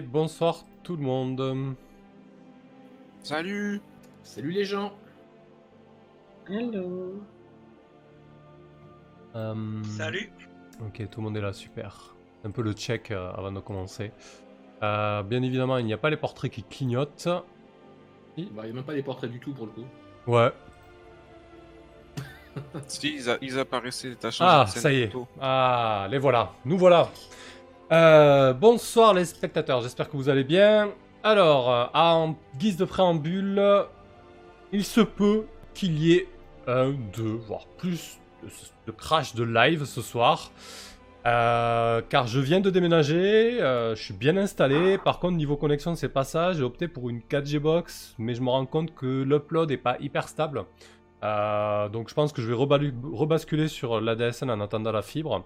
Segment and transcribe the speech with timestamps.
[0.00, 1.74] et bonsoir tout le monde.
[3.22, 3.80] Salut
[4.22, 4.92] Salut les gens
[6.48, 7.22] Hello.
[9.36, 10.30] Euh, Salut.
[10.80, 12.14] Ok, tout le monde est là, super.
[12.44, 14.10] Un peu le check euh, avant de commencer.
[14.82, 17.28] Euh, bien évidemment, il n'y a pas les portraits qui clignotent.
[17.28, 17.44] Bah,
[18.38, 19.84] Il n'y a même pas les portraits du tout pour le coup.
[20.26, 20.50] Ouais.
[22.88, 25.12] Si, ils, a- ils apparaissaient, t'as changé Ah, de scène ça y est.
[25.40, 26.52] Ah, les voilà.
[26.64, 27.08] Nous voilà.
[27.92, 30.90] Euh, bonsoir les spectateurs, j'espère que vous allez bien.
[31.24, 33.60] Alors, euh, en guise de préambule,
[34.70, 36.28] il se peut qu'il y ait
[36.68, 38.20] un, deux, voire plus
[38.86, 40.52] de, crash de live ce soir.
[41.26, 44.96] Euh, car je viens de déménager, je suis bien installé.
[44.96, 46.52] Par contre, niveau connexion, c'est pas ça.
[46.52, 49.96] J'ai opté pour une 4G box, mais je me rends compte que l'upload est pas
[49.98, 50.64] hyper stable.
[51.22, 55.44] Donc je pense que je vais rebasculer sur l'ADSL en attendant la fibre,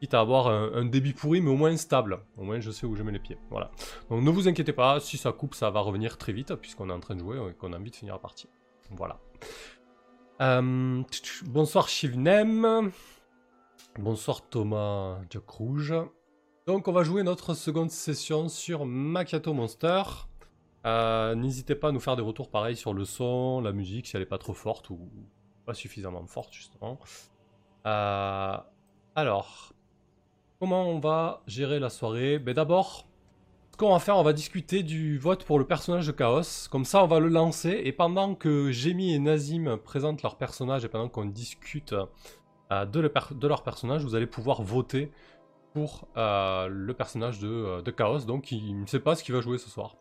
[0.00, 2.20] quitte à avoir un, débit pourri, mais au moins stable.
[2.36, 3.38] Au moins je sais où je mets les pieds.
[3.50, 3.70] Voilà.
[4.10, 6.92] Donc ne vous inquiétez pas, si ça coupe, ça va revenir très vite, puisqu'on est
[6.92, 8.48] en train de jouer et qu'on a envie de finir la partie.
[8.90, 9.18] Voilà.
[10.42, 11.02] Euh,
[11.46, 12.90] bonsoir Shivnem.
[13.98, 15.94] Bonsoir Thomas Jack Rouge.
[16.66, 20.02] Donc on va jouer notre seconde session sur Macchiato Monster.
[20.84, 24.16] Euh, N'hésitez pas à nous faire des retours pareils sur le son, la musique, si
[24.16, 25.08] elle est pas trop forte ou
[25.64, 26.98] pas suffisamment forte justement.
[27.86, 28.56] Euh,
[29.14, 29.72] alors,
[30.58, 32.38] comment on va gérer la soirée?
[32.38, 33.06] Ben D'abord,
[33.72, 36.68] ce qu'on va faire, on va discuter du vote pour le personnage de Chaos.
[36.70, 40.84] Comme ça, on va le lancer et pendant que Jamie et Nazim présentent leur personnage
[40.84, 41.94] et pendant qu'on discute
[42.72, 45.10] euh, de, le per- de leur personnage, vous allez pouvoir voter
[45.74, 48.20] pour euh, le personnage de, euh, de Chaos.
[48.20, 49.96] Donc, il ne sait pas ce qu'il va jouer ce soir.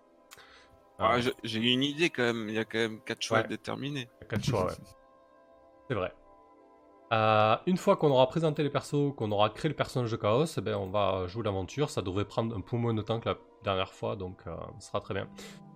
[0.98, 3.44] Ah, J'ai une idée quand même, il y a quand même 4 choix Ouais.
[4.22, 4.72] y a quatre choix, ouais.
[5.90, 6.14] C'est vrai.
[7.16, 10.46] Euh, une fois qu'on aura présenté les persos, qu'on aura créé le personnage de Chaos,
[10.58, 11.90] eh ben, on va jouer l'aventure.
[11.90, 14.88] Ça devrait prendre un peu moins de temps que la dernière fois, donc euh, ça
[14.90, 15.28] sera très bien.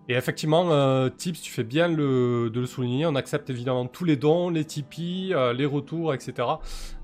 [0.10, 3.06] Et effectivement, euh, Tips, tu fais bien le- de le souligner.
[3.06, 6.34] On accepte évidemment tous les dons, les Tipeee, euh, les retours, etc.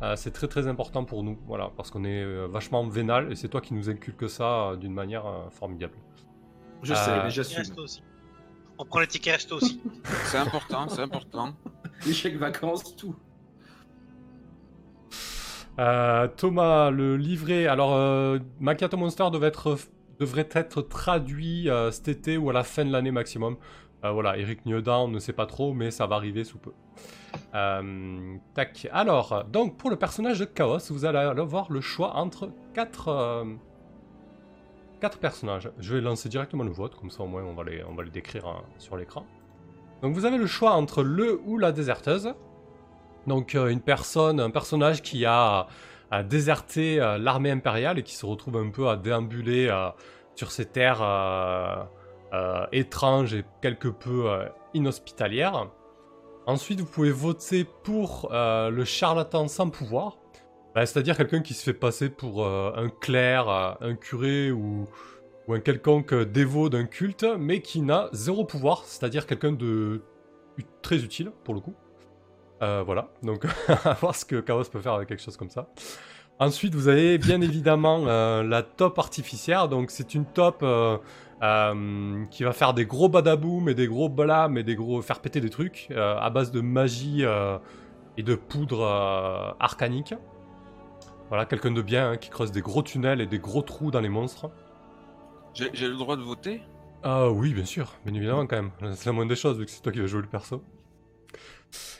[0.01, 3.35] Euh, c'est très très important pour nous, voilà, parce qu'on est euh, vachement vénal et
[3.35, 5.93] c'est toi qui nous inculque ça euh, d'une manière euh, formidable.
[6.81, 7.63] Je Euh, sais, mais j'assume.
[8.77, 9.79] On prend les tickets resto aussi.
[10.25, 11.53] C'est important, c'est important.
[12.05, 13.15] Les chèques vacances, tout.
[15.79, 17.67] Euh, Thomas, le livret.
[17.67, 22.91] Alors, euh, Macchiato Monster devrait être traduit euh, cet été ou à la fin de
[22.91, 23.57] l'année maximum.
[24.03, 26.71] Euh, voilà, Eric Nieudin, on ne sait pas trop, mais ça va arriver sous peu.
[28.53, 28.87] Tac.
[28.93, 33.43] Alors, donc pour le personnage de Chaos, vous allez avoir le choix entre quatre, euh,
[35.01, 35.69] quatre personnages.
[35.79, 38.03] Je vais lancer directement le vote, comme ça au moins on va les, on va
[38.03, 39.25] les décrire hein, sur l'écran.
[40.01, 42.33] Donc vous avez le choix entre le ou la déserteuse.
[43.27, 45.67] Donc euh, une personne, un personnage qui a,
[46.29, 49.89] déserté euh, l'armée impériale et qui se retrouve un peu à déambuler euh,
[50.35, 51.03] sur ces terres
[52.71, 54.29] étranges et quelque peu
[54.73, 55.69] inhospitalières.
[56.45, 60.17] Ensuite, vous pouvez voter pour le charlatan sans pouvoir,
[60.73, 63.47] Bah, c'est-à-dire quelqu'un qui se fait passer pour un clerc,
[63.79, 64.89] un curé ou
[65.47, 70.01] un quelconque dévot d'un culte, mais qui n'a zéro pouvoir, c'est-à-dire quelqu'un de
[70.81, 71.75] très utile pour le coup.
[72.61, 73.45] Euh, voilà, donc
[73.85, 75.67] à voir ce que Chaos peut faire avec quelque chose comme ça.
[76.37, 79.69] Ensuite, vous avez bien évidemment euh, la top artificière.
[79.69, 80.97] Donc, c'est une top euh,
[81.41, 85.21] euh, qui va faire des gros badaboum et des gros blâmes et des gros faire
[85.21, 87.23] péter des trucs à base de magie
[88.17, 90.13] et de poudre arcanique.
[91.29, 94.01] Voilà, quelqu'un de bien hein, qui creuse des gros tunnels et des gros trous dans
[94.01, 94.51] les monstres.
[95.53, 96.61] J'ai j'ai le droit de voter?
[97.01, 98.71] Ah oui, bien sûr, bien évidemment quand même.
[98.93, 100.61] C'est la moindre des choses vu que c'est toi qui vas jouer le perso.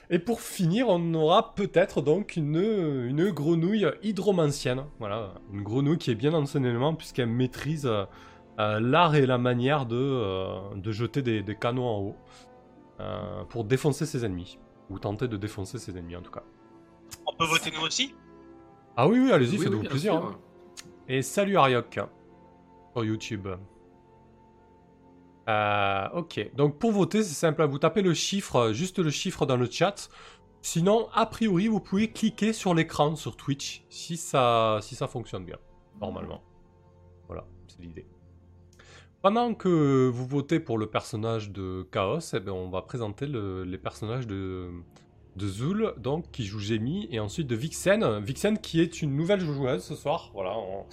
[0.09, 4.83] Et pour finir, on aura peut-être donc une, une grenouille hydromancienne.
[4.99, 8.05] Voilà, une grenouille qui est bien dans son élément puisqu'elle maîtrise euh,
[8.59, 12.15] euh, l'art et la manière de, euh, de jeter des, des canons en haut
[12.99, 14.59] euh, pour défoncer ses ennemis.
[14.91, 16.43] Ou tenter de défoncer ses ennemis en tout cas.
[17.25, 18.13] On peut voter nous aussi?
[18.95, 20.13] Ah oui, oui, allez-y, Oui, faites-vous oui, plaisir.
[20.15, 20.35] hein.
[21.07, 21.99] Et salut Ariok
[22.93, 23.47] sur YouTube.
[25.47, 29.45] Euh, ok, donc pour voter, c'est simple, vous tapez le chiffre, euh, juste le chiffre
[29.45, 30.09] dans le chat.
[30.61, 35.45] Sinon, a priori, vous pouvez cliquer sur l'écran sur Twitch si ça, si ça fonctionne
[35.45, 35.57] bien,
[36.01, 36.41] normalement.
[37.27, 38.07] Voilà, c'est l'idée.
[39.21, 43.63] Pendant que vous votez pour le personnage de Chaos, eh ben, on va présenter le-
[43.63, 44.69] les personnages de,
[45.35, 48.19] de Zul, donc qui joue Jamie, et ensuite de Vixen.
[48.19, 50.85] Vixen qui est une nouvelle joueuse ce soir, voilà, on-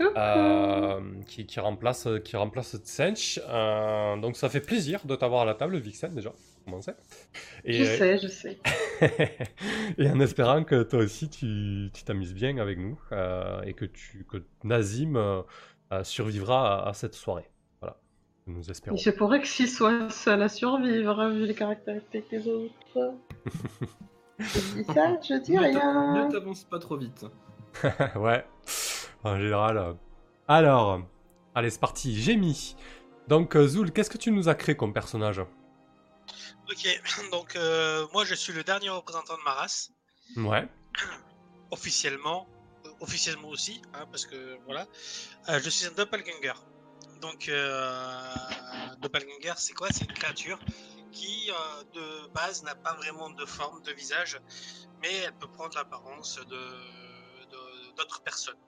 [0.00, 3.40] euh, qui, qui remplace, qui remplace Tsench.
[3.48, 6.32] Euh, donc ça fait plaisir de t'avoir à la table, Vixen, déjà,
[6.64, 6.92] commencer.
[7.64, 8.58] Je sais, je sais.
[9.98, 13.84] et en espérant que toi aussi tu tu t'amuses bien avec nous euh, et que,
[13.84, 15.44] tu, que Nazim
[16.02, 17.50] survivra à, à cette soirée.
[18.48, 18.96] Nous espérons.
[18.96, 22.72] Il se pourrait que s'il soit seul à survivre, vu les caractéristiques des autres.
[24.38, 26.26] je dis ça, je dis rien.
[26.26, 27.26] Ne t'avance pas trop vite.
[28.16, 28.44] ouais,
[29.24, 29.78] en général.
[29.78, 29.94] euh.
[30.48, 31.00] Alors,
[31.54, 32.20] allez, c'est parti.
[32.20, 32.76] J'ai mis.
[33.28, 35.40] Donc, euh, Zul, qu'est-ce que tu nous as créé comme personnage?
[36.70, 37.00] Ok,
[37.32, 39.90] donc euh, moi je suis le dernier représentant de ma race,
[40.36, 40.68] Ouais,
[41.70, 42.46] officiellement,
[43.00, 44.86] officiellement aussi, hein, parce que voilà,
[45.48, 46.52] Euh, je suis un doppelganger.
[47.22, 48.34] Donc euh,
[49.00, 49.88] doppelganger, c'est quoi?
[49.90, 50.58] C'est une créature
[51.10, 51.50] qui
[51.94, 54.38] de base n'a pas vraiment de forme, de visage,
[55.02, 56.62] mais elle peut prendre l'apparence de
[57.52, 58.60] de- d'autres personnes.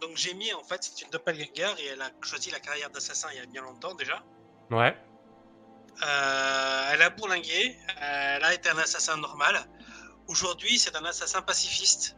[0.00, 3.28] Donc j'ai mis en fait c'est une doppelganger et elle a choisi la carrière d'assassin
[3.32, 4.22] il y a bien longtemps déjà.
[4.70, 4.96] ouais,
[6.02, 9.64] Euh, elle a bourlingué, euh, elle a été un assassin normal.
[10.26, 12.16] Aujourd'hui, c'est un assassin pacifiste.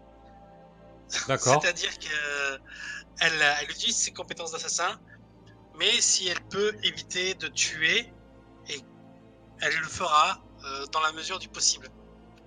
[1.29, 1.61] d'accord.
[1.61, 2.59] C'est-à-dire que
[3.21, 5.01] elle, utilise ses compétences d'assassin,
[5.79, 8.13] mais si elle peut éviter de tuer,
[8.69, 8.81] et
[9.61, 11.89] elle le fera euh, dans la mesure du possible.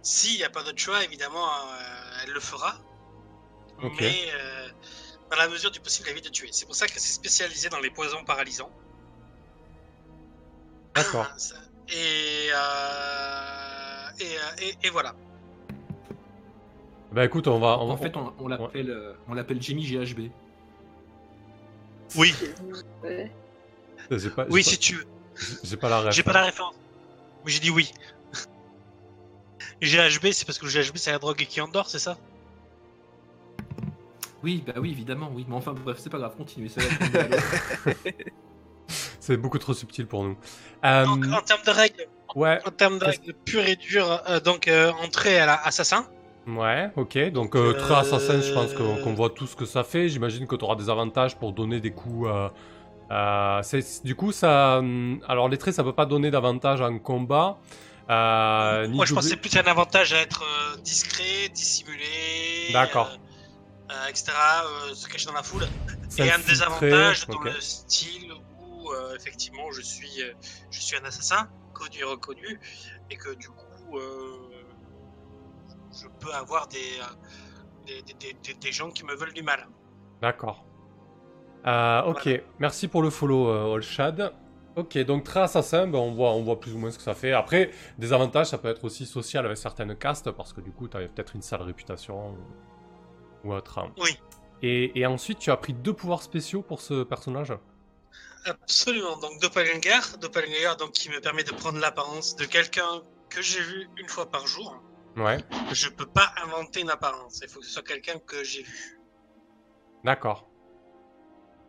[0.02, 2.78] S'il n'y a pas d'autre choix, évidemment, euh, elle le fera.
[3.82, 4.00] Ok.
[4.00, 4.70] Mais euh,
[5.32, 6.50] dans la mesure du possible, évite de tuer.
[6.52, 8.72] C'est pour ça que c'est spécialisé dans les poisons paralysants.
[10.96, 11.28] D'accord.
[11.92, 15.16] Et, euh, et, euh, et, et voilà.
[17.12, 17.80] Bah écoute, on va.
[17.80, 20.30] On, En fait, on, on l'appelle euh, on l'appelle Jimmy GHB.
[22.16, 22.34] Oui,
[24.36, 25.06] pas, oui, pas- si tu veux.
[25.64, 26.14] j'ai pas la ref.
[26.16, 26.76] J'ai pas la référence.
[27.46, 27.92] Mais j'ai dit oui.
[29.82, 32.18] GHB, c'est parce que le GHB, c'est la drogue qui endort, c'est ça?
[34.44, 35.46] Oui, bah oui, évidemment, oui.
[35.48, 36.70] Mais enfin, bref, c'est pas grave, continuez.
[36.70, 37.96] ça va être-
[39.20, 40.38] C'est beaucoup trop subtil pour nous.
[40.86, 44.40] Euh, Donc, en termes de règles, ouais, en termes de règles pures et dures, euh,
[44.40, 46.08] donc euh, entrée à l'assassin.
[46.48, 47.30] ouais, ok.
[47.32, 50.10] Donc, euh, très assassin, je pense qu'on voit tout ce que ça fait.
[50.10, 52.28] J'imagine que tu auras des avantages pour donner des coups.
[52.30, 52.50] euh,
[53.12, 53.62] euh,
[54.04, 54.78] du coup, ça.
[54.80, 57.58] hum, Alors, les traits, ça peut pas donner d'avantage en combat.
[58.10, 62.70] Euh, Moi, je pense que double- c'est plus un avantage à être euh, discret, dissimulé.
[62.74, 63.12] D'accord.
[63.92, 64.32] Euh, etc.
[64.32, 65.68] euh, se cacher dans la foule.
[66.18, 68.32] Et un désavantage dans le style
[68.62, 70.22] où euh, effectivement je suis,
[70.72, 72.60] je suis un assassin connu et reconnu
[73.10, 73.98] et que du coup
[75.92, 76.78] je peux avoir des,
[77.86, 79.68] des, des- des- des- des gens qui me veulent du mal.
[80.22, 80.66] D'accord.
[81.66, 82.40] Euh, ok, Voilà.
[82.60, 84.34] merci pour le follow, euh, Allshad.
[84.76, 87.14] Ok, donc très assassin, ben, on, voit, on voit plus ou moins ce que ça
[87.16, 87.34] fait.
[87.34, 90.88] Après, des avantages, ça peut être aussi social avec certaines castes, parce que du coup,
[90.88, 92.38] tu as peut-être une sale réputation
[93.44, 93.80] ou, autre.
[94.00, 94.18] Oui.
[94.62, 97.54] Et, et ensuite, tu as pris deux pouvoirs spéciaux pour ce personnage
[98.46, 99.18] Absolument.
[99.18, 103.90] Donc Doppelganger, Doppelganger donc qui me permet de prendre l'apparence de quelqu'un que j'ai vu
[103.98, 104.76] une fois par jour.
[105.18, 105.38] Ouais,
[105.72, 107.40] Je peux pas inventer une apparence.
[107.44, 109.00] Il faut que ce soit quelqu'un que j'ai vu.
[110.04, 110.46] d'accord.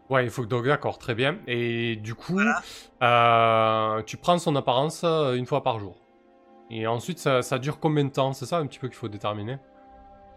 [0.09, 1.39] Ouais, il faut que donc d'accord, très bien.
[1.47, 2.63] Et du coup, Voilà.
[3.03, 5.97] euh, tu prends son apparence euh, une fois par jour.
[6.69, 8.33] Et ensuite, ça, ça dure combien de temps?
[8.33, 9.59] C'est ça un petit peu qu'il faut déterminer?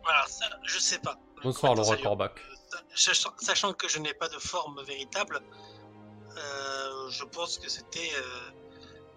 [0.03, 1.17] Voilà, ça, je sais pas.
[1.43, 2.41] Bonsoir, Laura Corbac.
[2.95, 5.39] Sachant, sachant que je n'ai pas de forme véritable,
[6.37, 8.51] euh, je pense que c'était euh,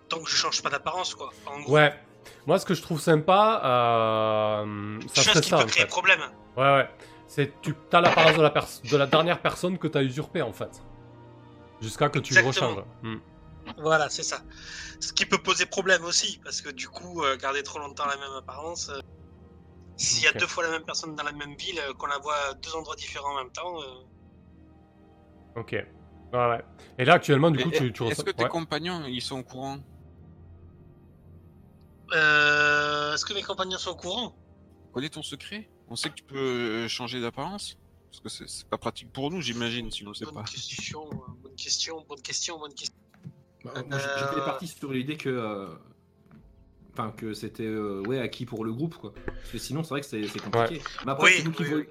[0.09, 1.31] tant que je change pas d'apparence quoi.
[1.47, 1.95] En gros, Ouais.
[2.47, 5.89] Moi, ce que je trouve sympa, euh, ça serait qui ça, peut en créer fait.
[5.89, 6.21] problème.
[6.57, 6.91] Ouais, ouais.
[7.29, 10.53] C'est tu as l'apparence de la pers- de la dernière personne que t'as usurpée, en
[10.53, 10.83] fait.
[11.81, 12.83] Jusqu'à que tu le rechanges.
[13.03, 13.19] Hmm.
[13.79, 14.39] Voilà, c'est ça.
[15.01, 18.33] Ce qui peut poser problème aussi, parce que du coup, garder trop longtemps la même
[18.39, 18.91] apparence,
[19.97, 22.19] s'il y a deux fois la même personne dans la même ville, euh, qu'on la
[22.19, 23.87] voit à deux endroits différents en même temps, euh,
[25.57, 25.73] Ok.
[25.73, 26.63] Ouais, ouais.
[26.99, 28.25] Et là, actuellement, du coup, Et- tu, tu Est-ce ressens.
[28.25, 28.49] que tes ouais.
[28.51, 29.79] compagnons, ils sont au courant?
[32.13, 34.37] Euh, est-ce que mes compagnons sont au courant?
[34.93, 35.69] Connais ton secret?
[35.89, 37.77] On sait que tu peux euh, changer d'apparence?
[38.11, 40.43] Parce que c'est- c'est pas pratique pour nous, j'imagine, si on le sait bonne pas.
[40.45, 41.09] question,
[41.43, 42.95] bonne question, bonne question, bonne question.
[43.65, 45.77] Bah, J'étais parti sur l'idée que.
[46.99, 49.13] Enfin, que c'était euh, ouais, acquis pour le groupe, quoi.
[49.27, 50.81] Parce que sinon, c'est vrai que c'est c'est compliqué.
[51.05, 51.87] Mais après, Oui, c'est nous qui oui, voyons-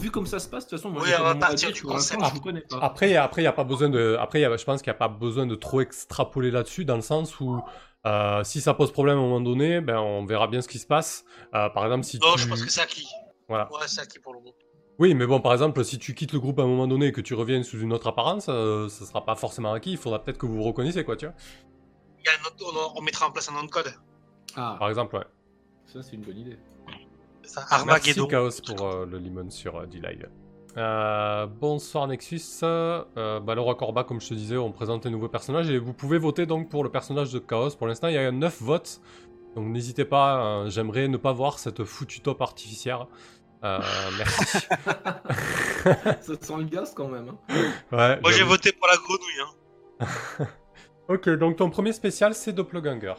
[0.00, 1.72] Vu comme ça se passe, de toute façon, moi, Oui, j'ai on va partir dire,
[1.72, 2.30] du pour l'instant, concept.
[2.30, 2.78] Je vous connais pas.
[2.80, 4.16] Après, après, il y a pas besoin de.
[4.18, 6.96] Après, y a- je pense qu'il n'y a pas besoin de trop extrapoler là-dessus, dans
[6.96, 7.60] le sens où
[8.06, 10.78] euh, si ça pose problème à un moment donné, ben on verra bien ce qui
[10.78, 11.24] se passe.
[11.54, 12.40] Euh, par exemple, si Non, tu.
[12.42, 13.06] je pense que c'est acquis.
[13.48, 13.70] Voilà.
[13.70, 14.56] Ouais, c'est acquis pour le groupe.
[14.98, 17.12] Oui, mais bon, par exemple, si tu quittes le groupe à un moment donné et
[17.12, 19.92] que tu reviens sous une autre apparence, euh, ça sera pas forcément acquis.
[19.92, 21.34] Il faudra peut-être que vous vous reconnaissiez, quoi, tu vois.
[22.20, 23.92] Il y a un autre- on, on mettra en place un nom de code.
[24.56, 25.24] Ah, Par exemple, ouais.
[25.86, 26.58] ça, c'est une bonne idée.
[27.42, 28.26] Ça, Merci Armageddon.
[28.26, 30.28] Chaos pour euh, le limon sur euh, D-Live.
[30.76, 32.40] Euh, bonsoir Nexus.
[32.62, 35.92] Euh, bah, Laura Corba, comme je te disais, on présente un nouveau personnage et vous
[35.92, 37.70] pouvez voter donc pour le personnage de Chaos.
[37.76, 39.00] Pour l'instant, il y a 9 votes.
[39.54, 43.06] Donc n'hésitez pas, euh, j'aimerais ne pas voir cette foutue top artificière.
[43.64, 43.78] Euh,
[44.18, 44.58] merci.
[46.20, 47.28] ça sent le gaz quand même.
[47.28, 47.54] Hein.
[47.92, 49.42] Ouais, Moi j'ai voté pour la grenouille.
[50.40, 50.46] Hein.
[51.08, 53.14] ok, donc ton premier spécial, c'est Doppelganger.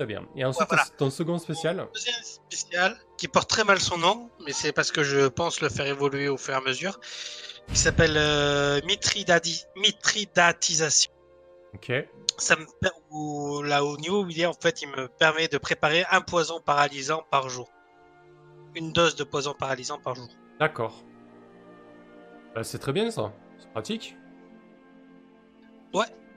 [0.00, 0.24] Très bien.
[0.34, 0.86] Et ensuite, voilà.
[0.96, 1.86] ton second spécial?
[1.92, 5.68] Deuxième spécial, qui porte très mal son nom, mais c'est parce que je pense le
[5.68, 6.98] faire évoluer au fur et à mesure,
[7.68, 8.80] qui s'appelle euh,
[9.76, 11.12] Mitridatisation.
[11.74, 11.92] Ok.
[12.38, 15.48] Ça me per- où- là au niveau où il est, en fait, il me permet
[15.48, 17.70] de préparer un poison paralysant par jour.
[18.74, 20.28] Une dose de poison paralysant par jour.
[20.58, 21.04] D'accord.
[22.54, 23.34] Bah, c'est très bien ça.
[23.58, 24.16] C'est pratique.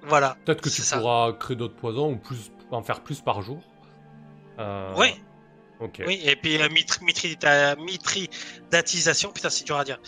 [0.06, 0.36] Voilà.
[0.44, 0.98] Peut-être que tu ça.
[0.98, 3.60] pourras créer d'autres poisons ou plus, en faire plus par jour.
[4.60, 5.10] Euh, Oui,
[5.80, 6.02] Ok.
[6.06, 7.04] oui, et puis la mitri-
[7.80, 10.00] mitridatisation, putain, c'est dur à dire,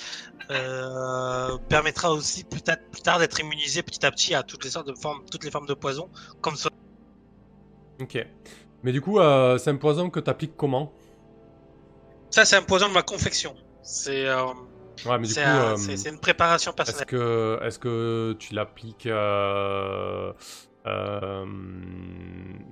[0.52, 4.88] euh, permettra aussi peut-être plus tard d'être immunisé petit à petit à toutes les sortes
[4.88, 6.10] de formes, toutes les formes de poison,
[6.42, 6.70] comme ça.
[8.00, 8.18] Ok.
[8.84, 10.94] Mais du coup, euh, c'est un poison que t'appliques comment?
[12.30, 13.56] Ça, c'est un poison de ma confection.
[13.82, 14.46] C'est euh,
[15.06, 17.06] Ouais, c'est un- c'est- c'est une préparation est-ce personnelle.
[17.08, 19.08] que, est-ce que tu l'appliques
[20.88, 21.46] euh,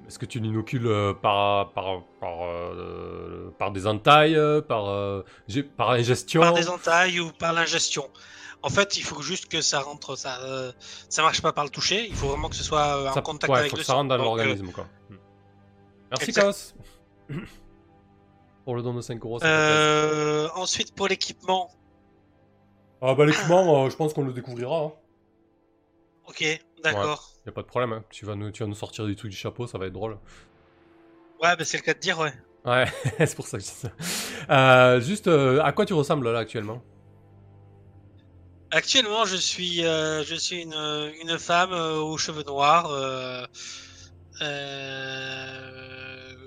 [0.07, 5.23] Est-ce que tu l'inocules euh, par par par, euh, par des entailles, par euh,
[5.77, 8.09] par ingestion Par des entailles ou par l'ingestion.
[8.61, 10.39] En fait, il faut juste que ça rentre, ça,
[11.09, 12.07] ça marche pas par le toucher.
[12.07, 13.93] Il faut vraiment que ce soit en Ça- contact ouais, avec faut le que ça
[13.95, 14.85] rentre dans l'organisme, quoi.
[15.09, 15.15] Hmm.
[16.11, 16.31] Merci.
[16.31, 16.73] Chaos.
[18.63, 19.39] Pour le don de 5 euros,
[20.55, 21.71] ensuite, pour l'équipement,
[23.01, 24.83] Ah bah l'équipement, je pense qu'on le découvrira.
[24.85, 24.91] Hein.
[26.29, 27.32] ok, d'accord.
[27.45, 27.93] Y a pas de problème.
[27.93, 28.03] hein.
[28.09, 30.17] Tu, vas nous, tu vas nous sortir des trucs du chapeau, ça va être drôle.
[31.39, 32.33] Ouais, bah, c'est le cas de dire, ouais.
[32.65, 32.85] Ouais,
[33.19, 33.91] c'est pour ça que je dis ça.
[34.49, 36.81] Euh, juste, euh, à quoi tu ressembles là actuellement?
[38.71, 40.73] Actuellement, je suis, euh, je suis une,
[41.21, 42.87] une femme aux cheveux noirs,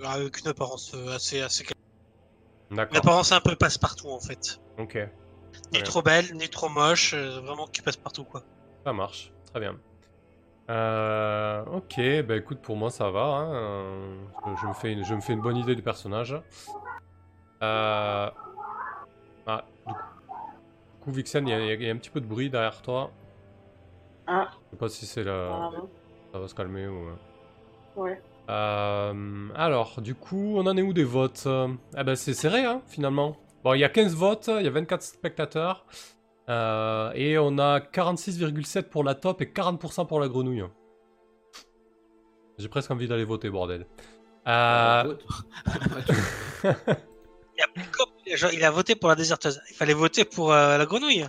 [0.05, 1.65] avec une apparence assez, assez,
[2.65, 2.97] une D'accord.
[2.97, 4.59] apparence un peu passe-partout en fait.
[4.79, 4.97] Ok,
[5.73, 8.43] Ni trop belle, ni trop moche, vraiment qui passe partout quoi.
[8.85, 9.33] ça marche.
[9.51, 9.79] Très bien.
[10.69, 13.21] Euh, ok, bah écoute, pour moi ça va.
[13.25, 13.55] hein.
[13.55, 14.17] Euh,
[14.61, 16.33] Je, me fais une, je me fais une bonne idée du personnage.
[17.63, 18.31] Euh...
[19.47, 19.99] Ah, du coup,
[20.99, 22.83] du coup, Vixen, il y, a- il y a un petit peu de bruit derrière
[22.83, 23.11] toi.
[24.27, 24.49] Ah.
[24.67, 25.71] Je sais pas si c'est la...
[26.33, 27.07] Ça va se calmer ou...
[27.95, 28.21] Ouais.
[28.51, 31.47] Euh, alors, du coup, on en est où des votes?
[31.95, 33.37] Ah ben c'est serré, hein, finalement.
[33.65, 35.87] Bon, il y a 15 votes, il y a 24 spectateurs.
[36.49, 40.65] Euh, et on a 46,7 pour la top et 40% pour la grenouille.
[42.59, 43.87] J'ai presque envie d'aller voter, bordel.
[44.47, 45.17] Euh.
[48.27, 49.61] Il a, voté pour la déserteuse.
[49.71, 51.27] Il fallait voter pour euh, la grenouille.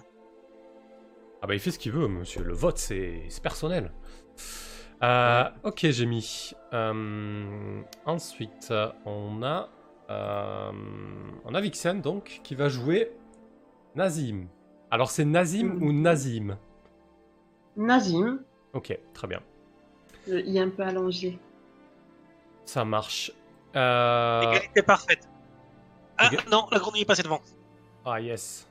[1.41, 2.43] Ah bah il fait ce qu'il veut, monsieur.
[2.43, 3.91] Le vote, c'est c'est personnel.
[5.03, 6.53] Euh, ok, j'ai mis.
[6.73, 8.73] Euh, ensuite,
[9.05, 9.69] on a...
[10.09, 10.71] euh,
[11.45, 13.11] on a Vixen, donc, qui va jouer
[13.95, 14.47] Nazim.
[14.91, 16.57] Alors, c'est Nazim ou Nazim
[17.75, 18.39] Nazim,
[18.73, 19.41] Ok, très bien.
[20.27, 21.37] le i un peu allongé.
[22.65, 23.31] Ça marche.
[23.75, 25.29] Euh, Égalité parfaite.
[26.17, 27.41] Ah non, la grenouille est passée devant.
[28.05, 28.67] Ah, yes.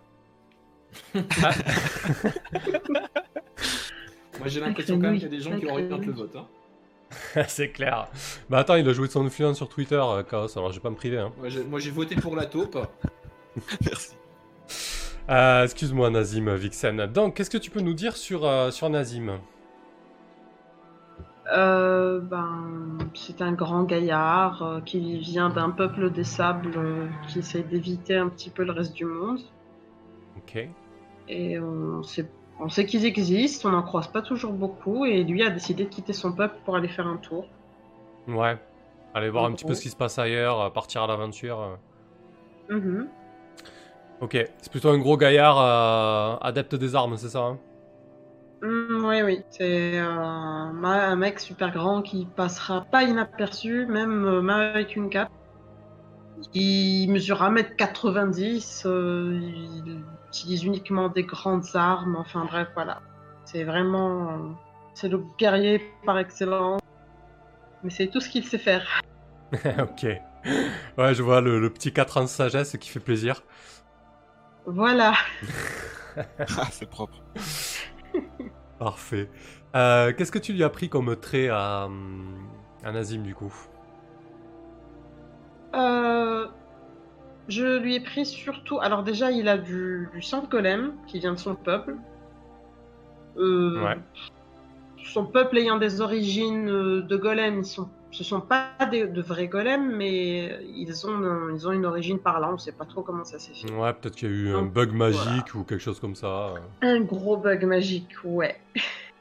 [1.15, 1.23] Moi
[4.47, 6.37] j'ai l'impression quand même qu'il y a des gens qui orientent le vote.
[6.37, 6.47] Hein.
[7.49, 8.09] c'est clair.
[8.49, 10.83] Bah attends, il a joué de son influence sur Twitter, euh, Chaos, alors je vais
[10.83, 11.19] pas me priver.
[11.19, 11.33] Hein.
[11.69, 12.79] Moi j'ai voté pour la taupe.
[13.85, 14.15] Merci.
[15.29, 17.07] Euh, Excuse-moi, Nazim, Vixen.
[17.07, 19.39] Donc, qu'est-ce que tu peux nous dire sur, euh, sur Nazim?
[21.53, 26.77] Euh, ben, c'est un grand gaillard qui vient d'un peuple des sables
[27.29, 29.41] qui essaie d'éviter un petit peu le reste du monde.
[30.39, 30.69] Ok.
[31.29, 32.29] Et on sait,
[32.61, 35.89] on sait qu'ils existent, on n'en croise pas toujours beaucoup, et lui a décidé de
[35.89, 37.47] quitter son peuple pour aller faire un tour.
[38.29, 38.57] Ouais.
[39.15, 41.79] Allez voir En un petit peu ce qui se passe ailleurs, partir à l'aventure.
[42.69, 43.09] Mhm.
[44.21, 47.59] Ok, c'est plutôt un gros gaillard euh, adepte des armes, c'est ça hein?
[48.63, 54.49] Mm, oui, oui, c'est euh, un mec super grand qui passera pas inaperçu, même, euh,
[54.49, 55.31] avec une cape.
[56.55, 63.01] Il mesure 1m90, euh, il utilise uniquement des grandes armes, enfin bref, voilà.
[63.45, 64.57] C'est vraiment.
[64.95, 66.81] c'est le guerrier par excellence.
[67.83, 69.01] Mais c'est tout ce qu'il sait faire.
[69.79, 70.07] Ok.
[70.99, 73.43] Ouais, je vois le, le petit 4 ans de sagesse qui fait plaisir.
[74.67, 75.15] Voilà.
[76.39, 77.23] Ah, c'est propre.
[78.79, 79.29] Parfait.
[79.75, 81.89] Euh, Qu'est-ce que tu lui as pris comme trait à,
[82.83, 83.53] à Nazim, du coup?
[85.75, 86.47] Euh,
[87.49, 88.81] je lui ai pris surtout.
[88.81, 91.97] Alors, déjà, il a du, du sang de golem qui vient de son peuple.
[93.37, 93.99] Euh, Ouais.
[95.05, 99.21] Son peuple ayant des origines euh, de golem, ils sont, ce sont pas des, de
[99.23, 102.51] vrais golems, mais ils ont, un- ils ont une origine par là.
[102.53, 103.71] On sait pas trop comment ça s'est fait.
[103.73, 106.55] Ouais, peut-être qu'il y a eu un bug magique ou quelque chose comme ça.
[106.81, 108.57] Un gros bug magique, ouais.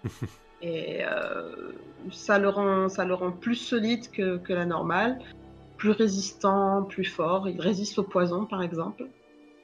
[0.61, 1.73] Et euh,
[2.11, 5.19] ça, le rend, ça le rend plus solide que, que la normale,
[5.77, 7.49] plus résistant, plus fort.
[7.49, 9.07] Il résiste au poison, par exemple,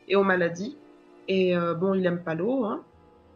[0.07, 0.77] et aux maladies.
[1.27, 2.83] Et euh, bon, il aime pas l'eau, hein.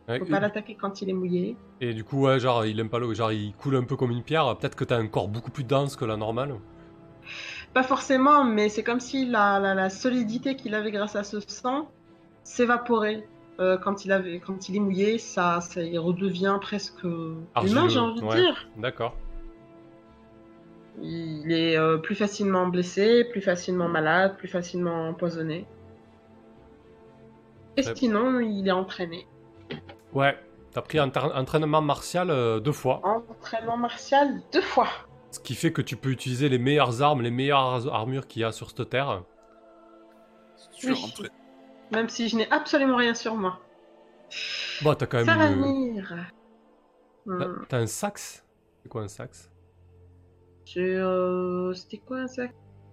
[0.08, 1.56] Ouais, Faut pas l'attaquer quand il est mouillé.
[1.82, 4.12] Et du coup, ouais, genre, il aime pas l'eau, genre, il coule un peu comme
[4.12, 4.58] une pierre.
[4.58, 6.56] Peut-être que t'as un corps beaucoup plus dense que la normale.
[7.74, 11.40] Pas forcément, mais c'est comme si la, la, la solidité qu'il avait grâce à ce
[11.42, 11.90] sang
[12.44, 13.28] s'évaporait.
[13.60, 18.00] Euh, quand, il avait, quand il est mouillé, ça, ça il redevient presque humain, j'ai
[18.00, 18.70] envie de dire.
[18.78, 19.16] D'accord.
[21.02, 25.66] Il est euh, plus facilement blessé, plus facilement malade, plus facilement empoisonné.
[27.78, 27.96] Et Ouais.
[27.96, 29.28] sinon, il est entraîné.
[30.14, 30.38] Ouais,
[30.76, 33.00] t'as pris un tra- entraînement martial euh, deux fois.
[33.06, 34.90] Entraînement martial deux fois.
[35.32, 38.46] Ce qui fait que tu peux utiliser les meilleures armes, les meilleures armures qu'il y
[38.46, 39.24] a sur cette terre.
[40.80, 41.14] Je Oui.
[41.92, 43.60] Même si je n'ai absolument rien sur moi.
[44.82, 45.62] Bon, t'as quand même Ça va une...
[45.62, 46.10] venir.
[46.10, 46.32] T'as-
[47.28, 47.66] Hmm.
[47.70, 48.46] T'as un sax?
[48.84, 49.50] C'est quoi un sax?
[50.66, 52.52] C'est, euh, C'était quoi ça Ça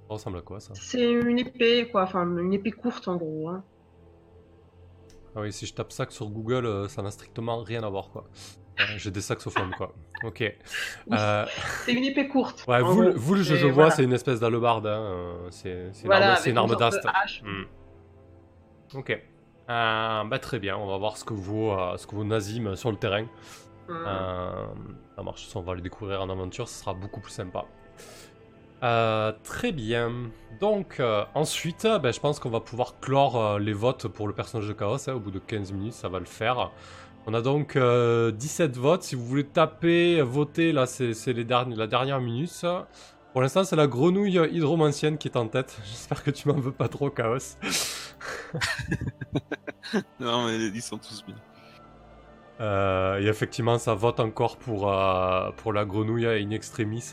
[0.08, 0.72] ressemble à quoi ça?
[0.74, 2.04] C'est une épée, quoi.
[2.04, 3.48] Enfin, une épée courte en gros.
[3.50, 3.62] Hein.
[5.34, 8.10] Ah oui, si je tape sax sur Google, euh, ça n'a strictement rien à voir
[8.10, 8.24] quoi.
[8.80, 9.94] Euh, J'ai des saxophones quoi.
[10.24, 10.42] Ok.
[11.12, 11.46] Euh,
[11.84, 12.64] C'est une épée courte.
[12.68, 13.12] ouais, vous, gros.
[13.14, 13.90] vous, je, vois, voilà.
[13.90, 14.86] c'est une espèce d'alebarde.
[14.86, 15.00] Hein.
[15.00, 17.06] euh, C'est une Voilà, arme, une d'ast.
[17.42, 17.64] Hmm.
[18.94, 19.22] Ok.
[19.68, 22.96] Bah très bien, on va voir ce que vaut, ce que vaut Nazim sur le
[22.98, 23.24] terrain.
[23.88, 24.04] Hmm.
[25.16, 27.64] Ça marche, on va le découvrir en aventure, ce sera beaucoup plus sympa.
[28.82, 30.12] Euh, très bien.
[30.60, 34.26] Donc, euh, ensuite, euh, ben, je pense qu'on va pouvoir clore euh, les votes pour
[34.26, 35.08] le personnage de Chaos.
[35.08, 36.70] hein, au bout de 15 minutes, ça va le faire.
[37.26, 39.04] On a donc euh, 17 votes.
[39.04, 42.64] Si vous voulez taper, voter, là, c'est la dernière minute.
[43.32, 45.78] Pour l'instant, c'est la grenouille hydromancienne qui est en tête.
[45.84, 47.38] J'espère que tu m'en veux pas trop, Chaos.
[50.20, 51.36] Non, mais ils sont tous bien.
[53.20, 54.92] Et effectivement, ça vote encore pour,
[55.56, 57.12] pour la grenouille in extremis,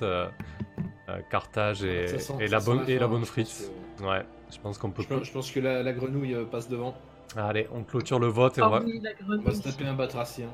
[1.09, 3.31] euh, Carthage et, Ça sent- et ça la bonne, la et la bonne je pense
[3.31, 3.71] frite.
[4.01, 5.01] Ouais, je pense qu'on peut.
[5.03, 6.95] Je pense, je pense que la, la grenouille euh, passe devant.
[7.35, 8.81] Allez, on clôture le vote et on Ah va.
[8.83, 10.47] oui, la On va se taper un batracien.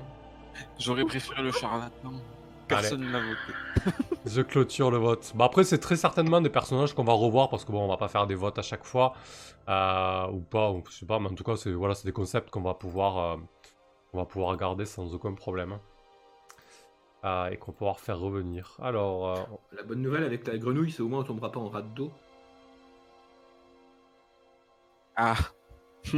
[0.80, 2.14] J'aurais préféré le charlatan.
[2.68, 3.92] Personne ne l'a voté.
[4.26, 5.32] Je clôture le vote.
[5.36, 7.98] Bah après, c'est très certainement des personnages qu'on va revoir parce que bon, on va
[7.98, 9.14] pas faire des votes à chaque fois
[9.70, 12.12] euh, ou pas, ou, je sais pas, mais en tout cas, c'est voilà, c'est des
[12.12, 13.38] concepts qu'on va pouvoir, euh,
[14.14, 15.78] on va pouvoir garder sans aucun problème
[17.26, 18.78] Euh, et qu'on pouvoir faire revenir.
[18.82, 21.70] Alors, euh, La bonne nouvelle avec la grenouille, c'est au moins on tombera pas en
[21.70, 22.12] rate d'eau.
[25.18, 25.52] Ah,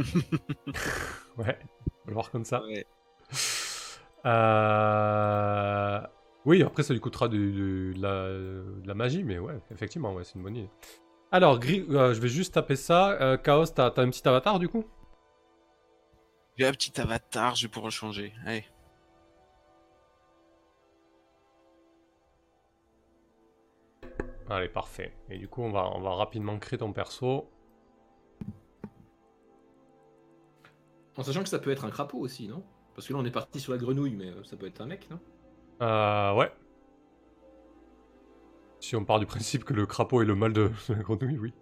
[1.38, 2.62] ouais, on va le voir comme ça.
[2.64, 2.86] ouais.
[4.26, 6.00] Euh,
[6.44, 10.34] Oui, après ça lui coûtera de, la, de la magie, mais ouais, effectivement, ouais, c'est
[10.36, 10.70] une bonne idée.
[11.32, 11.86] Alors, gris...
[11.90, 13.12] euh, je vais juste taper ça.
[13.20, 14.84] Euh, Chaos, t'as t'as un petit avatar du coup?
[16.58, 18.34] J'ai un petit avatar, je vais pouvoir le changer.
[18.44, 18.66] Allez.
[24.50, 25.12] Allez, parfait.
[25.28, 27.50] Et du coup, on va, on va rapidement créer ton perso.
[31.16, 32.62] En sachant que ça peut être un crapaud aussi, non?
[32.94, 34.86] Parce que là on est parti sur la grenouille, mais euh, ça peut être un
[34.86, 35.18] mec, non?
[35.82, 36.52] Euh, ouais.
[38.80, 41.52] Si on part du principe que le crapaud est le mal de la grenouille, oui.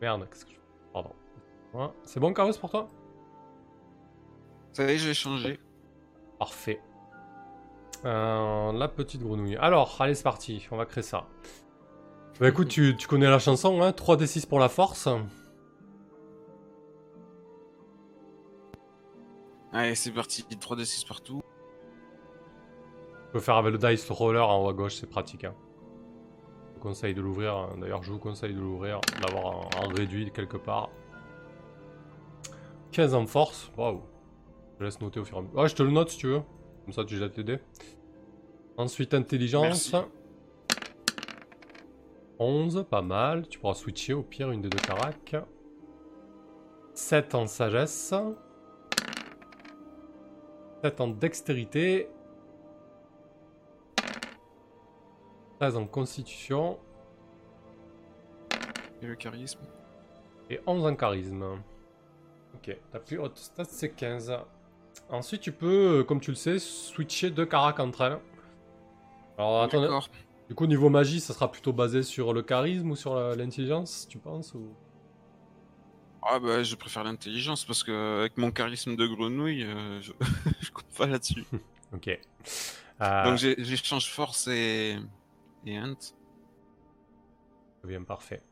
[0.00, 0.58] Merde, qu'est-ce que je...
[0.92, 1.12] Pardon.
[1.74, 1.88] Ouais.
[2.04, 2.88] C'est bon, Chaos, pour toi?
[4.72, 5.58] Ça y est, je vais changer.
[6.38, 6.80] Parfait.
[8.04, 9.56] Euh, la petite grenouille.
[9.56, 10.66] Alors, allez, c'est parti.
[10.70, 11.26] On va créer ça.
[12.40, 15.08] Bah écoute, tu, tu connais la chanson, hein 3d6 pour la force.
[19.72, 20.44] Allez, c'est parti.
[20.50, 21.42] 3d6 partout.
[23.26, 25.44] Tu peux faire avec le dice roller en haut à gauche, c'est pratique.
[25.44, 25.54] Hein.
[26.70, 27.54] Je vous conseille de l'ouvrir.
[27.54, 27.76] hein.
[27.78, 30.88] D'ailleurs, je vous conseille de l'ouvrir, d'avoir un, réduit quelque part.
[32.92, 33.70] 15 en force.
[33.76, 34.00] Waouh.
[34.80, 35.58] Je laisse noter au fur et à mesure.
[35.58, 36.42] Ouais, je te le note si tu veux.
[36.84, 37.58] Comme ça, tu jettes les dés.
[38.76, 39.92] Ensuite, intelligence.
[39.92, 40.08] Merci.
[42.38, 43.46] 11, pas mal.
[43.48, 45.36] Tu pourras switcher au pire une des deux caracs.
[46.94, 48.14] 7 en sagesse.
[50.82, 52.08] 7 en dextérité.
[55.58, 56.78] 13 en constitution.
[59.02, 59.60] Et le charisme.
[60.48, 61.44] Et 11 en charisme.
[62.54, 64.32] Ok, ta plus haute stat c'est 15.
[65.08, 68.18] Ensuite, tu peux, euh, comme tu le sais, switcher deux caracs entre elles.
[69.38, 70.08] Alors, D'accord.
[70.48, 74.18] du coup, niveau magie, ça sera plutôt basé sur le charisme ou sur l'intelligence, tu
[74.18, 74.74] penses ou...
[76.22, 80.12] Ah bah, je préfère l'intelligence parce que avec mon charisme de grenouille, euh, je...
[80.60, 81.44] je compte pas là-dessus.
[81.92, 82.06] Ok.
[82.06, 84.96] Euh, Donc j'échange force et...
[85.66, 85.96] et int.
[87.82, 88.44] bien parfait.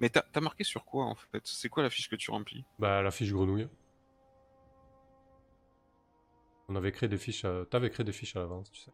[0.00, 1.42] Mais t'as t'as marqué sur quoi en fait?
[1.44, 2.64] C'est quoi la fiche que tu remplis?
[2.78, 3.68] Bah, la fiche grenouille.
[6.68, 7.44] On avait créé des fiches.
[7.44, 8.92] à- T'avais créé des fiches à l'avance, tu sais.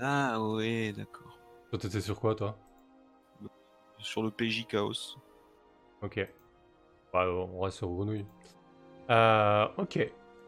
[0.00, 1.38] Ah ouais, d'accord.
[1.70, 2.58] Toi, t'étais sur quoi, toi?
[3.98, 5.16] Sur le PJ Chaos.
[6.02, 6.28] Ok.
[7.12, 8.26] Bah, on reste sur Grenouille.
[9.10, 9.98] Euh, ok,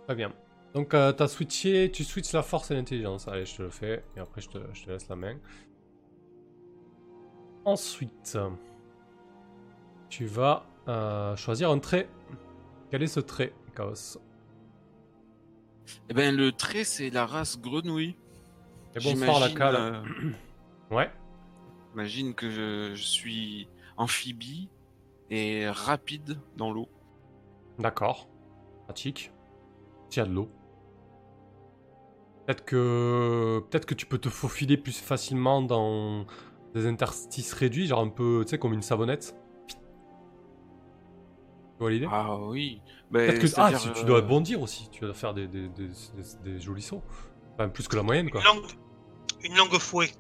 [0.07, 0.33] très bien.
[0.75, 3.29] Donc, euh, t'as switché, tu switches la force et l'intelligence.
[3.29, 5.37] Allez, je te le fais, et après, je te, je te laisse la main.
[7.65, 8.37] Ensuite,
[10.09, 12.09] tu vas euh, choisir un trait.
[12.91, 14.19] Quel est ce trait, Chaos?
[16.09, 18.17] Eh ben, le trait, c'est la race grenouille.
[18.97, 19.77] Et bonsoir, la cale.
[19.77, 20.03] euh,
[20.91, 21.11] Ouais,
[21.91, 24.69] J'imagine que je, je suis amphibie
[25.31, 26.89] et rapide dans l'eau.
[27.79, 28.29] d'accord.
[28.85, 29.33] Pratique.
[30.11, 30.49] S'il y a de l'eau.
[32.47, 33.65] Peut-être que...
[33.71, 36.27] Peut-être que tu peux te faufiler plus facilement dans
[36.75, 39.35] des interstices réduits, genre un peu, tu sais, comme une savonnette.
[39.69, 39.77] Tu
[41.81, 42.09] vois l'idée?
[42.11, 42.83] Ah oui.
[43.21, 43.61] Peut-être que...
[43.61, 46.61] Ah, tu, tu euh, dois bondir aussi, tu dois faire des, des, des, des- des
[46.61, 47.03] jolis sauts.
[47.55, 48.41] Enfin, plus que la moyenne, quoi.
[48.41, 48.65] Une langue,
[49.45, 50.11] une langue au fouet.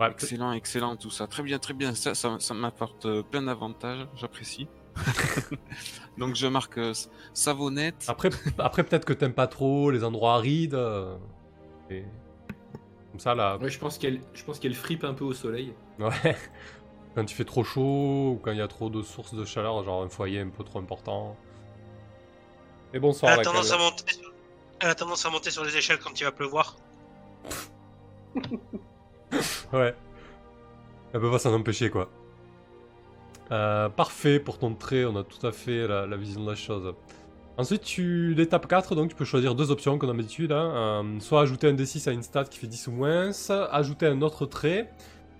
[0.00, 1.26] Ouais, Excellent, excellent, tout ça.
[1.26, 1.94] Très bien, très bien.
[1.94, 4.66] Ça, ça, ça m'apporte euh, plein d'avantages, j'apprécie.
[6.18, 6.92] Donc je marque euh,
[7.32, 8.04] savonnette.
[8.08, 10.74] Après, après peut-être que t'aimes pas trop les endroits arides.
[10.74, 11.16] euh,
[11.90, 12.04] et...
[13.10, 15.74] Comme ça, là, Ouais, je pense qu'elle, je pense qu'elle fripe un peu au soleil.
[16.00, 16.36] Ouais.
[17.14, 19.82] Quand il fait trop chaud ou quand il y a trop de sources de chaleur,
[19.84, 21.36] genre un foyer un peu trop important.
[22.92, 24.32] Et bonsoir, Elle a, tendance à monter sur...
[24.80, 26.76] Elle a tendance à monter sur les échelles quand il va pleuvoir.
[29.72, 29.94] Ouais.
[31.12, 32.08] Elle peut pas s'en empêcher, quoi.
[33.50, 36.56] Euh, parfait pour ton trait, on a tout à fait la, la vision de la
[36.56, 36.94] chose.
[37.56, 40.52] Ensuite, tu l'étape 4, donc tu peux choisir deux options comme d'habitude.
[40.52, 41.02] hein.
[41.04, 43.30] Euh, soit ajouter un D6 à une stat qui fait 10 ou moins,
[43.70, 44.90] ajouter un autre trait,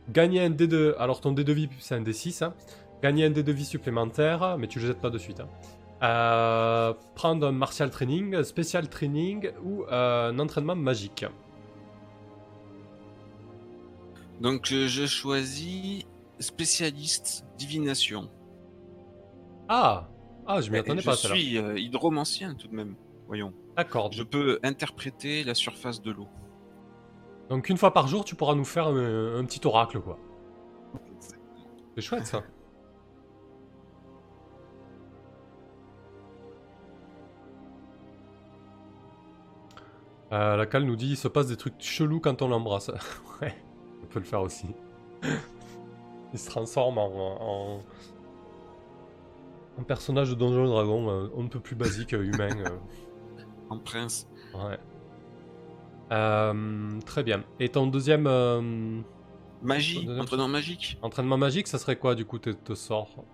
[0.08, 0.94] gagner un D de...
[0.98, 2.44] Alors ton D de vie, c'est un D6.
[2.44, 2.54] hein.
[3.02, 5.40] Gagner un D de vie supplémentaire, mais tu le jettes pas de suite.
[5.40, 5.48] hein.
[6.02, 11.24] Euh, prendre un martial training, spécial training ou euh, un entraînement magique.
[14.40, 16.04] Donc je, je choisis
[16.38, 18.30] spécialiste divination.
[19.68, 20.08] Ah
[20.46, 21.36] Ah, je m'y attendais je pas à celle-là.
[21.36, 22.96] suis euh, hydromancien tout de même.
[23.26, 23.54] Voyons.
[23.76, 24.12] D'accord.
[24.12, 26.28] Je peux interpréter la surface de l'eau.
[27.50, 30.18] Donc une fois par jour, tu pourras nous faire un, un petit oracle, quoi.
[31.94, 32.42] C'est chouette, ça.
[40.32, 42.90] Euh, la cale nous dit il se passe des trucs chelous quand on l'embrasse.
[43.42, 43.54] ouais,
[44.02, 44.66] on peut le faire aussi.
[46.32, 47.80] il se transforme en, en,
[49.78, 52.48] en personnage de Donjon et Dragon, euh, on ne peut plus basique, euh, humain.
[52.64, 52.78] euh.
[53.70, 54.28] En prince.
[54.54, 54.78] Ouais.
[56.12, 57.44] Euh, très bien.
[57.60, 59.00] Et ton deuxième euh,
[59.62, 60.98] Magie, Deuxième- entraînement magique.
[61.02, 63.24] entraînement magique, ça serait quoi du coup tes te sorts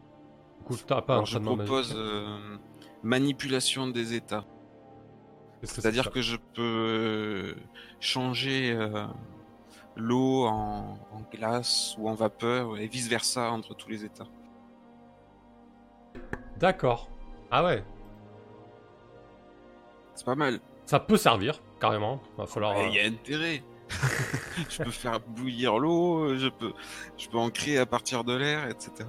[0.59, 1.97] Du coup, t'as pas Alors, je entraînement propose magique.
[2.07, 2.57] euh,
[3.03, 4.45] manipulation des états.
[5.61, 7.57] Qu'est-ce que c'est C'est-à-dire ça que je peux
[7.99, 9.05] changer euh,
[9.97, 14.29] l'eau en, en glace ou en vapeur et vice versa entre tous les états.
[16.59, 17.09] D'accord.
[17.51, 17.83] Ah ouais.
[20.15, 20.61] C'est pas mal.
[20.87, 22.21] Ça peut servir, carrément.
[22.37, 22.77] Va falloir.
[22.79, 23.63] Il euh, y a intérêt.
[24.69, 26.73] je peux faire bouillir l'eau, je peux,
[27.19, 29.09] je peux en créer à partir de l'air, etc.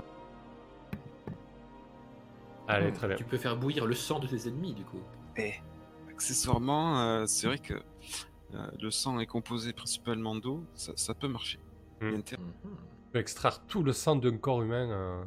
[2.67, 3.17] Allez, très bien.
[3.17, 5.01] Tu peux faire bouillir le sang de tes ennemis, du coup.
[5.37, 5.53] Et
[6.09, 11.27] accessoirement, euh, c'est vrai que euh, le sang est composé principalement d'eau, ça, ça peut
[11.27, 11.59] marcher.
[12.01, 12.41] Il y a intérêt.
[12.41, 12.51] Mhm.
[12.63, 14.89] Tu peux extraire tout le sang d'un corps humain.
[14.89, 15.23] euh.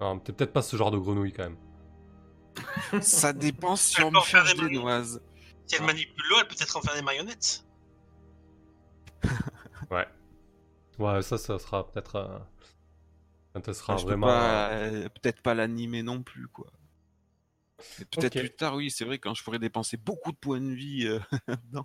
[0.00, 3.00] Non, t'es peut-être pas ce genre de grenouille quand même.
[3.00, 5.20] Ça dépend si on peut me cherche des noises.
[5.66, 7.64] Si elle manipule l'eau, elle peut peut-être en faire des marionnettes.
[10.98, 12.14] Ouais, ça, ça sera peut-être.
[12.16, 12.38] euh,
[13.54, 14.26] elle sera Ah, vraiment.
[14.28, 16.72] pas, euh, peut-être pas l'animer non plus, quoi.
[18.12, 21.06] Peut-être plus tard, oui, c'est vrai, quand je pourrais dépenser beaucoup de points de vie
[21.06, 21.18] euh.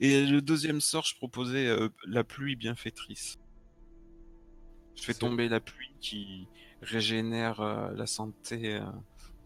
[0.00, 3.38] Et le deuxième sort, je proposais euh, la pluie bienfaitrice.
[4.96, 6.48] Je fais tomber la pluie qui
[6.80, 8.84] régénère euh, la santé euh,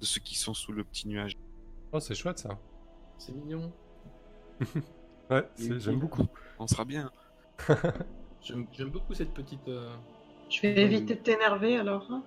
[0.00, 1.32] de ceux qui sont sous le petit nuage.
[1.92, 2.58] Oh, c'est chouette ça.
[3.18, 3.72] C'est mignon.
[5.30, 6.26] Ouais, j'aime beaucoup.
[6.58, 7.10] On sera bien.
[8.40, 9.68] J'aime beaucoup cette petite.
[9.68, 9.94] euh,
[10.48, 12.06] Je vais éviter de t'énerver alors.
[12.10, 12.22] hein.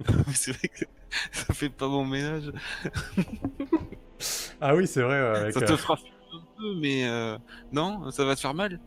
[0.34, 0.84] c'est vrai que
[1.32, 2.52] ça fait pas bon ménage.
[4.60, 5.16] Ah oui, c'est vrai.
[5.16, 7.38] avec, ça te euh, fera fuir un peu, mais euh,
[7.72, 8.80] non, ça va te faire mal.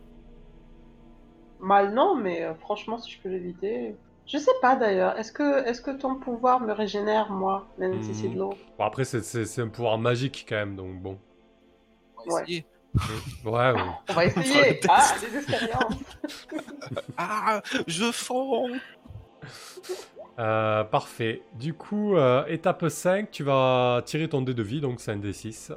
[1.60, 3.94] Mal non, mais euh, franchement, si je peux l'éviter.
[4.28, 5.18] Je sais pas d'ailleurs.
[5.18, 8.52] Est-ce que, est-ce que ton pouvoir me régénère, moi, même si c'est de l'eau?
[8.78, 11.18] Bon, après, c'est- un pouvoir magique quand même, donc bon.
[12.18, 12.42] On va Ouais.
[12.42, 12.66] essayer.
[13.44, 13.82] Ouais, ouais.
[14.08, 14.80] On va essayer.
[14.88, 15.94] ah, des expériences.
[17.18, 18.70] Ah, je fonds
[20.38, 21.42] Euh, parfait.
[21.54, 25.16] Du coup, euh, étape 5, tu vas tirer ton dé de vie, donc c'est un
[25.18, 25.72] D6.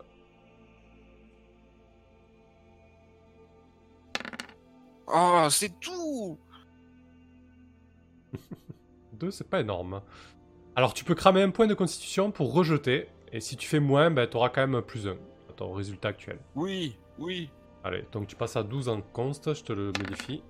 [5.08, 6.38] Oh, c'est tout
[9.14, 10.02] 2, c'est pas énorme.
[10.76, 14.10] Alors, tu peux cramer un point de constitution pour rejeter, et si tu fais moins,
[14.12, 16.40] ben, tu auras quand même plus 1 à ton résultat actuel.
[16.56, 17.50] Oui, oui.
[17.84, 20.44] Allez, donc tu passes à 12 en const, je te le modifie.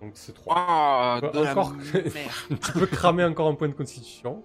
[0.00, 0.54] Donc c'est 3.
[0.56, 2.12] Ah, de la encore- merde.
[2.62, 4.44] tu peux cramer encore un point de constitution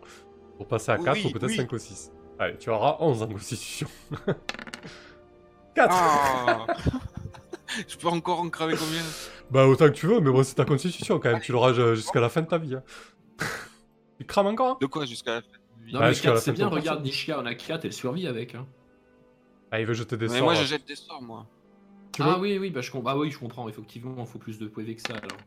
[0.58, 1.56] pour passer à Oui, 4 ou peut-être oui.
[1.58, 2.12] 5 ou 6.
[2.40, 3.88] Allez, tu auras 11 en constitution.
[5.76, 6.66] 4 Ah.
[7.88, 9.02] Je peux encore en cramer combien
[9.52, 11.96] Bah autant que tu veux, mais bon c'est ta constitution quand même, tu l'auras ju-
[11.96, 12.76] jusqu'à la fin de ta vie.
[12.76, 12.84] hein.
[14.20, 15.94] tu crames encore hein De quoi jusqu'à la fin de vie?
[15.94, 17.04] Non, Ouais, mais jusqu'à la 4, c'est bien, regarde.
[17.04, 18.54] Nishka, on a 4, elle survit avec.
[18.56, 18.68] Hein.
[19.72, 20.44] Ah il veut jeter des Mais sorts.
[20.44, 20.62] moi, là.
[20.62, 21.46] je jette des sorts, moi.
[22.12, 24.58] Tu ah oui, oui, bah je, com- bah oui, je comprends, effectivement, il faut plus
[24.60, 25.38] de PV que ça alors.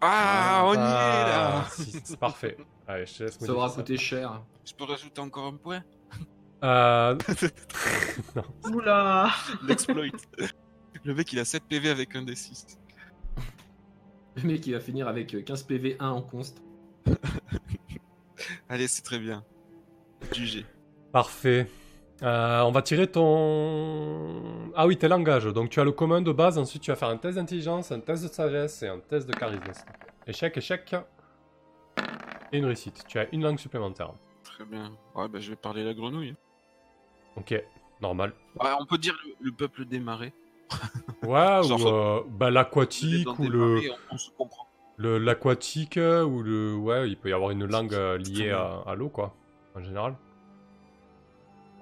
[0.00, 2.56] Ah, on y est Ah, là si, c'est parfait.
[2.88, 4.40] Allez, je te laisse Ça aura coûté cher.
[4.64, 5.82] Je peux rajouter encore un point?
[6.64, 7.16] Euh,
[8.72, 9.30] Oula
[9.66, 10.04] L'exploit.
[11.04, 12.78] Le mec, il a 7 PV avec un D6.
[14.36, 16.62] Le mec, il va finir avec euh, 15 PV 1 en const.
[18.68, 19.44] Allez, c'est très bien.
[20.32, 20.64] GG.
[21.12, 21.68] Parfait.
[22.22, 24.70] Euh, on va tirer ton...
[24.76, 25.46] Ah oui, tes langages.
[25.46, 28.00] Donc tu as le commun de base, ensuite tu vas faire un test d'intelligence, un
[28.00, 29.64] test de sagesse et un test de charisme.
[30.26, 30.94] Échec, échec.
[32.52, 33.04] Et une réussite.
[33.08, 34.12] Tu as une langue supplémentaire.
[34.44, 34.92] Très bien.
[35.14, 36.34] Ouais, bah, je vais parler la grenouille.
[37.36, 37.54] Ok,
[38.02, 38.34] normal.
[38.60, 40.32] Ouais, on peut dire le, le peuple des marais.
[41.22, 44.66] Ouais, ou euh, bah, l'aquatique, ou le, marais, on, on se comprend.
[44.96, 46.74] le l'aquatique, euh, ou le...
[46.74, 49.34] Ouais, il peut y avoir une langue euh, liée à, à l'eau, quoi,
[49.76, 50.16] en général.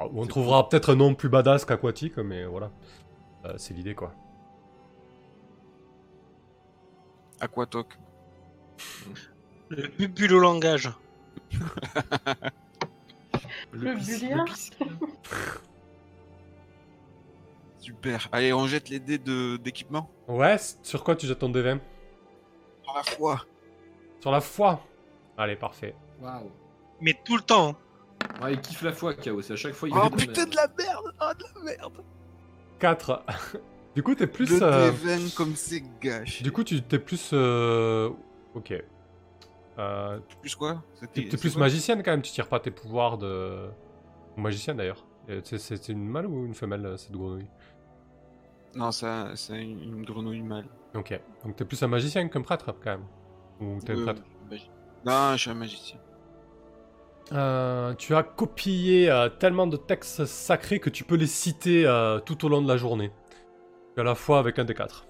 [0.01, 2.71] Ah, ou on trouvera peut-être un nom plus badass qu'aquatique, mais voilà.
[3.45, 4.13] Euh, c'est l'idée, quoi.
[7.41, 7.97] Aquatoc.
[9.69, 10.91] Le bubulo langage.
[13.73, 14.71] Le bulien pis-
[17.79, 18.29] Super.
[18.33, 20.11] Allez, on jette les dés de- d'équipement.
[20.27, 21.79] Ouais, sur quoi tu jettes ton D20
[22.83, 23.45] Sur la foi.
[24.21, 24.81] Sur la foi
[25.37, 25.95] Allez, parfait.
[26.21, 26.51] Waouh.
[27.01, 27.77] Mais tout le temps.
[28.43, 29.43] Ouais, il kiffe la foi, Chaos.
[29.43, 31.93] C'est à chaque fois, il Oh putain de la merde Oh de la merde
[32.81, 33.25] 4.
[33.95, 34.51] du coup, t'es plus...
[34.59, 36.43] Le euh, D20 comme c'est gâché.
[36.43, 37.31] Du coup, tu t'es plus...
[37.33, 38.11] euh,
[38.55, 38.75] Ok.
[39.79, 40.83] Euh, Plus quoi?
[41.13, 43.69] t'es plus magicienne quand même, tu tires pas tes pouvoirs de...
[44.37, 45.07] Magicienne d'ailleurs.
[45.29, 47.47] Euh, c'est- une mâle ou une femelle, euh, cette grenouille
[48.75, 50.67] Non, ça, c'est une, grenouille mâle.
[50.95, 51.21] Ok.
[51.45, 53.05] Donc t'es plus un magicien qu'un prêtre quand même.
[53.61, 54.23] Ou t'es un Euh, prêtre
[55.05, 55.99] Non, je suis un magicien.
[57.33, 62.21] Euh, tu as copié euh, tellement de textes sacrés que tu peux les citer euh,
[62.21, 63.13] tout au long de la journée.
[63.99, 65.07] À la fois avec un des quatre.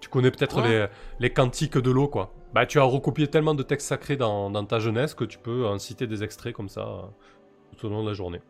[0.00, 0.86] Tu connais peut-être les,
[1.20, 2.32] les cantiques de l'eau, quoi.
[2.52, 5.66] Bah, tu as recopié tellement de textes sacrés dans, dans ta jeunesse que tu peux
[5.66, 7.02] en citer des extraits comme ça euh,
[7.78, 8.40] tout au long de la journée.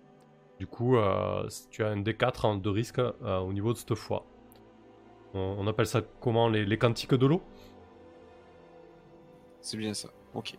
[0.61, 3.95] Du coup, euh, tu as un D4 en- de risque euh, au niveau de cette
[3.95, 4.27] foi.
[5.35, 7.43] On, on appelle ça comment les, les cantiques de l'eau?
[9.61, 10.09] C'est bien ça.
[10.35, 10.57] Ok.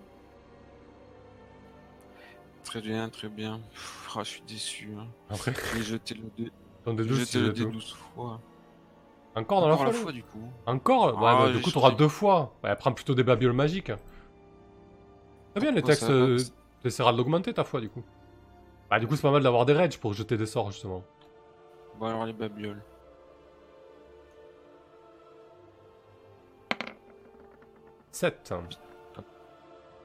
[2.64, 3.60] Très bien, très bien.
[3.72, 4.90] Pff, ah, je suis déçu.
[4.98, 5.08] Hein.
[5.30, 6.52] Après, J'ai jeté le dé,
[6.86, 7.72] j'ai D12, jeté le dé tout.
[7.72, 8.40] 12 fois.
[9.36, 10.40] Encore dans la Encore la fois du coup.
[10.66, 12.54] Encore Ouais, Ah, bah, du coup, t'auras deux fois.
[12.64, 13.92] Ouais, prends plutôt des babioles magiques.
[15.54, 16.08] C'est bien les Pourquoi textes.
[16.08, 16.38] ça euh,
[16.84, 18.04] T'essaieras de l'augmenter ta foi, du coup.
[18.90, 21.04] Bah, du coup, c'est pas mal d'avoir des rages pour jeter des sorts, justement.
[22.00, 22.82] Bon alors les babioles.
[28.12, 28.54] «7.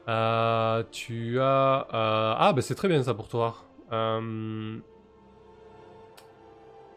[0.08, 1.86] Euh, tu as...
[1.92, 3.56] euh, Ah, bah c'est très bien ça pour toi.
[3.92, 4.78] Euh,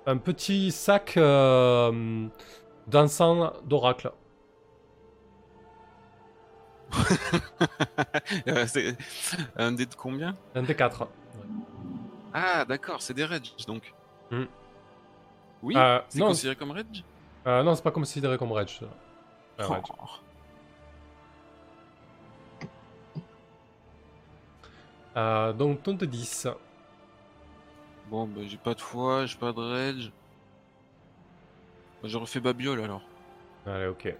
[0.05, 2.27] Un petit sac euh,
[2.87, 4.11] d'encens d'oracle.
[8.67, 8.97] C'est
[9.55, 10.35] un dé de combien?
[10.55, 11.07] Un des 4.
[12.33, 13.93] Ah d'accord, c'est des rage donc.
[14.29, 14.45] Hmm.
[15.63, 17.03] Oui, Euh, c'est considéré comme rage
[17.45, 18.81] Euh, non, c'est pas considéré comme rage.
[19.59, 19.83] Un rage.
[19.89, 20.05] Oh.
[25.17, 26.47] Euh, donc, ton de 10.
[28.12, 30.12] Bon bah j'ai pas de foi, j'ai pas de rage.
[32.04, 33.02] Bah, je refais babiole alors.
[33.65, 34.15] Allez, ok.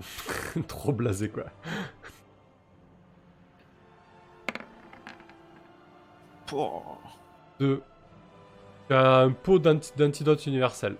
[0.68, 1.44] Trop blasé, quoi.
[6.46, 6.98] Pouah.
[7.60, 7.82] 2.
[8.88, 10.96] Tu as un pot d'anti- d'antidote universel.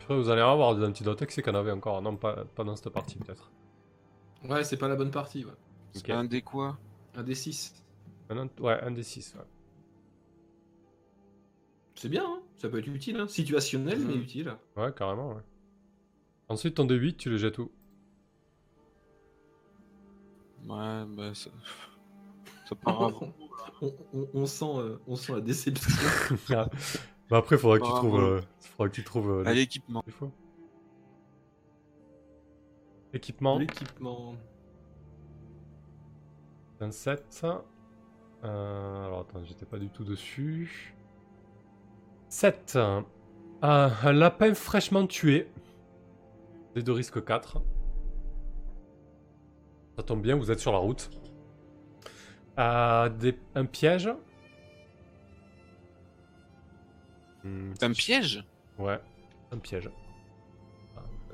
[0.00, 1.24] Après, vous allez avoir des antidotes.
[1.26, 3.50] Qui c'est qu'on avait encore Non, pas, pas dans cette partie, peut-être.
[4.48, 6.12] Ouais, c'est pas la bonne partie, ouais.
[6.12, 6.76] Un dé quoi?
[7.14, 7.82] Un des 6.
[8.30, 9.36] Un ant- ouais, un des 6.
[12.04, 13.16] C'est bien, hein ça peut être utile.
[13.16, 13.26] Hein.
[13.28, 14.20] Situationnel, mais Mhm.
[14.20, 14.54] utile.
[14.76, 14.92] Ouais.
[14.94, 15.40] carrément, ouais.
[16.50, 17.70] Ensuite, ton D8, tu le jettes où?
[20.68, 21.48] Ouais, bah ça.
[22.68, 23.32] Ça part avant.
[23.80, 25.90] on, on- on sent, euh, on sent la déception.
[26.50, 26.68] Ah.
[27.30, 28.20] Bah après, faudra que tu trouves.
[28.20, 29.30] euh, faudra que tu trouves.
[29.30, 30.04] euh, l'équipement.
[33.14, 33.58] Équipement.
[33.58, 34.34] L'équipement.
[36.80, 37.46] 27.
[38.44, 40.93] Euh, alors attends, j'étais pas du tout dessus.
[42.38, 42.76] 7.
[43.62, 45.48] un lapin fraîchement tué.
[46.74, 47.62] Des de risque 4.
[49.96, 51.08] Ça tombe bien, vous êtes sur la route.
[52.58, 54.10] Euh, des- un piège.
[57.44, 58.44] Hmm, C'est un piège?
[58.78, 58.98] Ouais,
[59.52, 59.88] un piège.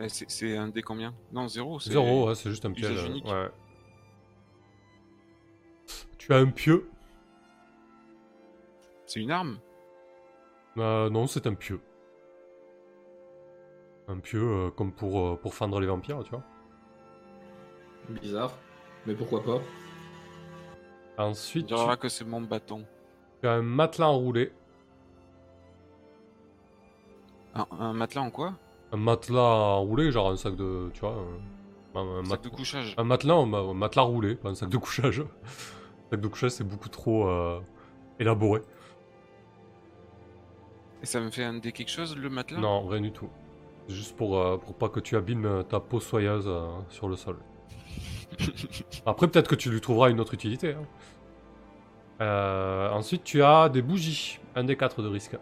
[0.09, 1.15] C'est un dé combien?
[1.33, 1.81] Non, zéro.
[1.81, 3.09] c'est- Zéro, ouais, c'est juste un piège.
[3.25, 3.51] Ouais.
[6.19, 6.91] Tu as un pieu.
[9.07, 9.59] C'est une arme?
[10.79, 11.81] Euh, non, c'est un pieu.
[14.09, 16.43] Un pieu euh, comme pour, euh, pour fendre les vampires, tu vois.
[18.09, 18.53] Bizarre.
[19.07, 19.61] Mais pourquoi pas?
[21.19, 22.85] Ensuite, tu, que c'est mon bâton.
[23.43, 24.53] tu as un matelas enroulé.
[27.55, 28.55] Un, un matelas en quoi?
[28.93, 29.41] Un matelas
[29.77, 30.91] enroulé, genre un sac de.
[30.95, 31.17] Tu vois.
[31.95, 32.95] Un, un Un sac mat- de couchage.
[32.97, 35.21] un matelas, un, ma- un matelas roulé, pas un sac de couchage.
[36.07, 37.61] un sac de couchage, c'est beaucoup trop euh,
[38.19, 38.63] élaboré.
[41.03, 42.61] Et ça me fait un dé quelque chose, le matelas?
[42.61, 43.29] Non, rien du tout.
[43.89, 47.17] Juste pour, euh, pour pas que tu abîmes euh, ta peau soyeuse euh, sur le
[47.17, 47.39] sol.
[49.07, 50.75] Après, peut-être que tu lui trouveras une autre utilité.
[50.75, 50.87] hein.
[52.21, 54.39] Euh, ensuite, tu as des bougies.
[54.55, 55.37] Un des quatre de risque.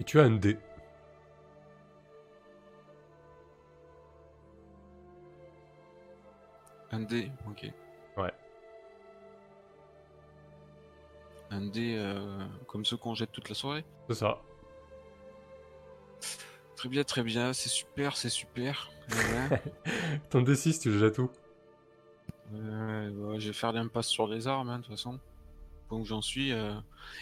[0.00, 0.56] Et tu as un dé.
[6.92, 7.70] Un dé, ok.
[11.50, 14.40] Un dé euh, comme ceux qu'on jette toute la soirée C'est ça.
[16.76, 18.90] Très bien, très bien, c'est super, c'est super.
[19.10, 19.60] Ouais,
[20.30, 21.28] Ton D6, tu le jettes où?
[22.52, 25.18] Ouais, ouais, je vais faire l'impasse sur les armes, hein, de toute façon.
[25.90, 26.52] Où j'en suis.
[26.52, 26.74] euh.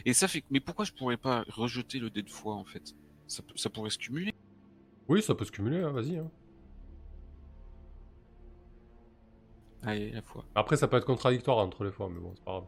[0.05, 0.45] Et ça fait.
[0.51, 2.95] Mais pourquoi je pourrais pas rejeter le dé de foi en fait?
[3.27, 4.33] Ça, peut- ça pourrait se cumuler
[5.09, 6.19] Oui, ça peut se cumuler, hein, vas-y.
[6.19, 6.31] hein.
[9.83, 10.45] Allez, la foi.
[10.55, 12.67] Après, ça peut être contradictoire entre les fois, mais bon, c'est pas grave.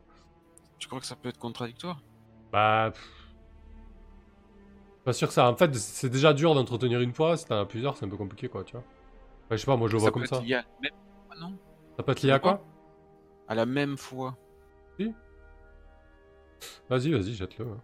[0.81, 2.01] Tu crois que ça peut être contradictoire?
[2.51, 2.91] Bah.
[2.93, 3.11] pff.
[5.05, 5.49] Pas sûr que ça.
[5.49, 7.37] En fait, c'est déjà dur d'entretenir une fois.
[7.37, 8.83] Si t'en as plusieurs, c'est un peu compliqué, quoi, tu vois.
[9.47, 10.37] Enfin, je sais pas, moi je le vois Ça comme peut ça.
[10.37, 10.93] être lié à la même
[11.27, 11.59] fois, non?
[11.97, 12.65] Ça peut être lié à quoi?
[13.49, 14.37] À la même fois.
[16.91, 17.67] Vas-y, vas-y, jette-le.
[17.67, 17.81] hein.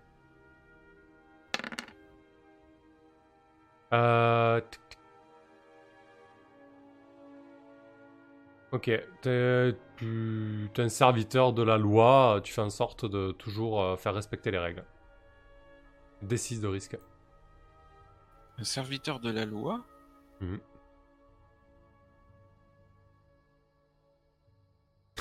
[3.92, 4.60] Euh...
[8.72, 8.90] Ok,
[9.22, 13.96] t'es tu- t'es un serviteur de la loi, tu fais en sorte de toujours euh,
[13.96, 14.84] faire respecter les règles.
[16.22, 16.98] D6 de risque.
[18.58, 19.84] Un serviteur de la loi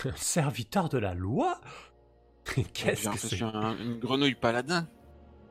[0.06, 1.60] Un serviteur de la loi?
[2.74, 4.88] Qu'est-ce que c'est un- une grenouille paladin.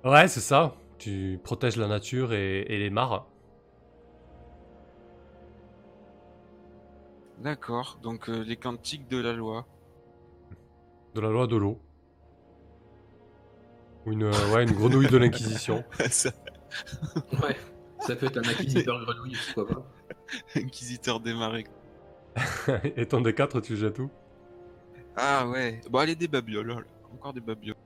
[0.05, 0.75] Ouais, c'est ça.
[0.99, 3.27] Tu protèges la nature et, et les mares.
[7.39, 9.67] D'accord, donc euh, les cantiques de la loi.
[11.15, 11.81] De la loi de l'eau.
[14.07, 15.85] Ou une, euh, ouais, une grenouille de l'Inquisition.
[16.11, 16.31] Ça,
[17.43, 17.57] Ouais.
[18.01, 19.91] Ça peut être un acquisiteur grenouille, pourquoi pas.
[20.57, 21.65] Inquisiteur des marais.
[22.97, 24.11] et ton D4, tu jettes où?
[25.17, 26.87] Ah ouais, bon allez des babioles, oh là.
[27.15, 27.77] encore des babioles.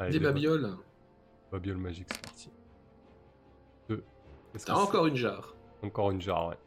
[0.00, 0.76] Allez, Des ba- babioles.
[1.52, 2.50] Babioles magiques, c'est parti.
[3.88, 4.04] Deux.
[4.66, 5.54] T'as encore une jarre.
[5.82, 6.58] Encore une jarre, ouais.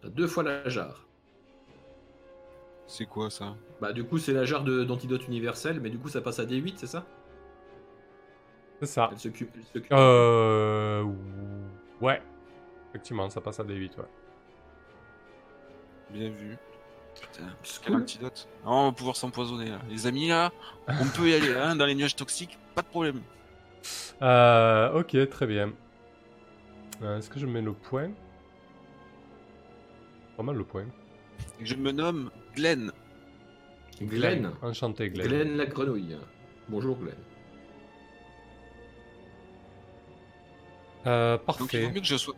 [0.00, 1.05] T'as deux fois la jarre.
[2.86, 3.56] C'est quoi ça?
[3.80, 6.74] Bah du coup c'est la jarre d'antidote universel, mais du coup ça passe à D8,
[6.76, 7.04] c'est ça?
[8.80, 9.08] C'est ça.
[9.12, 11.04] Elle se cu- elle se cu- Euh...
[12.00, 12.22] Ouais.
[12.90, 14.04] Effectivement, ça passe à D8, ouais.
[16.10, 16.56] Bien vu.
[17.20, 18.02] Putain, C'est quel cool.
[18.02, 18.48] antidote?
[18.64, 19.80] Ah, on va pouvoir s'empoisonner là.
[19.88, 20.52] Les amis là,
[20.88, 23.22] on peut y aller hein, dans les nuages toxiques, pas de problème.
[24.22, 25.72] Euh, ok, très bien.
[27.02, 28.10] Euh, Est-ce que je mets le point?
[30.36, 30.86] Pas mal le point.
[31.60, 32.90] Je me nomme Glenn.
[34.00, 34.50] Glenn.
[34.62, 35.28] Enchanté, Glenn.
[35.28, 36.16] Glenn la grenouille.
[36.68, 37.14] Bonjour Glenn.
[41.06, 41.82] Euh, Donc il parfait.
[41.84, 42.34] vaut mieux que je sois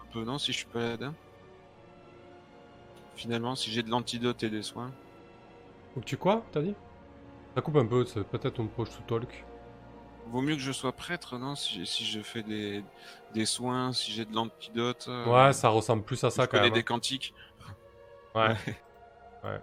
[0.00, 1.12] un peu, non, si je suis paladin.
[3.16, 4.92] Finalement, si j'ai de l'antidote et des soins.
[5.94, 6.74] Faut que tu quoi, t'as dit?
[7.54, 9.44] Ça coupe un peu, c'est peut-être un push to talk.
[10.28, 12.82] Vaut mieux que je sois prêtre, non si, si je fais des,
[13.34, 15.06] des soins, si j'ai de l'antidote.
[15.08, 16.74] euh, Ouais, ça ressemble plus à ça je quand connais même.
[16.74, 17.34] des cantiques.
[18.34, 18.54] Ouais.
[19.44, 19.60] ouais.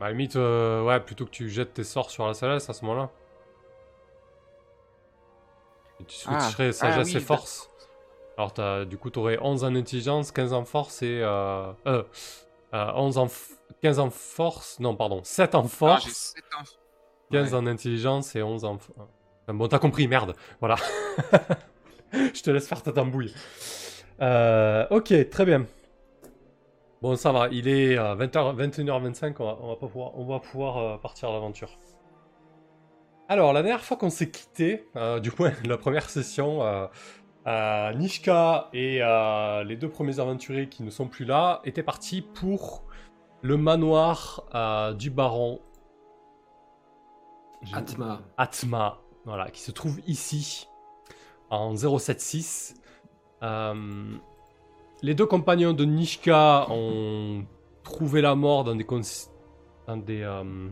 [0.00, 2.70] Bah, à la limite, euh, ouais, plutôt que tu jettes tes sorts sur la céleste
[2.70, 3.10] à ce moment-là.
[6.00, 7.70] Et tu Ah, switcherais ah sagesse oui, et force.
[8.36, 11.20] Alors, t'as- du coup, tu aurais 11 en intelligence, 15 en force et.
[11.22, 12.02] Euh, euh,
[12.74, 13.26] euh, 11 en.
[13.26, 13.50] f-
[13.82, 14.78] 15 en force.
[14.80, 15.20] Non, pardon.
[15.24, 16.76] 7 en Ah, force, 7 enfants.
[17.32, 17.58] 15 Ouais.
[17.58, 18.78] en intelligence et 11 en.
[19.48, 20.34] Ah, Bon, t'as compris, merde.
[20.60, 20.76] Voilà.
[22.12, 23.34] Je te laisse faire ta tambouille.
[24.20, 25.66] Euh, ok, très bien.
[27.02, 27.48] Bon, ça va.
[27.48, 29.34] Il est 20h, 21h25.
[29.38, 31.78] On va, on va, pas pouvoir, on va pouvoir euh, partir à l'aventure.
[33.30, 36.86] Alors, la dernière fois qu'on s'est quitté, euh, du moins la première session, euh,
[37.46, 39.00] euh, Nishka et
[39.66, 42.84] les deux premiers aventuriers qui ne sont plus là étaient partis pour
[43.42, 44.44] le manoir
[44.98, 45.60] du baron
[47.72, 48.22] Atma.
[48.36, 50.68] Atma, voilà, qui se trouve ici,
[51.50, 52.74] en 076.
[55.02, 57.44] Les deux compagnons de Nishka ont
[57.84, 58.84] trouvé la mort dans des...
[58.84, 59.00] cons-
[59.86, 60.22] Dans des...
[60.22, 60.68] euh,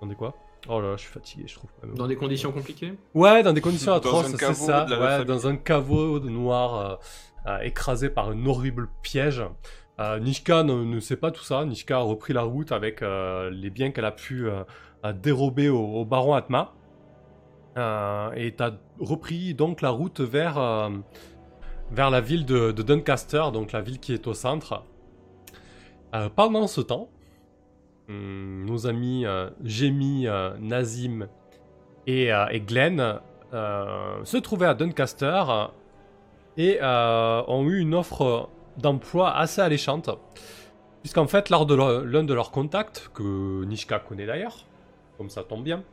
[0.00, 0.34] Dans des quoi?
[0.68, 1.70] Oh là là, je suis fatigué, je trouve.
[1.82, 1.94] même.
[1.96, 2.94] Dans des conditions compliquées?
[3.14, 4.86] Ouais, dans des conditions atroces, c'est ça.
[4.86, 6.96] Ouais, dans un caveau de noir euh,
[7.50, 9.42] euh, écrasé par un horrible piège.
[10.00, 11.64] Euh, Nishka ne, ne sait pas tout ça.
[11.64, 14.48] Nishka a repris la route avec euh, les biens qu'elle a pu
[15.22, 16.74] dérober au, au baron Atma.
[17.76, 20.90] Euh, et t'as repris donc la route vers, euh,
[21.92, 24.84] vers la ville de, Doncaster, donc la ville qui est au centre.
[26.14, 27.08] Euh, pendant ce temps,
[28.08, 31.28] hum, nos amis euh, Jamie, euh, Nazim
[32.06, 33.20] et, euh, et Glenn
[33.52, 35.44] se trouvaient à Doncaster
[36.56, 40.08] et ont eu une offre d'emploi assez alléchante.
[41.02, 44.56] Puisqu'en fait, lors de l'un de leurs contacts, que Nishka connaît d'ailleurs,
[45.18, 45.84] comme ça tombe bien,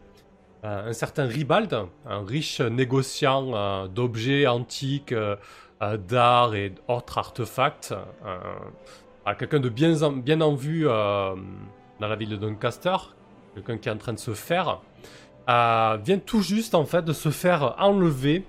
[0.64, 1.74] un certain Ribald,
[2.06, 5.14] un riche négociant d'objets antiques,
[5.82, 7.94] d'art et autres artefacts,
[8.26, 8.38] euh,
[9.26, 11.36] à quelqu'un de bien en, bien en vue euh,
[12.00, 12.96] dans la ville de Doncaster,
[13.54, 14.82] quelqu'un qui est en train de se faire,
[15.50, 18.44] euh, vient tout juste en fait de se faire enlever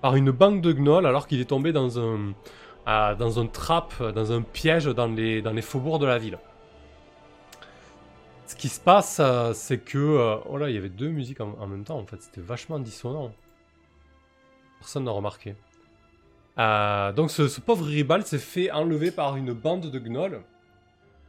[0.00, 2.34] par une bande de gnolls alors qu'il est tombé dans un
[2.88, 6.38] euh, dans un trap, dans un piège dans les dans les faubourgs de la ville.
[8.46, 11.40] Ce qui se passe, euh, c'est que euh, oh là, il y avait deux musiques
[11.40, 13.32] en, en même temps en fait, c'était vachement dissonant.
[14.80, 15.54] Personne n'a remarqué.
[16.58, 20.42] Euh, donc ce, pauvre Ribald s'est fait enlever par une bande de gnolls.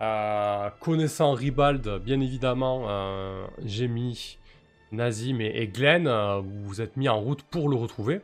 [0.02, 4.38] Euh, connaissant Ribald, bien évidemment, euh, Jamie,
[4.92, 8.22] Nazim et, et Glenn, euh, vous vous êtes mis en route pour le retrouver,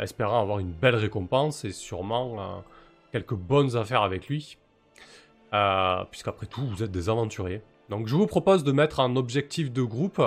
[0.00, 2.62] espérant avoir une belle récompense et sûrement
[3.10, 4.58] quelques bonnes affaires avec lui,
[6.10, 7.60] puisqu'après tout, vous êtes des aventuriers.
[7.90, 10.22] Donc je vous propose de mettre en objectif de groupe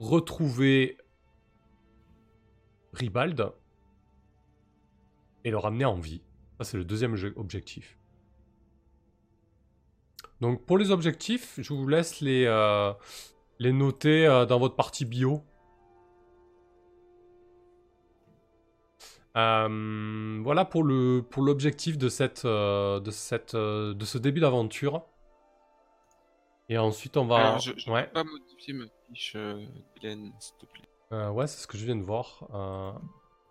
[0.00, 0.96] retrouver
[2.92, 3.52] Ribald
[5.44, 6.22] et le ramener en vie.
[6.58, 7.98] Ça, c'est le deuxième je- objectif.
[10.40, 12.92] Donc, pour les objectifs, je vous laisse les, euh,
[13.58, 15.42] les noter euh, dans votre partie bio.
[19.34, 25.06] Euh, voilà pour le pour l'objectif de cette de cette de ce début d'aventure.
[26.68, 29.36] Et ensuite on va Alors, je, je ouais peux pas modifier ma fiche,
[30.00, 30.88] Glenn, s'il te plaît.
[31.12, 32.48] Euh, ouais, c'est ce que je viens de voir.
[32.54, 32.92] Euh,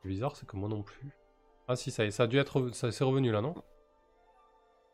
[0.02, 1.12] c'est bizarre, c'est que moi non plus.
[1.68, 2.70] Ah si, ça y est, ça a dû être...
[2.74, 3.54] Ça c'est revenu là, non?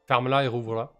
[0.07, 0.91] Ferme-la et rouvre-la.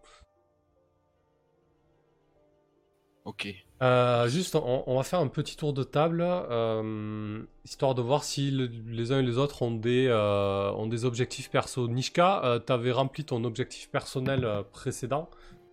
[3.24, 3.48] Ok.
[3.82, 8.24] Euh, juste, on, on va faire un petit tour de table, euh, histoire de voir
[8.24, 11.88] si le- les uns et les autres ont des, euh, ont des objectifs perso.
[11.88, 15.28] Nishka, t'avais rempli ton objectif personnel précédent.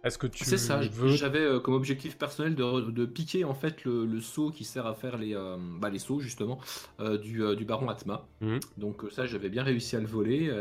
[0.06, 1.10] Est-ce que tu C'est ça, veux...
[1.10, 4.86] j'avais euh, comme objectif personnel de, de piquer en fait le, le seau qui sert
[4.86, 6.60] à faire les, euh, bah, les sauts justement
[7.00, 8.28] euh, du, euh, du baron Atma.
[8.40, 8.60] Mhm.
[8.78, 10.54] Donc ça j'avais bien réussi à le voler.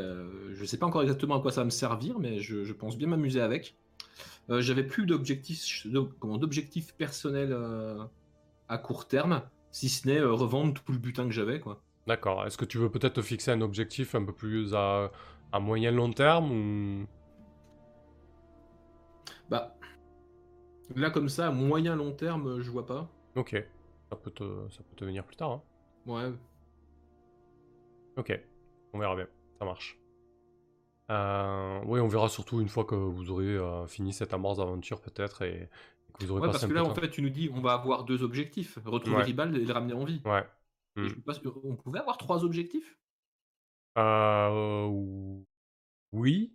[0.55, 2.97] je sais pas encore exactement à quoi ça va me servir mais je, je pense
[2.97, 3.77] bien m'amuser avec.
[4.49, 7.57] J'avais plus d'objectifs d'objectifs personnels
[8.69, 9.43] à court terme,
[9.73, 11.83] si ce n'est revendre tout le butin que j'avais quoi.
[12.07, 12.47] D'accord.
[12.47, 15.11] Est-ce que tu veux peut-être te fixer un objectif un peu plus à,
[15.53, 17.07] à moyen long terme ou...
[19.51, 19.77] Bah
[20.97, 23.09] là comme ça, moyen long terme, je vois pas.
[23.37, 23.57] Ok.
[24.11, 25.51] Ça peut te, ça peut te venir plus tard.
[25.53, 25.63] hein.
[26.07, 26.33] Ouais.
[28.17, 28.39] Ok,
[28.93, 29.27] on verra bien,
[29.59, 29.99] ça marche.
[31.11, 35.01] Euh, oui, on verra surtout une fois que vous aurez euh, fini cette amorce d'aventure
[35.01, 37.29] peut-être et, et que vous aurez Ouais, passé parce que là en fait tu nous
[37.31, 39.23] dis on va avoir deux objectifs, retrouver Ouais.
[39.25, 40.23] Ribald et le ramener en vie.
[40.25, 40.45] Ouais.
[40.97, 41.09] Mm.
[41.09, 42.97] je pas si- on pouvait avoir trois objectifs?
[43.99, 44.87] Euh,
[46.13, 46.53] oui.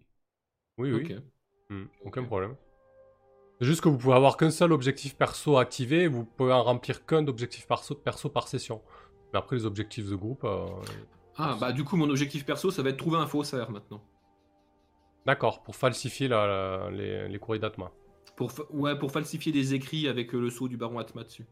[0.78, 1.04] Oui, oui.
[1.04, 1.24] Ok.
[1.70, 2.56] Hmm, aucun problème.
[3.60, 6.64] C'est juste que vous pouvez avoir qu'un seul objectif perso activé et vous pouvez en
[6.64, 8.82] remplir qu'un d'objectif perso, perso par session.
[9.34, 10.44] Mais après, les objectifs de groupe.
[10.46, 10.66] euh,
[11.38, 14.02] Ah bah du coup mon objectif perso ça va être trouver un faussaire maintenant.
[15.26, 17.92] D'accord, pour falsifier la- la- les, les courriers d'Atma.
[18.38, 21.46] Pour fa- ouais pour falsifier des écrits avec euh, le sceau du baron Atma dessus.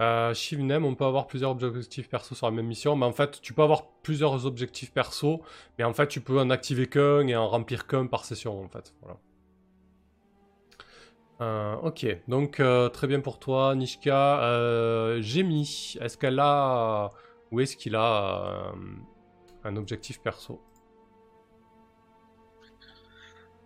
[0.00, 3.40] Euh, Shivnem, on peut avoir plusieurs objectifs perso sur la même mission, mais en fait,
[3.40, 5.40] tu peux avoir plusieurs objectifs perso,
[5.78, 8.68] mais en fait, tu peux en activer qu'un et en remplir qu'un par session, en
[8.68, 8.92] fait.
[9.00, 9.16] Voilà.
[11.40, 14.42] Euh, ok, donc euh, très bien pour toi, Nishka.
[14.44, 17.10] Euh, Jemi, est-ce qu'elle a.
[17.52, 18.72] Ou est-ce qu'il a euh,
[19.64, 20.60] un objectif perso?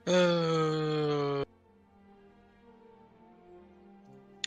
[0.08, 1.44] Euh...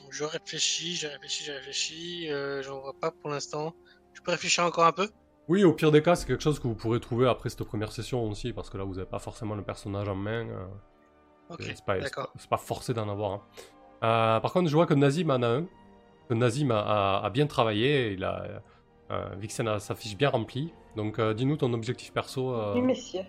[0.09, 2.29] Je réfléchis, je réfléchis, je réfléchis.
[2.29, 3.73] Euh, J'en vois pas pour l'instant.
[4.13, 5.09] Je peux réfléchir encore un peu?
[5.47, 7.91] Oui, au pire des cas, c'est quelque chose que vous pourrez trouver après cette première
[7.91, 10.47] session aussi, parce que là, vous n'avez pas forcément le personnage en main.
[11.53, 11.95] Euh, Ok, c'est pas,
[12.49, 13.31] pas- forcé d'en avoir.
[13.33, 13.41] hein.
[14.03, 15.65] Euh, par contre, je vois que Nazim en a un.
[16.29, 18.11] Que Nazim a, a- a bien travaillé.
[18.13, 18.61] Il a,
[19.11, 20.73] euh, Vixen a sa fiche bien remplie.
[20.95, 22.53] Donc, euh, dis-nous ton objectif perso.
[22.53, 23.25] euh, Oui, messieurs.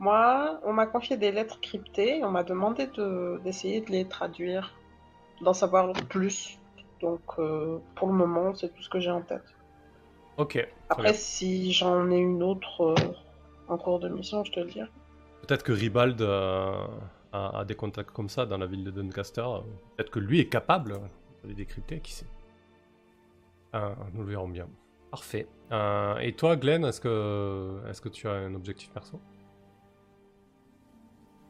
[0.00, 2.22] Moi, on m'a confié des lettres cryptées.
[2.24, 4.74] On m'a demandé de- d'essayer de les traduire,
[5.42, 6.58] d'en savoir plus.
[7.00, 9.42] Donc, euh, pour le moment, c'est tout ce que j'ai en tête.
[10.36, 10.64] Ok.
[10.88, 11.12] Après, bien.
[11.12, 12.94] si j'en ai une autre euh,
[13.68, 14.88] en cours de mission, je te le dirai.
[15.48, 16.86] Peut-être que Ribald euh,
[17.32, 19.46] a, a des contacts comme ça dans la ville de Doncaster.
[19.96, 21.00] Peut-être que lui est capable
[21.42, 22.26] de les décrypter, qui sait.
[23.74, 24.68] Euh, nous le verrons bien.
[25.10, 25.48] Parfait.
[25.72, 29.22] Euh, et toi, Glenn, est-ce que, est que tu as un objectif perso?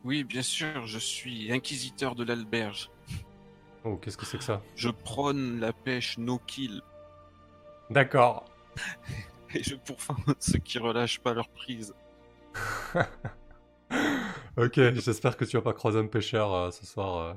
[0.04, 2.92] Oui, bien sûr, je suis inquisiteur de l'alberge.
[3.82, 4.62] Oh, qu'est-ce que c'est que ça?
[4.76, 6.82] Je prône la pêche no-kill
[7.90, 8.44] D'accord.
[9.54, 11.92] et je pourfends ceux qui relâchent pas leur prise.
[14.58, 17.16] ok, j'espère que tu vas pas croiser un pêcheur euh, ce soir.
[17.18, 17.34] euh.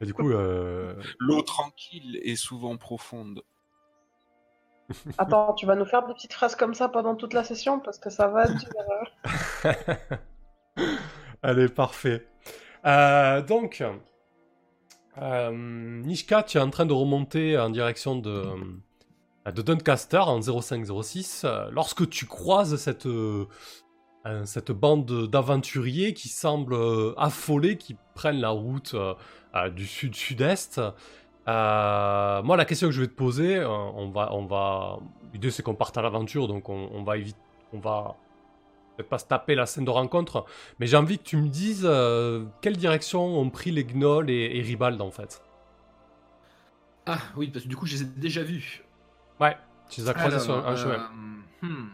[0.00, 0.94] Et du coup, euh...
[1.20, 3.42] L'eau tranquille est souvent profonde.
[5.18, 7.98] Attends, tu vas nous faire des petites phrases comme ça pendant toute la session parce
[7.98, 9.78] que ça va durer.
[11.42, 12.26] Allez, parfait.
[12.84, 13.82] Euh, donc,
[15.18, 15.50] euh,
[16.02, 18.44] Nishka, tu es en train de remonter en direction de,
[19.46, 23.46] euh, de Doncaster en 0506 euh, lorsque tu croises cette, euh,
[24.26, 30.80] euh, cette bande d'aventuriers qui semblent euh, affolés, qui prennent la route euh, du sud-sud-est.
[31.46, 34.98] Euh, moi, la question que je vais te poser, euh, on va, on va,
[35.32, 37.38] l'idée c'est qu'on parte à l'aventure, donc on, on va éviter,
[37.72, 38.16] on va
[38.96, 40.46] peut-être pas se taper la scène de rencontre,
[40.78, 44.56] mais j'ai envie que tu me dises euh, quelle direction ont pris les gnolls et,
[44.56, 45.42] et Ribald en fait.
[47.06, 48.82] Ah oui, parce que du coup, je les ai déjà vus.
[49.38, 49.56] Ouais,
[49.90, 51.10] tu les as croisés sur un, chemin.
[51.60, 51.88] hmm.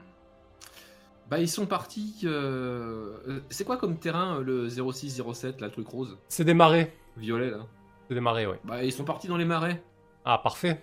[1.31, 2.21] Bah, ils sont partis.
[2.25, 6.19] euh, euh, C'est quoi comme terrain euh, le 0607, là, le truc rose?
[6.29, 6.93] C'est des marais.
[7.17, 7.67] Violet, là
[8.09, 8.59] C'est des marais, ouais.
[8.65, 9.83] Bah, ils sont partis dans les marais.
[10.25, 10.83] Ah, parfait.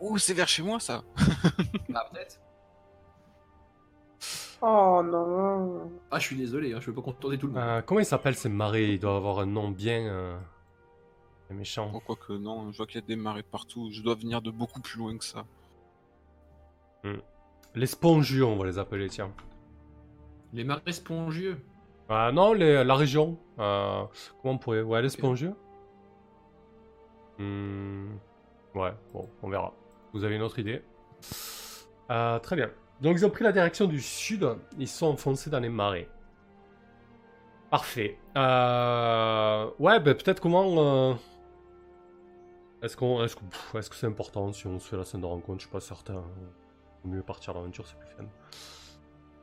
[0.00, 1.04] Oh, c'est vers chez moi ça
[1.88, 2.40] Bah, peut-être.
[4.62, 5.90] Oh non.
[6.10, 7.62] Ah, je suis désolé, hein, je peux pas contourner tout le monde.
[7.62, 8.94] Euh, comment ils s'appellent ces marais?
[8.94, 10.38] Ils doivent avoir un nom bien, euh,
[11.50, 11.90] méchant.
[11.94, 13.90] Oh, quoique non, je vois qu'il y a des marées partout.
[13.92, 15.44] Je dois venir de beaucoup plus loin que ça.
[17.74, 19.30] Les spongieux, on va les appeler, tiens.
[20.52, 21.58] Les marais spongieux.
[22.08, 23.38] Ah non, les- la région.
[23.58, 24.04] euh,
[24.40, 24.82] comment on pourrait...
[24.82, 25.54] Ouais, les spongieux.
[27.38, 28.16] Hmm,
[28.74, 29.72] Ouais, bon, on verra.
[30.12, 30.82] Vous avez une autre idée
[32.10, 32.70] Euh, Très bien.
[33.00, 34.46] Donc ils ont pris la direction du sud,
[34.78, 36.08] ils sont enfoncés dans les marais.
[37.70, 38.18] Parfait.
[38.36, 40.64] Euh, Ouais, ben peut-être comment...
[40.78, 41.14] euh,
[42.82, 45.22] Est-ce qu'on, est-ce que, pff, est-ce que c'est important si on se fait la scène
[45.22, 45.58] de rencontre?
[45.60, 46.22] Je suis pas certain.
[47.04, 48.24] Vaut mieux partir à l'aventure, c'est plus fun.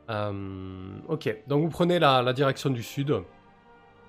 [0.09, 3.15] Euh, ok, donc vous prenez la, la direction du sud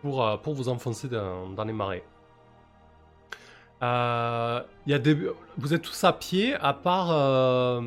[0.01, 2.03] pour, euh, pour vous enfoncer dans, dans les marais.
[3.83, 5.17] Euh, il y a des...
[5.59, 7.11] Vous êtes tous à pied, à part...
[7.11, 7.83] euh,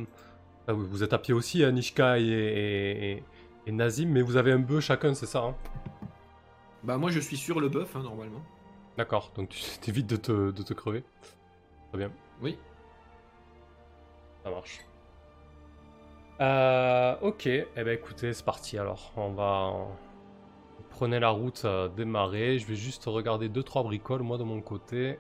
[0.67, 3.23] ah oui, vous êtes à pied aussi, hein, Nishka et, et, et-
[3.67, 5.55] et Nazim, mais vous avez un bœuf chacun, c'est ça hein?
[6.83, 8.41] Bah, moi, je suis sur le bœuf, hein, normalement.
[8.95, 11.03] D'accord, donc tu t'évites de te, de te crever.
[11.89, 12.11] Très bien,
[12.43, 12.57] Oui.
[14.43, 14.81] ça marche.
[16.41, 19.11] Euh, ok, eh ben écoutez, c'est parti alors.
[19.15, 19.73] On va...
[20.89, 22.57] Prenez la route euh, marais.
[22.57, 25.19] Je vais juste regarder 2-3 bricoles, moi, de mon côté.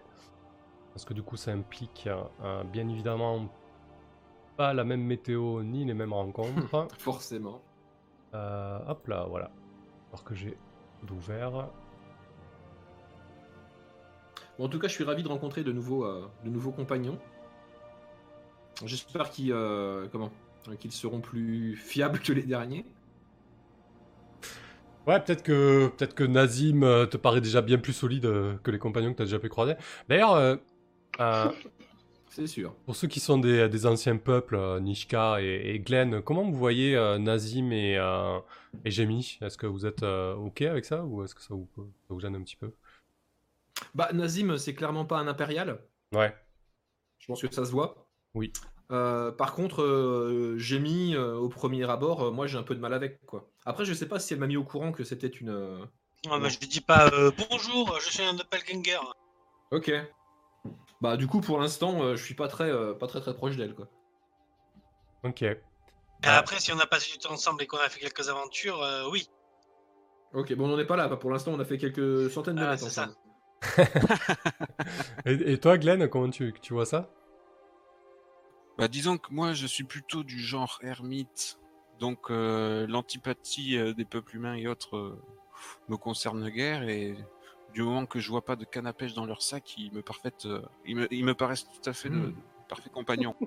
[0.93, 2.07] Parce que du coup, ça implique,
[2.43, 3.49] euh, bien évidemment,
[4.55, 6.87] pas la même météo ni les mêmes rencontres.
[6.97, 7.61] Forcément.
[8.33, 9.49] Hop là, voilà.
[10.09, 10.57] Alors que j'ai
[11.03, 11.69] d'ouvert.
[14.57, 16.05] Bon, en tout cas, je suis ravi de rencontrer de nouveaux,
[16.43, 17.17] de nouveaux compagnons.
[18.83, 19.53] J'espère qu'ils
[20.11, 20.31] comment
[20.79, 22.85] qu'ils seront plus fiables que les derniers.
[25.07, 28.71] Ouais, peut-être que peut-être que Nazim euh, te paraît déjà bien plus solide euh, que
[28.71, 29.75] les compagnons que tu as déjà pu croiser.
[30.09, 30.55] D'ailleurs, euh,
[31.19, 31.51] euh,
[32.27, 32.73] C'est sûr.
[32.85, 36.95] pour ceux qui sont des, des anciens peuples, Nishka et, et Glenn, comment vous voyez
[36.95, 37.93] euh, Nazim et,
[38.83, 41.81] et Jemi Est-ce que vous êtes ok avec ça ou est-ce que ça vous, ça
[42.09, 42.73] vous gêne un petit peu?
[43.93, 45.79] Bah, Nazim, c'est clairement pas un impérial.
[46.13, 46.35] Ouais.
[47.19, 48.09] Je pense que ça se voit.
[48.33, 48.51] Oui.
[48.91, 52.75] Euh, par contre, euh, j'ai mis euh, au premier abord, euh, moi j'ai un peu
[52.75, 53.49] de mal avec quoi.
[53.65, 55.49] Après, je sais pas si elle m'a mis au courant que c'était une.
[55.49, 55.83] euh,
[56.29, 58.99] Ah, bah, je dis pas euh, bonjour, je suis un doppelganger.
[59.71, 59.91] Ok.
[61.01, 63.57] Bah du coup, pour l'instant, euh, je suis pas très, euh, pas très très proche
[63.57, 63.87] d'elle quoi.
[65.23, 65.41] Ok.
[65.41, 65.57] Et
[66.23, 66.37] Ah.
[66.37, 69.09] après, si on a passé du temps ensemble et qu'on a fait quelques aventures, euh,
[69.11, 69.27] oui.
[70.33, 71.07] Ok, bon, on n'en est pas là.
[71.09, 72.85] Pour l'instant, on a fait quelques centaines de Ah, ça.
[72.85, 73.15] ensemble.
[75.25, 77.09] Et, et toi, Glenn, comment tu, tu vois ça?
[78.77, 81.59] Bah, disons que moi, je suis plutôt du genre ermite,
[81.99, 85.21] donc euh, l'antipathie euh, des peuples humains et autres euh,
[85.87, 87.15] me concerne guère, et
[87.73, 90.01] du moment que je vois pas de canne à pêche dans leur sac, ils me,
[90.01, 92.33] parfaite, euh, ils me, ils me paraissent tout à fait de, de
[92.67, 93.35] parfaits compagnons.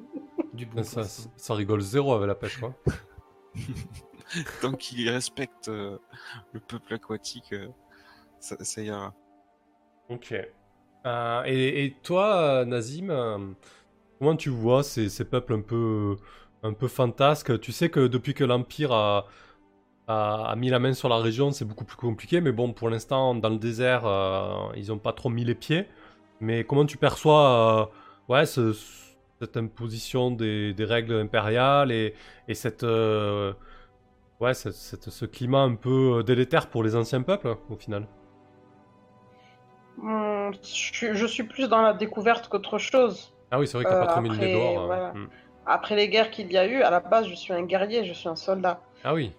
[0.54, 1.22] Du bon ça, poisson.
[1.24, 2.74] ça, ça rigole zéro avec la pêche, quoi.
[4.60, 5.98] Tant qu'ils respectent euh,
[6.52, 7.68] le peuple aquatique, euh,
[8.40, 9.14] ça, ça ira.
[10.08, 10.34] Ok.
[11.06, 13.54] Euh, et, et toi, Nazim,
[14.18, 17.60] comment tu vois ces, peuples un peu, fantasques?
[17.60, 21.84] Tu sais que depuis que l'Empire a, mis la main sur la région, c'est beaucoup
[21.84, 25.44] plus compliqué, mais bon, pour l'instant, dans le désert, euh, ils n'ont pas trop mis
[25.44, 25.86] les pieds.
[26.40, 27.90] Mais comment tu perçois
[28.30, 28.72] euh,
[29.40, 32.14] cette imposition des, règles impériales et,
[32.82, 33.52] euh,
[34.40, 38.06] ce climat un peu délétère pour les anciens peuples, au final?
[39.98, 43.34] Hmm, je suis plus dans la découverte qu'autre chose.
[43.50, 44.78] Ah oui, c'est vrai que t'as Euh, pas trop mis le nez dehors.
[44.80, 45.12] euh, voilà.
[45.14, 45.28] hmm.
[45.66, 48.12] Après les guerres qu'il y a eu, à la base, je suis un guerrier, je
[48.14, 48.80] suis un soldat.
[49.04, 49.34] Ah oui,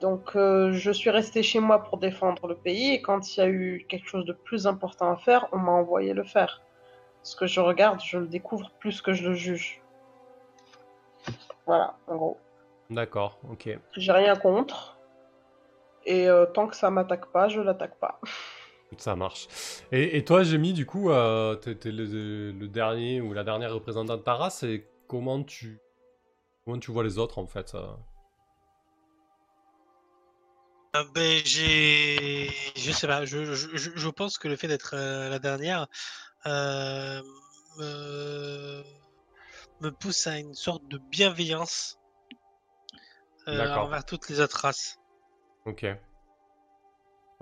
[0.00, 2.92] Donc, euh, je suis resté chez moi pour défendre le pays.
[2.94, 5.72] Et quand il y a eu quelque chose de plus important à faire, on m'a
[5.72, 6.62] envoyé le faire.
[7.22, 9.80] Ce que je regarde, je le découvre plus que je le juge.
[11.66, 12.38] Voilà, en gros.
[12.90, 13.78] d'accord, ok.
[13.96, 14.98] J'ai rien contre.
[16.04, 18.18] Et euh, tant que ça m'attaque pas, je l'attaque pas.
[18.98, 19.48] Ça marche.
[19.90, 23.72] Et, et toi, Jémy, du coup, euh, t'es t'es le, le dernier ou la dernière
[23.72, 25.78] représentante de ta race, et comment tu,
[26.64, 27.86] comment tu vois les autres, en fait euh?
[30.96, 32.50] Euh, ben, j'ai.
[32.76, 35.86] Je sais pas, je, je, pense que le fait d'être euh, la dernière
[36.46, 37.22] euh,
[37.78, 38.82] me...
[39.80, 41.98] me pousse à une sorte de bienveillance
[43.46, 44.98] envers toutes les autres races.
[45.64, 45.86] Ok.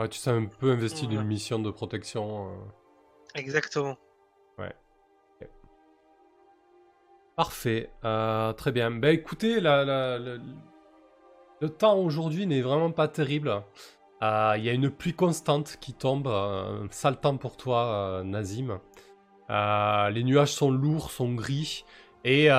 [0.00, 1.24] Ouais, tu sais un peu investi d'une Ouais.
[1.24, 2.48] mission de protection.
[2.48, 2.54] euh.
[3.34, 3.96] Exactement.
[7.36, 8.90] Parfait, euh, très bien.
[8.90, 10.36] Ben écoutez, la- la- la-
[11.62, 13.62] le temps aujourd'hui n'est vraiment pas terrible.
[14.22, 18.78] Euh, Il y a une pluie constante qui tombe, un sale temps pour toi, Nazim.
[19.48, 21.84] Les nuages sont lourds, sont gris,
[22.24, 22.50] et il y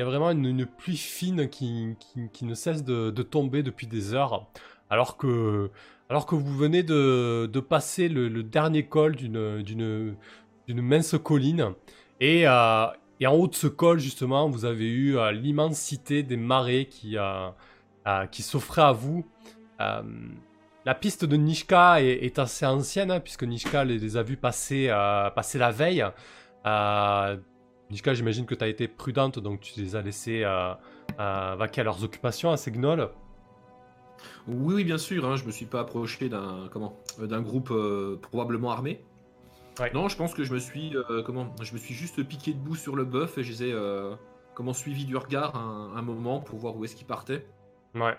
[0.00, 3.88] a vraiment une, une pluie fine qui, qui- qui ne cesse de, de tomber depuis
[3.88, 4.46] des heures,
[4.90, 5.70] alors que,
[6.08, 10.16] alors que vous venez de, de passer le, dernier col d'une
[10.68, 11.72] mince colline,
[12.20, 12.86] et, euh,
[13.20, 17.16] et en haut de ce col, justement, vous avez eu euh, l'immensité des marées qui,
[17.16, 17.48] euh,
[18.06, 19.24] euh, qui s'offraient à vous.
[19.80, 20.02] Euh,
[20.84, 24.88] la piste de Nishka est, assez ancienne, hein, puisque Nishka les, a vus passer,
[25.34, 26.04] passer la veille.
[27.90, 30.44] Nishka, j'imagine que tu as été prudente, donc tu les as laissés
[31.16, 33.08] vaquer à leurs occupations, à ces gnolls.
[34.46, 35.24] Oui, oui, bien sûr.
[35.24, 39.02] Hein, je me suis pas approché d'un comment euh, d'un groupe euh, probablement armé.
[39.80, 39.92] Ouais.
[39.92, 42.76] Non, je pense que je me suis euh, comment Je me suis juste piqué debout
[42.76, 44.14] sur le bœuf et je les ai euh,
[44.54, 47.46] comment suivi du regard un, un moment pour voir où est-ce qu'ils partaient.
[47.94, 48.16] Ouais.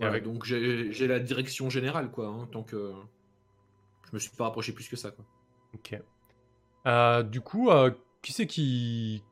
[0.00, 2.26] Avec- Donc j'ai la direction générale quoi.
[2.26, 2.92] Hein, tant que
[4.08, 5.24] je me suis pas rapproché plus que ça quoi.
[5.74, 5.98] Ok.
[7.30, 7.70] Du coup,
[8.20, 9.22] qui c'est qui...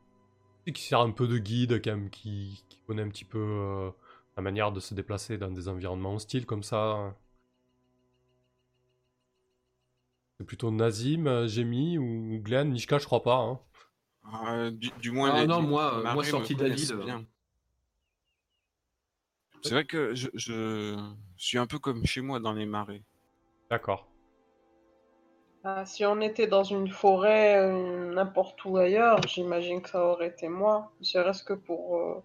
[0.73, 3.91] qui sert un peu de guide, quand même, qui, qui connaît un petit peu
[4.37, 7.15] la manière de se déplacer dans des environnements hostiles comme ça
[10.37, 13.37] C'est plutôt Nazim, euh, Jemmy ou Glenn Nishka, je crois pas.
[13.37, 13.59] Hein.
[14.47, 17.25] Euh, du, du moins, Ah les- non, moi, euh, marées moi sorti bien.
[19.61, 20.95] C'est vrai que je, je
[21.37, 23.03] suis un peu comme chez moi dans les marais.
[23.69, 24.07] D'accord.
[25.65, 30.27] Ah, si on était dans une forêt, euh, n'importe où ailleurs, j'imagine que ça aurait
[30.27, 30.91] été moi.
[30.99, 32.23] Ne serait-ce que pour, euh,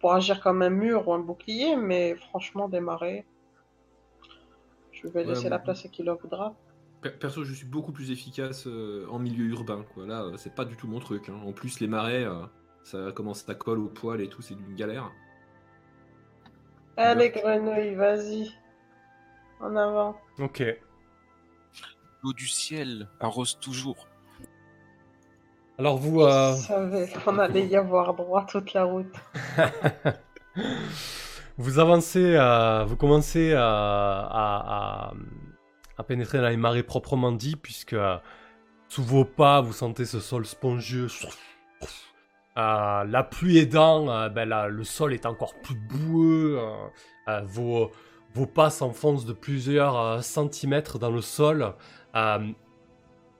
[0.00, 3.26] pour agir comme un mur ou un bouclier, mais franchement, démarrer.
[4.90, 6.56] Je vais Ouais, laisser la place à qui le voudra.
[7.02, 10.06] Per- Perso, je suis beaucoup plus efficace euh, en milieu urbain quoi.
[10.06, 11.28] Là, euh, c'est pas du tout mon truc.
[11.28, 11.40] hein.
[11.46, 12.46] En plus, les marais, euh,
[12.84, 15.12] ça commence à colle au poil et tout, c'est d'une galère.
[16.98, 17.30] Allez, Meurtre.
[17.30, 18.50] grenouille, vas-y.
[19.60, 20.16] En avant.
[20.38, 20.62] Ok.
[22.22, 24.06] L'eau du ciel arrose toujours.
[25.78, 26.22] Alors vous...
[26.22, 29.12] euh, Je savais qu'on allait y avoir droit toute la route.
[31.58, 35.12] vous avancez, euh, vous commencez à, à- à-
[35.98, 38.16] à pénétrer dans les marais proprement dit, puisque euh,
[38.88, 41.08] sous vos pas, vous sentez ce sol spongieux.
[42.58, 46.58] Euh, la pluie aidant, euh, ben là, le sol est encore plus boueux.
[46.58, 46.72] euh,
[47.28, 47.90] euh, vos,
[48.34, 51.74] vos pas s'enfoncent de plusieurs euh, centimètres dans le sol.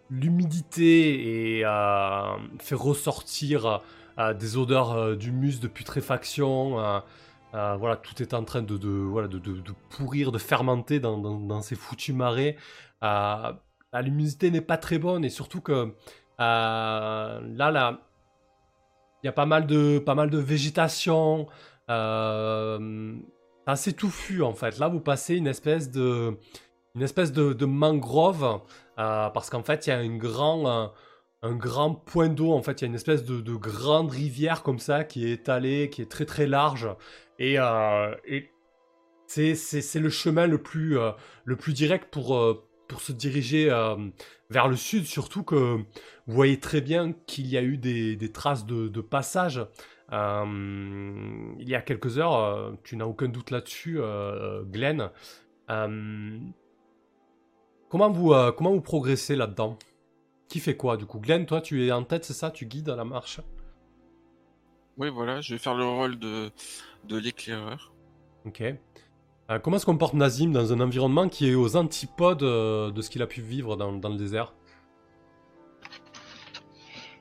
[0.09, 3.83] L'humidité et, euh, fait ressortir
[4.19, 6.77] euh, des odeurs euh, d'humus, de putréfaction.
[7.53, 9.41] voilà, tout est en train de, voilà, de,
[9.91, 12.57] pourrir, de fermenter dans, ces foutus marais.
[13.93, 15.95] Luminosité n'est pas très bonne et surtout que
[16.39, 18.01] là, là,
[19.23, 21.49] il y a pas mal de, pas mal de végétation.
[23.69, 24.79] Assez touffu en fait.
[24.79, 26.39] Là, vous passez une espèce de,
[26.97, 28.61] une espèce de, mangrove
[28.99, 30.93] euh, parce qu'en fait, il y a grand,
[31.43, 32.53] un, grand point d'eau.
[32.53, 35.33] En fait, il y a une espèce de, de grande rivière comme ça qui est
[35.33, 36.89] étalée, qui est très très large
[37.39, 38.15] et, euh,
[39.27, 41.13] c'est, le chemin le plus, euh,
[41.69, 42.63] direct pour, euh,
[42.99, 43.97] se diriger euh,
[44.51, 45.85] vers le sud, surtout que vous
[46.35, 49.61] voyez très bien qu'il y a eu des, traces de, passage.
[50.13, 55.11] euh, il y a quelques heures, euh, tu n'as aucun doute là-dessus, euh, Glenn.
[55.69, 56.39] Euh,
[57.97, 59.79] comment, vous, euh, comment vous progressez là-dedans?
[60.49, 61.19] Qui fait quoi du coup?
[61.19, 62.51] Glenn, toi tu es en tête, c'est ça?
[62.51, 63.41] Tu guides la marche?
[64.99, 66.51] Oui, voilà, je vais faire le rôle de,
[67.05, 67.95] de l'éclaireur.
[68.45, 68.61] Ok.
[68.61, 73.09] Euh, comment se comporte Nazim dans un environnement qui est aux antipodes euh, de ce
[73.09, 74.53] qu'il a pu vivre dans, dans le désert?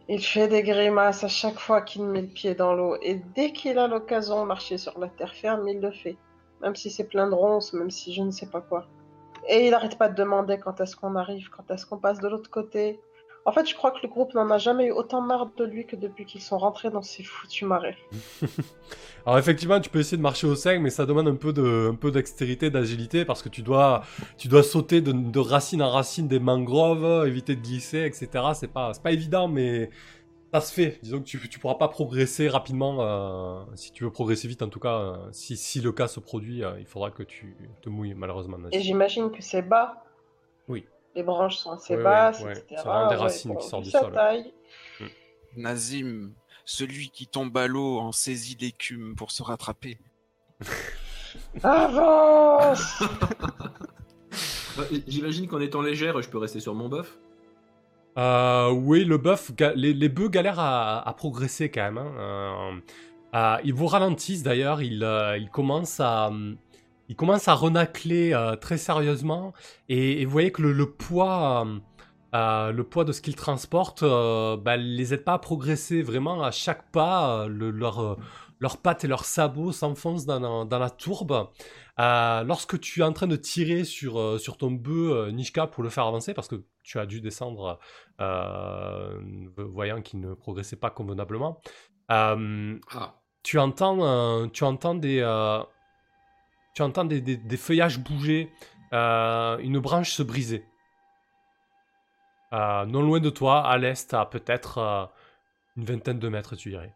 [0.09, 3.53] Il fait des grimaces à chaque fois qu'il met le pied dans l'eau et dès
[3.53, 6.17] qu'il a l'occasion de marcher sur la terre ferme, il le fait.
[6.61, 8.87] Même si c'est plein de ronces, même si je ne sais pas quoi.
[9.47, 12.27] Et il n'arrête pas de demander quand est-ce qu'on arrive, quand est-ce qu'on passe de
[12.27, 12.99] l'autre côté.
[13.47, 15.85] En fait, je crois que le groupe n'en a jamais eu autant marre de lui
[15.85, 17.95] que depuis qu'ils sont rentrés dans ces foutus marais.
[19.27, 21.93] Alors effectivement, tu peux essayer de marcher au sec, mais ça demande un peu de,
[21.99, 24.01] peu dextérité, d'agilité, parce que tu dois,
[24.39, 28.29] tu dois sauter de, de racine en racine des mangroves, éviter de glisser, etc.
[28.55, 29.91] C'est pas, c'est pas évident, mais
[30.53, 30.99] ça se fait.
[31.03, 34.69] Disons que tu, tu pourras pas progresser rapidement, euh, si tu veux progresser vite en
[34.69, 34.95] tout cas.
[34.99, 38.57] euh, si, si le cas se produit, euh, il faudra que tu te mouilles malheureusement.
[38.71, 40.03] Et j'imagine que c'est bas.
[40.67, 40.85] Oui.
[41.15, 42.63] Les branches sont assez basses, etc.
[42.69, 44.11] C'est vraiment des racines qui sortent du sol.
[44.13, 44.53] taille.
[45.55, 46.33] Nazim,
[46.65, 49.97] celui qui tombe à l'eau en saisit l'écume pour se rattraper.
[51.63, 53.03] Avance
[54.77, 57.17] Bah, J'imagine qu'en étant légère, je peux rester sur mon buff.
[58.17, 59.17] Euh, oui, le
[59.55, 61.97] ga- les, bœufs galèrent à, progresser quand même.
[61.97, 62.13] hein.
[62.17, 62.71] Euh,
[63.35, 65.05] euh, ils vous ralentissent d'ailleurs, ils,
[65.39, 66.31] ils commencent à,
[67.09, 69.53] ils commencent à renacler très sérieusement
[69.89, 71.67] et, vous voyez que le, poids,
[72.33, 76.41] le poids de ce qu'ils transportent, euh, bah, les aide pas à progresser vraiment.
[76.43, 78.17] À chaque pas, le- leur,
[78.61, 81.49] leurs pattes et leurs sabots s'enfoncent dans, la- tourbe.
[81.97, 86.05] Lorsque tu es en train de tirer sur, sur ton bœuf Nishka pour le faire
[86.05, 87.79] avancer, parce que tu as dû descendre
[88.21, 89.19] euh,
[89.57, 91.61] voyant qu'il ne progressait pas convenablement,
[92.11, 93.13] euh, Ah.
[93.43, 95.61] tu entends, euh, tu entends des, euh,
[96.75, 98.51] tu entends des, des- des feuillages bouger,
[98.93, 100.65] euh, une branche se briser.
[102.53, 105.05] Euh, non loin de toi, à l'est, à peut-être euh,
[105.77, 106.93] une vingtaine de mètres, tu dirais.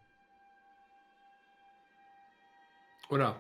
[3.09, 3.37] Voilà.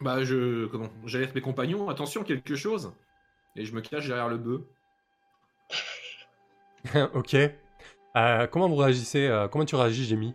[0.00, 0.66] Bah, je.
[0.66, 2.92] Comment J'alerte mes compagnons, attention, quelque chose.
[3.56, 4.62] Et je me cache derrière le bœuf.
[7.14, 7.36] ok.
[8.16, 10.34] Euh, comment vous réagissez euh, Comment tu réagis, Jémy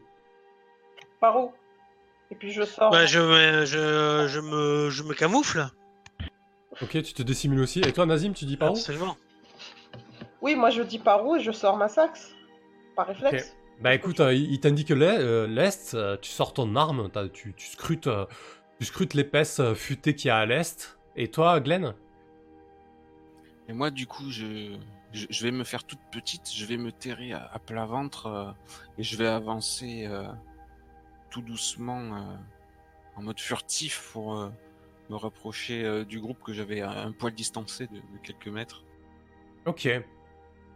[1.19, 1.51] Par où
[2.31, 2.91] Et puis je sors.
[2.91, 5.65] Bah, je, me- je, je, me, je me camoufle.
[6.81, 7.79] Ok, tu te dissimules aussi.
[7.81, 8.75] Et toi, Nazim, tu dis par où?
[8.75, 9.17] Absolument.
[10.41, 12.35] Oui, moi je dis par où et je sors ma saxe.
[12.95, 13.55] Par réflexe.
[13.81, 18.25] Bah écoute, euh, il t'indique l'est, tu sors ton arme, tu, tu scrutes, euh,
[18.79, 20.97] tu scrutes l'épaisse futée qu'il y a à l'est.
[21.15, 21.93] Et toi, Glenn?
[23.67, 24.77] Et moi, du coup, je,
[25.11, 28.51] je, vais me faire toute petite, je vais me terrer à, plat ventre euh,
[28.97, 30.27] et je vais avancer euh,
[31.29, 32.35] tout doucement euh,
[33.17, 34.49] en mode furtif pour
[35.09, 38.83] me rapprocher du groupe que j'avais un, poil distancé de, quelques mètres.
[39.65, 39.89] Ok.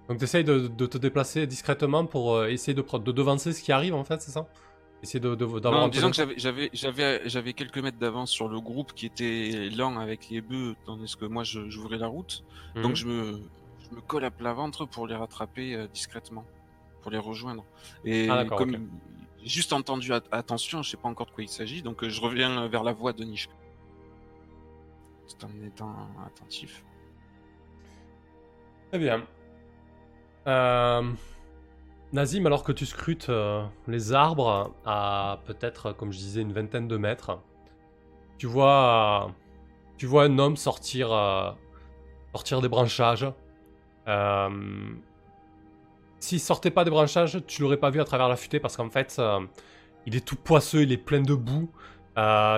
[0.09, 3.93] Donc t'essayes de, de te déplacer discrètement pour essayer de, de devancer ce qui arrive
[3.93, 4.47] en fait, c'est ça?
[5.03, 8.59] Essayer de, de, d'avoir Non, disons que j'avais, j'avais, j'avais, quelques mètres d'avance sur le
[8.61, 12.43] groupe qui était lent avec les bœufs, tandis que moi je- j'ouvrais la route.
[12.75, 12.83] Mhm.
[12.83, 13.41] Donc je me,
[13.89, 16.45] je me colle à plat ventre pour les rattraper euh, discrètement,
[17.01, 17.65] pour les rejoindre.
[18.05, 18.89] Et Ah, comme
[19.43, 22.21] juste entendu at- attention, je sais pas encore de quoi il s'agit, donc euh, je
[22.21, 23.49] reviens vers la voix de Niche.
[25.27, 25.95] Tout en étant
[26.27, 26.83] attentif.
[28.89, 29.25] Très bien.
[30.47, 31.11] Euh,
[32.13, 36.87] Nazim, alors que tu scrutes euh, les arbres à peut-être, comme je disais, une vingtaine
[36.87, 37.39] de mètres,
[38.37, 39.31] tu vois,
[39.97, 41.51] tu un homme sortir, euh,
[42.33, 43.27] sortir des branchages
[44.07, 44.49] Euh,
[46.19, 48.89] S'il sortait pas des branchages, tu l'aurais pas vu à travers la futaie parce qu'en
[48.89, 49.21] fait,
[50.05, 51.69] il est tout poisseux, il est plein de boue.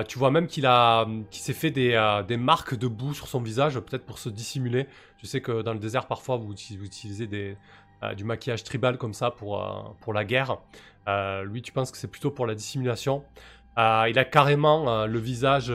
[0.08, 4.04] Tu vois même qu'il a, s'est fait des, marques de boue sur son visage, peut-être
[4.06, 4.86] pour se dissimuler.
[5.18, 7.56] Je sais que dans le désert, parfois, vous utilisez des,
[8.04, 9.66] euh, du maquillage tribal comme ça pour, euh,
[10.00, 10.58] pour la guerre.
[11.08, 13.24] Euh, lui, tu penses que c'est plutôt pour la dissimulation.
[13.76, 15.72] Il a carrément le visage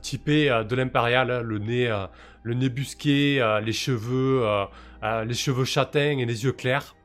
[0.00, 1.94] typé de l'impérial, hein, le nez,
[2.42, 4.42] le busqué, les cheveux,
[5.02, 6.96] les cheveux châtains et les yeux clairs.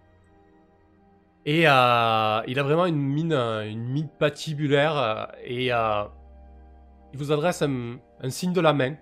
[1.46, 7.98] Et il a vraiment une mine, une mine patibulaire et il vous adresse un,
[8.30, 8.96] signe de la main,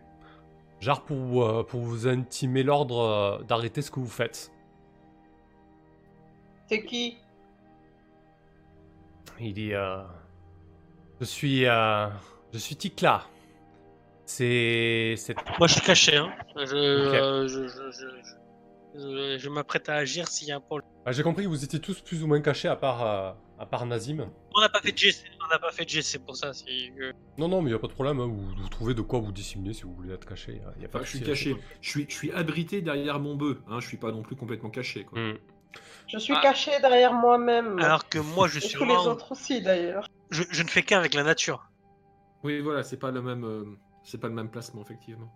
[0.80, 4.52] genre pour, pour vous intimer l'ordre d'arrêter ce que vous faites.
[6.70, 7.18] C'est qui
[9.40, 10.04] Il dit euh,
[11.20, 11.66] Je suis.
[11.66, 12.08] euh,
[12.54, 13.24] je suis Tikla.
[14.26, 15.16] C'est.
[15.18, 16.18] c'est- Moi, je suis caché.
[16.18, 16.32] Hein.
[16.56, 20.88] Je, euh, je, je, je, je- je m'apprête à agir s'il y a un problème.
[21.06, 23.66] Ah, J'ai compris que vous étiez tous plus ou moins cachés à part, euh, à
[23.66, 24.30] part Nazim.
[24.56, 25.10] On n'a pas fait de G,
[25.44, 26.52] on n'a pas fait de c'est pour ça.
[27.40, 28.20] Non, non, mais il a pas de problème.
[28.20, 30.58] hein, Vous, vous trouvez de quoi vous dissimuler si vous voulez être caché.
[30.58, 31.56] y a- y a pas de je suis caché.
[31.82, 33.58] Je suis, je suis abrité derrière mon bœuf.
[33.68, 35.06] Hein, je suis pas non plus complètement caché.
[35.06, 35.20] Quoi.
[35.20, 35.38] Hmm.
[36.12, 36.42] Je suis Ah.
[36.42, 37.80] caché derrière moi-même.
[37.80, 40.08] Alors que moi, je Et suis tous les autres aussi d'ailleurs.
[40.32, 41.70] Je, je ne fais qu'un avec la nature.
[42.44, 43.64] Oui, voilà, c'est pas le même, euh,
[44.04, 45.30] c'est pas le même placement effectivement.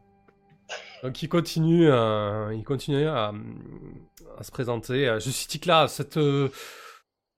[1.03, 3.33] Donc il continue, euh, il continue à,
[4.39, 5.07] à se présenter.
[5.07, 5.87] Euh, Je suis Tikla.
[5.87, 6.49] Cette, euh,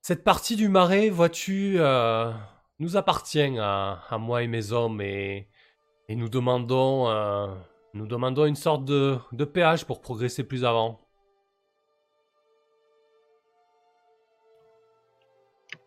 [0.02, 2.32] cette partie du marais, vois-tu, euh,
[2.80, 5.50] nous appartient à, à moi et mes hommes et,
[6.08, 7.48] et nous demandons, euh,
[7.96, 11.00] nous demandons une sorte de, de péage pour progresser plus avant.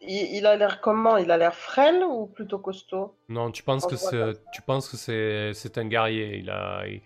[0.08, 1.18] Il, il a l'air comment?
[1.18, 3.14] Il a l'air frêle ou plutôt costaud?
[3.28, 6.38] Non, tu penses que c'est, tu penses que c'est, c'est un guerrier.
[6.38, 7.02] Il a, il,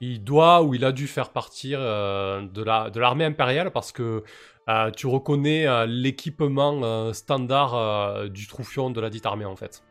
[0.00, 3.92] il doit ou il a dû faire partir euh, de la, de l'armée impériale parce
[3.92, 4.24] que
[4.68, 9.84] euh, tu reconnais euh, l'équipement standard du troufion de la dite armée en fait.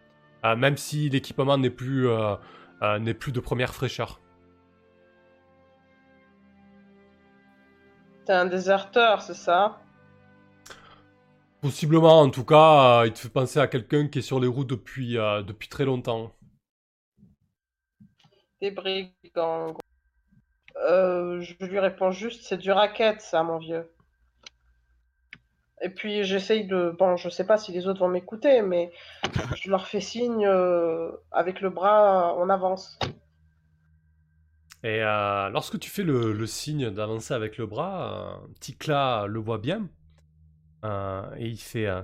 [0.44, 2.06] Même si l'équipement n'est plus,
[3.00, 4.20] n'est plus de première fraîcheur.
[8.26, 9.80] T'es un déserteur, c'est ça?
[11.64, 14.48] Possiblement, en tout cas, euh, il te fait penser à quelqu'un qui est sur les
[14.48, 16.36] routes depuis, euh, depuis très longtemps.
[18.60, 19.78] Des brigands.
[20.86, 23.90] Euh, je lui réponds juste, c'est du racket, ça, mon vieux.
[25.82, 26.94] Et puis j'essaye de...
[27.00, 28.92] Bon, je sais pas si les autres vont m'écouter, mais
[29.56, 33.00] je leur fais signe euh, avec le bras, on avance.
[34.84, 39.40] Et euh, lorsque tu fais le, le signe d'avancer avec le bras, euh, Tikla le
[39.40, 39.88] voit bien?
[40.84, 42.02] Euh, et il fait euh,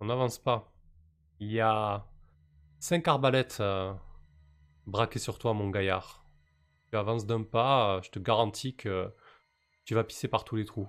[0.00, 0.72] On n'avance pas.
[1.40, 2.06] Il y a
[2.78, 3.92] cinq arbalètes euh,
[4.86, 6.24] braquées sur toi, mon gaillard.
[6.90, 9.12] Tu avances d'un pas, euh, je te garantis que
[9.84, 10.88] tu vas pisser par tous les trous.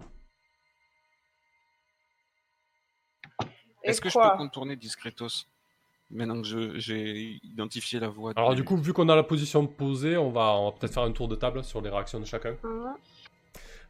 [3.84, 5.46] Est-ce que je peux contourner discretos
[6.12, 8.32] Maintenant que je- j'ai identifié la voie.
[8.36, 11.04] Alors, du coup, vu qu'on a la position posée, on va, on va peut-être faire
[11.04, 12.56] un tour de table sur les réactions de chacun.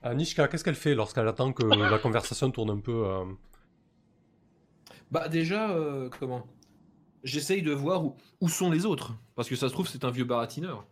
[0.05, 3.25] Euh, Nishka, qu'est-ce qu'elle fait lorsqu'elle attend que la conversation tourne un peu euh,
[5.11, 6.45] Bah déjà, euh, comment?
[7.23, 10.11] J'essaye de voir où, où sont les autres, parce que ça se trouve c'est un
[10.11, 10.85] vieux baratineur.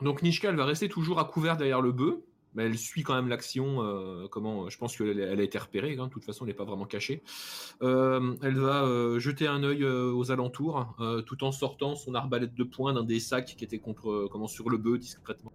[0.00, 2.14] Donc Nishka, elle va rester toujours à couvert derrière le bœuf,
[2.54, 3.82] mais elle suit quand même l'action.
[3.82, 5.96] euh, comment Je pense qu'elle elle a été repérée.
[5.98, 7.24] hein, de toute façon, elle n'est pas vraiment cachée.
[7.82, 12.14] Euh, elle va euh, jeter un œil euh, aux alentours, euh, tout en sortant son
[12.14, 15.52] arbalète de poing d'un des sacs qui était contre, euh, comment sur le bœuf discrètement.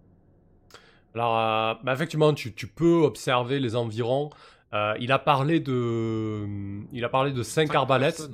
[1.14, 4.30] Alors, euh, bah, effectivement, tu, tu peux observer les environs.
[4.72, 6.46] Euh, il a parlé de,
[6.92, 8.28] il a parlé de 5 Cinq arbalètes.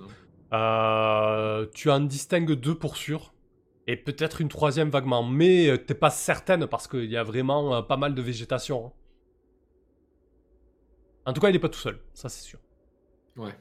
[0.52, 3.34] Euh, tu en distingues deux pour sûr.
[3.86, 5.22] Et peut-être une troisième vaguement.
[5.22, 8.86] Mais t'es pas certaine parce qu'il y a vraiment pas mal de végétation.
[8.86, 8.92] hein.
[11.26, 11.98] En tout cas, il est pas tout seul.
[12.14, 12.58] Ça, c'est sûr.
[13.36, 13.54] Ouais.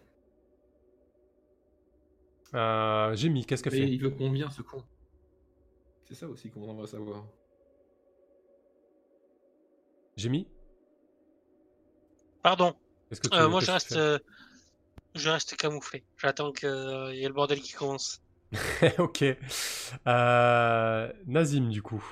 [2.55, 3.89] Euh, Jamie, qu'est-ce qu'elle Mais fait?
[3.89, 4.84] il veut combien ce con?
[6.05, 7.26] C'est ça aussi qu'on va savoir.
[10.20, 10.47] Jamie
[12.43, 12.76] Pardon.
[13.09, 14.20] Qu'est-ce que tu Euh, moi, je reste, euh,
[15.15, 16.03] je reste camouflé.
[16.17, 18.22] J'attends qu'il y ait le bordel qui commence.
[18.97, 19.24] Ok.
[20.07, 22.03] Euh, Nazim, du coup.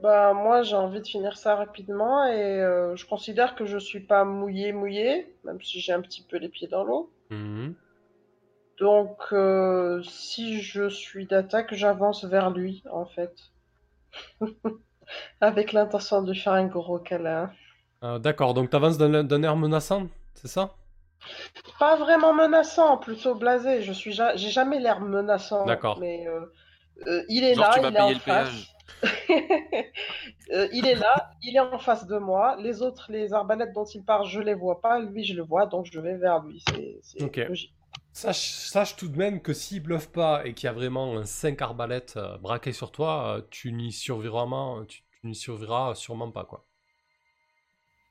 [0.00, 3.98] Bah moi j'ai envie de finir ça rapidement et euh, je considère que je suis
[3.98, 7.12] pas mouillé mouillé, même si j'ai un petit peu les pieds dans l'eau.
[7.30, 7.74] Mhm.
[8.78, 13.34] Donc euh, si je suis d'attaque, j'avance vers lui en fait.
[15.40, 17.50] Avec l'intention de lui faire un gros câlin.
[18.04, 20.70] Euh, D'accord, donc t'avances d'un d'un air menaçant, c'est ça?
[21.78, 23.82] Pas vraiment menaçant, plutôt blasé.
[23.82, 25.64] Je suis ja- j'ai jamais l'air menaçant.
[25.66, 25.98] D'accord.
[25.98, 26.40] Mais euh,
[27.06, 28.24] Euh, il est Genre, là, tu il est en le face.
[28.48, 28.74] péage.
[30.50, 32.56] Euh, il est là, il est en face de moi.
[32.58, 34.98] Les autres, les arbalètes dont il part, je les vois pas.
[34.98, 36.64] Lui, je le vois, donc je vais vers lui.
[37.02, 37.74] C'est logique.
[38.12, 41.24] Sache, sache tout de même que s'il bluffe pas et qu'il y a vraiment un
[41.24, 44.46] 5 arbalètes euh, braquées sur toi, euh, tu n'y survivras,
[44.86, 46.66] tu, tu n'y survivras sûrement pas, quoi.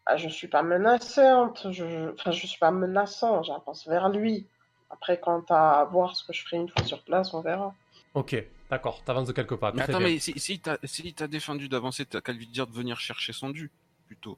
[0.05, 1.67] Ah, je suis pas menaçante.
[1.71, 3.43] Je, je- Enfin, je suis pas menaçant.
[3.43, 4.47] J'avance vers lui.
[4.89, 7.73] Après, quant à voir ce que je ferai une fois sur place, on verra.
[8.13, 8.35] Ok,
[8.69, 9.71] d'accord, t'avances de quelques pas.
[9.73, 10.07] Mais attends, bien.
[10.07, 13.49] mais si, si t'as si défendu d'avancer, t'as qu'à lui dire de venir chercher son
[13.49, 13.69] dû,
[14.07, 14.37] plutôt.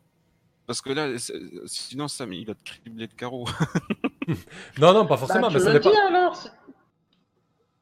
[0.65, 1.07] Parce que là,
[1.67, 3.47] sinon, Sam, il va te cribler de carreaux.
[4.79, 6.37] Non, non, pas Bah, forcément, tu mais me dis alors.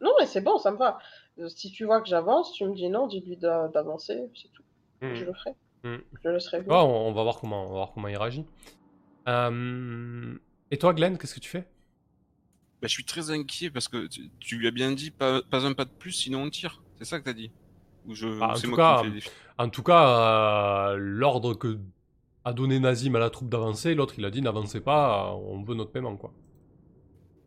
[0.01, 0.99] Non, mais c'est bon, ça me va.
[1.39, 4.63] Euh, Si tu vois que j'avance, tu me dis non, dis-lui d'a- d'avancer, c'est tout.
[5.01, 5.13] Hmm.
[5.15, 5.51] Je le ferai.
[5.83, 5.97] Hmm.
[6.23, 6.67] Je le venir.
[6.69, 8.45] on, on va voir comment, on va voir comment il réagit.
[9.27, 10.35] Euh,
[10.71, 11.67] Et toi, Glenn, qu'est-ce que tu fais?
[12.81, 15.65] Bah, je suis très inquiet parce que tu, tu lui as bien dit pas, pas
[15.65, 16.81] un pas de plus, sinon on tire.
[16.99, 17.51] C'est ça que t'as dit?
[18.05, 20.91] Ou je, Bah, en c'est tout moi cas, qui me fais des- En tout cas,
[20.91, 21.79] euh, l'ordre que
[22.47, 25.63] a donné Nazim à la troupe d'avancer, l'autre il a dit n'avancez pas, euh, on
[25.63, 26.33] veut notre paiement quoi.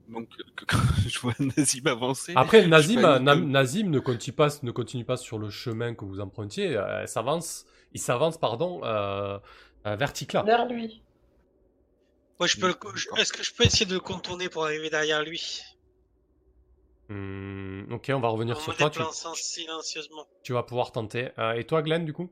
[0.09, 0.79] Donc, que- quand
[1.09, 2.35] je vois Nazim avancer.
[2.37, 6.77] Après, Nazim, Nazim ne continue pas, ne continue pas sur le chemin que vous empruntiez,
[6.77, 9.39] euh, elle s'avance, il s'avance pardon euh,
[9.87, 10.43] euh, vers Tikla.
[10.43, 11.03] Vers lui.
[12.39, 12.75] Moi, je peux.
[13.19, 15.61] Est-ce que je peux essayer de le contourner pour arriver derrière lui?
[17.09, 18.89] Hmm, ok, on va revenir En sur toi.
[18.91, 19.01] Tu,
[19.35, 20.27] silencieusement.
[20.43, 21.31] tu vas pouvoir tenter.
[21.39, 22.31] Euh, et toi, Glenn, du coup?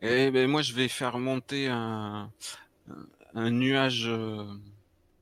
[0.00, 2.30] Eh ben, moi, je vais faire monter un,
[3.34, 4.44] un- nuage euh,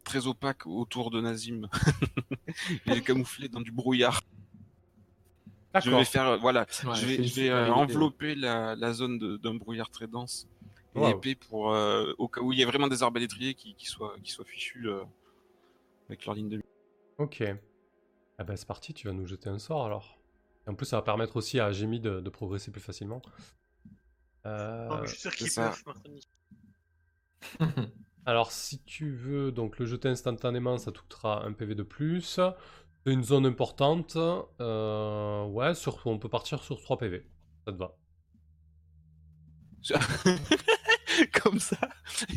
[0.05, 1.69] très opaque autour de Nazim.
[2.87, 4.21] Il est camouflé dans du brouillard.
[5.83, 7.73] Je vais faire, euh, voilà, Ouais, je vais, je euh, idée.
[7.73, 10.47] envelopper la, la zone d'un brouillard très dense
[10.95, 11.11] et Wow.
[11.11, 14.17] épais pour, euh, au cas où il y a vraiment des arbalétriers qui, qui soient,
[14.23, 14.89] qui soient fichus
[16.09, 16.61] avec leur ligne de.
[17.19, 17.43] Ok.
[18.39, 20.19] Ah ben c'est parti, tu vas nous jeter un sort alors.
[20.67, 23.21] Et en plus, ça va permettre aussi à Jimmy de, de progresser plus facilement.
[24.47, 25.69] Euh, Oh, je suis sûr qu'il c'est ça.
[25.69, 26.21] bluffe, Martoni.
[28.27, 32.23] Alors, si tu veux donc le jeter instantanément, ça te coûtera un PV de plus.
[33.05, 34.17] C'est une zone importante.
[34.61, 37.25] Euh, ouais, sur, on peut partir sur 3 PV.
[37.67, 37.97] Ça te va.
[41.43, 41.77] Comme ça.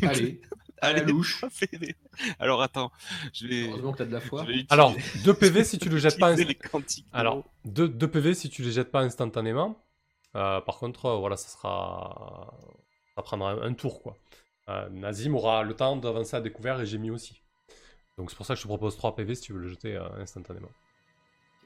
[0.02, 0.40] Allez,
[0.82, 1.44] la louche.
[2.38, 2.92] Alors attends,
[3.32, 3.68] je vais.
[3.68, 4.42] Heureusement que t'as de la foi.
[4.44, 4.94] utiliser- Alors,
[5.24, 6.32] 2 PV si tu le jettes pas.
[6.34, 7.44] inst- Alors, l'eau.
[7.64, 9.84] 2 deux, PV si tu les jettes pas instantanément.
[10.36, 12.52] Euh, par contre, euh, voilà, ça sera.
[13.16, 14.16] Ça prendra un, un tour quoi.
[14.68, 17.42] Euh, Nazim aura le temps d'avancer à découvert et Jimmy aussi.
[18.16, 19.96] Donc c'est pour ça que je te propose 3 PV si tu veux le jeter
[20.18, 20.68] instantanément.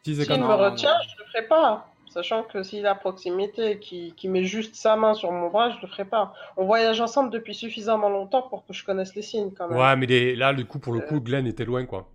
[0.03, 1.87] S'il non, me retient, je le ferai pas.
[2.09, 5.49] Sachant que s'il est à proximité et qu'il qu'il met juste sa main sur mon
[5.51, 6.33] bras, je le ferai pas.
[6.57, 9.77] On voyage ensemble depuis suffisamment longtemps pour que je connaisse les signes quand même.
[9.79, 12.09] Ouais, mais les- là, du coup, pour le coup, Glenn était loin, quoi.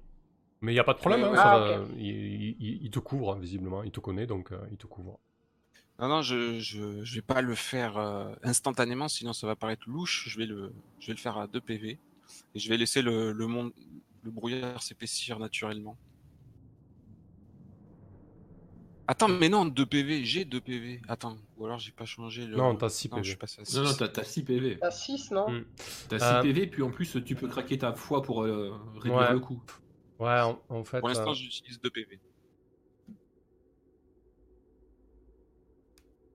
[0.61, 3.35] Mais il n'y a pas de problème, hein, ça va- il, il- il te couvre,
[3.35, 3.83] visiblement.
[3.83, 5.19] Il te connaît, donc euh, il te couvre.
[5.99, 9.83] Non, non, je, je, je vais pas le faire euh, instantanément, sinon ça va paraître
[9.87, 10.27] louche.
[10.29, 11.99] Je vais le, je vais le faire à 2 PV.
[12.55, 13.71] Et je vais laisser le, le, monde,
[14.23, 15.97] le brouillard s'épaissir naturellement.
[19.07, 21.01] Attends, mais non, 2 PV, j'ai 2 PV.
[21.07, 22.55] Attends, ou alors j'ai pas changé le.
[22.55, 23.23] Non, t'as 6 Non, PV.
[23.23, 23.75] je suis passé à 6.
[23.77, 24.77] Non, non, t'as t'as 6 PV.
[24.81, 25.65] À 6, non Mm.
[26.09, 29.15] T'as 6 Euh, PV, puis en plus, tu peux craquer ta foi pour euh, réduire
[29.17, 29.31] Ouais.
[29.33, 29.61] le coût.
[30.19, 30.99] Ouais, en, en fait.
[30.99, 32.19] Pour l'instant, euh, j'utilise 2 PV.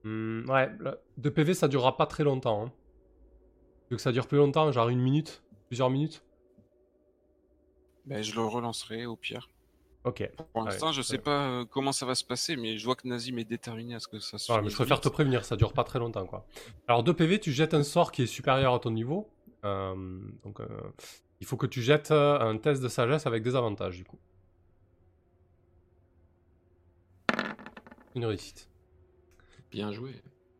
[0.05, 0.71] Hmm, ouais,
[1.17, 2.65] 2 PV, ça durera pas très longtemps.
[2.65, 2.71] Hein.
[3.87, 6.23] Tu veux que ça dure plus longtemps, genre une minute Plusieurs minutes
[8.05, 9.49] Ben, je le relancerai au pire.
[10.03, 10.29] Ok.
[10.53, 11.21] Pour l'instant, je sais ouais.
[11.21, 13.99] pas euh, comment ça va se passer, mais je vois que Nazim est déterminé à
[13.99, 15.97] ce que ça se Voilà, mais finisse je préfère te prévenir, ça dure pas très
[15.97, 16.45] longtemps, quoi.
[16.87, 19.27] Alors, 2 PV, tu jettes un sort qui est supérieur à ton niveau.
[19.65, 19.95] Euh,
[20.43, 20.67] donc, euh,
[21.41, 24.19] il faut que tu jettes euh, un test de sagesse avec des avantages, du coup.
[28.15, 28.69] Une réussite.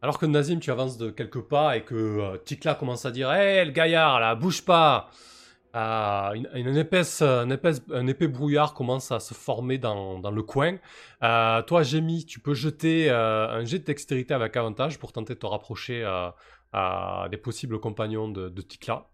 [0.02, 3.32] Alors que Nazim, tu avances de quelques pas et que euh, Tikla commence à dire
[3.34, 5.10] Hé, le gaillard, là, bouge pas
[5.74, 6.76] Ah, un,
[8.08, 10.78] épais brouillard commence à se former dans, le coin.
[11.22, 15.34] Euh, toi, Jémy, tu peux jeter euh, un jet de dextérité avec avantage pour tenter
[15.34, 16.30] de te rapprocher euh,
[16.72, 19.10] à des possibles compagnons de, de Tikla.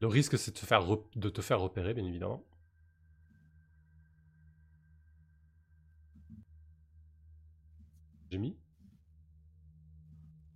[0.00, 2.44] Le risque, c'est de te faire repérer, bien évidemment.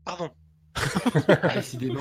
[0.04, 0.30] Pardon,
[1.54, 2.00] Décidément.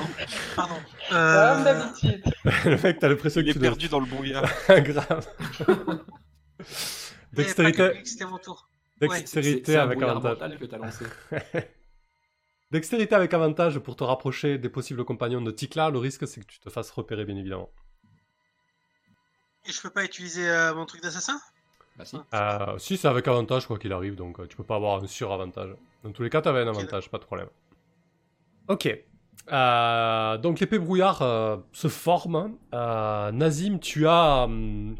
[0.55, 0.75] pardon.
[1.09, 2.23] Comme Euh, d'habitude.
[2.65, 4.49] Le mec, t'as l'impression est perdu dans le brouillard.
[4.69, 5.27] Grave.
[7.33, 8.69] Dextérité, C'était mon tour.
[9.01, 10.57] Dextérité avec avantage.
[10.57, 11.05] que lancé.
[12.71, 15.89] Dextérité avec avantage pour te rapprocher des possibles compagnons de Tikla.
[15.89, 17.71] Le risque, c'est que tu te fasses repérer, bien évidemment.
[19.65, 21.39] Et je peux pas utiliser euh, mon truc d'assassin?
[21.99, 22.17] Bah si.
[22.33, 25.07] Euh, si, c'est avec avantage quoi qu'il arrive, donc euh, tu peux pas avoir un
[25.07, 25.75] sur-avantage.
[26.03, 27.49] Dans tous les cas, t'avais un avantage, pas de problème.
[28.69, 28.87] Ok.
[29.51, 32.55] Euh, donc l'épée brouillard euh, se forme.
[32.73, 34.43] Euh, Nazim, tu as...
[34.45, 34.95] hum,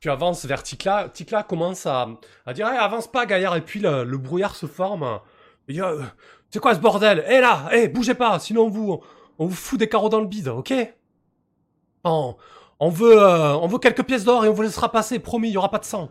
[0.00, 1.08] tu avances vers Tikla.
[1.08, 2.06] Tikla commence à,
[2.44, 3.56] à dire hey, avance pas, Gaillard.
[3.56, 5.20] Et puis le, le brouillard se forme.
[5.68, 6.02] Il dit euh,
[6.50, 7.24] c'est quoi ce bordel?
[7.26, 9.00] Hé là Hé, bougez pas, sinon on vous,
[9.38, 10.74] on vous fout des carreaux dans le bide, ok?
[12.04, 12.36] On,
[12.80, 15.52] on, veut, euh, on veut quelques pièces d'or et on vous laissera passer, promis, il
[15.52, 16.08] y aura pas de sang.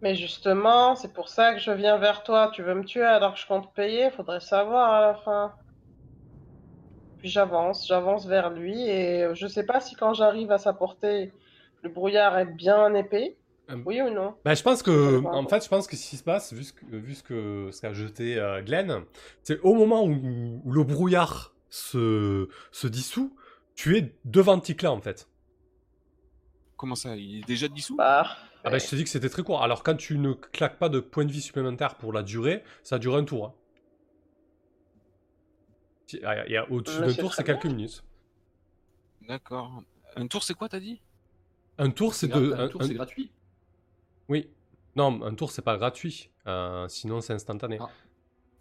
[0.00, 2.50] Mais justement, c'est pour ça que je viens vers toi.
[2.54, 4.10] Tu veux me tuer alors que je compte payer?
[4.10, 5.52] Faudrait savoir à la fin.
[7.18, 11.32] Puis j'avance, j'avance vers lui et je sais pas si quand j'arrive à sa portée,
[11.82, 13.36] le brouillard est bien épais.
[13.70, 14.34] Euh, Oui ou non?
[14.44, 16.72] Bah, je pense que, en fait, je pense que ce qui se passe, vu ce
[16.72, 19.02] que, vu ce que ce qu'a jeté euh, Glenn,
[19.42, 23.34] c'est au moment où, où le brouillard se, se dissout,
[23.78, 25.28] tu es devant Tikla en fait.
[26.76, 27.94] Comment ça Il est déjà dissous?
[27.96, 28.26] Bah,
[28.64, 29.62] Ah bah, je te dis que c'était très court.
[29.62, 32.98] Alors quand tu ne claques pas de points de vie supplémentaires pour la durée, ça
[32.98, 33.46] dure un tour.
[33.46, 33.54] hein.
[36.08, 38.02] Si- ah, il y a au-dessus d'un tour, c'est quelques minutes.
[39.28, 39.82] D'accord.
[40.16, 41.00] Un tour, c'est quoi, t'as dit?
[41.78, 42.52] Un tour, c'est de.
[42.54, 43.30] un tour, un- c'est gratuit?
[44.28, 44.48] Oui.
[44.96, 46.30] Non, un tour, c'est pas gratuit.
[46.48, 47.78] Euh, sinon, c'est instantané.
[47.80, 47.90] Ah.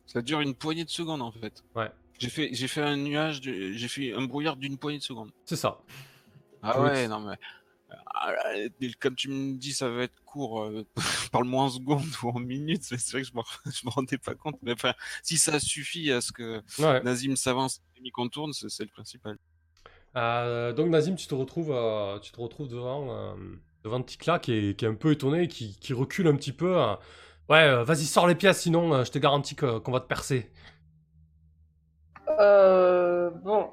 [0.06, 1.64] Ça dure une poignée de secondes, en fait.
[1.76, 1.90] Ouais.
[2.20, 5.32] J'ai fait, j'ai fait un nuage, de- j'ai fait un brouillard d'une poignée de secondes.
[5.46, 5.80] C'est ça.
[6.64, 7.36] Ah ouais, non mais...
[8.82, 10.62] Et comme tu me dis, ça va être court.
[10.64, 10.86] euh,
[11.32, 12.84] Parle-moi en secondes ou en minutes.
[12.92, 13.34] mais C'est vrai que je
[13.86, 14.58] me, rendais pas compte.
[14.62, 14.94] Mais enfin,
[15.24, 17.02] si ça suffit à ce que Ouais.
[17.04, 19.38] Nazim s'avance et mi contourne, c'est le principal.
[20.16, 23.36] Euh, donc Nazim, tu te retrouves, euh, tu te retrouves devant, euh,
[23.84, 26.78] devant Tikla qui est, qui est un peu étonné, qui, qui recule un petit peu.
[26.78, 26.96] euh.
[27.50, 30.52] Ouais, euh, vas-y, sors les pièces, sinon euh, je te garantis qu'on va te percer.
[32.40, 33.70] Euh, bon,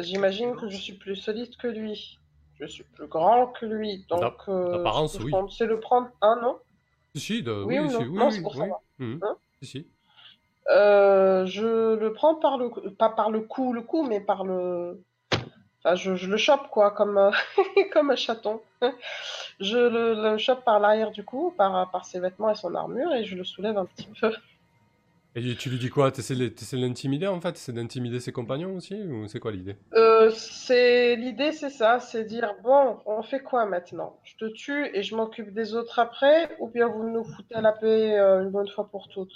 [0.00, 2.18] j'imagine que je suis plus solide que lui.
[2.60, 5.32] Je suis plus grand que lui, donc euh, d'apparence, oui.
[5.50, 6.58] c'est le prendre un, non
[7.16, 8.00] Si, si, de, Oui oui, si, non?
[8.02, 8.58] oui, Non, oui, c'est pour oui.
[8.58, 8.80] savoir.
[8.98, 9.18] Mhm.
[9.22, 9.36] Hein?
[9.62, 9.86] Si, si.
[10.70, 15.02] Euh, je le prends par le, pas par le cou, le cou, mais par le,
[15.84, 17.32] enfin, je, je le chope quoi, comme, euh,
[17.92, 18.60] comme un chaton.
[19.58, 23.12] Je le, le chope par l'arrière du cou, par, par ses vêtements et son armure,
[23.12, 24.32] et je le soulève un petit peu.
[25.34, 26.12] Et tu lui dis quoi?
[26.12, 27.52] T'essaies de l'intimider en fait?
[27.52, 28.94] T'essaies d'intimider ses compagnons aussi?
[28.94, 29.76] Ou c'est quoi l'idée?
[29.94, 34.18] Euh, c'est l'idée, c'est ça, c'est dire bon, on fait quoi maintenant?
[34.24, 37.62] Je te tue et je m'occupe des autres après, ou bien vous nous foutez à
[37.62, 39.32] la paix euh, une bonne fois pour toutes?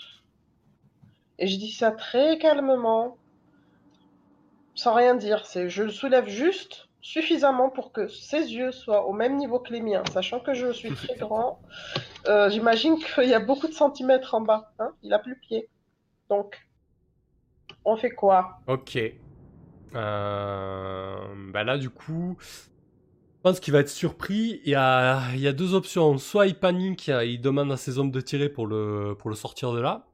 [1.39, 3.17] Et je dis ça très calmement,
[4.75, 5.47] sans rien dire.
[5.47, 9.73] C'est je le soulève juste suffisamment pour que ses yeux soient au même niveau que
[9.73, 11.61] les miens, sachant que je suis très grand.
[12.27, 14.73] Euh, J'imagine qu'il y a beaucoup de centimètres en bas.
[14.79, 15.69] Hein Il a plus pied.
[16.29, 16.57] Donc,
[17.85, 18.59] on fait quoi?
[18.67, 18.99] Ok.
[19.95, 22.47] Euh, bah là, du coup, je
[23.43, 24.61] pense qu'il va être surpris.
[24.65, 26.19] Il y a, il y a deux options.
[26.19, 29.73] Soit il panique, il demande à ses hommes de tirer pour le, pour le sortir
[29.73, 30.07] de là.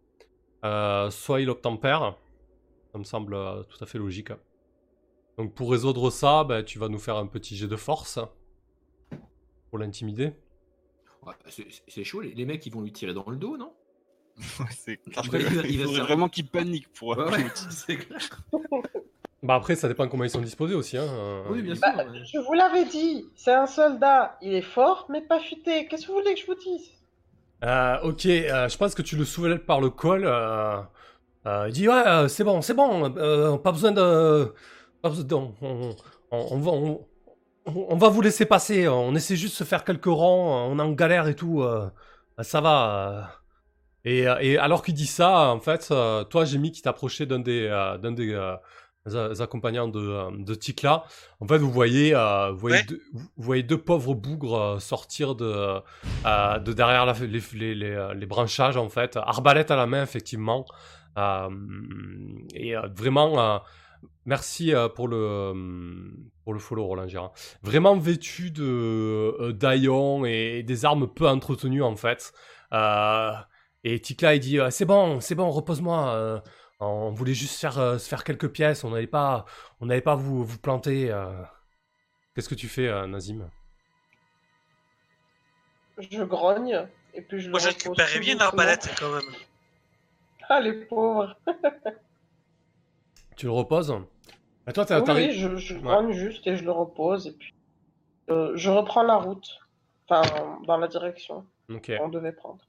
[0.65, 2.17] Euh, soit il obtempère.
[2.93, 4.33] Ça me semble euh, tout à fait logique.
[5.39, 8.19] Donc pour résoudre ça, bah, tu vas nous faire un petit jet de force
[9.71, 10.33] pour l'intimider.
[11.23, 11.35] Ouais,
[11.89, 13.73] c'est- chaud, les, les mecs ils vont lui tirer dans le dos, non?
[14.71, 17.11] C'est Après, il faudrait vraiment qu'il panique pour.
[17.17, 18.21] Ouais, ouais, c'est clair.
[19.43, 20.97] Bah après, ça dépend comment ils sont disposés aussi.
[20.97, 21.43] Hein.
[21.51, 21.83] Oui, bien sûr.
[21.83, 22.21] Bah, ouais.
[22.25, 24.37] Je vous l'avais dit, c'est un soldat.
[24.41, 25.87] Il est fort, mais pas futé.
[25.89, 26.91] Qu'est-ce que vous voulez que je vous dise?
[27.65, 30.25] Euh, ok, euh, je pense que tu le soulèves par le col.
[30.27, 30.79] euh,
[31.47, 34.53] euh, il dit ouais, c'est bon, c'est bon, euh, pas besoin de,
[35.01, 35.97] pas besoin de- on, on-
[36.31, 37.07] on va, on,
[37.67, 38.89] on va vous laisser passer.
[38.89, 40.69] On essaie juste de se faire quelques rangs.
[40.71, 41.63] On est en galère et tout.
[41.63, 41.89] euh,
[42.43, 43.42] ça va.
[44.07, 44.37] Euh.
[44.41, 47.67] Et, et alors qu'il dit ça, en fait, euh, toi, Jémy, qui t'approchait d'un des,
[47.71, 48.33] euh, d'un des
[49.41, 51.05] accompagnants de, de Tikla,
[51.41, 52.85] en fait, vous voyez, euh, vous voyez, Ouais.
[52.89, 55.81] deux, vous voyez deux pauvres bougres sortir de,
[56.27, 60.03] euh, de derrière la- les, les, les, les branchages, en fait, arbalète à la main,
[60.05, 60.65] effectivement.
[61.19, 61.49] Euh,
[62.55, 63.61] et vraiment,
[64.25, 65.53] merci pour le,
[66.45, 67.33] pour le follow, Roland Gérard.
[67.63, 69.51] Vraiment vêtu de
[70.25, 72.33] et des armes peu entretenues, en fait.
[73.85, 76.15] Et Tikla, il dit euh, C'est bon, c'est bon, repose-moi.
[76.15, 76.41] euh,
[76.81, 79.45] on voulait juste faire, euh, se faire quelques pièces, on n'allait pas,
[79.81, 81.11] on n'allait pas vous, vous planter.
[81.11, 81.43] euh.
[82.35, 83.49] Qu'est-ce que tu fais, euh, Nazim?
[85.99, 88.47] Je grogne, et puis je Moi, le je récupérais bien une doucement.
[88.49, 89.23] arbalète quand même.
[90.49, 91.35] Ah, les pauvres.
[93.37, 93.95] Tu le reposes?
[94.67, 97.55] Et toi, t'as- Oui, oui, je, je grogne juste et je le repose, et puis
[98.29, 99.49] euh, je reprends la route.
[100.09, 101.47] Enfin, dans la direction
[101.99, 102.63] qu'on devait prendre.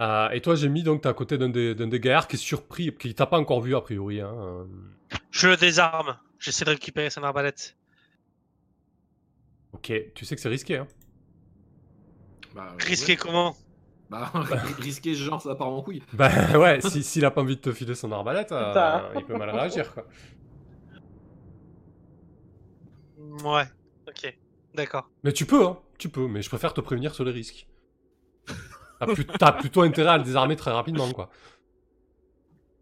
[0.00, 2.36] Euh, et toi, j'ai mis donc t'es à côté d'un des, d'un des gaillards qui
[2.36, 4.20] est surpris, qui t'a pas encore vu a priori.
[4.20, 4.32] Hein.
[4.36, 4.64] euh.
[5.30, 6.18] Je le désarme.
[6.38, 7.76] J'essaie de récupérer son arbalète.
[9.72, 10.76] Ok, tu sais que c'est risqué.
[10.78, 10.86] Hein.
[12.54, 13.16] Bah, Risqué ouais.
[13.16, 13.56] comment?
[14.10, 14.30] Bah,
[14.78, 16.02] risquer ce genre, ça part en couille.
[16.12, 19.36] Bah ouais, si- s'il a pas envie de te filer son arbalète, euh, il peut
[19.36, 20.06] mal réagir quoi.
[23.18, 23.64] Ouais,
[24.08, 24.38] ok.
[24.74, 25.10] D'accord.
[25.24, 27.66] Mais tu peux, hein, tu peux, mais je préfère te prévenir sur les risques.
[28.98, 31.28] T'as plus- t'as plutôt intérêt à le désarmer très rapidement quoi.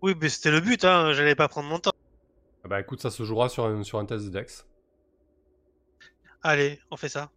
[0.02, 1.12] Oui, mais c'était le but, hein.
[1.14, 1.92] J'allais pas prendre mon temps.
[2.64, 4.66] Ah Bah écoute, ça se jouera sur un, sur un test de Dex.
[6.42, 7.30] Allez, on fait ça.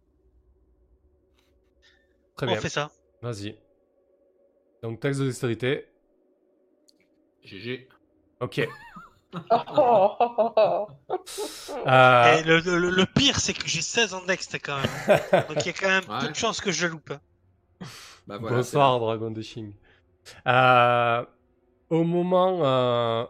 [2.36, 2.90] Très on bien, fait ça.
[3.22, 3.58] vas-y.
[4.82, 5.88] Donc test de dextérité.
[7.42, 7.88] GG.
[8.40, 8.68] Ok.
[11.86, 14.86] Euh, Et le, le- le pire, c'est que j'ai 16 ans d'ex quand même.
[15.48, 16.18] Donc il y a quand même Ouais.
[16.20, 17.12] peu de chances que je le loupe.
[18.28, 18.56] Bah voilà.
[18.56, 19.72] Bonsoir Dragon Dashing.
[20.46, 21.24] Euh,
[21.88, 23.24] au moment, euh,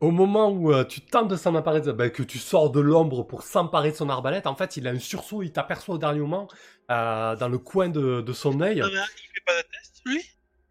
[0.00, 2.80] au moment où euh, tu tentes de s'en emparer, de- bah, que tu sors de
[2.80, 5.98] l'ombre pour s'emparer de son arbalète, en fait, il a un sursaut, il t'aperçoit au
[5.98, 6.48] dernier moment
[6.90, 8.80] euh, dans le coin de, de son œil.
[8.80, 10.22] Non, mais il fait pas de test, lui?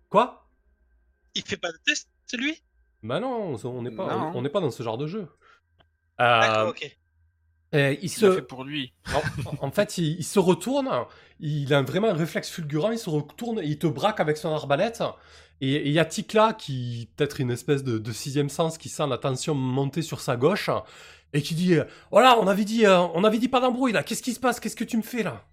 [0.10, 0.48] Quoi?
[1.34, 2.62] Il fait pas de test, lui?
[3.02, 4.32] Bah non, on n'est pas, Non.
[4.36, 5.28] on n'est pas dans ce genre de jeu.
[6.20, 6.98] D'accord, Euh, ok.
[7.74, 8.94] Et il Il se, fait pour lui.
[9.14, 10.90] En, en fait, il, il se retourne,
[11.40, 14.50] il a vraiment un réflexe fulgurant, il se retourne et il te braque avec son
[14.54, 15.04] arbalète.
[15.62, 19.08] Et il y a Tikla qui, peut-être une espèce de, de sixième sens, qui sent
[19.08, 20.70] la tension monter sur sa gauche
[21.34, 21.78] et qui dit
[22.12, 24.60] Voilà, on avait dit, euh, on avait dit pas d'embrouille là, qu'est-ce qui se passe?
[24.60, 25.44] Qu'est-ce que tu me fais là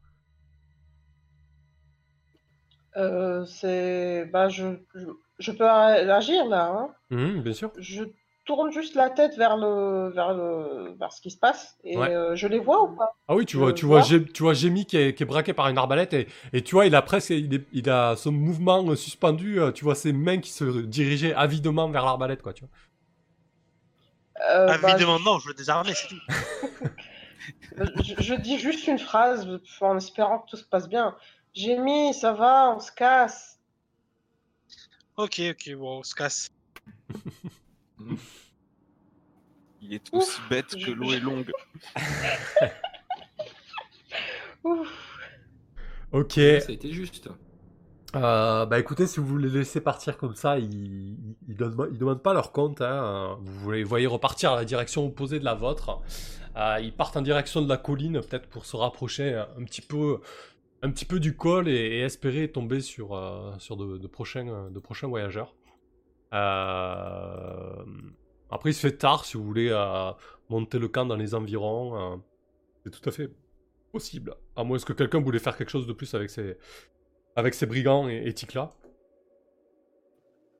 [2.97, 4.27] Euh, c'est.
[4.33, 5.07] Bah, je, je,
[5.39, 6.69] je peux agir là.
[6.71, 6.95] Hein.
[7.11, 7.73] Hum, Bien sûr.
[7.79, 8.05] Je
[8.44, 12.09] tourne juste la tête vers le, vers le, vers ce qui se passe et Ouais.
[12.09, 13.16] euh, je les vois ou pas?
[13.28, 15.69] Ah oui, tu Je vois, tu vois, tu vois qui est, qui est braqué par
[15.69, 18.85] une arbalète et, et tu vois, il a presque, il, est- il a son mouvement
[18.89, 22.64] euh, suspendu, euh, tu vois ses mains qui se dirigeaient avidement vers l'arbalète, quoi, tu
[22.64, 22.70] vois.
[24.51, 26.20] Euh, bah, Évidemment, non, je veux désarmer, c'est tout.
[27.77, 29.48] je, je dis juste une phrase
[29.81, 31.16] en espérant que tout se passe bien.
[31.55, 33.59] J'ai mis, ça va, on se casse.
[35.16, 36.48] Ok, ok, bon, on se casse.
[39.81, 41.51] Il est Ouf, aussi bête que l'eau est longue.
[44.64, 45.19] Ouf.
[46.12, 46.32] Ok.
[46.35, 47.28] Ça a été juste.
[48.14, 51.98] Euh, bah écoutez, si vous voulez laisser partir comme ça, ils, ils, ils demandent, ils
[51.98, 52.81] demandent pas leur compte.
[52.82, 53.39] Hein.
[53.40, 56.01] Vous les voyez repartir à la direction opposée de la vôtre.
[56.56, 60.20] Euh, ils partent en direction de la colline, peut-être pour se rapprocher un petit peu,
[60.82, 64.70] un petit peu du col et, et espérer tomber sur, euh, sur de, de prochains,
[64.70, 65.55] de prochains voyageurs.
[66.33, 67.85] Euh,
[68.51, 69.71] Après, il se fait tard si vous voulez
[70.49, 72.15] monter le camp dans les environs.
[72.15, 72.17] euh,
[72.85, 73.31] C'est tout à fait
[73.93, 74.35] possible.
[74.57, 76.31] À moins que quelqu'un voulait faire quelque chose de plus avec
[77.55, 78.75] ses brigands et, et Tikla.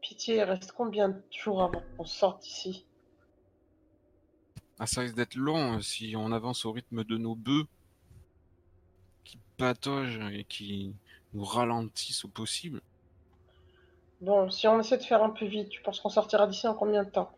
[0.01, 2.87] Pitié, il reste combien de jours avant qu'on sorte d'ici
[4.79, 7.67] Ah, ça risque d'être long euh, si on avance au rythme de nos bœufs
[9.25, 10.95] qui pataugent et qui
[11.35, 12.83] nous ralentissent au possible.
[14.23, 16.75] Bon, si on essaie de faire un peu vite, tu penses qu'on sortira d'ici en
[16.75, 17.37] combien de temps?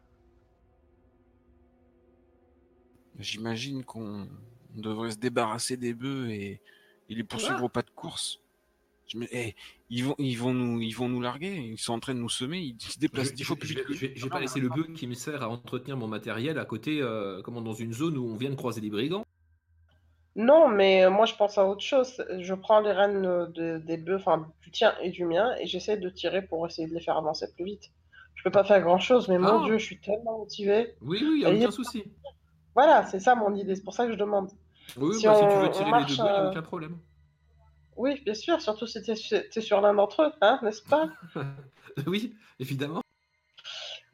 [3.19, 4.29] J'imagine qu'on
[4.77, 6.61] on devrait se débarrasser des bœufs et,
[7.09, 7.65] et les poursuivre Ah.
[7.65, 8.41] au pas de course.
[9.07, 9.27] Je me...
[9.33, 9.55] eh,
[9.89, 12.29] ils, vont, ils, vont nous, ils vont nous larguer, ils sont en train de nous
[12.29, 14.61] semer, ils se déplacent je, dix fois plus vite je vais- je vais pas laisser
[14.61, 17.93] le bœuf qui me sert à entretenir mon matériel à côté, euh, comment, dans une
[17.95, 19.25] zone où on vient de croiser des brigands.
[20.37, 22.25] Non, mais euh, moi je pense à autre chose.
[22.41, 25.67] Je prends les rênes euh, de- des bœufs, enfin du tien et du mien, et
[25.67, 27.91] j'essaie de tirer pour essayer de les faire avancer plus vite.
[28.35, 29.65] Je peux pas faire grand chose, mais mon Ah.
[29.65, 30.97] dieu, je suis tellement motivée.
[31.01, 32.05] Oui, oui, y a Et il y a- aucun souci.
[32.75, 34.51] Voilà, c'est ça mon idée, c'est pour ça que je demande.
[34.97, 36.43] Oui, Si bah, si on- tu veux on tirer marche, les deux bœufs, y a
[36.47, 36.99] euh, aucun problème.
[37.97, 39.15] Oui, bien sûr, surtout si t'es
[39.53, 41.09] t'es sur l'un d'entre eux, hein, n'est-ce pas?
[42.09, 43.01] Oui, évidemment.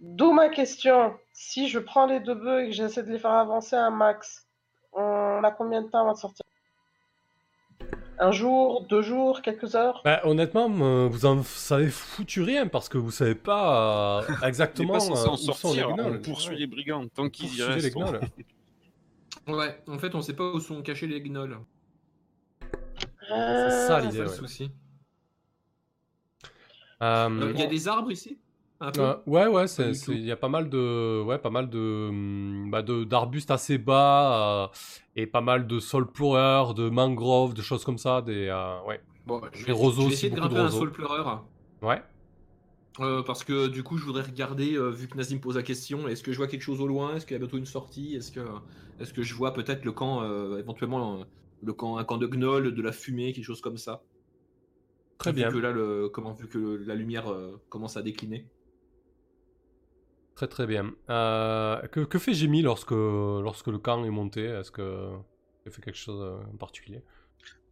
[0.01, 1.15] D'où ma question.
[1.33, 4.47] Si je prends les deux bœufs et que j'essaie de les faire avancer un max,
[4.93, 6.45] on a combien de temps avant de sortir?
[8.23, 10.03] Un jour, deux jours, quelques heures?
[10.05, 14.99] Bah, honnêtement, euh, vous en savez foutu rien parce que vous savez pas euh, exactement
[14.99, 16.17] pas euh, où sont les sortir, gnolls.
[16.17, 16.57] on poursuit Ouais.
[16.61, 17.97] les brigands tant qu'ils y les restent.
[19.49, 21.57] Ouais, en fait, on sait pas où sont cachés les gnolls.
[23.27, 24.21] C'est ça C'est l'idée.
[24.21, 24.29] ouais.
[24.29, 24.71] souci.
[27.03, 28.39] Euh, Euh, Il y a des arbres ici?
[28.81, 29.07] Un peu.
[29.07, 29.67] Euh, ouais, ouais,
[30.09, 33.79] il y a pas mal de, ouais, pas mal de, hum, bah, de d'arbustes assez
[33.79, 34.69] bas euh,
[35.15, 39.01] et pas mal de saules pleureurs, de mangroves, de choses comme ça, des, euh, ouais,
[39.25, 41.49] Bon, je vais, roseaux je vais essayer de grimper un saule pleureur.
[41.83, 42.03] ouais.
[42.99, 46.09] Euh, parce que du coup, je voudrais regarder, euh, vu que Nazim pose la question,
[46.09, 47.15] est-ce que je vois quelque chose au loin?
[47.17, 48.15] Est-ce qu'il y a bientôt une sortie?
[48.17, 48.41] Est-ce que,
[48.99, 51.25] est-ce que je vois peut-être le camp, euh, éventuellement,
[51.63, 54.05] le camp, un camp de gnolls, de la fumée, quelque chose comme ça?
[55.19, 57.27] Très Vu bien, que là, le, comment, vu que le- la lumière
[57.71, 58.51] commence à décliner.
[60.41, 60.95] Très très bien.
[61.11, 64.45] Euh, que, que fait Jimmy lorsque, lorsque le camp est monté?
[64.45, 65.11] Est-ce que
[65.67, 67.03] il fait quelque chose en particulier?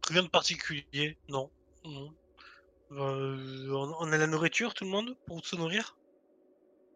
[0.09, 1.49] Rien de particulier, non.
[1.85, 2.13] non.
[2.91, 3.69] Euh,
[3.99, 5.95] on a la nourriture, tout le monde, pour se nourrir?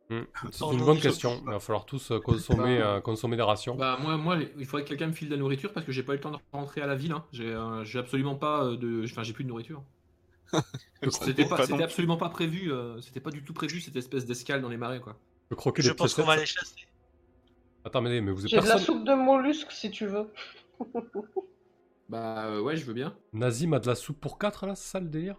[0.10, 1.40] Hmm, C'est Oh une bonne question.
[1.46, 3.78] Il va falloir tous euh, consommer, Bah, euh, consommer des rations.
[3.78, 6.04] Bah moi, moi, il faudrait que quelqu'un me file de la nourriture parce que j'ai
[6.04, 7.12] pas eu le temps de rentrer à la ville.
[7.14, 7.26] hein.
[7.32, 9.84] J'ai euh, absolument pas euh, de, enfin j'ai plus de nourriture.
[11.10, 12.72] C'était absolument pas prévu.
[12.72, 15.18] euh, c'était pas du tout prévu cette espèce d'escale dans les marais quoi.
[15.78, 16.76] Je pense qu'on va les chasser.
[17.86, 18.86] Attends, mais, mais vous êtes J'ai de la personne.
[18.98, 20.28] soupe de mollusques si tu veux.
[22.10, 23.16] Bah euh, ouais, je veux bien.
[23.32, 25.38] Nazim a de la soupe pour 4 là, c'est ça le délire?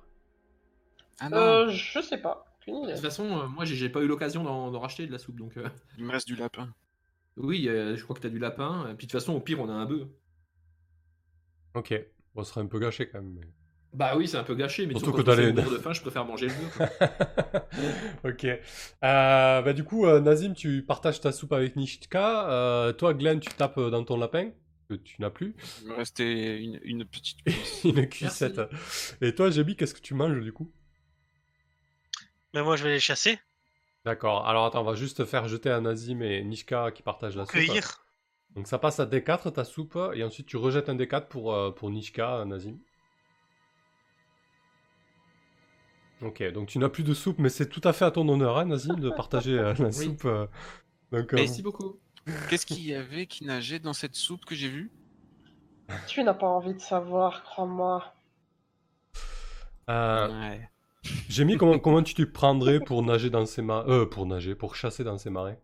[1.20, 2.46] Ah non, Euh, je sais pas.
[2.60, 5.12] Aucune De toute façon, euh, moi j'ai j'ai pas eu l'occasion d'en d'en racheter de
[5.12, 5.56] la soupe donc.
[5.58, 5.68] euh,
[5.98, 6.74] il me reste du lapin.
[7.36, 8.84] Oui, euh, je crois que t'as du lapin.
[8.90, 10.08] Et puis de toute façon, au pire, on a un bœuf.
[11.74, 11.94] Ok.
[12.36, 13.34] Ce serait un peu gâché quand même.
[13.34, 13.46] mais-
[13.94, 16.24] Bah oui, c'est un peu gâché, mais Surtout que fais les- de faim, je préfère
[16.24, 16.76] manger le bœuf.
[16.76, 18.30] quoi.
[18.30, 18.44] ok.
[18.44, 18.58] Euh,
[19.62, 22.50] bah, du coup, euh, Nazim, tu partages ta soupe avec Nishka.
[22.50, 24.50] Euh, toi, Glenn, tu tapes dans ton lapin,
[24.88, 25.54] que tu n'as plus.
[25.82, 27.84] Il me restait une, une petite cuisse.
[27.84, 28.60] Une cuissette.
[29.20, 30.72] Et toi, Jébi, qu'est-ce que tu manges du coup?
[32.52, 33.38] Mais moi, je vais les chasser,
[34.04, 34.46] D'accord.
[34.46, 37.54] Alors attends, on va juste faire jeter à Nazim et Nishka qui partagent la soupe.
[37.54, 38.04] cueillir.
[38.54, 41.70] Donc ça passe à D4 ta soupe, et ensuite tu rejettes un D4 pour, euh,
[41.70, 42.76] pour Nishka, Nazim.
[46.24, 48.58] Ok, donc tu n'as plus de soupe, mais c'est tout à fait à ton honneur,
[48.58, 50.06] hein, Nazim, de partager euh, la Oui.
[50.06, 50.24] soupe.
[50.24, 50.46] euh.
[51.12, 52.00] Donc, euh, Merci beaucoup.
[52.48, 54.90] Qu'est-ce qu'il y avait qui nageait dans cette soupe que j'ai vue?
[56.08, 58.14] Tu n'as pas envie de savoir, crois-moi.
[59.90, 60.68] euh, Ouais.
[61.28, 64.54] J'ai mis comment, comment tu te prendrais pour nager dans ces marais Euh, pour nager,
[64.54, 65.60] pour chasser dans ces marais?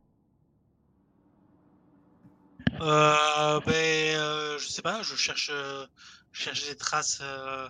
[2.80, 5.86] Euh, ben, euh, je sais pas, je cherche, euh,
[6.32, 7.68] je cherche des traces euh,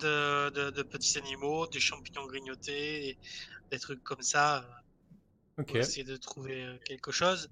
[0.00, 3.18] de, de, de petits animaux, des champignons grignotés, et
[3.72, 4.68] des trucs comme ça, euh,
[5.56, 5.74] Ok.
[5.74, 7.48] pour essayer de trouver euh, quelque chose.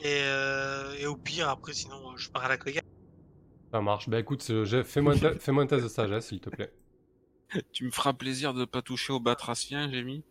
[0.00, 2.84] Et, euh, et au pire, après, sinon, je pars à la cueillette.
[3.72, 4.08] Ça marche.
[4.08, 4.42] Bah écoute,
[4.84, 6.72] fais-moi un, te- fais-moi un test de sagesse, s'il te plaît.
[7.72, 10.24] Tu me feras plaisir de pas toucher au batracien, j'ai mis.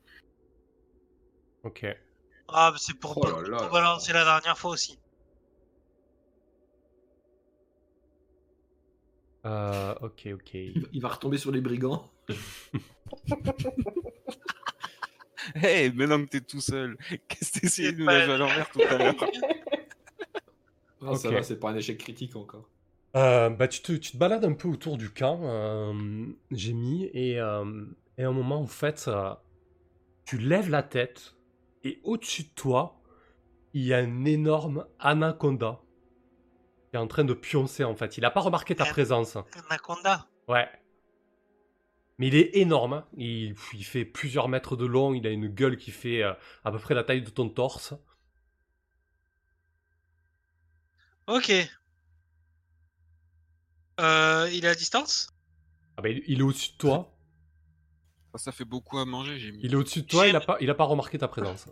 [1.64, 1.84] Ok.
[2.50, 3.62] Ah, ben, c'est pour, Oh là là.
[3.62, 5.00] pour balancer la dernière fois aussi.
[9.46, 10.54] Euh, ok, ok.
[10.54, 12.12] Il va- il va retomber sur les brigands.
[15.56, 16.98] Hé, maintenant que t'es tout seul,
[17.28, 19.16] qu'est-ce que t'essayais C'est de nous nager à l'envers tout à l'heure?
[21.04, 22.70] Ah, Ça va, c'est pas un échec critique encore.
[23.16, 27.06] Euh, bah, tu, te, tu te balades un peu autour du camp, euh, j'ai mis,
[27.14, 27.86] et, euh,
[28.20, 29.34] et à un moment, en fait, euh,
[30.26, 31.34] tu lèves la tête,
[31.84, 33.02] et au-dessus de toi,
[33.74, 35.82] il y a un énorme anaconda
[36.92, 38.18] qui est en train de pioncer, en fait.
[38.18, 39.38] Il n'a pas remarqué ta Un- présence.
[39.70, 40.28] Anaconda.
[40.48, 40.70] Ouais.
[42.18, 42.94] Mais il est énorme.
[42.94, 43.08] hein.
[43.18, 45.14] Il, il fait plusieurs mètres de long.
[45.14, 46.34] Il a une gueule qui fait euh,
[46.66, 47.94] à peu près la taille de ton torse.
[51.28, 51.52] Ok.
[54.00, 55.30] Euh, il est à distance?
[55.98, 57.16] Ah bah, il, il est au-dessus de toi.
[58.36, 59.60] Ça, fait beaucoup à manger, j'ai mis.
[59.64, 60.28] Il est au-dessus de toi.
[60.28, 61.68] Il n'a pas, il a pas remarqué ta présence.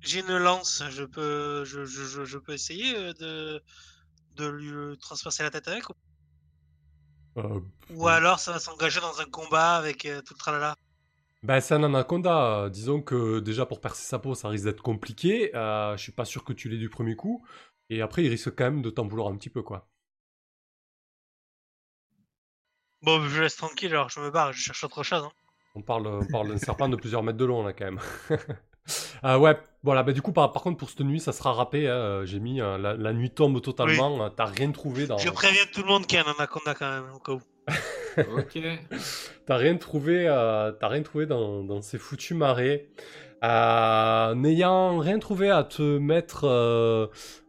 [0.00, 3.62] J'ai une lance, je peux, je, je, je, je peux essayer euh, de,
[4.40, 5.94] de lui euh, transpercer la tête avec ou-
[7.36, 7.60] Euh,
[7.90, 10.74] Ou alors ça va s'engager dans un combat avec euh, tout le tralala?
[11.42, 12.64] bah, c'est un anaconda.
[12.64, 15.50] euh, Disons que déjà pour percer sa peau, ça risque d'être compliqué.
[15.54, 17.44] Je suis pas sûr que tu l'aies du premier coup.
[17.90, 19.88] Et après, il risque quand même de t'en vouloir un petit peu, quoi.
[23.02, 25.22] Bon, je laisse tranquille, alors je me barre, je cherche autre chose.
[25.24, 25.32] hein.
[25.74, 28.00] On parle, on parle d'un serpent de plusieurs mètres de long, là, quand même.
[29.24, 31.88] Euh, ouais, voilà, bah du coup, par, par contre, pour cette nuit, ça sera râpé.
[31.88, 34.24] hein, J'ai mis euh, la, la nuit tombe totalement.
[34.24, 35.18] euh, T'as rien trouvé dans.
[35.18, 37.40] Je préviens tout le monde qu'il y a un anaconda quand même, au cas où.
[38.38, 38.58] Ok.
[39.46, 42.88] T'as rien trouvé, euh, t'as rien trouvé dans, dans ces foutus marais.
[43.42, 47.06] Euh, N'ayant rien trouvé à te mettre euh,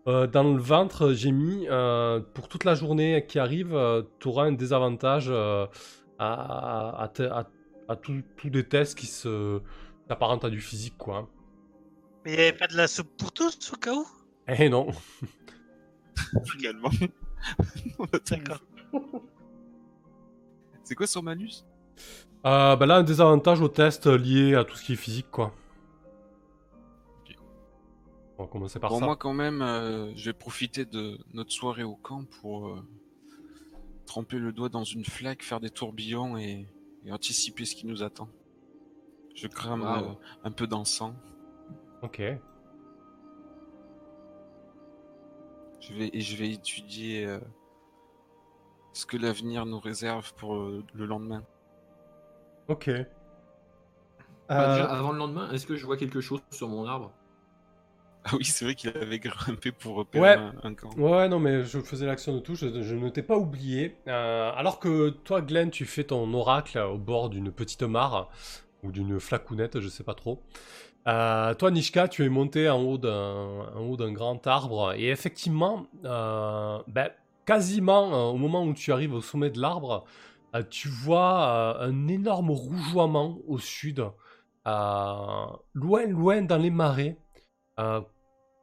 [0.08, 4.46] euh, dans le ventre, j'ai mis euh, pour toute la journée qui arrive, euh, t'auras
[4.46, 5.68] un désavantage euh,
[6.18, 7.48] à, à, te- à-
[7.88, 9.62] à tous des tests qui se
[10.08, 11.28] s'apparentent à du physique, quoi.
[12.26, 14.06] Mais il n'y avait pas de la soupe pour tous, au cas où?
[14.48, 14.88] Eh non.
[16.52, 16.90] Finalement.
[18.30, 18.62] D'accord.
[20.84, 21.64] C'est quoi son malus
[22.46, 25.54] Euh, bah là, un désavantage au test lié à tout ce qui est physique, quoi.
[27.22, 27.36] Ok.
[28.38, 29.06] On va commencer par Bon, ça.
[29.06, 32.82] moi, quand même, euh, je vais profiter de notre soirée au camp pour euh,
[34.06, 36.68] tremper le doigt dans une flaque, faire des tourbillons et,
[37.06, 38.28] et anticiper ce qui nous attend.
[39.36, 39.88] Je crame Wow.
[39.88, 41.14] euh, un peu d'encens.
[42.02, 42.20] Ok.
[45.82, 47.40] Je vais, et je vais étudier euh,
[48.94, 51.44] ce que l'avenir nous réserve pour euh, le lendemain.
[52.68, 52.90] Ok.
[54.56, 57.12] Bah, Euh, déjà, avant le lendemain, est-ce que je vois quelque chose sur mon arbre?
[58.24, 60.36] Ah oui, c'est vrai qu'il avait grimpé pour repérer Ouais.
[60.36, 60.92] un, un camp.
[60.96, 63.98] Ouais, non, mais je faisais l'action de tout, je, je ne t'ai pas oublié.
[64.08, 68.30] Euh, alors que toi, Glenn, tu fais ton oracle au bord d'une petite mare,
[68.84, 70.44] ou d'une flacounette, je sais pas trop.
[71.08, 77.10] Euh, toi, Nishka, tu es monté en haut d'un grand arbre, et effectivement, euh, ben,
[77.46, 80.06] quasiment euh, au moment où tu arrives au sommet de l'arbre,
[80.70, 84.06] tu vois un énorme rougeoiement au sud,
[84.66, 87.18] loin, loin dans les marais.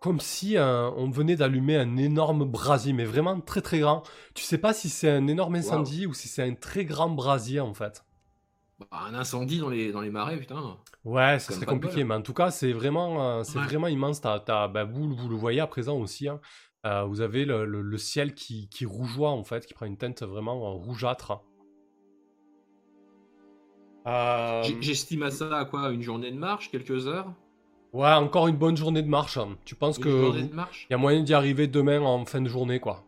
[0.00, 4.02] Comme si on venait d'allumer un énorme brasier, mais vraiment très très grand.
[4.34, 7.60] Tu sais pas si c'est un énorme incendie ou si c'est un très grand brasier
[7.60, 8.04] en fait.
[8.78, 10.78] Bah, un incendie dans les, dans les marais, putain.
[11.04, 13.64] Ouais, ça serait compliqué, mais en tout cas, c'est vraiment, euh, c'est Ouais.
[13.64, 14.20] vraiment immense.
[14.20, 16.28] Bah, vous, vous le voyez à présent aussi.
[16.28, 16.40] hein.
[16.86, 19.96] Euh, vous avez le, le- le ciel qui, qui rougeoie en fait, qui prend une
[19.96, 21.42] teinte vraiment euh, rougeâtre.
[24.06, 25.90] Euh, J'estime à ça à quoi?
[25.90, 27.34] Une journée de marche, quelques heures?
[27.92, 29.36] Ouais, encore une bonne journée de marche.
[29.36, 29.58] hein.
[29.66, 30.90] Tu penses Une que journée il de marche?
[30.90, 33.07] y a moyen d'y arriver demain en fin de journée, quoi?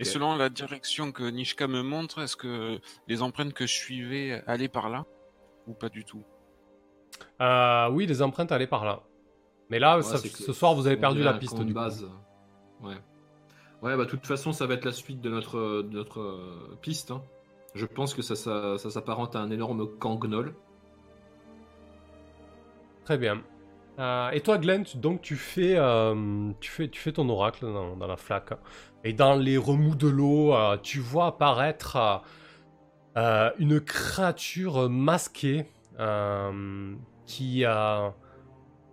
[0.00, 4.42] Et selon la direction que Nishka me montre, est-ce que les empreintes que je suivais
[4.46, 5.04] allaient par là
[5.66, 6.22] Ou pas du tout?
[7.40, 9.02] Euh, oui, les empreintes allaient par là.
[9.70, 11.72] Mais là, Ouais, ça- ce soir, vous avez perdu la piste de coup.
[11.72, 12.08] base.
[12.80, 12.94] Ouais.
[13.82, 16.78] Ouais, bah de toute façon, ça va être la suite de notre, de notre euh,
[16.82, 17.10] piste.
[17.10, 17.22] hein.
[17.74, 20.54] Je pense que ça, ça, ça s'apparente à un énorme camp gnoll.
[23.04, 23.42] Très bien.
[23.98, 27.66] Euh, et toi, Glenn, tu- donc tu fais, euh, tu fais, tu fais ton oracle
[27.66, 28.52] dans, la flaque.
[29.04, 32.22] Et dans les remous de l'eau, euh, tu vois apparaître
[33.58, 35.66] une créature masquée
[37.26, 37.64] qui,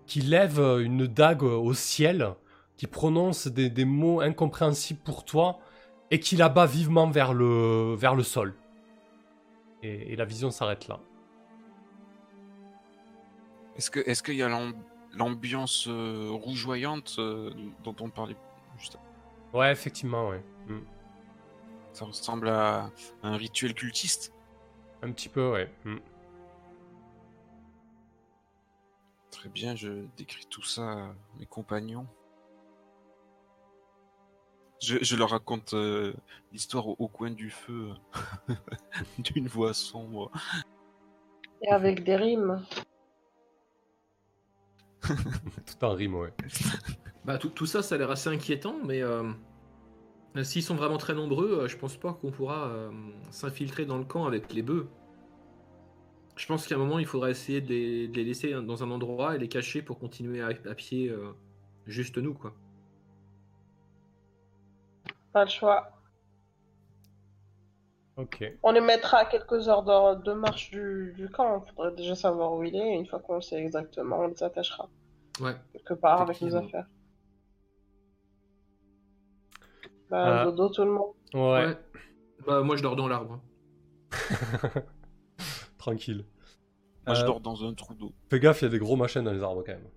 [0.07, 2.33] qui lève une dague au ciel,
[2.75, 5.59] qui prononce des, mots incompréhensibles pour toi
[6.09, 8.55] et qui la bat vivement vers le, vers le sol.
[9.83, 10.99] Et, la vision s'arrête là.
[13.77, 14.47] Est-ce est-ce qu'il y a
[15.15, 17.51] l'ambiance euh, rougeoyante euh,
[17.83, 18.35] dont on parlait
[18.77, 18.97] juste
[19.53, 20.43] Ouais, effectivement, ouais.
[20.67, 20.79] Mm.
[21.93, 22.91] Ça ressemble à
[23.23, 24.33] un rituel cultiste
[25.01, 25.71] Un petit peu, ouais.
[25.85, 25.97] Mm.
[29.31, 32.07] Très bien, je décris tout ça à mes compagnons.
[34.81, 36.13] Je, je leur raconte euh,
[36.51, 37.93] l'histoire au, au coin du feu
[39.19, 40.31] d'une voix sombre.
[41.61, 42.65] Et avec des rimes.
[45.65, 46.33] Tout en rime, ouais.
[47.25, 49.23] Bah, tout, tout ça, ça a l'air assez inquiétant, mais euh,
[50.43, 52.91] s'ils sont vraiment très nombreux, euh, je pense pas qu'on pourra euh,
[53.31, 54.87] s'infiltrer dans le camp avec les bœufs.
[56.35, 58.91] Je pense qu'à un moment, il faudra essayer de les, de les laisser dans un
[58.91, 61.31] endroit et les cacher pour continuer à, à pied euh,
[61.87, 62.53] juste nous, quoi.
[65.31, 65.94] Pas le choix.
[68.17, 68.43] Ok.
[68.63, 71.63] On les mettra à quelques heures de, de marche du, du camp.
[71.65, 72.93] Il faudrait déjà savoir où il est.
[72.93, 74.89] Et une fois qu'on sait exactement, on les attachera
[75.41, 75.53] Ouais.
[75.73, 76.67] quelque part avec nos Effectivement.
[76.79, 76.87] affaires.
[80.09, 80.45] Bah, Euh.
[80.45, 81.13] dodo tout le monde.
[81.33, 81.77] Ouais, Ouais.
[82.45, 83.41] Bah, moi, je dors dans l'arbre.
[85.77, 86.25] tranquille.
[87.05, 88.13] Moi, je Euh, dors dans un trou d'eau.
[88.29, 89.89] Fais gaffe, il y a des gros machins dans les arbres quand même.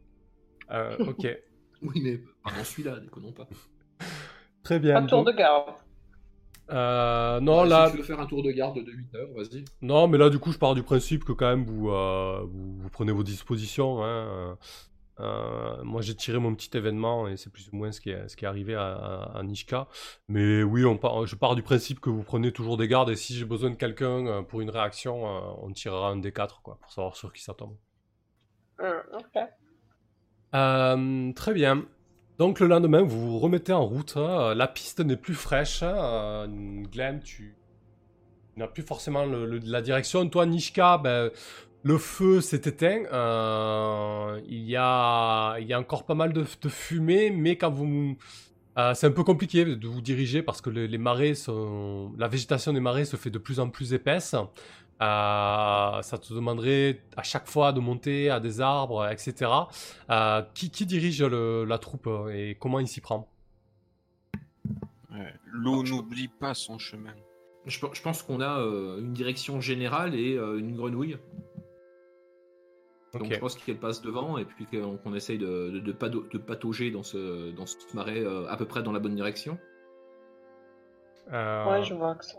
[0.71, 1.27] Euh, ok.
[1.81, 3.47] Oui, mais pas dans celui-là, déconnons pas.
[4.65, 4.97] Très bien.
[4.97, 5.75] Un tour de donc- garde.
[6.71, 9.29] Euh, non, Ouais, là, Si tu veux faire un tour de garde de 8 heures,
[9.35, 9.65] vas-y.
[9.81, 12.79] non, mais là, du coup, je pars du principe que quand même vous, euh, vous,
[12.79, 14.05] vous prenez vos dispositions.
[14.05, 14.59] hein.
[15.21, 18.29] Euh, moi, j'ai tiré mon petit événement et c'est plus ou moins ce qui est,
[18.29, 19.89] ce qui est arrivé à, à- à Nishka.
[20.29, 23.17] Mais oui, on part, je pars du principe que vous prenez toujours des gardes et
[23.17, 26.63] si j'ai besoin de quelqu'un euh, pour une réaction, euh, on tirera un des quatre,
[26.63, 27.77] quoi, pour savoir sur qui ça tombe.
[29.13, 29.37] Ok.
[30.55, 31.85] Euh, très bien.
[32.39, 34.15] Donc le lendemain, vous vous remettez en route.
[34.17, 34.55] hein.
[34.55, 35.83] La piste n'est plus fraîche.
[35.83, 35.97] hein.
[35.97, 36.47] Euh,
[36.93, 37.57] Glenn, tu
[38.57, 40.29] n'as plus forcément la direction.
[40.29, 41.31] Toi, Nishka, ben,
[41.83, 43.03] le feu s'est éteint.
[43.13, 48.17] Euh, il, y a, encore pas mal de, fumée, mais quand vous...
[48.79, 52.13] euh, c'est un peu compliqué de vous diriger parce que les, les sont...
[52.19, 54.37] La végétation des marais se fait de plus en plus épaisse.
[55.01, 59.51] Euh, ça te demanderait à chaque fois de monter à des arbres, etc.
[60.11, 63.29] Euh, qui, qui dirige le- la troupe euh, et comment il s'y prend?
[65.13, 65.33] Ouais.
[65.53, 67.15] L'eau n'oublie pas son chemin.
[67.67, 71.17] Je, pe- je pense qu'on a euh, une direction générale et euh, une grenouille.
[73.15, 73.33] Donc Ok.
[73.35, 76.91] je pense qu'elle passe devant et puis qu'on essaye de, de, de pado- de patauger
[76.91, 79.59] dans ce, dans ce marais euh, à peu près dans la bonne direction.
[81.33, 82.37] Euh, Ouais, je vois que ça.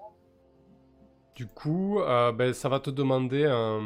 [1.39, 3.79] Du coup, euh, ben, ça va te demander un...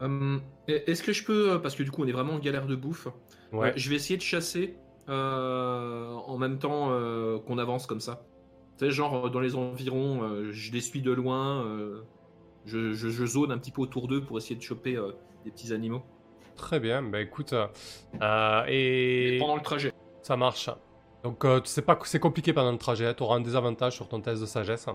[0.00, 2.66] Hum, Est-ce que je peux, euh, parce que du coup on est vraiment en galère
[2.66, 3.06] de bouffe,
[3.52, 3.68] Ouais.
[3.68, 4.76] euh, je vais essayer de chasser
[5.10, 8.24] euh, en même temps euh, qu'on avance comme ça.
[8.78, 12.00] Tu sais, genre euh, dans les environs, euh, je les suis de loin, euh,
[12.64, 15.12] je, je, je zone un petit peu autour d'eux pour essayer de choper euh,
[15.44, 16.02] des petits animaux.
[16.56, 17.02] très bien.
[17.02, 19.92] Bah écoute, euh, et Pendant le trajet.
[20.22, 20.70] ça marche.
[21.24, 23.14] Donc euh, c'est pas c'est compliqué pendant le trajet.
[23.14, 24.86] Tu auras un désavantage sur ton test de sagesse.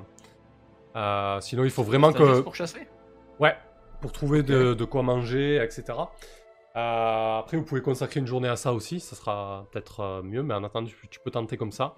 [0.96, 2.88] Euh, sinon, il faut vraiment juste que pour chasser
[3.40, 3.56] ouais
[4.02, 5.98] pour trouver de, de quoi manger, etc.
[6.76, 9.00] Euh, après, vous pouvez consacrer une journée à ça aussi.
[9.00, 11.96] Ça sera peut-être euh, mieux, mais en attendant, tu, tu peux tenter comme ça.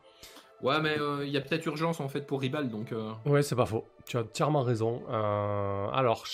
[0.61, 2.91] Ouais, mais euh, il y a peut-être urgence en fait pour Ribal, donc.
[2.91, 3.85] euh, Ouais, c'est pas faux.
[4.05, 5.03] Tu as entièrement raison.
[5.09, 6.26] Euh, alors,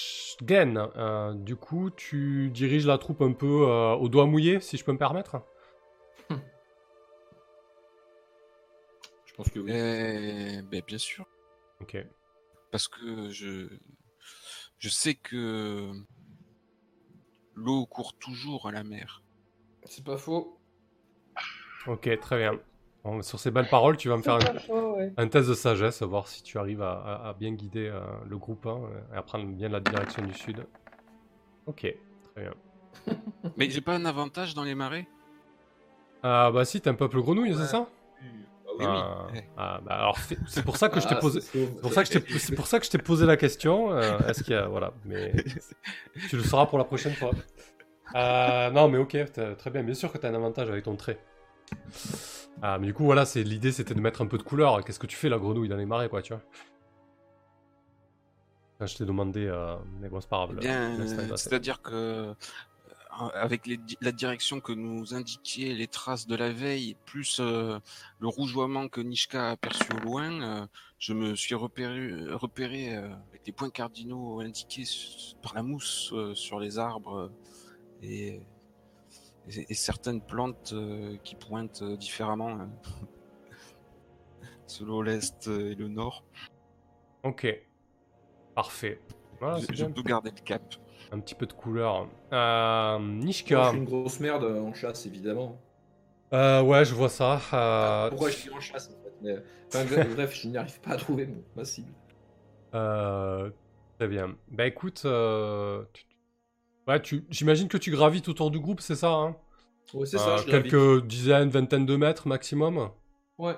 [0.50, 4.84] euh, du coup, tu diriges la troupe un peu euh, au doigt mouillé, si je
[4.84, 5.38] peux me permettre?
[9.26, 9.72] Je pense que oui.
[9.74, 11.26] Eh, ben, bien sûr,
[11.82, 11.98] Ok.
[12.72, 13.68] Parce que je,
[14.80, 15.92] je sais que
[17.54, 19.24] l'eau court toujours à la mer.
[19.86, 20.58] C'est pas faux.
[21.88, 22.60] Ok, très bien.
[23.04, 25.12] Bon, sur ces belles paroles, tu vas me faire un, pas faux, ouais.
[25.18, 28.38] un test de sagesse, voir si tu arrives à, à- à bien guider euh, le
[28.38, 28.82] groupe hein,
[29.14, 30.64] et à prendre bien la direction du sud.
[31.66, 32.54] Ok, très bien.
[33.58, 35.08] Mais j'ai pas un avantage dans les marais?
[36.24, 37.88] Ah bah si, t'es un peuple grenouille, c'est ça?
[38.80, 39.50] Oui, Ah, Ouais.
[39.58, 40.18] ah, bah alors
[40.48, 41.42] c'est pour ça que je t'ai Ah, posé.
[41.42, 43.92] c'est pour ça que je t'ai- c'est pour ça que je t'ai posé la question.
[43.94, 45.34] euh, Est-ce qu'il y a voilà, mais
[46.30, 47.32] tu le sauras pour la prochaine fois.
[48.16, 49.16] Euh, non, mais ok,
[49.58, 49.84] très bien.
[49.84, 51.20] Bien sûr que t'as un avantage avec ton trait.
[52.62, 54.84] Ah, mais du coup, voilà, c'est l'idée, c'était de mettre un peu de couleur.
[54.84, 56.42] Qu'est-ce que tu fais la grenouille dans les marais, quoi, tu vois?
[58.86, 60.58] Je t'ai demandé, euh, mais bon, c'est pas grave.
[60.64, 62.34] Eh c'est-à-dire que
[63.12, 67.78] avec les la direction que nous indiquiez les traces de la veille, plus euh,
[68.20, 70.68] le rougeoiement que Nishka a aperçu au loin, euh,
[70.98, 74.84] je me suis repéré, repéré euh, avec les points cardinaux indiqués
[75.42, 77.30] par la mousse euh, sur les arbres euh,
[78.02, 78.42] et,
[79.50, 82.66] et- et certaines plantes euh, qui pointent différemment euh,
[84.68, 86.24] selon l'est et le nord.
[87.24, 87.48] Ok.
[88.56, 89.02] Parfait.
[89.40, 90.62] Voilà, je c'est je peux garder le cap.
[91.12, 92.08] Un petit peu de couleur.
[92.32, 93.64] Euh, Moi, Nishka.
[93.64, 95.60] je suis une grosse merde en chasse, évidemment.
[96.34, 97.42] Euh, ouais, je vois ça.
[97.54, 99.36] Euh, Pourquoi je suis en chasse en fait mais...
[99.68, 99.84] enfin,
[100.16, 101.44] bref, je n'arrive pas à trouver mon...
[101.56, 101.92] ma cible.
[102.74, 103.50] Euh,
[104.00, 104.36] très bien.
[104.50, 105.84] Bah écoute, euh,
[106.88, 107.26] ouais, tu...
[107.30, 109.36] j'imagine que tu gravites autour du groupe, c'est ça hein?
[109.94, 110.72] Ouais, c'est ça, je gravite.
[110.72, 112.90] Quelques dizaines, vingtaines de mètres maximum?
[113.38, 113.58] Ouais.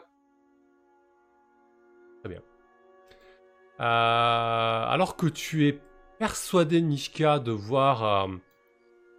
[3.80, 5.80] Euh, alors que tu es
[6.24, 8.34] persuadé, Nishka, de voir, euh,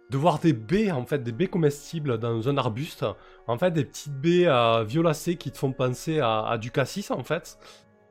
[0.09, 3.05] de voir des baies, en fait, des baies comestibles dans un arbuste.
[3.45, 7.11] En fait, des petites baies euh, violacées qui te font penser à, à du cassis,
[7.11, 7.59] en fait.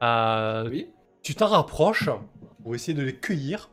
[0.01, 0.93] Euh, Oui.
[1.25, 2.09] Tu t'en rapproches
[2.63, 3.69] pour essayer de les cueillir.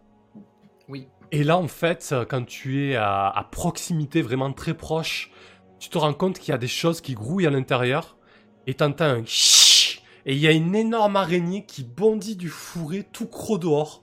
[0.90, 1.08] Oui.
[1.32, 5.30] Et là, en fait, quand tu es à, à proximité, vraiment très proche,
[5.78, 8.18] tu te rends compte qu'il y a des choses qui grouillent à l'intérieur.
[8.66, 9.22] Et t'entends un
[10.26, 14.02] Et il y a une énorme araignée qui bondit du fourré tout croc dehors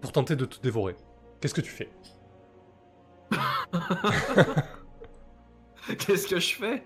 [0.00, 0.96] pour tenter de te dévorer.
[1.40, 1.88] Qu'est-ce que tu fais
[5.98, 6.82] Qu'est-ce que je fais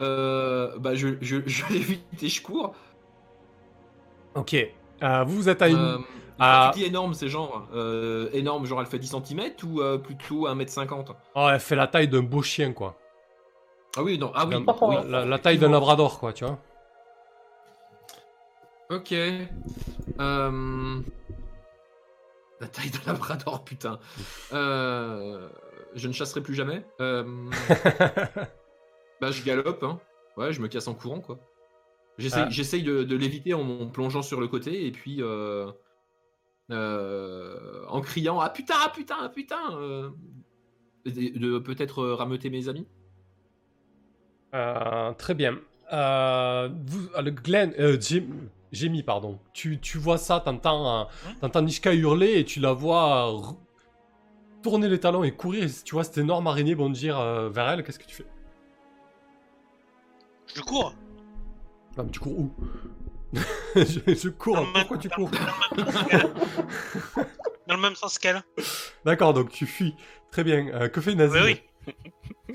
[0.00, 2.74] euh, Bah, je, je, je l'évite et je cours.
[4.34, 4.54] Ok.
[5.02, 5.76] Euh, vous, vous êtes à une...
[5.76, 5.98] Euh,
[6.44, 6.66] Ah.
[6.66, 9.98] Quand tu dis énorme, c'est genre euh, énorme, genre elle fait 10 cm ou euh,
[9.98, 12.96] plutôt 1m50 Oh, elle fait la taille d'un beau chien, quoi.
[13.96, 14.64] Ah oui, non, ah oui.
[14.64, 16.58] D'un- oui, la, la taille d'un labrador, quoi, tu vois.
[18.90, 19.12] Ok.
[20.18, 21.00] Euh...
[22.62, 23.98] La taille d'un labrador, putain.
[24.52, 25.48] Euh...
[25.96, 26.84] Je ne chasserai plus jamais.
[27.00, 27.24] Euh...
[29.20, 29.98] bah, je galope, hein.
[30.36, 31.40] Ouais, je me casse en courant, quoi.
[32.18, 32.50] J'essaye Ah.
[32.50, 35.72] j'essaye de, de l'éviter en, en plongeant sur le côté et puis euh...
[36.70, 39.70] en criant Ah putain, ah putain, ah putain
[41.04, 42.86] De, de peut-être rameuter mes amis.
[45.18, 45.58] Très bien.
[45.90, 47.98] Vous, le Glenn, euh,
[48.72, 49.38] Jim- Jamie, pardon.
[49.52, 51.04] Tu, tu vois ça, t'entends, euh,
[51.40, 53.56] t'entends Nishka hurler et tu la vois euh, r-
[54.62, 55.64] tourner les talons et courir.
[55.64, 57.84] Et tu vois cette énorme araignée bondir euh, vers elle.
[57.84, 58.26] Qu'est-ce que tu fais?
[60.54, 60.94] Je cours.
[61.96, 62.52] Non, mais tu cours où?
[63.74, 64.56] Je, je cours.
[64.56, 65.30] Dans le même- Pourquoi tu cours?
[65.30, 66.32] dans le même sens qu'elle.
[67.68, 68.42] Dans le même sens qu'elle.
[69.04, 69.94] D'accord, donc tu fuis.
[70.30, 70.66] Très bien.
[70.68, 71.94] Euh, que fait Nazim Oui, oui.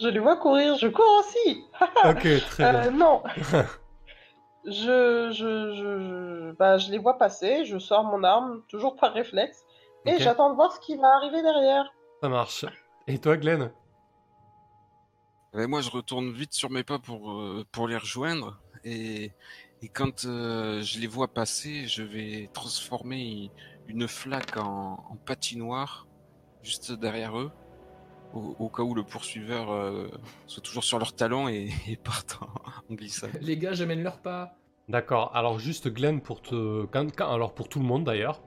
[0.00, 1.64] Je les vois courir, je cours aussi.
[2.04, 2.92] Ok, très Euh, bien.
[2.92, 3.22] non.
[4.64, 9.12] je, je, je, je- bah, je les vois passer, je sors mon arme, toujours par
[9.12, 9.64] réflexe,
[10.06, 11.92] et j'attends de voir ce qui va arriver derrière.
[12.22, 12.64] Ça marche.
[13.06, 13.70] Et toi, Glenn?
[15.52, 18.62] Ouais, moi, je retourne vite sur mes pas pour, euh, pour les rejoindre.
[18.84, 19.34] Et,
[19.82, 23.52] et quand euh, je les vois passer, je vais transformer
[23.86, 26.08] une flaque en, en patinoire
[26.62, 27.52] juste derrière eux,
[28.34, 30.08] au, au cas où le poursuiveur euh,
[30.46, 33.30] soit toujours sur leurs talons et, et parte en, en glissade.
[33.40, 34.54] Les gars, j'amène leur pas.
[34.88, 35.30] D'accord.
[35.34, 38.42] Alors juste Glenn pour te, quand- quand- alors pour tout le monde d'ailleurs,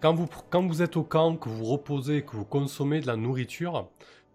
[0.00, 3.16] quand, vous, quand vous êtes au camp, que vous reposez, que vous consommez de la
[3.16, 3.88] nourriture,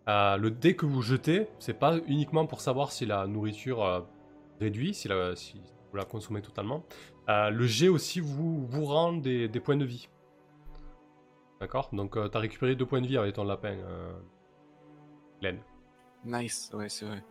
[0.08, 4.02] euh, le dé que vous jetez, c'est pas uniquement pour savoir si la nourriture euh,
[4.60, 5.60] réduit, si, la- si
[5.92, 6.84] vous la consommez totalement.
[7.30, 10.10] Euh, le jet aussi vous, vous rend des, des points de vie.
[11.62, 11.90] D'accord?
[11.94, 13.78] Donc tu as récupéré deux points de vie avec ton lapin,
[15.42, 15.60] Glenn.
[16.24, 17.24] Nice, ouais, c'est vrai.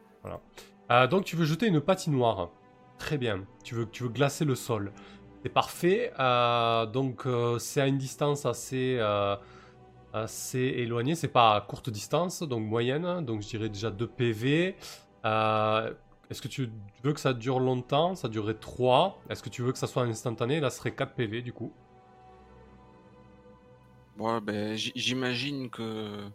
[0.90, 2.50] Euh, donc tu veux jeter une patinoire.
[2.98, 3.44] Très bien.
[3.64, 4.92] Tu veux, tu veux glacer le sol.
[5.42, 6.12] C'est parfait.
[6.18, 8.98] Euh, donc euh, c'est à une distance assez,
[10.12, 11.14] assez éloignée.
[11.14, 13.24] C'est pas à courte distance, donc moyenne.
[13.24, 14.76] Donc je dirais déjà 2 PV.
[16.30, 16.70] Est-ce que tu
[17.02, 18.14] veux que ça dure longtemps?
[18.14, 19.20] Ça durerait 3.
[19.28, 20.60] Est-ce que tu veux que ça soit instantané?
[20.60, 21.72] Là, ce serait 4 PV du coup.
[24.16, 26.28] Bon, ben, j'imagine que.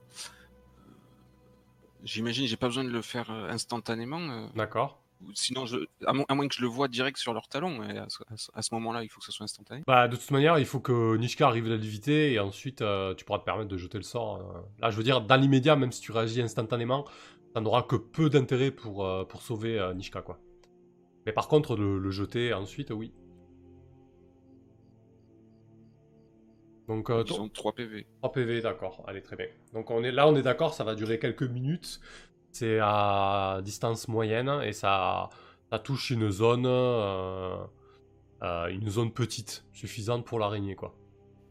[2.03, 4.19] J'imagine, j'ai pas besoin de le faire euh, instantanément.
[4.19, 5.01] euh, D'accord.
[5.33, 5.77] Sinon, je...
[6.05, 7.83] à, mo- à moins que je le vois direct sur leur talon.
[7.83, 9.83] et à ce, moment-là, il faut que ça soit instantané.
[9.85, 13.25] Bah, de toute manière, il faut que Nishka arrive à l'éviter et ensuite euh, tu
[13.25, 14.37] pourras te permettre de jeter le sort.
[14.37, 14.61] euh.
[14.79, 17.03] Là, je veux dire, dans l'immédiat, même si tu réagis instantanément,
[17.53, 20.39] ça n'aura que peu d'intérêt pour, euh, pour sauver Nishka, quoi.
[21.25, 23.11] Mais par contre, le, le jeter ensuite, oui.
[26.89, 28.05] Donc, euh, Ils ont 3 PV.
[28.17, 29.05] 3 PV, d'accord.
[29.07, 29.45] Allez, très bien.
[29.73, 32.01] Donc on est là, on est d'accord, ça va durer quelques minutes.
[32.51, 35.29] C'est à distance moyenne et ça,
[35.71, 37.55] ça touche une zone, euh,
[38.41, 40.95] euh, une zone petite, suffisante pour l'araignée, quoi.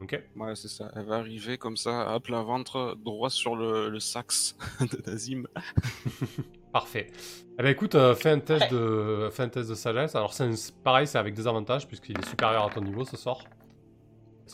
[0.01, 0.20] Ok?
[0.36, 0.90] Ouais, c'est ça.
[0.97, 5.47] Elle va arriver comme ça, à plat ventre, droit sur le, le sax de Nazim.
[6.73, 7.06] Parfait.
[7.59, 10.15] Eh ben écoute, euh, fais un test de, fais un test de sagesse.
[10.15, 10.55] Alors c'est un-
[10.85, 13.44] pareil, c'est avec des avantages puisqu'il est supérieur à ton niveau ce sort.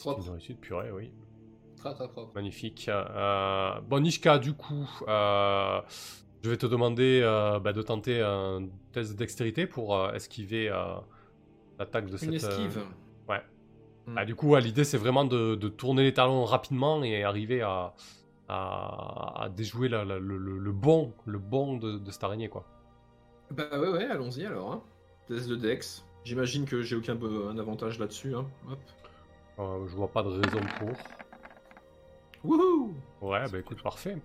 [0.00, 0.22] Propre.
[0.26, 1.10] une réussite purée, oui.
[1.76, 2.32] Très très propre.
[2.34, 2.88] Magnifique.
[2.88, 5.80] Euh, bon, Nishka, du coup, euh,
[6.42, 10.68] je vais te demander euh, bah, de tenter un test de dextérité pour euh, esquiver
[10.70, 10.94] euh,
[11.78, 12.28] l'attaque de cette.
[12.28, 12.78] Une euh, esquive.
[13.28, 13.42] ouais.
[14.06, 14.14] Hmm.
[14.14, 17.62] Bah, du coup, ouais, l'idée c'est vraiment de, de tourner les talons rapidement et arriver
[17.62, 17.94] à,
[18.48, 22.48] à, à déjouer la- la- le, le- le bon, le bon de, de cette araignée,
[22.48, 22.64] quoi.
[23.50, 24.72] Bah ouais, ouais, allons-y alors.
[24.72, 24.82] Hein.
[25.26, 26.04] Test de Dex.
[26.24, 27.18] J'imagine que j'ai aucun
[27.58, 28.34] avantage là-dessus.
[28.34, 28.46] Hein.
[28.70, 28.78] Hop.
[29.58, 30.90] Euh, je vois pas de raison pour.
[32.44, 34.16] Wouhou Ouais, bah écoute, parfait.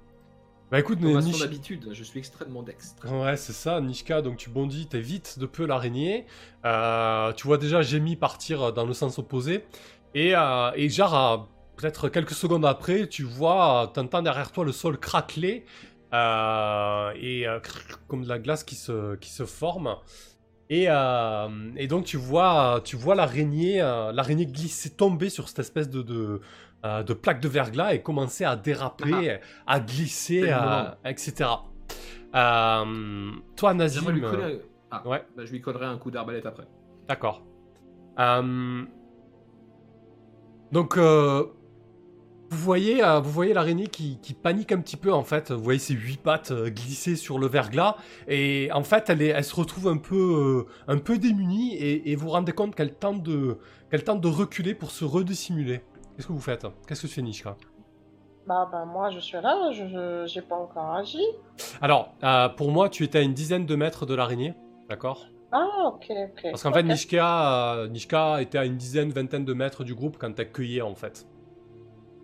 [0.71, 3.11] Bah écoute, Nish- d'habitude, je suis extrêmement dextre.
[3.11, 6.25] Ouais, c'est ça, Nishka, donc tu bondis, t'évites de peu l'araignée.
[6.65, 9.65] Euh, tu vois déjà Jamie partir dans le sens opposé.
[10.13, 14.99] Et, euh, et genre, peut-être quelques secondes après, tu vois, t'entends derrière toi le sol
[14.99, 15.65] craqueler.
[16.13, 17.59] euh, et euh,
[18.07, 19.95] comme de la glace qui se, qui se forme.
[20.71, 21.47] Et, euh,
[21.77, 26.03] et donc tu vois, tu vois l'araignée, euh, l'araignée glisser, tomber sur cette espèce de,
[26.03, 26.41] de,
[26.85, 30.95] euh, de plaque de verglas et commencer à déraper, à glisser, le à- moment.
[31.05, 31.49] etc.
[32.35, 35.25] Euh, toi, Nazim, J'aimerais lui coller Ah, ouais.
[35.35, 36.67] bah, je lui collerai un coup d'arbalète après.
[37.07, 37.43] d'accord.
[38.19, 38.83] Euh,
[40.71, 40.97] donc,
[42.49, 45.51] vous voyez, euh, vous voyez l'araignée qui, qui panique un petit peu en fait.
[45.51, 47.95] Vous voyez ses huit pattes euh, glisser sur le verglas
[48.27, 52.11] et en fait, elle, est, elle se retrouve un peu, euh, un peu démunie et,
[52.11, 53.59] et vous vous rendez compte qu'elle tente de,
[53.91, 55.81] qu'elle tente de reculer pour se redissimuler.
[56.15, 56.65] Qu'est-ce que vous faites?
[56.87, 57.55] Qu'est-ce que tu fais, Nishka?
[58.47, 61.23] Bah, bah, moi, je suis là, je j'ai pas encore agi.
[61.81, 62.13] Alors,
[62.57, 64.53] pour moi, tu étais à une dizaine de mètres de l'araignée,
[64.89, 65.27] d'accord?
[65.51, 66.41] Ah, ok, ok.
[66.51, 66.83] Parce qu'en fait.
[66.83, 70.95] Nishka, Nishka était à une dizaine, vingtaine de mètres du groupe quand t'as cueilli en
[70.95, 71.25] fait.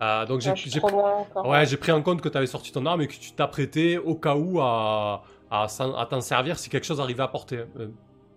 [0.02, 2.48] Euh, donc j'ai, Ah, je suis j'ai pr- ouais, pris en compte que tu avais
[2.48, 6.20] sorti ton arme et que tu t'apprêtais au cas où à, à, s'en- à t'en
[6.22, 7.64] servir si quelque chose arrivait à porter.
[7.78, 7.88] Euh,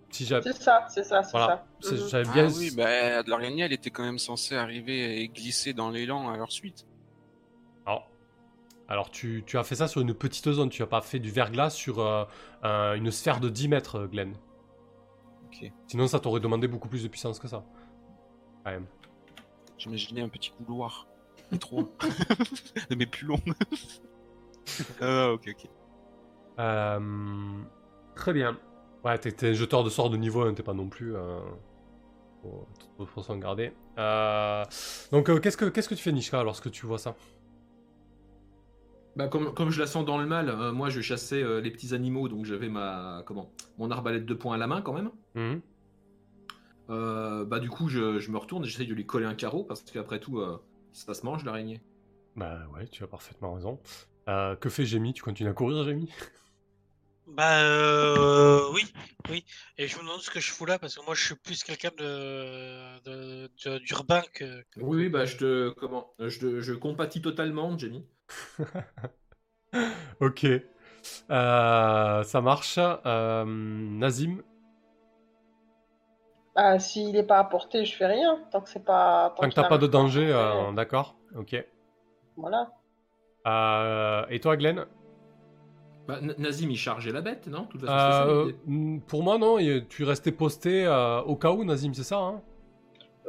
[0.09, 1.65] si C'est ça, c'est ça, c'est voilà, ça.
[1.81, 2.07] C'est- Mhm.
[2.09, 2.47] j'avais Ah bien.
[2.57, 6.51] oui, bah, l'araignée, elle était quand même censée arriver et glisser dans l'élan à leur
[6.51, 6.87] suite.
[7.85, 8.09] Alors,
[8.87, 11.29] alors tu, tu as fait ça sur une petite zone, tu as pas fait du
[11.29, 12.23] verglas sur euh,
[12.63, 14.33] un- une sphère de 10 mètres, Glenn.
[15.45, 15.71] Ok.
[15.87, 17.63] Sinon, ça t'aurait demandé beaucoup plus de puissance que ça.
[18.65, 18.85] Même.
[19.77, 21.05] J'imaginais un petit couloir
[21.51, 21.85] étroit,
[22.95, 23.39] mais plus long.
[25.01, 25.69] ah, ok, ok.
[26.59, 27.61] Euh,
[28.15, 28.57] très bien.
[29.03, 31.15] Ouais, t'es, t'es un jeteur de sorts de niveau 1, t'es pas non plus.
[31.15, 31.39] Euh,
[32.41, 33.71] faut, faut- s'en garder.
[33.97, 34.63] Euh,
[35.11, 37.15] donc, euh, qu'est-ce, que, qu'est-ce que tu fais, Nishka, lorsque tu vois ça?
[39.15, 41.71] Bah, comme, comme je la sens dans le mal, euh, moi je chassais euh, les
[41.71, 45.11] petits animaux, donc j'avais ma comment mon arbalète de poing à la main quand même.
[45.35, 45.61] Mhm.
[46.89, 49.63] Euh, bah du coup je, je me retourne et j'essaye de lui coller un carreau
[49.63, 50.57] parce qu'après tout euh,
[50.93, 51.81] ça se mange l'araignée.
[52.35, 53.79] Bah ouais, tu as parfaitement raison.
[54.29, 55.13] Euh, que fait Jamie?
[55.13, 56.09] Tu continues à courir, Jamie?
[57.27, 58.83] Bah euh, oui,
[59.29, 59.45] oui.
[59.77, 61.63] Et je me demande ce que je fous là parce que moi je suis plus
[61.63, 64.63] quelqu'un de, de- de- d'urbain que.
[64.71, 68.07] que- Oui, oui, bah je te comment je, te- je compatis totalement, Jenny.
[70.19, 70.45] Ok.
[71.31, 72.79] Euh, ça marche.
[72.79, 74.41] Euh, Nazim?
[76.61, 78.37] Ah, s'il est pas à portée, je fais rien.
[78.51, 79.33] Tant que c'est pas.
[79.37, 81.15] Tant que t'as pas de danger, euh, d'accord.
[81.37, 81.55] Ok.
[82.35, 82.67] Voilà.
[83.47, 84.85] Euh, et toi, Glenn?
[86.05, 87.63] Bah, Nazim, il chargeait la bête, non?
[87.63, 89.57] Toute Euh, mm, Pour moi, non.
[89.57, 92.41] et Tu restais posté euh, au cas où, Nazim, c'est ça hein?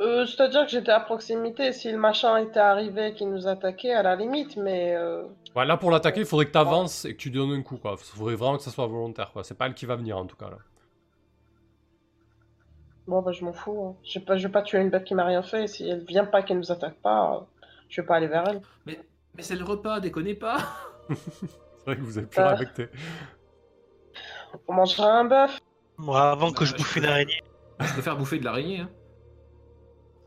[0.00, 1.72] Euh, C'est-à-dire que j'étais à proximité.
[1.72, 4.96] Si le machin était arrivé qui nous attaquait, à la limite, mais.
[4.96, 5.22] euh,
[5.54, 7.76] Ouais, là, pour l'attaquer, il faudrait que tu avances et que tu donnes un coup.
[7.76, 7.94] Quoi.
[7.96, 9.30] Il faudrait vraiment que ça soit volontaire.
[9.32, 9.44] Quoi.
[9.44, 10.50] C'est pas elle qui va venir, en tout cas.
[10.50, 10.56] Là.
[13.10, 13.84] Bon, bah, je m'en fous.
[13.88, 13.96] hein.
[14.04, 15.66] Je vais pas, je vais pas tuer une bête qui m'a rien fait.
[15.66, 17.40] Si elle vient pas, qu'elle nous attaque pas, euh,
[17.88, 18.62] je vais pas aller vers elle.
[18.86, 18.98] Mais
[19.40, 20.58] c'est le repas, déconnez pas
[21.08, 22.50] C'est vrai que vous avez pu Ah.
[22.50, 22.88] respecter.
[24.68, 25.58] On mangera un bœuf.
[25.98, 27.42] Moi, avant que je bouffe une araignée.
[27.80, 28.80] Je préfère bouffer de l'araignée.
[28.80, 28.90] Hein.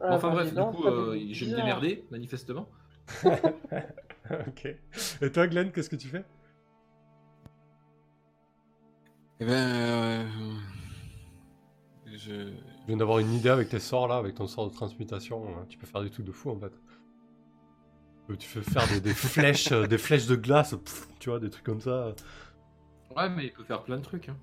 [0.01, 1.55] Ah, Bon, enfin bah, bref, dis du donc, coup, euh, je vais me bizarre.
[1.61, 2.67] démerder, manifestement.
[3.25, 4.75] ok.
[5.21, 6.25] Et toi, Glenn, qu'est-ce que tu fais?
[9.39, 10.25] Eh ben, euh,
[12.17, 15.57] je, Je viens d'avoir une idée avec tes sorts là, avec ton sort de transmutation.
[15.57, 15.65] hein.
[15.69, 16.73] Tu peux faire des trucs de fou en fait.
[18.29, 21.39] Euh, Tu peux faire des, des flèches, euh, des flèches de glace, pff, tu vois,
[21.39, 22.15] des trucs comme ça.
[23.15, 24.29] Ouais, mais il peut faire plein de trucs.
[24.29, 24.37] Hein.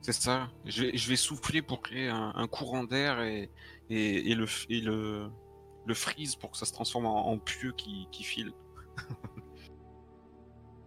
[0.00, 0.48] c'est ça.
[0.64, 3.50] Je vais, je vais souffler pour créer un, un courant d'air et,
[3.90, 5.28] et, et le, et le,
[5.86, 8.52] le freeze pour que ça se transforme en, en pieu qui, qui file.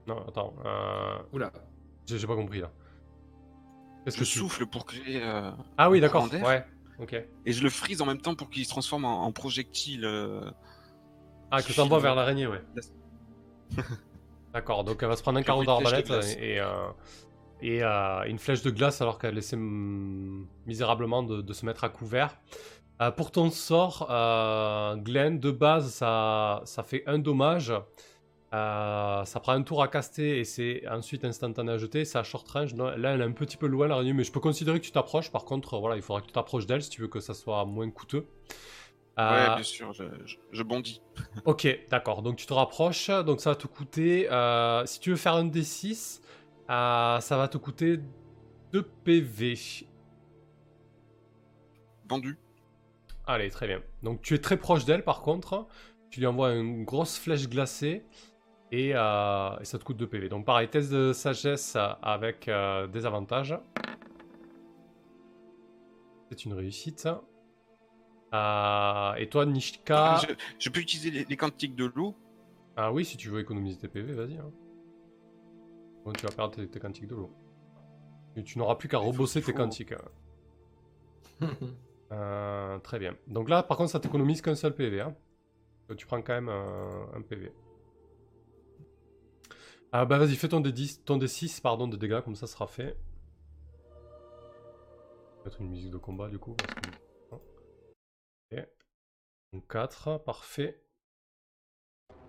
[0.07, 1.52] Non, attends, euh, Oula.
[2.07, 2.72] j'ai j'ai pas compris là.
[4.07, 5.22] Je que souffle pour créer.
[5.22, 6.28] euh, Ah oui, d'accord.
[6.32, 6.65] Ouais.
[6.99, 7.14] Ok.
[7.45, 10.06] Et je le freeze en même temps pour qu'il se transforme en, en projectile.
[10.06, 10.41] euh,
[11.52, 12.61] Ah, que t'envoies vers l'araignée, ouais.
[12.76, 13.84] La-
[14.53, 16.10] D'accord, donc elle va se prendre un carreau d'arbalète
[16.40, 16.88] et, euh,
[17.61, 21.90] et euh, une flèche de glace alors qu'elle essaie misérablement de, de se mettre à
[21.90, 22.38] couvert.
[23.02, 27.73] Euh, pour ton sort, euh, Glenn, de base, ça, ça fait un dommage.
[28.53, 32.03] Euh, ça prend un tour à caster et c'est ensuite instantané à jeter.
[32.03, 32.76] C'est à short range.
[32.76, 35.32] Là, elle est un petit peu loin, l'araignée, mais je peux considérer que tu t'approches.
[35.32, 37.64] Par contre, voilà, il faudra que tu t'approches d'elle si tu veux que ça soit
[37.65, 38.28] moins coûteux.
[39.23, 41.02] Ouais, Euh, bien sûr, je, je- je bondis.
[41.45, 42.22] Ok, d'accord.
[42.23, 43.10] Donc tu te rapproches.
[43.26, 44.32] Donc ça va te coûter.
[44.32, 46.22] euh, si tu veux faire un D6,
[46.69, 47.99] euh, ça va te coûter
[48.72, 49.56] 2 PV.
[52.10, 52.38] Vendu.
[53.26, 53.82] Allez, très bien.
[54.03, 55.68] Donc tu es très proche d'elle par contre.
[56.10, 58.03] Tu lui envoies une grosse flèche glacée.
[58.72, 60.30] Et, euh, et ça te coûte 2 PV.
[60.30, 63.57] Donc pareil, test de sagesse avec euh, des avantages.
[66.30, 67.07] C'est une réussite.
[68.34, 70.22] Euh, et toi, Nishka.
[70.27, 72.15] Je, je peux utiliser les, les quantiques de l'eau.
[72.77, 74.38] Ah oui, si tu veux économiser tes PV, vas-y.
[74.38, 74.49] hein.
[76.06, 77.30] Bon, tu vas perdre tes, tes quantiques de l'eau.
[78.38, 79.69] Et tu n'auras plus qu'à rebosser tes hein.
[82.14, 83.15] Euh, très bien.
[83.27, 84.99] Donc là, par contre, ça t'économise qu'un seul PV.
[84.99, 85.15] Hein.
[85.88, 87.53] Donc, tu prends quand même un, un PV.
[89.91, 92.97] Ah bah vas-y, fais ton D10, ton D6 pardon, de dégâts, comme ça sera fait.
[95.43, 96.53] Mettre une musique de combat du coup.
[96.53, 97.35] parce que-
[98.55, 98.68] Ok.
[99.53, 100.81] Donc 4, parfait.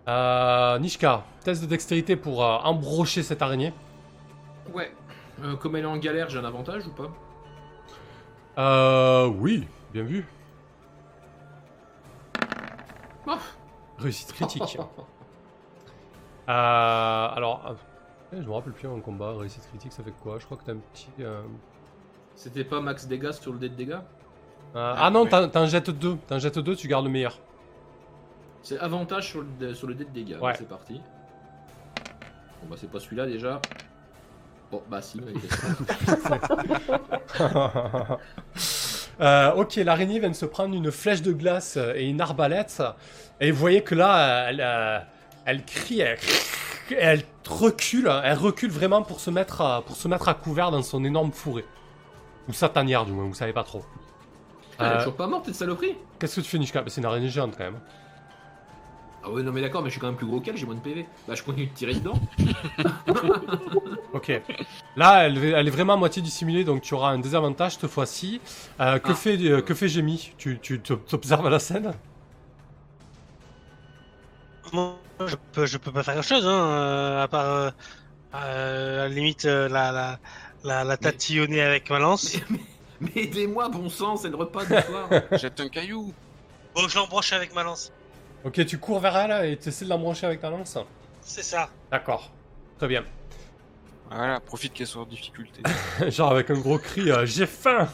[0.09, 3.73] Euh, Nishka, test de dextérité pour euh, embrocher cette araignée.
[4.75, 4.93] ouais.
[5.43, 7.11] Euh, comme elle est en galère, j'ai un avantage ou pas?
[8.59, 10.27] Euh, oui, bien vu.
[13.27, 13.39] Oh.
[13.99, 14.79] Réussite critique.
[16.49, 17.63] Euh, alors,
[18.33, 20.39] euh, je me rappelle plus en combat, réussite critique, ça fait quoi?
[20.39, 21.09] Je crois que t'as un petit.
[21.21, 21.43] euh,
[22.35, 23.99] C'était pas max dégâts sur le dé de dégâts?
[24.75, 25.49] Euh, ah non, ouais.
[25.51, 26.17] t'en jettes deux.
[26.27, 27.39] T'en jettes deux, tu gardes le meilleur.
[28.63, 30.39] C'est avantage sur le, dé- sur le dé de dégâts.
[30.41, 30.55] Ouais.
[30.57, 31.01] C'est parti.
[32.63, 33.61] Bon bah c'est pas celui-là déjà.
[34.71, 35.21] Bon bah si.
[35.21, 35.33] mais-
[39.21, 42.83] Euh, ok, l'araignée vient de se prendre une flèche de glace et une arbalète.
[43.41, 44.99] Et vous voyez que là, elle, euh,
[45.45, 46.19] elle crie, elle,
[46.91, 50.83] elle recule, elle recule vraiment pour se, mettre à, pour se mettre à couvert dans
[50.83, 51.65] son énorme fourré.
[52.49, 53.85] Ou sa tanière, du moins, vous savez pas trop.
[54.79, 55.97] Elle est Euh, toujours pas morte cette saloperie?
[56.19, 57.81] Qu'est-ce que tu fais, Nishka Bah, C'est une araignée géante quand même.
[59.25, 60.75] Ah ouais non mais d'accord mais je suis quand même plus gros qu'elle, j'ai moins
[60.75, 61.07] de PV.
[61.29, 62.19] Bah je continue de tirer dedans.
[64.13, 64.31] Ok.
[64.97, 68.41] Là, elle, elle est vraiment à moitié dissimulée, donc tu auras un désavantage cette fois-ci.
[68.81, 69.15] Euh, que, Ah.
[69.15, 71.95] fait, euh, que fait Jamie Tu tu t'observes à la scène?
[74.73, 74.97] Moi,
[75.27, 77.71] je peux, je peux pas faire grand chose, hein, euh, à part, euh,
[78.35, 80.19] euh, à la limite, euh, la, la,
[80.65, 82.37] la, la tatillonner avec ma lance.
[82.51, 82.59] mais
[83.01, 85.09] mais aidez-moi bon sang, c'est le repas du soir.
[85.33, 86.13] Jette un caillou.
[86.75, 87.93] Bon, je l'embroche avec ma lance.
[88.45, 90.79] Ok, tu cours vers elle et tu essaies de l'embrocher avec ta lance
[91.21, 91.69] C'est ça.
[91.91, 92.31] D'accord.
[92.79, 93.05] Très bien.
[94.15, 95.63] Voilà, profite qu'elle soit en difficulté.
[96.11, 97.89] Genre avec un gros cri, euh, j'ai faim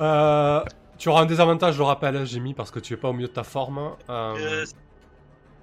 [0.00, 0.62] Euh,
[1.00, 3.28] Tu auras un désavantage, je le rappelle, Jamie, parce que tu es pas au milieu
[3.28, 3.96] de ta forme.
[4.10, 4.64] Euh,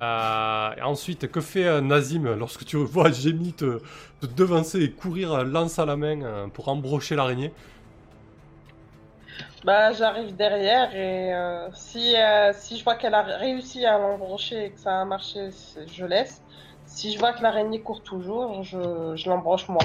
[0.04, 3.82] Euh, et ensuite, que fait euh, Nazim lorsque tu vois Gémi te,
[4.22, 7.54] te devancer et courir lance à la main pour embrocher l'araignée?
[9.64, 14.66] Bah, j'arrive derrière et euh, si, euh, si je vois qu'elle a réussi à l'embrocher
[14.66, 16.42] et que ça a marché, c'est- je laisse.
[16.98, 19.84] Si je vois que l'araignée court toujours, je, je l'embroche moi.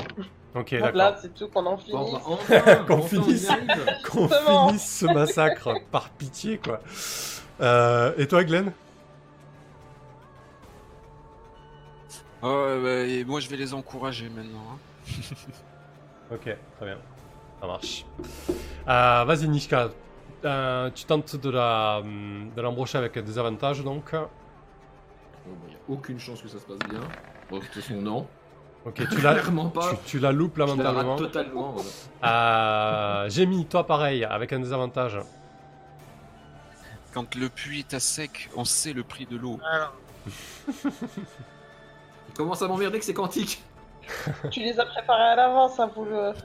[0.54, 1.12] Ok, d'accord.
[1.20, 2.12] c'est tout, qu'on en Bon, finisse.
[2.14, 3.48] bah, enfin, Qu'on enfin, finisse.
[4.10, 6.80] Qu'on ce massacre par pitié, quoi.
[7.60, 8.72] Euh, et toi, Glenn?
[12.42, 14.64] Oh, ouais, bah, et moi je vais les encourager maintenant.
[14.72, 14.78] hein.
[16.34, 16.44] Ok,
[16.78, 16.96] très bien.
[17.60, 18.06] Ça marche.
[18.88, 19.90] Euh, Vas-y, Nishka.
[20.46, 24.12] Euh, tu tentes de la de l'embrocher avec des avantages, donc?
[24.12, 24.18] Bon,
[25.46, 27.00] bah, y a aucune chance que ça se passe bien.
[27.50, 28.26] Bon, de toute façon, non.
[28.84, 29.90] Ok, tu la, Clairement pas.
[29.90, 31.76] tu, tu la loupes Je la rate totalement.
[32.20, 33.22] voilà.
[33.24, 35.18] Euh, J'ai mis toi pareil, avec un désavantage.
[37.14, 39.60] Quand le puits est à sec, on sait le prix de l'eau.
[39.70, 39.92] Alors,
[40.26, 43.62] Il commence à m'emmerder que c'est quantique.
[44.50, 46.32] Tu les as préparés à l'avance, ça vous le.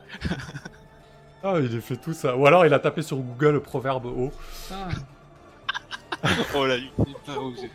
[1.43, 2.35] Ah, il a fait tout ça.
[2.35, 4.31] Ou alors il a tapé sur Google le proverbe haut.
[4.71, 4.87] Ah.
[6.55, 7.69] oh là, il n'est pas osé.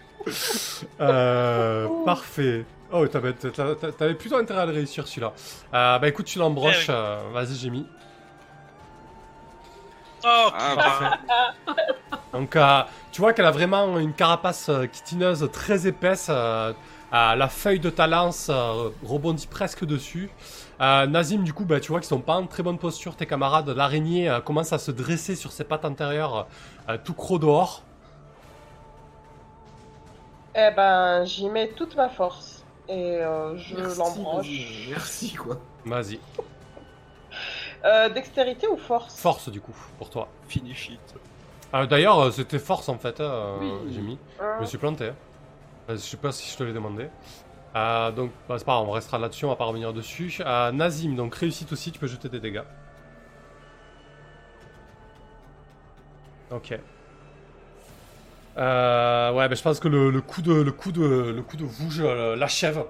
[1.00, 2.64] Euh, parfait.
[2.92, 5.32] Oh, t'avais plutôt intérêt à le réussir celui-là.
[5.74, 6.86] Euh, bah écoute, tu l'embroches.
[6.88, 6.96] Eh oui.
[6.98, 7.86] euh, Vas-y, j'ai mis.
[10.24, 11.18] Oh, Ah,
[11.66, 11.74] putain.
[12.32, 16.28] Donc, euh, tu vois qu'elle a vraiment une carapace chitineuse très épaisse.
[16.30, 16.72] euh,
[17.12, 20.30] euh, la feuille de ta lance euh, rebondit presque dessus.
[20.80, 23.16] Euh, Nazim, du coup, bah, tu vois qu'ils sont pas en très bonne posture.
[23.16, 26.46] Tes camarades, l'araignée euh, commence à se dresser sur ses pattes antérieures,
[26.88, 27.82] euh, tout croc dehors.
[30.54, 32.64] Eh ben, j'y mets toute ma force.
[32.88, 35.58] Et euh, je vas-y, Merci, quoi.
[35.86, 36.18] Vas-y.
[37.84, 39.18] Euh, dextérité ou force?
[39.18, 40.28] Force, du coup, pour toi.
[40.48, 41.14] Finish it.
[41.74, 43.72] Euh, D'ailleurs, euh, c'était force en fait, euh, Oui.
[43.94, 44.18] j'ai mis.
[44.40, 44.54] Hein?
[44.58, 45.08] Je me suis planté.
[45.08, 45.14] hein.
[45.88, 47.08] Je sais pas si je te l'ai demandé.
[47.74, 50.36] Euh, donc, bah, c'est pas grave, on restera là-dessus, on va pas revenir dessus.
[50.44, 52.62] Euh, Nazim, donc réussite aussi, tu peux jeter des dégâts.
[56.50, 56.78] Ok.
[58.58, 61.56] Euh, ouais, bah, je pense que le, le coup de le coup de le coup
[61.56, 62.84] de vouge euh, l'achève.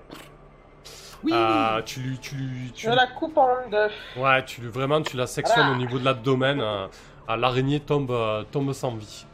[1.23, 1.33] Oui.
[1.33, 3.89] Euh, tu lui tu lui tu Je la coupe en deux.
[4.21, 5.75] ouais tu lui vraiment tu la sectionnes Voilà.
[5.75, 6.61] au niveau de l'abdomen.
[6.61, 6.89] euh,
[7.37, 9.25] L'araignée tombe euh, tombe sans vie.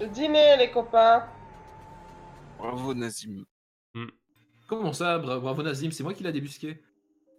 [0.00, 1.24] Le dîner, les copains.
[2.58, 3.44] Bravo Nazim.
[4.68, 6.82] Comment ça, bra- bravo Nazim, c'est moi qui l'a débusqué.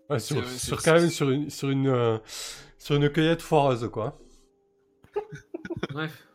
[0.09, 2.17] Ouais, sur, vrai, sur quand même sur une sur une euh,
[2.77, 4.17] sur une cueillette foireuse quoi.
[5.91, 6.25] Bref.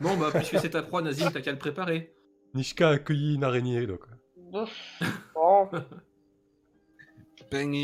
[0.00, 2.14] Bon, bah, puisque c'est ta proie, Nazim, t'as qu'à le préparer.
[2.54, 4.04] Nishka a cueilli une araignée donc.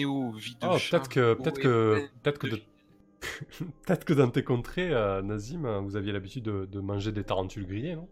[0.05, 2.56] Eau, vie de Oh, peut-être que peut-être et que peut-être que de
[3.86, 7.24] peut-être que dans tes contrées, euh, Nazim, euh, vous aviez l'habitude de, de manger des
[7.24, 8.09] tarentules grillées, non?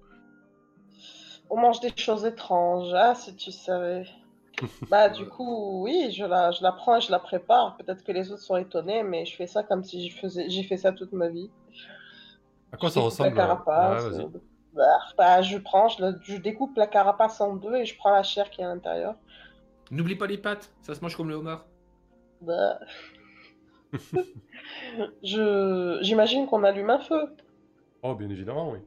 [1.50, 4.06] On mange des choses étranges, ah, si tu savais.
[4.90, 7.76] Bah, du coup, oui, je la, je la prends et je la prépare.
[7.78, 10.62] Peut-être que les autres sont étonnés, mais je fais ça comme si je faisais, j'ai
[10.62, 11.50] fait ça toute ma vie.
[12.72, 14.04] À quoi ça ressemble la euh, carapace.
[14.04, 14.24] Ouais, vas-y.
[14.24, 14.28] euh,
[14.74, 14.82] bah,
[15.18, 18.60] bah, je prends, je, découpe la carapace en deux et je prends la chair qui
[18.62, 19.14] est à l'intérieur.
[19.90, 21.66] N'oublie pas les pattes, ça se mange comme le homard.
[22.40, 22.78] Bah.
[25.22, 27.34] je, j'imagine qu'on allume un feu.
[28.02, 28.78] Oh, bien évidemment, oui.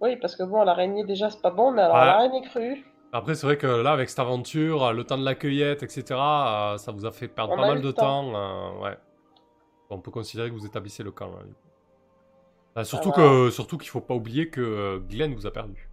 [0.00, 2.04] Oui, parce que bon, l'araignée déjà c'est pas bon, mais alors Ouais.
[2.04, 2.84] l'araignée crue.
[3.12, 6.76] Après, c'est vrai que là, avec cette aventure, le temps de la cueillette, etc., euh,
[6.78, 8.32] ça vous a fait perdre On pas a mal de temps.
[8.32, 8.34] temps.
[8.34, 8.96] euh, ouais.
[9.88, 11.28] On peut considérer que vous établissez le camp.
[11.28, 11.38] là,
[12.76, 15.88] Euh, surtout que surtout qu'il faut pas oublier que euh, Glenn vous a perdu.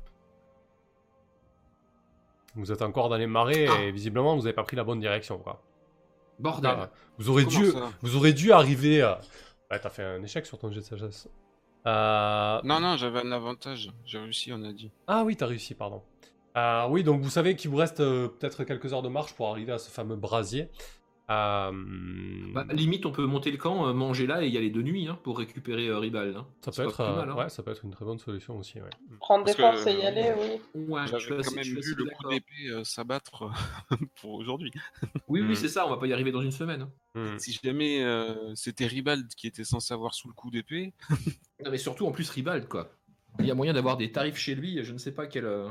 [2.55, 3.81] Vous êtes encore dans les marais Ah.
[3.83, 5.37] et visiblement vous avez pas pris la bonne direction.
[5.37, 5.61] Quoi.
[6.39, 6.71] Bordel.
[6.75, 7.71] Ah, vous aurez Comment dû
[8.01, 9.01] vous aurez dû arriver.
[9.01, 9.21] à...
[9.69, 11.29] Ouais, t'as fait un échec sur ton jet de sagesse.
[11.87, 13.91] Euh, Non, non, j'avais un avantage.
[14.05, 14.91] J'ai réussi, on a dit.
[15.07, 16.01] Ah oui, t'as réussi, pardon.
[16.57, 19.47] Euh, oui, donc vous savez qu'il vous reste euh, peut-être quelques heures de marche pour
[19.49, 20.69] arriver à ce fameux brasier.
[21.31, 24.81] Euh, Bah, limite, on peut monter le camp, euh, manger là et y aller de
[24.81, 26.35] nuit hein, pour récupérer euh, Ribal.
[26.35, 26.45] hein.
[26.61, 27.35] ça, C'est peut pas être, plus euh, mal, hein.
[27.35, 28.81] ouais, ça peut être une très bonne solution aussi.
[28.81, 28.89] Ouais.
[29.19, 30.33] Prendre des forces et y aller,
[30.75, 30.81] oui.
[30.89, 33.49] Ouais, J'avais assez- quand même vu le coup d'épée euh, s'abattre
[34.21, 34.71] pour aujourd'hui.
[35.27, 35.49] Oui, Hmm.
[35.49, 36.81] oui, c'est ça, on va pas y arriver dans une semaine.
[36.81, 36.91] hein.
[37.15, 37.37] Hmm.
[37.39, 40.93] Si jamais euh, c'était Ribald qui était censé avoir sous le coup d'épée,
[41.63, 42.91] Non, mais surtout en plus Ribald, quoi.
[43.39, 45.69] Il y a moyen d'avoir des tarifs chez lui, je ne sais pas quel, euh,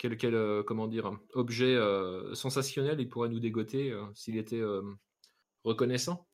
[0.00, 4.56] quel, quel euh, comment dire, objet euh, sensationnel il pourrait nous dégoter euh, s'il était
[4.58, 4.80] euh,
[5.62, 6.26] reconnaissant.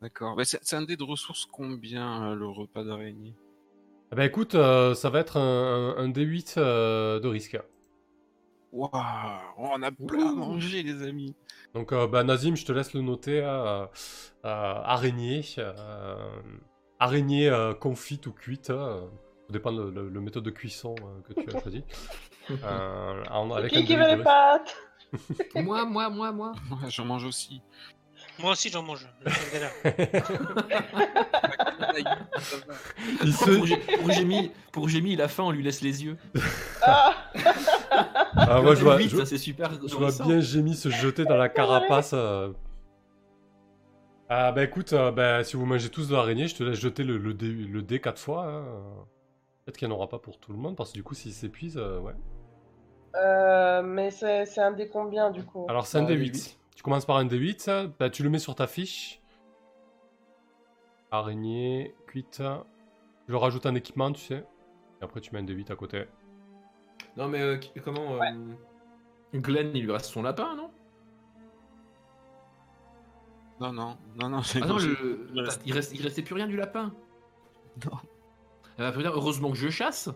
[0.00, 0.36] d'accord.
[0.36, 3.34] Mais c'est un dé de ressources combien euh, le repas d'araignée?
[4.12, 7.58] Eh ben écoute, euh, ça va être un, un- un D8 euh, de risque.
[8.72, 8.90] Waouh,
[9.56, 11.34] on a plein à manger, les amis.
[11.74, 13.40] Donc euh, bah, Nazim, je te laisse le noter.
[13.42, 13.86] euh, euh,
[14.44, 15.42] araignée.
[15.58, 16.16] euh,
[17.00, 18.70] araignée euh, confite ou cuite.
[18.70, 19.00] euh.
[19.48, 21.82] Ça dépend de le, le méthode de cuisson euh, que tu as choisi.
[22.64, 24.76] Euh, en- avec Qui veut les pâtes
[25.56, 26.52] moi, moi, moi, moi.
[26.70, 27.62] Ouais, J'en mange aussi.
[28.40, 29.08] Moi aussi, j'en mange.
[33.20, 34.10] Pour, se- Gé- pour
[35.12, 36.16] il a faim, on lui laisse les yeux.
[36.82, 37.14] Ah
[38.36, 39.72] Ah, moi, je vois, Huit, je- ça, c'est super.
[39.72, 40.26] Je vois nourrissant.
[40.26, 42.12] bien Jémy se jeter dans la carapace.
[42.14, 42.52] euh.
[44.28, 47.02] Ah bah écoute, euh, bah, si vous mangez tous de l'araignée, je te laisse jeter
[47.02, 48.46] le, le, dé, le dé 4 fois.
[48.46, 48.64] hein.
[49.64, 51.32] Peut-être qu'il n'y en aura pas pour tout le monde, parce que du coup, s'il
[51.32, 52.12] s'épuise, euh, ouais.
[53.20, 55.66] Euh, mais c'est c'est un dé combien du coup?
[55.68, 56.34] Alors c'est un Ah, dé des 8.
[56.34, 56.58] huit.
[56.76, 59.20] Tu commences par un dé 8, ça, bah, tu le mets sur ta fiche.
[61.10, 62.42] Araignée, cuite.
[63.26, 64.44] Tu le rajoutes un équipement, tu sais.
[65.00, 66.04] Et après, tu mets un dé 8 à côté.
[67.16, 68.22] Non, mais euh, comment.
[68.22, 68.54] euh,
[69.34, 70.70] Glenn, il lui reste son lapin, non?
[73.60, 74.40] Non, non, non, non.
[74.62, 75.28] Ah non, le...
[75.34, 76.94] il, reste, il restait plus rien du lapin?
[77.84, 77.98] Non.
[78.78, 80.08] Eh ben, putain, heureusement que je chasse.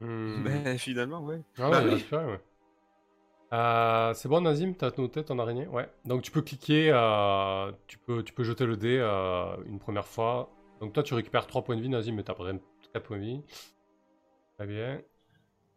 [0.00, 0.42] Hmm.
[0.44, 1.42] Ben, finalement, ouais.
[1.58, 2.04] Ah Bah ouais, oui.
[2.12, 2.40] ouais.
[3.52, 5.66] Euh, c'est bon Nazim, t'as noté ton araignée?
[5.66, 5.88] Ouais.
[6.04, 10.06] Donc tu peux cliquer, euh, tu, peux, tu peux jeter le dé euh, une première
[10.06, 10.50] fois.
[10.80, 12.44] Donc toi tu récupères 3 points de vie Nazim, mais t'as pas
[12.92, 13.42] 4 points de vie.
[14.56, 15.00] Très bien.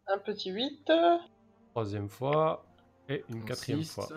[0.08, 0.92] Un petit 8.
[1.72, 2.64] Troisième fois.
[3.10, 4.08] Et une Un quatrième six, fois.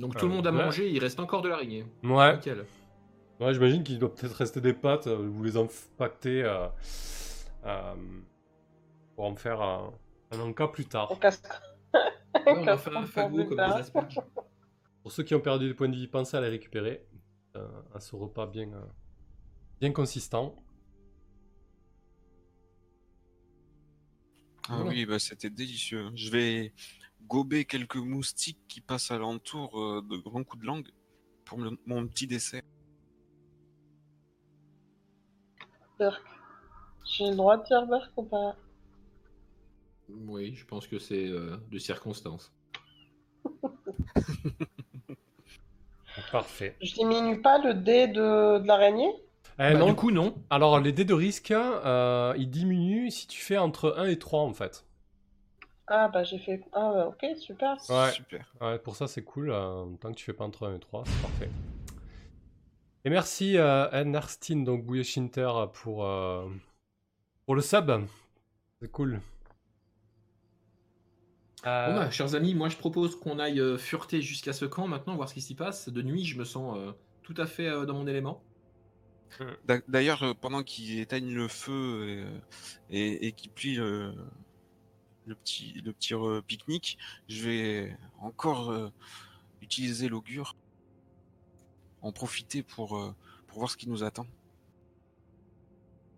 [0.00, 1.86] Donc Euh, tout le monde a mangé, il reste encore de l'araignée.
[2.02, 2.66] Ouais, Nickel.
[3.40, 6.42] ouais j'imagine qu'il doit peut-être rester des pâtes, euh, vous les impactez
[9.14, 9.92] pour en faire un,
[10.32, 11.08] un encas plus tard.
[11.10, 11.42] On casse.
[11.94, 12.12] Ouais,
[12.58, 14.20] on a fait un fagot comme des asperges.
[15.02, 17.06] Pour ceux qui ont perdu des points de vie, pensez à les récupérer.
[17.56, 18.84] Euh, à ce repas bien, euh,
[19.80, 20.54] bien consistant.
[24.68, 24.90] Ah Voilà.
[24.90, 26.10] oui, bah, c'était délicieux.
[26.14, 26.74] Je vais
[27.22, 30.88] gober quelques moustiques qui passent alentour euh, de grands coups de langue
[31.44, 32.62] pour le- mon petit dessert.
[37.08, 38.56] J'ai le droit de dire Berk ou pas
[40.08, 42.52] Oui, je pense que c'est euh, de circonstance.
[46.32, 46.76] Parfait.
[46.80, 49.10] Je diminue pas le dé de, de l'araignée
[49.58, 50.34] Eh Bah, non, du coup, non.
[50.50, 54.40] Alors, les dés de risque, euh, ils diminuent si tu fais entre 1 et 3
[54.40, 54.84] en fait.
[55.88, 56.62] Ah bah j'ai fait.
[56.72, 57.76] Ah bah, ok, super.
[57.90, 58.10] Ouais.
[58.10, 58.52] Super.
[58.60, 59.50] Ouais, pour ça, c'est cool.
[59.52, 61.50] euh, tant que tu fais pas entre 1 et 3, c'est parfait.
[63.04, 66.48] Et merci euh, Anne Arstin, donc Bouye Shinter, pour, euh,
[67.46, 67.90] pour le sub.
[68.80, 69.20] C'est cool.
[71.66, 74.86] Euh, Bon bah, chers amis, moi je propose qu'on aille euh, fureter jusqu'à ce camp
[74.86, 75.88] maintenant, voir ce qui s'y passe.
[75.88, 76.92] De nuit, je me sens euh,
[77.22, 78.42] tout à fait euh, dans mon élément.
[79.64, 82.26] D'a- D'ailleurs, pendant qu'ils éteignent le feu
[82.90, 84.14] et, et, et qu'ils plient le,
[85.26, 86.98] le petit, le petit euh, pique-nique,
[87.28, 88.90] je vais encore euh,
[89.62, 90.56] utiliser l'augure,
[92.00, 93.14] en profiter pour, euh,
[93.46, 94.26] pour voir ce qui nous attend.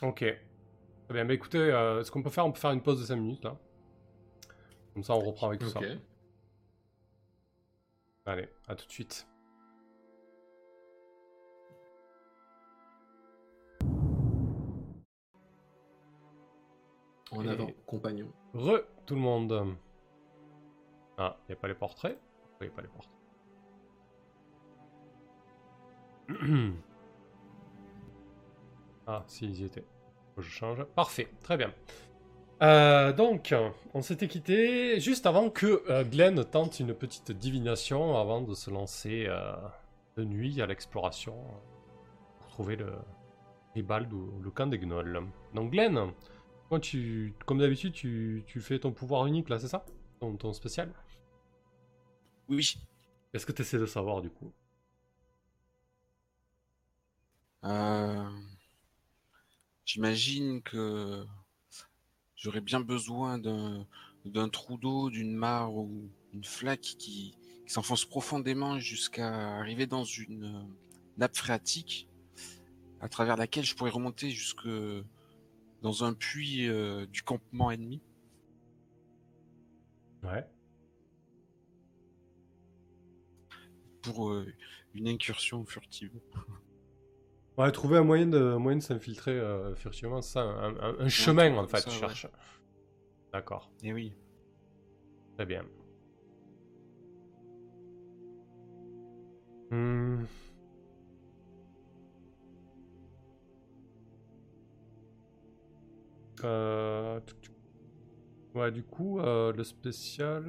[0.03, 0.23] Ok.
[1.09, 3.07] Très bien, bah écoutez, euh, ce qu'on peut faire, on peut faire une pause de
[3.07, 3.57] 5 minutes là?
[4.93, 5.81] Comme ça, on reprend avec tout ça.
[8.27, 9.27] Allez, à tout de suite.
[17.31, 18.31] En Et- avant, compagnon.
[18.53, 19.75] Re, tout le monde.
[21.17, 22.19] Ah, il n'y a pas les portraits?
[22.61, 23.15] Il n'y a pas les portraits.
[29.07, 29.85] ah, si, ils y étaient.
[30.39, 30.85] Que Je change.
[30.95, 31.75] Parfait, très bien.
[32.63, 33.53] Euh, donc,
[33.93, 38.71] on s'était quitté juste avant que euh, Glenn tente une petite divination avant de se
[38.71, 39.57] lancer euh,
[40.17, 42.93] de nuit à l'exploration euh, pour trouver le
[43.75, 45.21] Ribald ou le camp des gnolls.
[45.55, 46.13] Donc, Glenn,
[46.81, 49.85] tu, comme d'habitude, tu, tu fais ton pouvoir unique là, c'est ça?
[50.21, 50.93] Ton, ton spécial?
[52.49, 52.77] Oui.
[53.33, 54.53] Qu'est-ce que tu essaies de savoir du coup?
[57.65, 58.31] Euh,
[59.89, 61.25] J'imagine que
[62.37, 63.87] j'aurais bien besoin d'un
[64.27, 67.35] d'un trou d'eau, d'une mare ou une flaque qui,
[67.67, 70.63] qui s'enfonce profondément jusqu'à arriver dans une euh,
[71.17, 72.07] nappe phréatique
[73.01, 74.69] à travers laquelle je pourrais remonter jusque
[75.81, 78.03] dans un puits euh, du campement ennemi.
[80.23, 80.45] Ouais.
[84.03, 84.53] pour euh,
[84.93, 86.13] une incursion furtive.
[87.59, 91.01] Ouais, trouver un moyen de, un moyen de s'infiltrer euh, furtivement, c'est ça, un, un-
[91.01, 92.01] un chemin en fait, ça, tu ouais.
[92.01, 92.27] cherches.
[93.33, 94.15] D'accord, Et oui.
[95.37, 95.65] très bien.
[99.71, 100.25] Hmm.
[106.45, 107.21] Euh.
[108.55, 110.45] Ouais, du coup, euh, le spécial.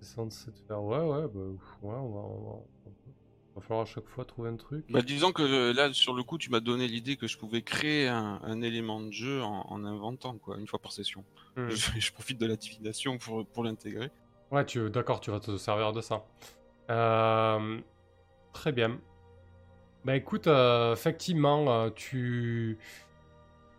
[0.00, 0.82] C'est censé faire.
[0.82, 2.20] Ouais, ouais, bah, ouais, on va.
[2.20, 2.91] on va-
[3.54, 4.84] va- falloir à chaque fois trouver un truc.
[4.90, 7.62] Bah, disons que euh, là, sur le coup, tu m'as donné l'idée que je pouvais
[7.62, 11.24] créer un, un élément de jeu en, en inventant, quoi, une fois par session.
[11.56, 11.68] Hmm.
[11.70, 14.10] Je, je profite de la divination pour, pour l'intégrer.
[14.50, 16.24] Ouais, tu, d'accord, tu vas te servir de ça.
[16.90, 17.78] Euh,
[18.52, 18.98] très bien.
[20.04, 22.76] Bah écoute, euh, effectivement, euh, tu,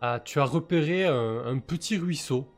[0.00, 2.48] ah, tu as repéré un, un petit ruisseau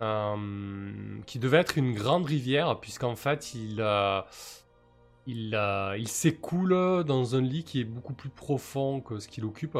[0.00, 3.80] euh, qui devait être une grande rivière, puisqu'en fait, il,
[5.26, 9.44] il, euh, il s'écoule dans un lit qui est beaucoup plus profond que ce qu'il
[9.44, 9.78] occupe.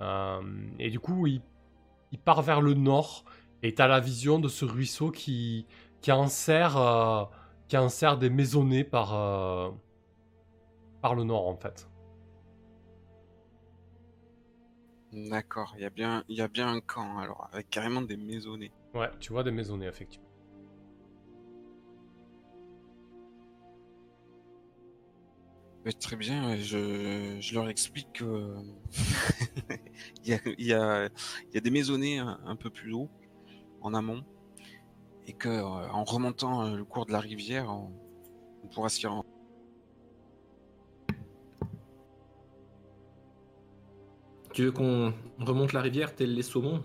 [0.00, 0.42] Euh,
[0.78, 1.42] et du coup, il,
[2.12, 3.24] il part vers le nord,
[3.62, 5.66] et tu as la vision de ce ruisseau qui,
[6.00, 7.24] qui enserre, euh,
[7.68, 9.70] qui enserre des maisonnées par, euh,
[11.00, 11.88] par le nord, en fait.
[15.12, 18.16] D'accord, il y a bien, il y a bien un camp, alors, avec carrément des
[18.16, 18.72] maisonnées.
[18.94, 20.23] Ouais, tu vois des maisonnées, effectivement.
[26.00, 28.56] Très bien, je, je leur explique que euh,
[30.24, 32.92] il, y a, il, y a, il y a des maisonnées un, un peu plus
[32.94, 33.10] haut,
[33.80, 34.24] en amont,
[35.26, 37.92] et que euh, en remontant euh, le cours de la rivière, on,
[38.64, 39.24] on pourra s'y rendre.
[44.54, 46.82] Tu veux qu'on remonte la rivière tel les saumons?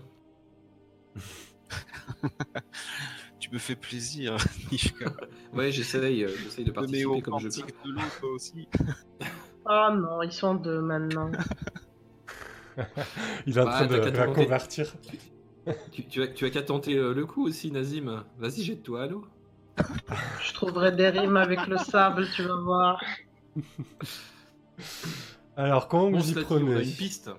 [3.52, 4.36] me fais plaisir,
[4.72, 5.06] Nishka.
[5.52, 7.66] Ouais, j'essaye, euh, j'essaye de Mais participer comme je peux.
[7.84, 8.68] de l'eau, toi aussi.
[9.66, 11.30] Ah non, ils sont deux maintenant.
[13.46, 14.32] Il est en Bah, train de la tenter.
[14.32, 14.94] convertir.
[15.92, 18.24] Tu, tu as, tu as qu'à tenter euh, le coup aussi, Nazim.
[18.38, 19.26] Vas-y, jette-toi à l'eau.
[20.42, 23.00] Je trouverai des rimes avec le sable, tu vas voir.
[25.56, 27.30] Alors, comment On vous y prenez une piste.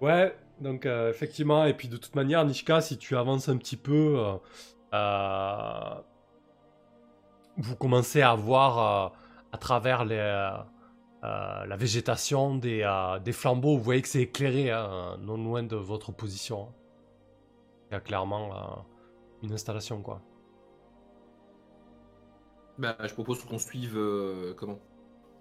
[0.00, 3.76] Ouais, donc euh, effectivement, et puis de toute manière, Nishka, si tu avances un petit
[3.76, 4.34] peu, euh,
[4.94, 5.94] euh,
[7.56, 9.16] vous commencez à voir euh,
[9.52, 14.70] à travers les, euh, la végétation des, euh, des flambeaux, vous voyez que c'est éclairé,
[14.70, 16.62] hein, non loin de votre position.
[16.68, 16.72] hein.
[17.90, 18.82] Il y a clairement euh,
[19.42, 20.22] une installation, quoi.
[22.78, 23.96] Bah, je propose qu'on suive.
[23.96, 24.78] euh, comment?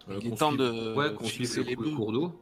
[0.10, 2.34] Euh, Il est qu'on temps suive- de Ouais, qu'on suive fixer le les cours d'eau.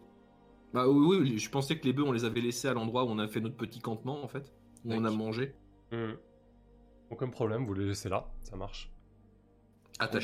[0.74, 3.08] Bah oui, oui, je pensais que les bœufs, on les avait laissés à l'endroit où
[3.10, 4.52] on a fait notre petit campement, en fait.
[4.86, 5.56] Où on a mangé.
[5.92, 6.14] Hmm.
[7.12, 8.90] Aucun problème, vous les laissez là, ça marche.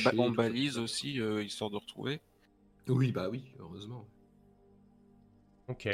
[0.03, 2.21] Ba- on balise aussi, euh, histoire de retrouver.
[2.87, 4.07] Oui, bah oui, heureusement.
[5.67, 5.87] Ok,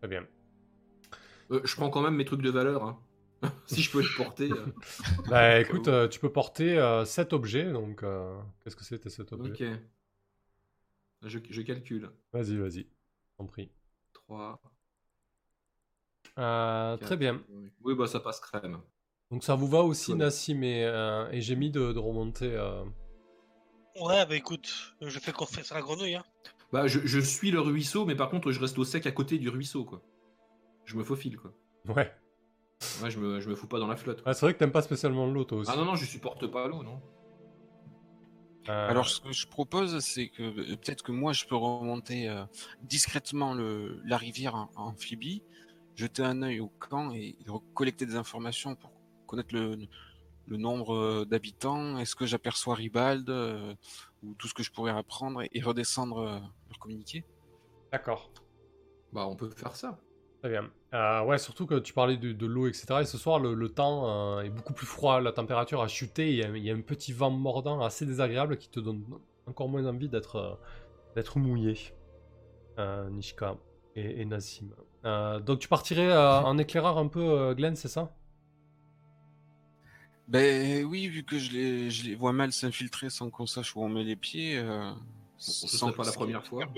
[0.00, 0.26] très bien.
[1.50, 2.98] Euh, je prends quand même mes trucs de valeur, hein.
[3.66, 4.50] si je peux les porter.
[4.50, 4.66] euh.
[5.28, 9.54] Bah écoute, euh, tu peux porter 7 objets, donc euh, qu'est-ce que c'était 7 objets?
[9.54, 9.80] Ok.
[11.22, 12.08] Je, je calcule.
[12.34, 12.86] Vas-y, vas-y,
[13.38, 13.70] t'en prie.
[14.12, 14.60] 3.
[16.38, 17.42] Euh, très bien.
[17.82, 18.80] Oui, bah ça passe crème.
[19.34, 20.14] Donc ça vous va aussi.
[20.14, 22.84] Nassim et, euh, et Jémy, de, de remonter euh,
[24.00, 26.14] Ouais, bah écoute, je fais confiance à la grenouille.
[26.14, 26.22] Hein.
[26.72, 29.38] Bah, je, je suis le ruisseau, mais par contre, je reste au sec à côté
[29.38, 30.02] du ruisseau, quoi.
[30.84, 31.52] Je me faufile, quoi.
[31.88, 32.14] Ouais.
[33.02, 34.22] Ouais, je me, je me fous pas dans la flotte.
[34.24, 35.70] Ah, c'est vrai que t'aimes pas spécialement l'eau, toi aussi.
[35.74, 37.02] Ah non, non, je supporte pas l'eau, non.
[38.68, 42.28] Euh, Alors, ce que je propose, c'est que euh, peut-être que moi, je peux remonter
[42.28, 42.44] euh,
[42.82, 45.42] discrètement le, la rivière en, en amphibie,
[45.96, 47.36] jeter un œil au camp et
[47.74, 48.93] collecter des informations pour
[49.26, 49.76] connaître le,
[50.46, 51.98] le nombre euh, d'habitants.
[51.98, 53.74] Est-ce que j'aperçois Ribald euh,
[54.22, 56.38] ou tout ce que je pourrais apprendre et, et redescendre euh,
[56.68, 57.24] leur communiquer
[57.92, 58.30] D'accord,
[59.12, 59.98] Bah, on peut faire ça.
[60.40, 60.70] très bien.
[60.94, 62.86] Euh, ouais, surtout que tu parlais de, de l'eau, etc.
[63.02, 66.30] Et ce soir, le, le temps euh, est beaucoup plus froid, la température a chuté,
[66.30, 69.04] il y a, il y a un petit vent mordant assez désagréable qui te donne
[69.46, 70.54] encore moins envie d'être euh,
[71.14, 71.78] d'être mouillé,
[72.78, 73.56] euh, Nishka
[73.94, 74.28] et, et.
[75.04, 78.14] Euh, donc tu partirais euh, en éclaireur un peu, euh, Glenn, c'est ça?
[80.28, 83.82] Ben oui, vu que je les, je les vois mal s'infiltrer sans qu'on sache où
[83.82, 84.56] on met les pieds.
[84.58, 84.90] Euh,
[85.38, 86.64] Ce serait pas la première fois.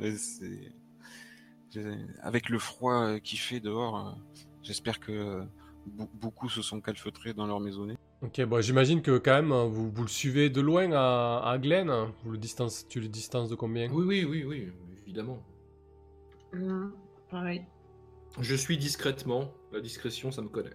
[0.00, 0.72] Ouais, c'est
[2.22, 4.08] avec le froid euh, qui fait dehors.
[4.08, 4.12] euh,
[4.62, 5.44] J'espère que euh,
[5.88, 7.96] be- beaucoup se sont calfeutrés dans leur maisonnée.
[8.22, 11.88] Ok, bon, j'imagine que quand même, vous, vous le suivez de loin à, à Glenn.
[12.24, 13.88] Vous le distance, tu le distances de combien?
[13.92, 14.72] Oui, oui, oui, oui,
[15.02, 15.40] évidemment.
[17.30, 17.64] Pareil.
[18.40, 19.52] Je suis discrètement.
[19.72, 20.74] La discrétion, ça me connaît.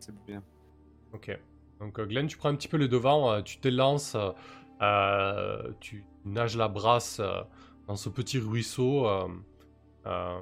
[0.00, 0.42] C'est bien.
[1.12, 1.38] Ok.
[1.78, 4.30] Donc euh, Glenn, tu prends un petit peu les devants, euh, tu t'élances, euh,
[4.82, 7.20] euh, tu nages la brasse
[7.86, 9.06] dans ce petit ruisseau.
[9.06, 10.40] Euh,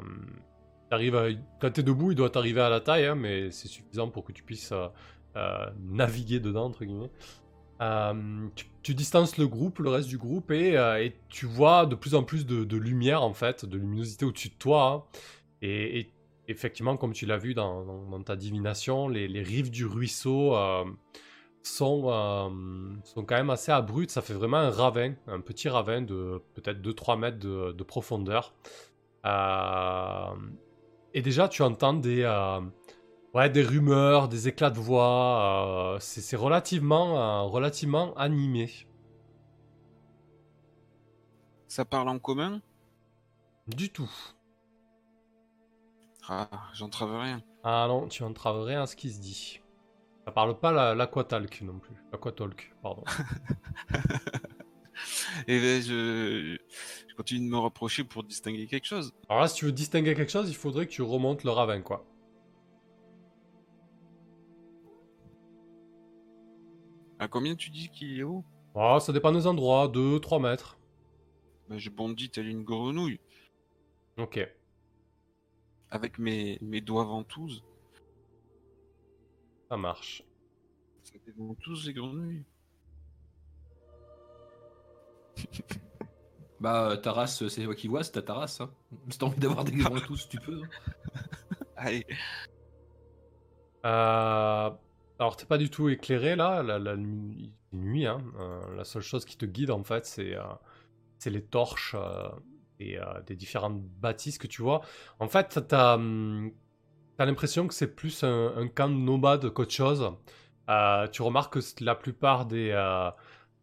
[0.91, 1.29] t'arrives à-
[1.61, 4.43] Quand debout, il doit t'arriver à la taille, hein, mais c'est suffisant pour que tu
[4.43, 4.73] puisses
[5.81, 7.11] naviguer dedans, entre guillemets.
[8.83, 12.47] Tu, distances le groupe, le reste du groupe, et, tu vois de plus en plus
[12.47, 15.09] de, de lumière, en fait, de luminosité au-dessus de toi.
[15.15, 15.21] hein.
[15.63, 16.13] Et, et
[16.49, 20.57] effectivement, comme tu l'as vu dans, dans- dans ta divination, les, les rives du ruisseau
[20.57, 20.85] euh,
[21.63, 22.49] sont, euh,
[23.05, 24.11] sont quand même assez abruptes.
[24.11, 28.55] Ça fait vraiment un ravin, un petit ravin de peut-être 2-3 mètres de, de profondeur.
[29.27, 30.35] Euh,
[31.15, 32.25] et déjà, tu entends des,
[33.35, 35.97] ouais, des rumeurs, des éclats de voix.
[36.01, 38.71] c'est relativement, relativement animé.
[41.67, 42.61] Ça parle en commun?
[43.69, 44.11] Du tout.
[46.29, 47.43] Ah, j'entrave rien.
[47.63, 49.61] Ah non, tu entraves rien à ce qui se dit.
[50.27, 51.97] Ça parle pas la- l'aquatalk non plus.
[52.13, 53.05] L'aquatalk, pardon.
[55.47, 56.57] Et ben, je...
[57.09, 59.13] je continue de me rapprocher pour distinguer quelque chose.
[59.29, 61.81] Alors là, si tu veux distinguer quelque chose, il faudrait que tu remontes le ravin,
[61.81, 62.05] quoi.
[67.21, 68.45] À combien tu dis qu'il est haut?
[68.75, 70.79] Ah, ça dépend des endroits, 2-3 mètres.
[71.69, 73.21] ben, Je bondis telle une grenouille,
[74.19, 74.39] Ok.
[75.91, 77.65] Avec mes, mes doigts ventouses.
[79.71, 80.23] Ça marche.
[81.03, 82.45] Ça fait ventouses les grenouilles
[86.61, 88.61] Bah, ta race, c'est toi qui vois, c'est ta ta race.
[88.61, 88.71] Hein.
[89.11, 90.63] Si t'as envie d'avoir des tous, tu peux.
[90.63, 90.69] hein.
[91.77, 92.07] Allez,
[93.87, 94.71] Euh,
[95.19, 98.23] Alors, t'es pas du tout éclairé là, la, la nuit, nuit, hein.
[98.39, 100.43] Euh, la seule chose qui te guide en fait, c'est euh,
[101.19, 102.29] c'est les torches euh,
[102.81, 104.81] et, euh, des différentes bâtisses que tu vois.
[105.19, 106.53] En fait, t'as hum,
[107.17, 110.13] t'as l'impression que c'est plus un, un camp de nomades qu'autre chose.
[110.71, 112.71] Euh, tu remarques que la plupart des,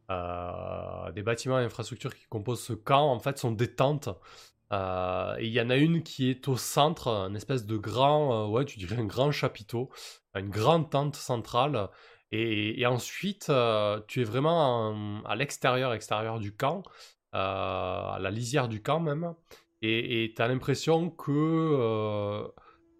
[0.09, 4.09] euh, des bâtiments et infrastructures qui composent ce camp en fait sont des tentes.
[4.71, 8.77] Il y en a une qui est au centre, un espèce de grand, ouais, tu
[8.77, 9.89] dirais un grand chapiteau,
[10.35, 11.89] une grande tente centrale.
[12.31, 13.49] Et, ensuite,
[14.07, 16.83] tu es vraiment en- à l'extérieur, extérieur du camp,
[17.35, 19.33] à la lisière du camp même.
[19.81, 22.47] Et tu as l'impression que, euh,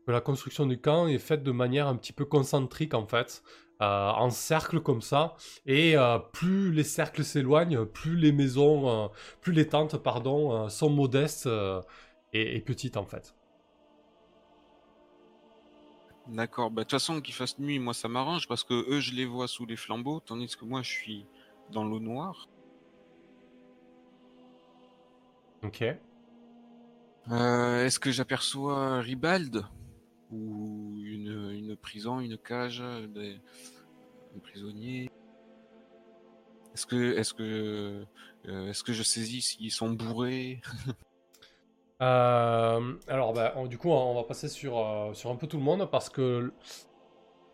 [0.06, 3.44] que la construction du camp est faite de manière un petit peu concentrique en fait.
[3.82, 5.36] euh, en cercle comme ça,
[5.66, 9.08] et euh, plus les cercles s'éloignent, plus les maisons, euh,
[9.42, 11.82] plus les tentes, pardon, euh, sont modestes euh,
[12.34, 13.36] et, et petites en fait.
[16.28, 16.72] d'accord.
[16.72, 19.26] Bah, de toute façon, qu'il fasse nuit, moi ça m'arrange parce que eux, je les
[19.26, 21.28] vois sous les flambeaux, tandis que moi, je suis
[21.70, 22.48] dans l'eau noire.
[25.66, 25.84] Ok.
[27.32, 29.66] Euh, Est-ce que j'aperçois Ribald
[30.32, 33.40] Ou une, une prison, une cage, des,
[34.36, 35.10] un prisonnier
[36.74, 38.06] Est-ce que, est-ce que,
[38.48, 40.62] euh, est-ce que je saisis s'ils sont bourrés?
[42.02, 45.90] Euh, alors, bah, du coup, on va passer sur, sur un peu tout le monde
[45.90, 46.52] parce que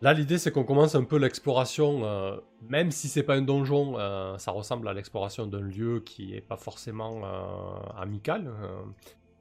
[0.02, 2.36] là, l'idée c'est qu'on commence un peu l'exploration, euh,
[2.68, 6.40] même si c'est pas un donjon, euh, ça ressemble à l'exploration d'un lieu qui est
[6.42, 8.48] pas forcément euh, amical.
[8.48, 8.82] euh.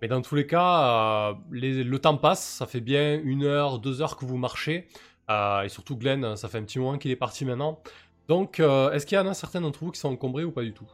[0.02, 3.80] mais dans tous les cas, euh, les- le temps passe, ça fait bien une heure,
[3.80, 4.88] deux heures que vous marchez.
[5.30, 7.80] euh, et surtout, Glenn, ça fait un petit moment qu'il est parti maintenant.
[8.28, 10.64] Donc, euh, est-ce qu'il y en a certains d'entre vous qui sont encombrés ou pas
[10.64, 10.88] du tout?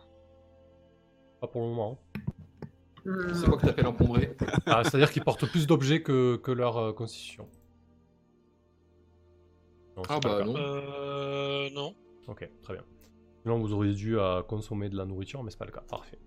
[1.41, 1.97] Pas pour le moment.
[3.05, 3.33] Hmm.
[3.33, 4.35] C'est quoi que t'appelles encombré
[4.65, 7.47] Ah, C'est-à-dire qu'ils portent plus d'objets que, que leur euh, constitution.
[9.97, 10.53] Non, Ah bah non.
[10.55, 11.95] Euh, non.
[12.27, 12.83] Ok, très bien.
[13.41, 15.81] Sinon, vous auriez dû euh, consommer de la nourriture, mais c'est pas le cas.
[15.89, 16.19] Parfait.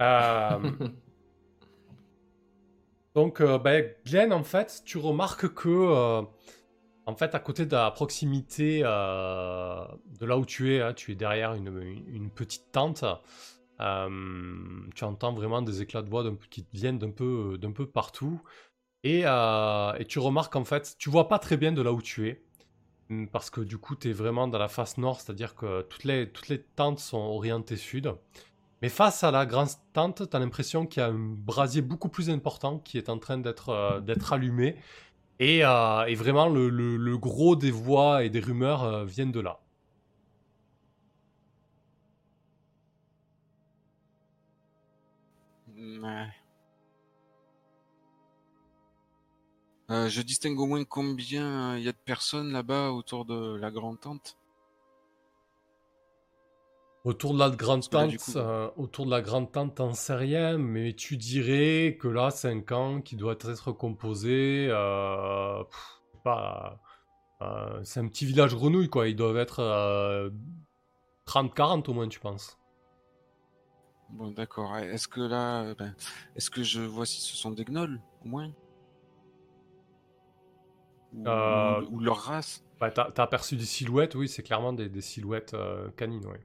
[0.00, 0.70] Euh,
[3.14, 6.22] donc, euh, ben, Glenn, en fait, tu remarques que, euh,
[7.06, 9.84] en fait, à côté de la proximité euh,
[10.20, 13.04] de là où tu es, hein, tu es derrière une, petite tente.
[13.80, 14.08] euh,
[14.94, 18.40] tu entends vraiment des éclats de voix qui viennent d'un peu, d'un peu partout.
[19.02, 22.00] Et, euh, et tu remarques, en fait, tu vois pas très bien de là où
[22.02, 22.42] tu es.
[23.10, 26.04] Mm, Parce que du coup, tu es vraiment dans la face nord, c'est-à-dire que toutes
[26.04, 28.14] les, toutes les tentes sont orientées sud.
[28.82, 32.08] Mais face à la grande tente, tu as l'impression qu'il y a un brasier beaucoup
[32.10, 34.00] plus important qui est en train d'être euh,
[34.32, 34.76] allumé.
[35.40, 39.32] Et, euh, et vraiment, le, le- le gros des voix et des rumeurs euh, viennent
[39.32, 39.60] de là.
[45.76, 46.39] Ouais.
[49.90, 53.70] Euh, je distingue au moins combien il y a de personnes là-bas autour de la
[53.70, 54.36] grande tente?
[57.02, 60.58] Autour de la grande tente, coup- euh, autour de la grande tente, t'en sais rien,
[60.58, 66.78] mais tu dirais que là, c'est un camp qui doit être composé, euh, pff, pas,
[67.40, 69.08] euh, c'est un petit village grenouille, quoi.
[69.08, 70.30] Ils doivent être euh,
[71.24, 72.58] 30-40 au moins, tu penses.
[74.10, 74.76] Bon, d'accord.
[74.76, 75.94] Est-ce que là, euh, ben,
[76.36, 78.50] est-ce que je vois si ce sont des gnolls, au moins?
[81.12, 84.88] Ou, Euh, ou- ou leur race Bah, t'as aperçu des silhouettes, oui, c'est clairement des,
[84.88, 86.38] des silhouettes euh, canines, oui.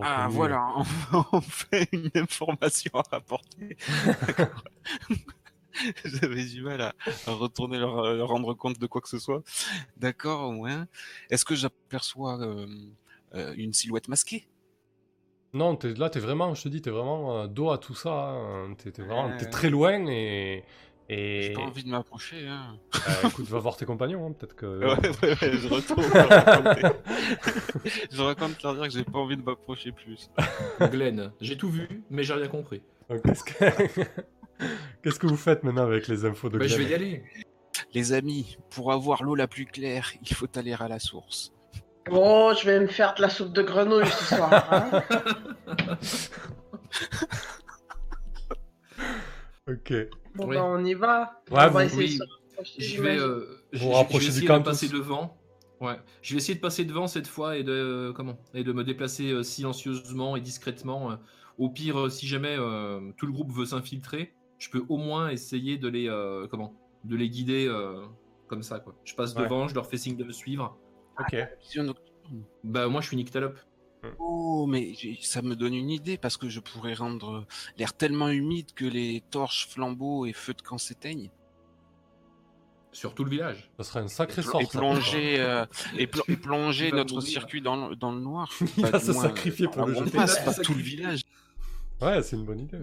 [0.00, 0.62] Ah, voilà,
[1.32, 3.76] enfin une information à rapporter.
[4.26, 4.64] D'accord.
[6.04, 6.94] J'avais du mal à,
[7.26, 9.42] à retourner leur, euh, leur rendre compte de quoi que ce soit.
[9.96, 10.86] D'accord, au moins.
[11.30, 12.66] Est-ce que j'aperçois euh,
[13.34, 14.48] euh, une silhouette masquée?
[15.54, 18.10] Non, là, t'es vraiment, je te dis, t'es vraiment euh, dos à tout ça.
[18.12, 18.74] hein.
[18.76, 19.50] T'es, t'es vraiment, ouais.
[19.50, 20.64] très loin et.
[21.08, 22.46] J'ai pas envie de m'approcher.
[22.48, 22.76] Hein.
[22.94, 24.66] Euh, écoute, va voir tes compagnons, hein, peut-être que.
[24.66, 26.02] Ouais, ouais, ouais, je retourne
[28.10, 30.30] je raconte leur dire que j'ai pas envie de m'approcher plus.
[30.80, 32.82] Glenn, j'ai tout vu, mais j'ai rien compris.
[33.08, 34.02] Donc, Qu'est-ce que...
[35.02, 37.22] Qu'est-ce que vous faites maintenant avec les infos de Bah, je Glenn vais y aller.
[37.94, 41.52] Les amis, pour avoir l'eau la plus claire, il faut aller à la source.
[42.06, 44.68] Bon, je vais me faire de la soupe de grenouille ce soir.
[44.72, 45.02] hein.
[49.68, 49.92] Ok.
[50.36, 50.56] Bon, Oui.
[50.56, 51.42] bah, on y va.
[51.50, 52.18] Ouais, on vous- va essayer oui.
[52.50, 53.40] rapprocher, Je vais, euh,
[53.72, 55.36] je- Vous vais du essayer camp de passer devant.
[55.80, 55.96] Ouais.
[56.22, 58.82] Je vais essayer de passer devant cette fois et de euh, comment et de me
[58.82, 61.10] déplacer euh, silencieusement et discrètement.
[61.12, 61.16] euh.
[61.58, 65.28] Au pire, euh, si jamais euh, tout le groupe veut s'infiltrer, je peux au moins
[65.30, 66.72] essayer de les euh, comment
[67.04, 68.02] de les guider euh,
[68.48, 68.94] comme ça quoi.
[69.04, 69.42] Je passe Ouais.
[69.42, 70.76] devant, je leur fais signe de me suivre.
[71.20, 71.34] Ok.
[71.76, 71.94] Nocturne.
[72.64, 73.58] Bah moi je suis Nyctalope.
[74.18, 77.46] Oh, mais ça me donne une idée parce que je pourrais rendre
[77.78, 81.30] l'air tellement humide que les torches, flambeaux et feux de camp s'éteignent.
[82.92, 83.70] sur tout le village.
[83.76, 84.60] Ça serait un sacré sort.
[84.62, 85.66] et ça, plonger, euh,
[85.98, 87.28] et, pl- et plonger Tu vas notre mourir.
[87.28, 88.50] circuit dans, le- dans le noir.
[88.78, 90.10] Il va se sacrifier pour par le jeter.
[90.14, 91.20] On passe tout le village.
[92.00, 92.78] Ouais, c'est une bonne idée.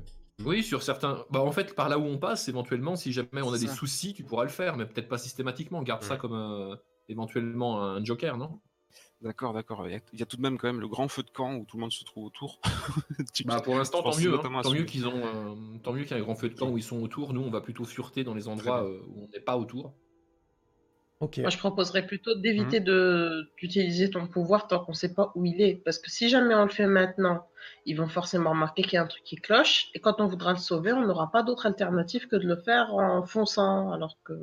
[0.45, 1.25] Oui, sur certains.
[1.31, 3.73] Bah en fait par là où on passe, éventuellement, si jamais on a des ça.
[3.75, 5.81] soucis, tu pourras le faire, mais peut-être pas systématiquement.
[5.83, 6.75] Garde ça comme euh,
[7.09, 8.59] éventuellement un joker, non?
[9.23, 9.87] D'accord, d'accord.
[9.87, 11.29] Il y, a, il y a tout de même quand même le grand feu de
[11.29, 12.59] camp où tout le monde se trouve autour.
[13.45, 14.61] Bah pour l'instant tant mieux, hein.
[14.61, 16.69] tant mieux qu'ils ont, euh, tant mieux qu'il y ait un grand feu de camp
[16.69, 17.33] où ils sont autour.
[17.33, 19.93] Nous on va plutôt fureter dans les endroits euh, où on n'est pas autour.
[21.21, 21.37] Ok.
[21.37, 22.85] Moi, je proposerais plutôt d'éviter Mhm.
[22.85, 25.75] de d'utiliser ton pouvoir tant qu'on ne sait pas où il est.
[25.85, 27.47] Parce que si jamais on le fait maintenant,
[27.85, 29.87] ils vont forcément remarquer qu'il y a un truc qui cloche.
[29.93, 32.93] Et quand on voudra le sauver, on n'aura pas d'autre alternative que de le faire
[32.93, 33.93] en fonçant.
[33.93, 34.33] Alors que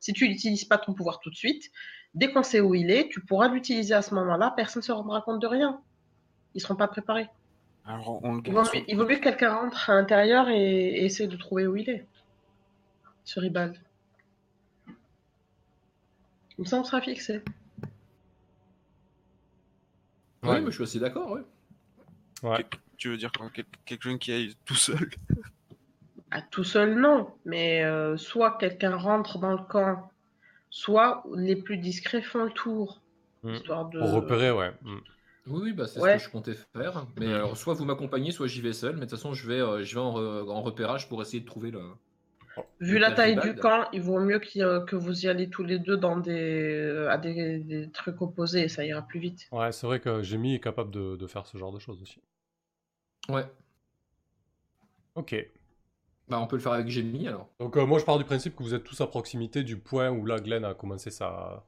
[0.00, 1.70] si tu n'utilises pas ton pouvoir tout de suite,
[2.14, 4.52] dès qu'on sait où il est, tu pourras l'utiliser à ce moment-là.
[4.56, 5.80] Personne ne se rendra compte de rien.
[6.54, 7.28] Ils seront pas préparés.
[7.86, 10.48] Alors on le Il vaut, mieux- sur- il vaut mieux que quelqu'un rentre à l'intérieur
[10.48, 10.56] et,
[10.88, 12.06] et essaie de trouver où il est.
[13.24, 13.76] Sur Ribald.
[16.56, 17.42] Comme ça, on sera fixé.
[20.42, 20.50] Ouais.
[20.50, 21.30] Oui, mais je suis assez d'accord.
[21.30, 21.40] Ouais.
[22.42, 22.66] Ouais.
[22.96, 23.50] Tu veux dire quoi
[23.84, 25.10] Quelqu'un qui aille tout seul?
[26.30, 27.32] À tout seul, non.
[27.44, 30.10] Mais euh, soit quelqu'un rentre dans le camp,
[30.74, 33.00] soit les plus discrets font le tour.
[33.44, 33.52] Mm.
[33.54, 34.00] Histoire de...
[34.00, 34.72] Pour repérer, ouais.
[34.82, 34.96] Mm.
[35.46, 36.18] Oui, oui, bah c'est Ouais.
[36.18, 37.06] ce que je comptais faire.
[37.20, 37.32] Mais Mhm.
[37.34, 38.94] alors, soit vous m'accompagnez, soit j'y vais seul.
[38.94, 41.38] Mais de toute façon, je vais, euh, je vais en, re- en repérage pour essayer
[41.40, 41.80] de trouver le.
[42.80, 45.78] Vu Le la taille du camp, il vaut mieux que vous y allez tous les
[45.78, 49.46] deux dans des, euh, à des, des trucs opposés, ça ira plus vite.
[49.52, 52.20] Ouais, c'est vrai que Jamie est capable de, de faire ce genre de choses aussi.
[53.28, 53.44] Ouais.
[55.14, 55.34] Ok.
[56.28, 57.48] Bah on peut le faire avec Jamie alors.
[57.60, 60.08] Donc euh, moi je pars du principe que vous êtes tous à proximité du point
[60.10, 61.64] où là Glenn a commencé sa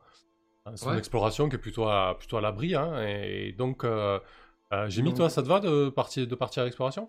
[0.75, 0.99] son Ouais.
[0.99, 2.75] exploration qui est plutôt à, plutôt à l'abri.
[2.75, 4.19] Hein, et donc euh,
[4.73, 7.09] euh, Donc- toi ça te va de partir, de partir à l'exploration?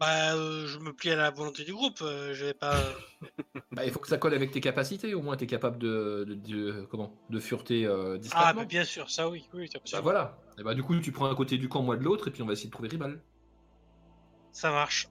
[0.00, 1.98] Bah, euh, je me plie à la volonté du groupe.
[2.00, 2.74] euh, je vais pas.
[3.72, 5.14] Bah, il faut que ça colle avec tes capacités.
[5.14, 8.60] Au moins, tu es capable de, de, de- comment de fureter euh, Ah, discrètement.
[8.62, 10.38] mais bien sûr, ça oui, oui, Bah voilà.
[10.58, 12.42] Et bah du coup, tu prends un côté du camp, moi de l'autre, et puis
[12.42, 13.20] on va essayer de trouver Ribal.
[14.52, 15.06] Ça marche.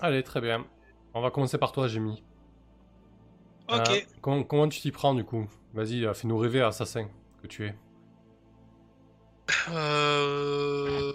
[0.00, 0.66] Allez, très bien.
[1.14, 1.86] On va commencer par toi.
[1.86, 2.16] Ok.
[3.70, 5.46] Euh, comment, comment tu t'y prends du coup?
[5.74, 7.08] Vas-y, euh, fais-nous rêver, assassin
[7.42, 7.74] que tu es.
[9.68, 11.12] Euh...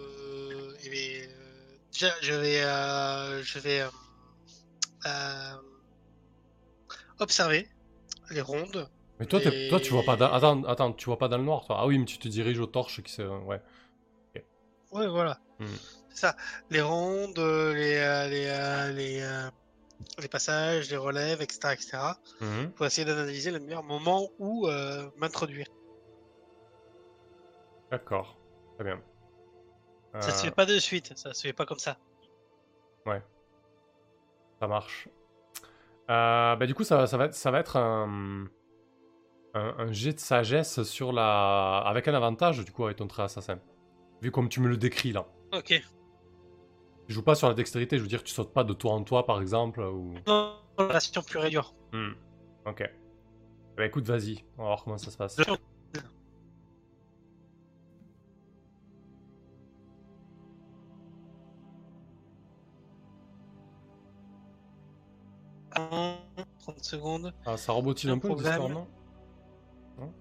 [0.84, 3.84] eh bien, euh, déjà, je vais, euh, je vais
[7.20, 7.68] observer
[8.32, 8.90] les rondes.
[9.20, 10.32] Mais toi, Et- toi tu vois pas dans...
[10.32, 11.78] attends, attends, tu vois pas dans le noir toi?
[11.80, 13.62] Ah oui, mais tu te diriges aux torches qui se ouais.
[14.92, 15.40] Ouais, voilà.
[15.60, 15.66] Hmm.
[16.16, 16.36] Ça.
[16.72, 19.50] Les rondes, euh, les, euh, les, euh, les, euh,
[20.20, 21.98] les passages, les relèves, etc., etc.
[22.42, 22.72] Mhm.
[22.72, 25.68] Pour essayer d'analyser le meilleur moment où euh, m'introduire.
[27.92, 28.38] D'accord.
[28.76, 29.02] Très bien.
[30.22, 31.12] Ça se Euh, fait pas de suite.
[31.18, 31.98] Ça se fait pas comme ça.
[34.60, 35.10] Ça marche.
[36.10, 38.46] Euh, bah, du coup, ça, ça va être, ça va être un,
[39.54, 41.80] un, un jet de sagesse sur la...
[41.86, 43.60] avec un avantage, du coup, avec ton trait assassin.
[44.22, 45.28] Vu comme tu me le décris là.
[45.54, 45.74] Ok.
[47.08, 49.04] Je joue pas sur la dextérité, je veux dire, tu sautes pas de toi en
[49.04, 50.16] toi, par exemple, ou...
[50.28, 51.74] Non, relation pure et dure.
[51.94, 52.12] Hmm.
[52.66, 52.90] Ok.
[53.78, 55.38] Bah écoute, vas-y, on va voir comment ça se passe.
[65.76, 66.16] Un,
[66.60, 67.34] 30 secondes.
[67.46, 68.62] Ah, ça rebotine un Un peu problème.
[68.62, 68.88] non?
[70.00, 70.14] Non?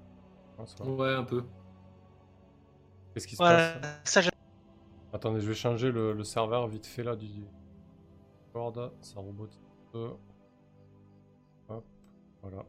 [0.59, 0.85] Va.
[0.85, 1.45] Ouais, un peu.
[3.13, 3.75] Qu'est-ce qui se Voilà.
[3.81, 4.01] passe?
[4.05, 4.21] Ça,
[5.15, 8.93] Attendez, je vais changer le, serveur vite fait là du Discord.
[9.01, 9.63] Ça rebotine.
[9.95, 10.11] Euh,
[11.69, 11.85] Hop,
[12.43, 12.67] voilà.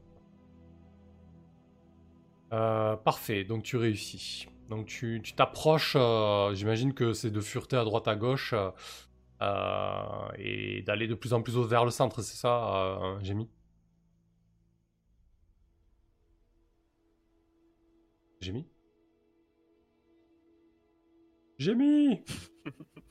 [2.53, 4.47] Euh, parfait, donc tu réussis.
[4.69, 8.53] Donc tu t'approches, euh, j'imagine que c'est de fureter à droite à gauche
[9.41, 13.49] euh, et d'aller de plus en plus vers le centre, c'est ça, euh, Jamie?
[21.57, 22.21] Jamie Jamie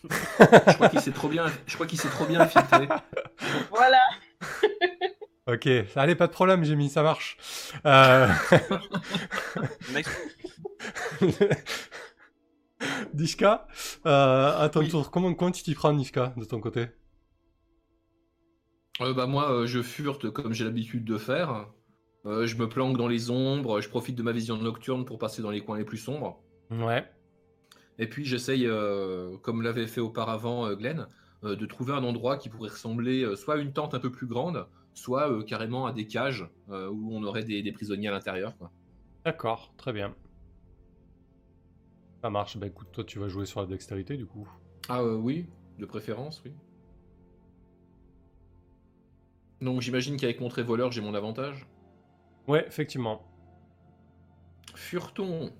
[0.10, 2.88] Je crois qu'il s'est trop bien, je crois qu'il s'est trop bien infiltré.
[3.70, 4.00] Voilà.
[5.46, 7.36] Ok, allez, pas de problème, Jamie, ça marche.
[7.84, 8.28] Euh...
[14.06, 14.88] Euh, à ton Oui.
[14.88, 16.88] tour, comment, comment tu t'y prends, Nishka, de ton côté?
[19.00, 21.68] Euh, bah moi, euh, je furte comme j'ai l'habitude de faire.
[22.26, 25.42] Euh, je me planque dans les ombres, je profite de ma vision nocturne pour passer
[25.42, 26.42] dans les coins les plus sombres.
[26.70, 27.04] Ouais,
[27.98, 31.06] Et puis j'essaye, euh, comme l'avait fait auparavant euh, Glenn,
[31.44, 34.26] euh, de trouver un endroit qui pourrait ressembler soit à une tente un peu plus
[34.26, 38.54] grande, soit carrément à des cages où on aurait des, des prisonniers à l'intérieur.
[39.24, 40.14] d'accord, très bien.
[42.22, 44.48] Ça marche, bah écoute, toi tu vas jouer sur la dextérité du coup.
[44.88, 45.46] Ah oui,
[45.78, 46.52] de préférence, oui.
[49.60, 51.66] Donc j'imagine qu'avec mon trait voleur, j'ai mon avantage?
[52.46, 53.22] Ouais, effectivement.
[54.74, 55.52] Fureton,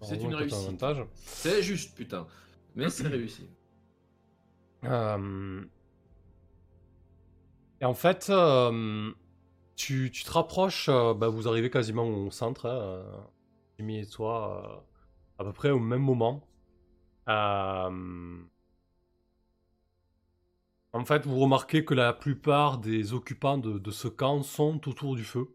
[0.00, 0.82] C'est une réussite.
[1.16, 2.26] c'est juste, putain.
[2.74, 3.48] Mais c'est réussi.
[4.84, 5.64] Euh,
[7.80, 9.12] Et en fait, euh,
[9.76, 13.02] tu, tu te rapproches, euh, bah, vous arrivez quasiment au centre, hein,
[13.78, 14.86] Jimmy et toi,
[15.38, 16.48] à peu près au même moment.
[20.92, 25.16] En fait, vous remarquez que la plupart des occupants de, de ce camp sont autour
[25.16, 25.48] du feu.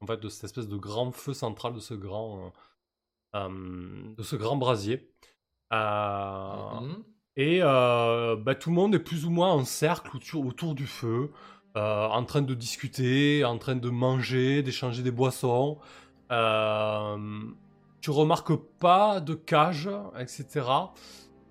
[0.00, 2.52] En fait, de cette espèce de grand feu central, de ce grand,
[3.34, 5.10] de ce grand brasier.
[5.72, 7.04] Euh, Mhm.
[7.36, 10.86] et euh, bah, tout le monde est plus ou moins en cercle autour, autour du
[10.86, 11.30] feu,
[11.76, 15.78] euh, en train de discuter, en train de manger, d'échanger des boissons.
[16.32, 17.18] Euh,
[18.00, 20.90] tu remarques pas de cage, etc.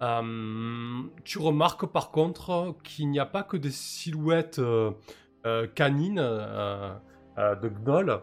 [0.02, 4.92] Euh, tu remarques par contre qu'il n'y a pas que des silhouettes euh,
[5.46, 6.94] euh, canines euh,
[7.38, 8.20] euh, de gnolls.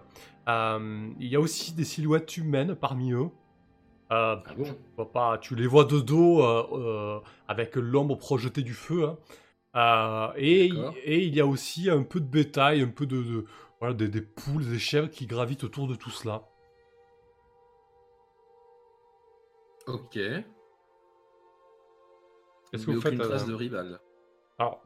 [0.48, 3.30] Euh, il y a aussi des silhouettes humaines parmi eux.
[4.12, 4.64] Euh, Ah bon?
[4.64, 9.08] tu, vois pas, tu les vois de dos euh, euh, avec l'ombre projetée du feu.
[9.74, 10.32] hein.
[10.36, 10.66] Et,
[11.06, 13.44] il y a aussi un peu de bétail, un peu de, de-
[13.80, 16.42] voilà, des, des poules, des chèvres qui gravitent autour de tout cela.
[19.86, 20.12] Ok.
[22.70, 24.00] Qu'est-ce que vous faites trace de rival.
[24.58, 24.80] Alors,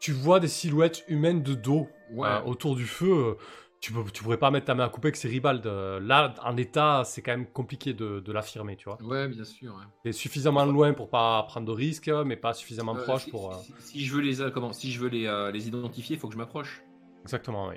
[0.00, 2.40] tu vois des silhouettes humaines de dos Ouais.
[2.46, 3.36] autour du feu.
[3.80, 5.64] Tu, peux, tu pourrais pas mettre ta main à couper que c'est Ribald.
[5.66, 8.98] euh, Là, en l'état, c'est quand même compliqué de, de l'affirmer, tu vois.
[9.02, 9.72] Ouais, bien sûr.
[9.72, 9.84] ouais.
[10.04, 13.52] C'est suffisamment loin pour pas prendre de risques, mais pas suffisamment Euh, proche si, pour.
[13.52, 16.18] euh, si- si je veux les comment Si je veux les, euh, les identifier, il
[16.18, 16.82] faut que je m'approche.
[17.22, 17.76] Exactement, oui.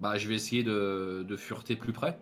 [0.00, 2.18] Bah, je vais essayer de, de fureter plus près.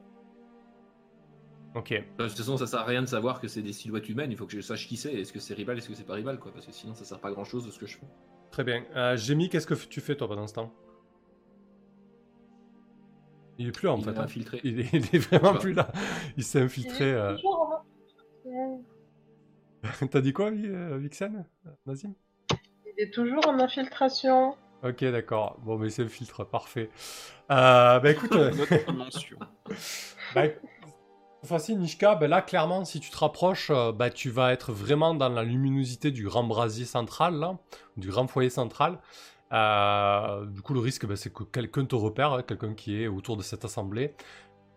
[1.76, 1.90] Ok.
[2.18, 4.32] De toute façon, ça sert à rien de savoir que c'est des silhouettes humaines.
[4.32, 5.14] Il faut que je sache qui c'est.
[5.14, 7.20] Est-ce que c'est rival Est-ce que c'est pas rival quoi Parce que sinon, ça sert
[7.20, 8.06] pas à grand chose de ce que je fais.
[8.50, 8.84] Très bien.
[8.96, 10.74] Euh, Jémy, qu'est-ce que tu fais toi pendant ce temps?
[13.60, 14.10] Il est plus là en Il fait.
[14.10, 14.22] est hein.
[14.22, 14.60] infiltré.
[14.64, 15.92] Il, est, il est vraiment plus là.
[16.38, 17.12] Il s'est infiltré.
[17.12, 17.36] euh.
[20.10, 21.44] T'as dit quoi, euh, Vixen
[21.86, 22.14] Nazim?
[22.86, 24.56] Il est toujours en infiltration.
[24.82, 25.58] Ok, d'accord.
[25.62, 26.88] Bon, mais c'est le filtre, parfait.
[27.50, 28.50] Euh, bah écoute, euh,
[30.34, 30.44] bah,
[31.44, 35.14] fois-ci, Nishka, bah là, clairement, si tu te rapproches, euh, bah, tu vas être vraiment
[35.14, 37.58] dans la luminosité du grand brasier central, là,
[37.98, 38.98] du grand foyer central.
[39.52, 43.08] Euh, du coup, le risque, bah, c'est que quelqu'un te repère, hein, quelqu'un qui est
[43.08, 44.14] autour de cette assemblée.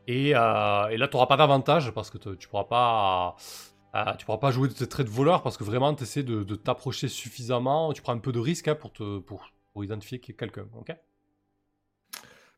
[0.07, 3.35] Et, euh, et là, tu n'auras pas d'avantage parce que te- tu pourras pas.
[3.95, 6.23] euh, tu pourras pas jouer de tes traits de voleur parce que vraiment, tu essaies
[6.23, 7.93] de, de t'approcher suffisamment.
[7.93, 10.67] Tu prends un peu de risque hein, pour, te, pour, pour identifier quelqu'un.
[10.77, 10.95] ok?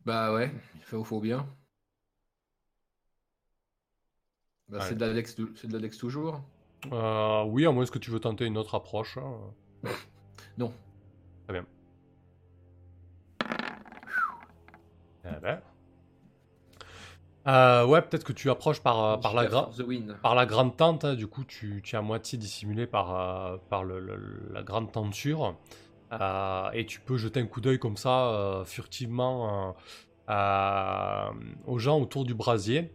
[0.06, 1.46] Bah ouais, il faut, faut bien.
[4.70, 4.84] Bah, Ouais.
[4.90, 6.42] C'est de la Dex, tou- c'est de la Dex toujours.
[6.92, 9.18] Euh, oui, à moins que tu veux tenter une autre approche.
[9.18, 9.54] hein.
[10.58, 10.74] Non.
[15.28, 15.60] Eh ben.
[17.48, 19.66] Euh, ouais, peut-être que tu approches par, euh, par, la, gra-
[20.22, 21.06] par la grande tente.
[21.06, 24.64] hein, du coup, tu, tu es à moitié dissimulé par, euh, par le- le- la
[24.64, 25.56] grande tenture.
[26.12, 29.70] Euh, et tu peux jeter un coup d'œil comme ça, euh, furtivement,
[30.30, 31.30] euh, euh,
[31.68, 32.92] aux gens autour du brasier.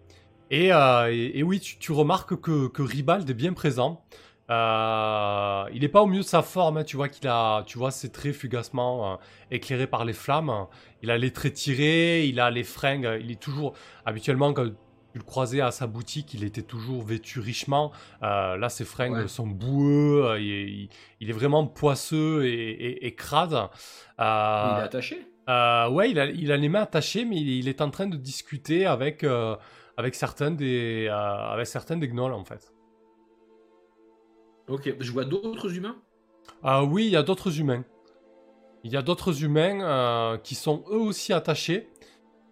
[0.50, 4.04] Et, euh, et- et oui, tu, tu remarques que, que Ribald est bien présent.
[4.50, 7.78] Euh, il n'est pas au mieux de sa forme, hein, tu vois qu'il a, tu
[7.78, 9.16] vois ses traits fugacement euh,
[9.50, 10.66] éclairés par les flammes.
[11.02, 13.74] Il a les traits tirés, il a les fringues, il est toujours
[14.04, 14.66] habituellement quand
[15.12, 17.90] tu le croisais à sa boutique, il était toujours vêtu richement.
[18.22, 19.28] Euh, là, ses fringues Ouais.
[19.28, 20.88] sont boueux, euh, il, est, il-
[21.20, 23.54] il est vraiment poisseux et, et- et crade.
[24.20, 25.26] Euh, Il est attaché?
[25.48, 28.16] euh, ouais, il a, il a les mains attachées, mais il, est en train de
[28.16, 29.56] discuter avec, euh,
[29.96, 31.14] avec, certains des, euh,
[31.52, 32.72] avec certains des gnolls, en fait.
[34.70, 35.96] Ok, je vois d'autres humains?
[36.62, 37.84] Ah oui, il y a d'autres humains.
[38.84, 41.90] Il y a d'autres humains euh, qui sont eux aussi attachés.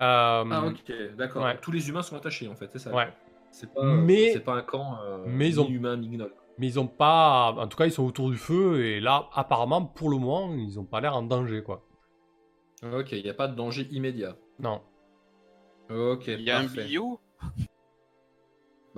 [0.03, 1.45] Euh, Ah ok, d'accord.
[1.45, 1.59] ouais.
[1.61, 2.95] Tous les humains sont attachés en fait, c'est ça?
[2.95, 3.09] Ouais.
[3.51, 6.33] C'est pas, Mais- c'est pas un camp euh, mais ils ont- mi-humain, mi-gnoll.
[6.59, 7.55] Mais ils ont pas.
[7.57, 8.85] En tout cas, ils sont autour du feu.
[8.85, 11.87] Et là, apparemment, pour le moment, ils ont pas l'air en danger, quoi.
[12.83, 14.37] Ok, il n'y a pas de danger immédiat.
[14.59, 14.83] Non.
[15.89, 17.21] Ok, Il y a un bio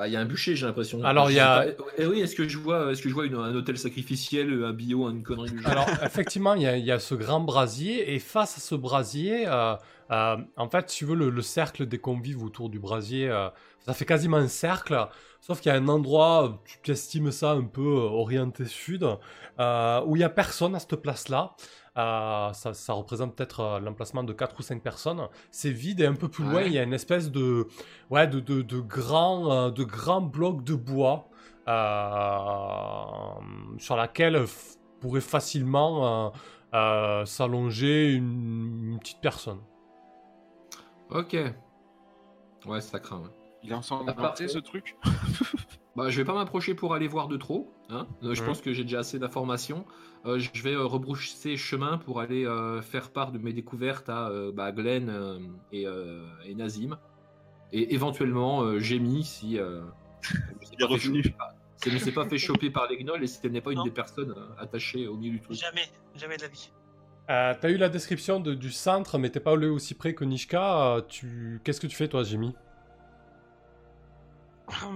[0.01, 1.05] Bah, il y a un bûcher, j'ai l'impression.
[1.05, 3.27] Alors, il y a- pas- Eh oui, est-ce que je vois, est-ce que je vois
[3.27, 5.71] une- un hôtel sacrificiel, un bio, une connerie du genre?
[5.73, 8.15] Alors, effectivement, il y, a- il y a ce grand brasier.
[8.15, 9.75] Et face à ce brasier, euh,
[10.11, 13.51] euh, en fait, si tu veux, le, le cercle des convives autour du brasier, euh,
[13.85, 15.07] ça fait quasiment un cercle.
[15.43, 19.07] Sauf qu'il y a un endroit, tu estimes ça un peu euh, orienté sud,
[19.59, 21.55] euh, où il y a personne à cette place-là.
[21.99, 25.27] Euh, ça, ça représente peut-être euh, l'emplacement de 4 ou 5 personnes.
[25.51, 26.67] C'est vide et un peu plus loin, Ouais.
[26.67, 27.67] il y a une espèce de,
[28.11, 31.29] ouais, de, de, de grands euh, de grands blocs de bois
[31.69, 34.45] euh, sur laquelle
[35.01, 36.31] pourrait facilement euh,
[36.75, 39.61] euh, s'allonger une, une petite personne.
[41.11, 41.37] Ok.
[42.67, 43.19] Ouais, ça craint.
[43.21, 43.31] ouais.
[43.63, 44.97] Il est ensanglanté ce truc
[45.97, 47.73] Bah, je vais pas m'approcher pour aller voir de trop.
[47.91, 48.07] Hein.
[48.23, 48.49] Euh, je Mhm.
[48.49, 49.85] pense que j'ai déjà assez d'informations.
[50.27, 54.29] Euh, je vais euh, rebrousser chemin pour aller euh, faire part de mes découvertes à
[54.29, 55.39] euh, bah, Glenn euh,
[55.73, 56.99] et, euh, et Nazim.
[57.73, 59.59] Et éventuellement, euh, Jamie si.
[59.59, 59.81] Euh,
[60.51, 61.23] elle ne s'est Il est pas fait revenu.
[61.23, 63.53] choper par- si elle ne s'est pas fait choper par les gnolls et si elle
[63.53, 65.57] n'est pas une des personnes euh, attachées au milieu du truc?
[65.57, 66.71] Jamais, jamais de la vie.
[67.31, 70.25] Euh, T'as eu la description de- du centre, mais t'es pas allé aussi près que
[70.25, 70.97] Nishka.
[70.97, 71.63] euh, tu...
[71.65, 72.55] Qu'est-ce que tu fais, toi, Jimmy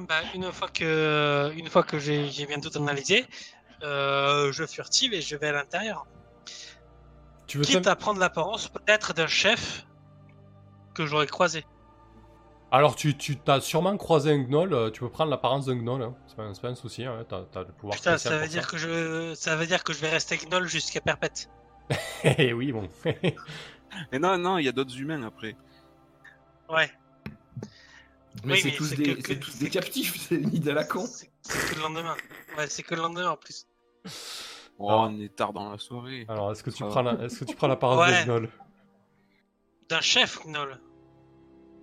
[0.08, 3.24] Bah, une fois que, une fois que j'ai j'ai bien tout analysé, euh,
[3.84, 6.06] je furtive et je vais à l'intérieur.
[7.46, 9.86] Tu veux Quitte à prendre l'apparence peut-être d'un chef
[10.94, 11.64] que j'aurais croisé.
[12.70, 14.74] Alors, tu, tu as sûrement croisé un gnoll.
[14.74, 16.02] euh, tu peux prendre l'apparence d'un gnoll.
[16.02, 16.14] hein.
[16.26, 17.04] C'est pas, un souci.
[17.04, 17.24] Hein.
[17.28, 20.08] T'as le pouvoir Putain, ça veut dire que je, ça veut dire que je vais
[20.10, 21.48] rester gnoll jusqu'à perpète.
[22.24, 22.88] Eh oui, bon.
[24.10, 25.54] Mais non, non, il y a d'autres humains après.
[26.68, 26.90] Ouais.
[28.44, 31.06] Mais Oui, c'est tous, des, que- tous captifs, c'est une idée à la con.
[31.06, 32.16] C'est c'est que le lendemain.
[32.56, 33.66] Ouais, c'est que le lendemain en plus.
[34.78, 36.24] Oh, Alors- on est tard dans la soirée.
[36.28, 38.10] Alors, est-ce que tu prends la- est-ce que tu prends l'apparence Ouais.
[38.12, 38.48] d'un gnoll
[39.88, 40.80] D'un chef gnoll.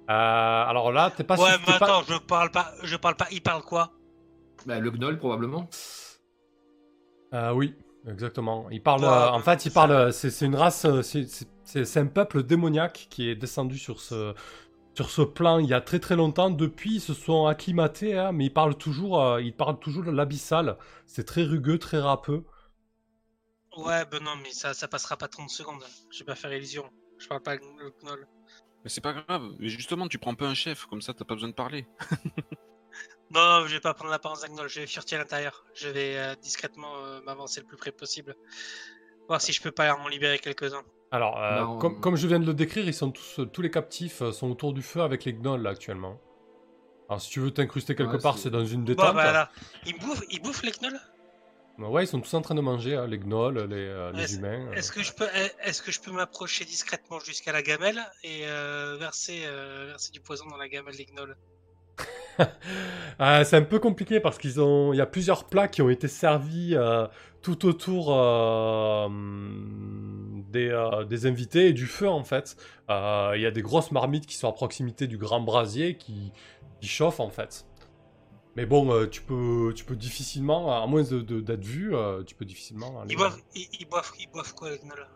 [0.10, 3.16] Euh, Alors là, t'es pas ouais, sûr- mais pas- attends, je parle pas, je parle
[3.16, 3.28] pas.
[3.32, 3.92] Il parle quoi?
[4.66, 5.70] Bah, le gnoll, probablement.
[7.34, 7.76] Euh, oui,
[8.08, 8.68] exactement.
[8.72, 9.02] Il parle.
[9.02, 10.12] Ouais, euh, en fait, il parle.
[10.12, 10.86] C'est une race.
[11.64, 14.34] c'est un peuple démoniaque qui est descendu sur ce
[14.96, 16.50] sur ce plan il y a très très longtemps.
[16.50, 19.22] Depuis, ils se sont acclimatés, hein, mais ils parlent toujours.
[19.22, 20.78] euh, ils parlent toujours de l'abyssal.
[21.06, 22.44] C'est très rugueux, très râpeux.
[23.78, 25.84] Ouais, ben non, mais ça, ça passera pas 30 secondes.
[26.12, 26.90] Je vais pas faire illusion.
[27.18, 28.28] Je parle pas le gnoll.
[28.84, 29.44] Mais c'est pas grave.
[29.60, 31.88] Mais justement, tu prends pas un chef, comme ça t'as pas besoin de parler.
[33.32, 34.68] Non, non, je vais pas prendre l'apparence d'un gnoll.
[34.70, 35.66] Je vais furtier à l'intérieur.
[35.74, 38.36] Je vais euh, discrètement euh, m'avancer le plus près possible.
[39.28, 40.84] Voir si je peux pas en libérer quelques-uns.
[41.12, 43.62] Alors, euh, Bah, on- comme, comme je viens de le décrire, ils sont tous tous
[43.62, 46.20] les captifs euh, sont autour du feu avec les gnolls là, actuellement.
[47.10, 49.16] Alors, si tu veux t'incruster quelque Ouais, part, c'est- dans une Bon, détente.
[49.16, 49.50] bah là,
[49.86, 51.00] ils bouffent, ils bouffent les gnolls
[51.80, 54.68] Ouais, ils sont tous en train de manger, hein, les gnolls, les, euh, humains.
[54.68, 54.74] euh.
[54.76, 55.28] Est-ce que je peux,
[55.64, 60.22] est-ce que je peux m'approcher discrètement jusqu'à la gamelle et euh, verser, euh, verser du
[60.22, 61.36] poison dans la gamelle des gnolls
[63.20, 65.90] Ah, c'est un peu compliqué parce qu'ils ont, il y a plusieurs plats qui ont
[65.90, 67.08] été servis euh,
[67.42, 69.08] tout autour euh,
[70.52, 72.56] des, euh, des invités et du feu en fait.
[72.90, 76.32] Euh, Il y a des grosses marmites qui sont à proximité du grand brasier qui,
[76.80, 77.66] qui chauffent en fait.
[78.58, 81.94] Mais bon, tu peux, tu peux difficilement, à moins de- de- d'être vu,
[82.28, 83.00] tu peux difficilement.
[83.00, 85.08] aller- Ils boivent, ils, ils boivent, ils boivent quoi gnolls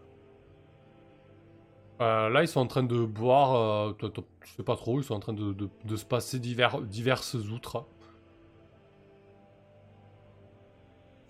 [2.01, 5.19] Euh, là, ils sont en train de boire, je sais pas trop, ils sont en
[5.19, 7.85] train de, de- de se passer divers, diverses outres.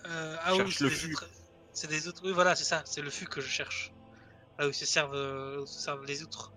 [0.07, 1.11] Euh, Ah oui, c'est le des fût.
[1.13, 1.29] outres.
[1.73, 2.21] C'est des outres.
[2.23, 2.81] Oui, voilà, c'est ça.
[2.85, 3.93] C'est le fût que je cherche.
[4.59, 6.53] Là où se servent, euh, où se servent les outres.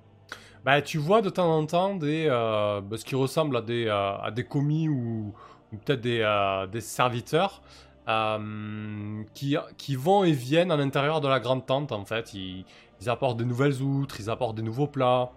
[0.64, 3.86] Bah, tu vois de temps en temps des, euh, bah, ce qui ressemble à des,
[3.86, 5.34] euh, à des commis ou,
[5.72, 7.62] ou peut-être des, euh, des serviteurs
[8.08, 12.34] euh, qui, qui vont et viennent à l'intérieur de la grande tente en fait.
[12.34, 12.64] Ils,
[13.00, 15.30] ils apportent des nouvelles outres, ils apportent des nouveaux plats.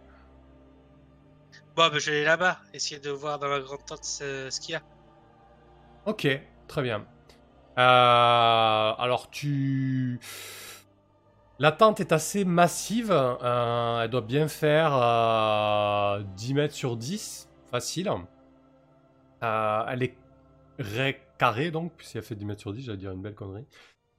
[1.76, 4.60] Bon, ben je vais aller là-bas, essayer de voir dans la grande tente ce, ce
[4.60, 4.82] qu'il y a.
[6.06, 6.28] Ok,
[6.68, 7.06] très bien.
[7.78, 10.20] Euh, alors tu...
[11.60, 17.50] La tente est assez massive, euh, elle doit bien faire euh, 10 mètres sur 10,
[17.70, 18.10] facile.
[19.44, 20.16] Euh, elle est
[20.80, 23.66] ré- carrée, donc, puisqu'elle a fait 10 mètres sur 10, j'allais dire une belle connerie.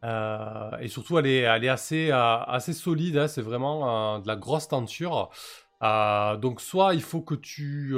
[0.05, 4.37] Euh, et surtout, elle est, elle assez, euh, solide, hein, c'est vraiment euh, de la
[4.37, 5.31] grosse tenture.
[5.83, 7.95] Euh, donc, soit il faut que tu.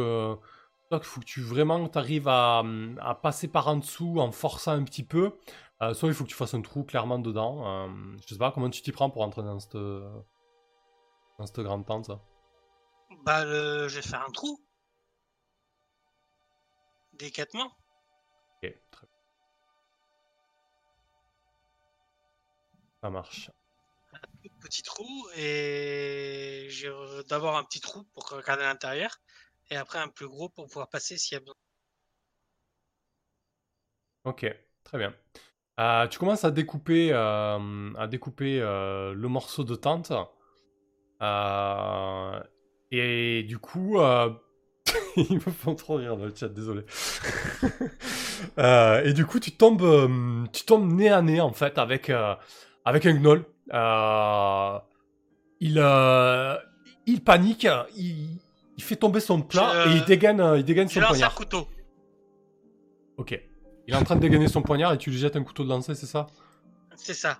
[0.88, 2.62] Soit il faut que tu vraiment arrives à,
[3.00, 5.36] à passer par en dessous en forçant un petit peu.
[5.82, 7.86] euh, soit il faut que tu fasses un trou clairement dedans.
[7.88, 11.86] Euh, je sais pas comment tu t'y prends pour entrer dans cette, dans cette grande
[11.86, 12.06] tente.
[12.06, 12.20] ça?
[13.24, 13.88] Bah, le...
[13.88, 14.60] je vais faire un trou.
[17.14, 17.66] Délicatement.
[18.62, 19.16] Ok, très bien.
[23.02, 23.50] Ça marche.
[24.60, 25.06] Petit trou
[25.36, 26.90] et j'ai
[27.28, 29.10] d'abord un petit trou pour regarder l'intérieur
[29.70, 31.54] et après un plus gros pour pouvoir passer s'il y a besoin.
[34.24, 34.46] Ok,
[34.84, 35.14] très bien.
[35.80, 40.12] Euh, tu commences à découper, euh, à découper euh, le morceau de tente.
[41.22, 42.40] Euh,
[42.90, 44.30] et du coup, euh,
[45.16, 46.84] ils me font trop rire dans le chat, désolé.
[48.58, 52.34] Euh, et du coup, tu tombes, tu tombes nez à nez en fait avec, euh,
[52.84, 53.44] avec un gnoll.
[53.72, 54.78] Euh,
[55.60, 56.56] il, euh,
[57.06, 57.66] il panique,
[57.96, 58.38] il,
[58.76, 61.12] il fait tomber son plat Je- et il dégaine, euh, il dégaine son lance un
[61.12, 61.34] poignard.
[61.34, 61.68] couteau.
[63.16, 63.40] Ok.
[63.86, 65.68] Il est en train de dégainer son poignard et tu lui jettes un couteau de
[65.68, 66.26] lancer, c'est ça?
[66.96, 67.38] C'est ça.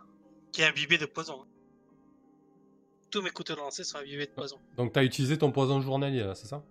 [0.53, 1.45] Qui est imbibé de poison.
[3.11, 4.59] Tous mes couteaux de lancer sont imbibés de poison.
[4.77, 6.63] Donc t'as utilisé ton poison journalier, là, c'est ça?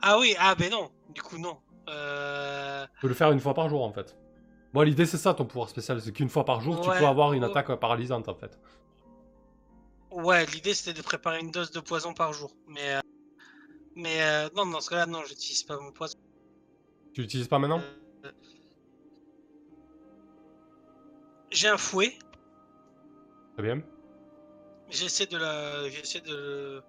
[0.00, 0.90] Ah oui, ah ben non.
[1.14, 1.58] Du coup, non.
[1.88, 2.84] Euh...
[2.94, 4.16] Tu peux le faire une fois par jour, en fait.
[4.72, 6.00] Moi, l'idée, c'est ça, ton pouvoir spécial.
[6.00, 8.58] C'est qu'une fois par jour, tu peux avoir une attaque paralysante, en fait.
[10.14, 12.54] Ouais, l'idée c'était de préparer une dose de poison par jour.
[12.68, 13.00] Mais, euh,
[13.96, 16.16] mais euh, non, dans ce cas-là, non, j'utilise pas mon poison.
[17.12, 17.80] Tu l'utilises pas maintenant?
[18.24, 18.30] Euh,
[21.50, 22.16] J'ai un fouet.
[23.54, 23.82] Très bien.
[24.88, 26.82] J'essaie de la, j'essaie de le,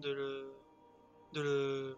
[0.00, 0.52] de le,
[1.32, 1.96] de le,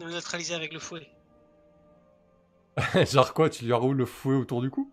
[0.00, 1.08] de le neutraliser avec le fouet.
[3.06, 4.90] Genre quoi, tu lui enroules le fouet autour du cou?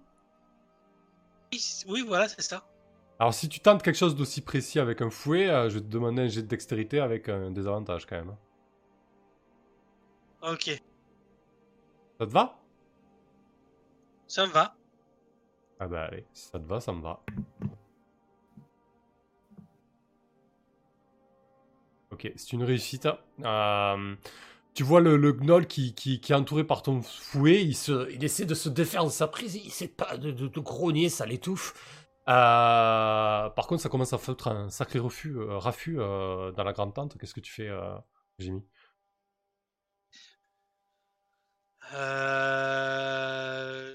[1.88, 2.69] Oui, voilà, c'est ça.
[3.20, 5.86] Alors, si tu tentes quelque chose d'aussi précis avec un fouet, euh, je vais te
[5.88, 8.36] demander un jet de dextérité avec un désavantage, quand même.
[10.42, 10.68] Ok,
[12.20, 12.60] Ça te va?
[14.28, 14.76] Ça me va.
[15.80, 17.22] Ah bah allez, si ça te va, ça me va.
[22.12, 23.08] Ok, c'est une réussite.
[23.44, 24.16] Euh,
[24.74, 28.12] tu vois le, le gnoll qui, qui, qui est entouré par ton fouet, il, se,
[28.12, 31.10] il essaie de se défaire de sa prise, il essaie pas de, de, de grogner,
[31.10, 31.74] ça l'étouffe.
[32.30, 36.74] Euh, par contre, ça commence à foutre un sacré refus, euh, raffut euh, dans la
[36.74, 37.18] grande tente.
[37.18, 37.98] Qu'est-ce que tu fais, euh,
[38.38, 38.64] Jimmy?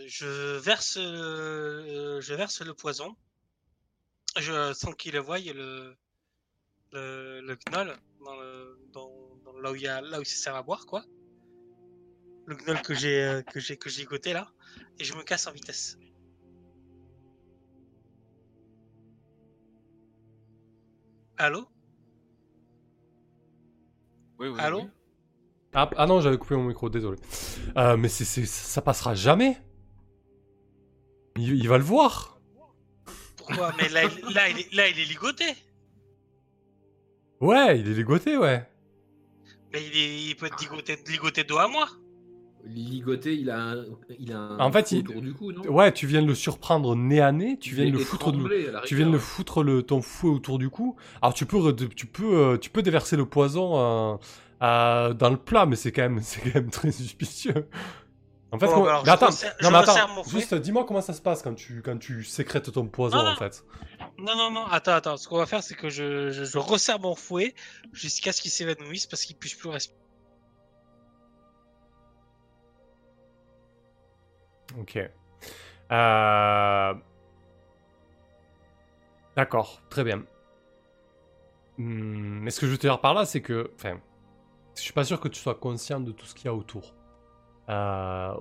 [0.07, 3.15] Je verse, le poison.
[4.37, 5.97] Je, sans qu'il le voie, le,
[6.93, 7.97] le, le gnoll
[8.93, 9.07] dans,
[9.45, 11.05] dans, là où il là où se sert à boire, quoi.
[12.47, 14.51] Le gnoll que j'ai, que j'ai, que j'ai ligoté là,
[14.99, 15.99] et je me casse en vitesse.
[21.39, 21.67] Allô?
[24.39, 24.81] Oui, oui, Allô?
[24.83, 24.89] oui.
[25.75, 27.19] ah, ah non, j'avais coupé mon micro, désolé.
[27.77, 29.57] Euh, mais c'est, c'est- ça passera jamais.
[31.37, 32.39] Il, il va le voir.
[33.37, 33.73] Pourquoi?
[33.79, 35.55] Mais là, il- là, il est, là, il est ligoté.
[37.41, 38.67] Ouais, il est ligoté, ouais.
[39.73, 41.89] Mais il, est, il peut être ligoté, ligoté dos à moi.
[42.67, 43.85] Ligoté, il a un,
[44.19, 45.63] il a un En fait, il- autour du cou, non?
[45.71, 48.33] Ouais, tu viens de le surprendre nez à nez, tu viens de le foutre
[48.73, 50.97] la tu viens de le foutre le, ton fouet autour du cou.
[51.21, 54.17] Alors tu peux, tu peux, euh, tu peux déverser le poison euh,
[54.63, 57.69] euh, dans le plat, mais c'est quand même, c'est quand même très suspicieux.
[58.51, 59.27] En fait, Bon, comment- bah alors, mais je attends,
[59.63, 63.17] non mais juste dis-moi comment ça se passe quand tu, quand tu sécrètes ton poison
[63.19, 63.37] Non, en non.
[63.37, 63.65] fait.
[64.19, 65.17] Non, non, non, attends, attends.
[65.17, 67.53] Ce qu'on va faire, c'est que je, je, je resserre mon fouet
[67.93, 69.99] jusqu'à ce qu'il s'évanouisse parce qu'il puisse plus respirer.
[74.79, 74.99] Ok.
[75.93, 76.95] Euh,
[79.37, 80.23] D'accord, très bien.
[81.79, 83.99] Hmm, mais ce que je veux dire par là, c'est que, enfin,
[84.77, 86.95] je suis pas sûr que tu sois conscient de tout ce qu'il y a autour.
[87.69, 88.35] Euh,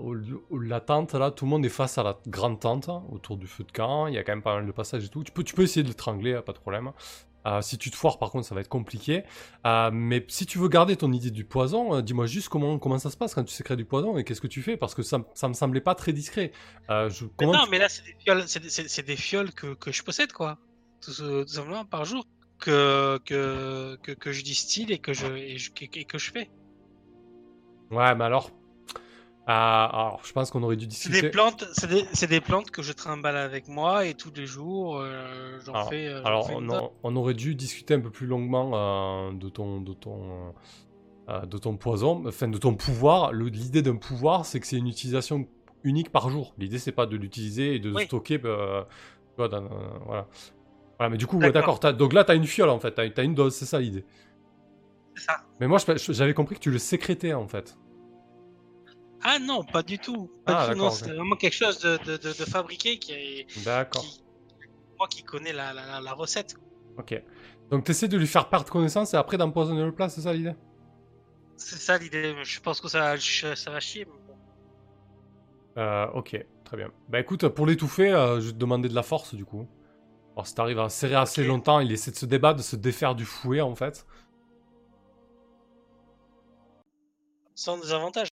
[0.52, 3.64] la tente, là, tout le monde est face à la grande tente, autour du feu
[3.64, 4.08] de camp.
[4.08, 5.24] Il y a quand même pas mal de passages et tout.
[5.24, 6.92] Tu peux, tu peux essayer de l'étrangler, hein, pas de problème.
[7.46, 9.24] Euh, si tu te foires, par contre, ça va être compliqué.
[9.66, 13.00] Euh, mais si tu veux garder ton idée du poison, euh, dis-moi juste comment, comment
[13.00, 14.78] ça se passe quand tu sécrètes du poison et qu'est-ce que tu fais?
[14.78, 16.52] Parce que ça, ça me semblait pas très discret.
[16.90, 19.16] Je, Mais comment non, tu- mais là, c'est des fioles, c'est des, c'est- c'est des
[19.18, 20.58] fioles que, que je possède, quoi.
[21.02, 22.26] Tout, tout simplement par jour.
[22.60, 26.50] Que, que, que, que je distille et que je, et je- et que je fais.
[27.92, 28.52] Ouais, mais alors,
[29.46, 31.22] Ah, alors, je pense qu'on aurait dû C'est discuter.
[31.24, 34.46] des plantes, c'est des, c'est des plantes que je trimballe avec moi et tous les
[34.46, 36.08] jours, euh, j'en Alors- fais.
[36.08, 39.82] euh, Alors, fais on, on aurait dû discuter un peu plus longuement euh, de ton,
[39.82, 40.54] de ton,
[41.28, 43.34] de ton poison, enfin de ton pouvoir.
[43.34, 45.46] Le- L'idée d'un pouvoir, c'est que c'est une utilisation
[45.84, 46.54] unique par jour.
[46.58, 48.06] L'idée, c'est pas de l'utiliser et de le Oui.
[48.06, 48.38] stocker.
[48.38, 48.88] bah,
[49.36, 49.62] voilà.
[51.00, 51.80] Voilà, mais du coup, D'accord.
[51.82, 52.94] t'as- donc là, tu as une fiole en fait.
[52.96, 54.06] Tu as, une dose, c'est ça l'idée.
[55.16, 55.38] C'est ça.
[55.60, 57.78] Mais moi, j'avais compris que tu le sécrétais en fait.
[59.24, 60.30] Ah non, pas du tout.
[60.46, 63.64] Pas Ah, c'est vraiment quelque chose de, de, de, de fabriqué qui est.
[63.64, 64.02] D'accord.
[64.02, 64.24] Qui,
[64.98, 66.56] moi qui connais la, la, recette.
[66.98, 67.22] Ok.
[67.72, 70.34] Donc, tu essaies de lui faire perdre connaissance et après d'empoisonner le plat, c'est ça
[70.34, 70.54] l'idée?
[71.56, 72.36] C'est ça l'idée.
[72.44, 74.06] Je pense que ça, ça va chier.
[74.06, 75.82] mais.
[75.82, 76.92] Euh, ok, très bien.
[77.10, 79.68] Bah écoute, pour l'étouffer, euh, je vais te demander de la force du coup.
[80.36, 83.16] Alors si t'arrives à serrer assez longtemps, il essaie de se débattre, de se défaire
[83.16, 84.06] du fouet en fait.
[87.56, 88.28] Sans désavantage.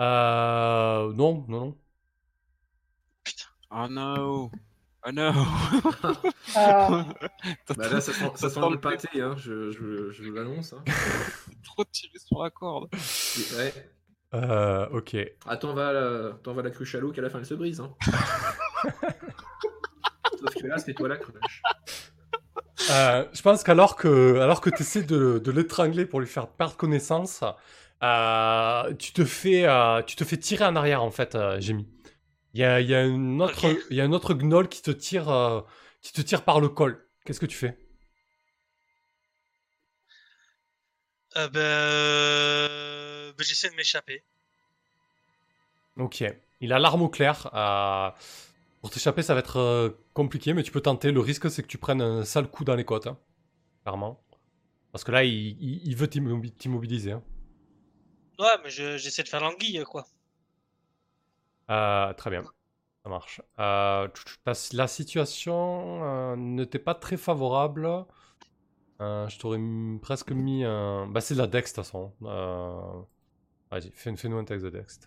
[0.00, 1.12] Euh...
[1.14, 1.78] Non, non, non.
[3.24, 3.44] Putain.
[3.70, 4.50] Oh no
[5.06, 5.32] Oh no
[6.56, 7.06] Ah,
[7.76, 10.72] Bah là, ça sent, ça sent trop- le pâté, hein, je, je, je vous l'annonce.
[10.72, 10.82] Hein.
[11.64, 12.88] trop tiré sur la corde.
[13.56, 13.72] Ouais.
[14.34, 15.16] Euh, ok.
[15.46, 17.80] Attends, va la, t'en vas la cruche à l'eau qu'à la fin elle se brise.
[17.80, 17.94] Hein.
[20.40, 21.62] Sauf que là, c'est toi la cruche.
[22.90, 26.48] Euh, je pense qu'alors que, alors que tu essaies de, de l'étrangler pour lui faire
[26.48, 27.50] perdre connaissance, euh,
[28.00, 31.86] tu, te fais, euh, tu te fais tirer en arrière en fait, euh, Jamie.
[32.54, 33.78] Il y a, il y, a une autre- Ok.
[33.90, 35.60] il y a un autre gnoll qui te tire, euh,
[36.02, 37.06] qui te tire par le col.
[37.24, 37.76] Qu'est-ce que tu fais?
[41.36, 44.24] Euh, ben, euh, ben, j'essaie de m'échapper.
[45.96, 46.24] Ok.
[46.60, 47.50] Il a l'arme au clair.
[47.54, 48.10] euh,
[48.80, 51.12] Pour t'échapper, ça va être euh, compliqué, mais tu peux tenter.
[51.12, 53.06] Le risque, c'est que tu prennes un sale coup dans les côtes.
[53.08, 53.18] hein,
[53.82, 54.20] Clairement.
[54.92, 57.12] Parce que là, il, il- il veut t'immobi- t'immobiliser.
[57.12, 57.22] hein.
[58.38, 60.04] Ouais, mais je- j'essaie de faire l'anguille, quoi.
[61.70, 62.44] Euh, très bien.
[63.04, 63.42] Ça marche.
[63.60, 64.08] Euh,
[64.72, 67.88] la situation euh, n'était pas très favorable.
[69.00, 69.60] Je t'aurais
[70.00, 71.06] presque mis un.
[71.08, 72.12] Bah, c'est de la Dex, de toute façon.
[73.70, 75.00] Vas-y, fais- fais-nous un texte de Dex.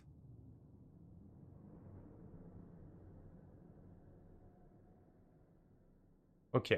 [6.51, 6.71] Ok.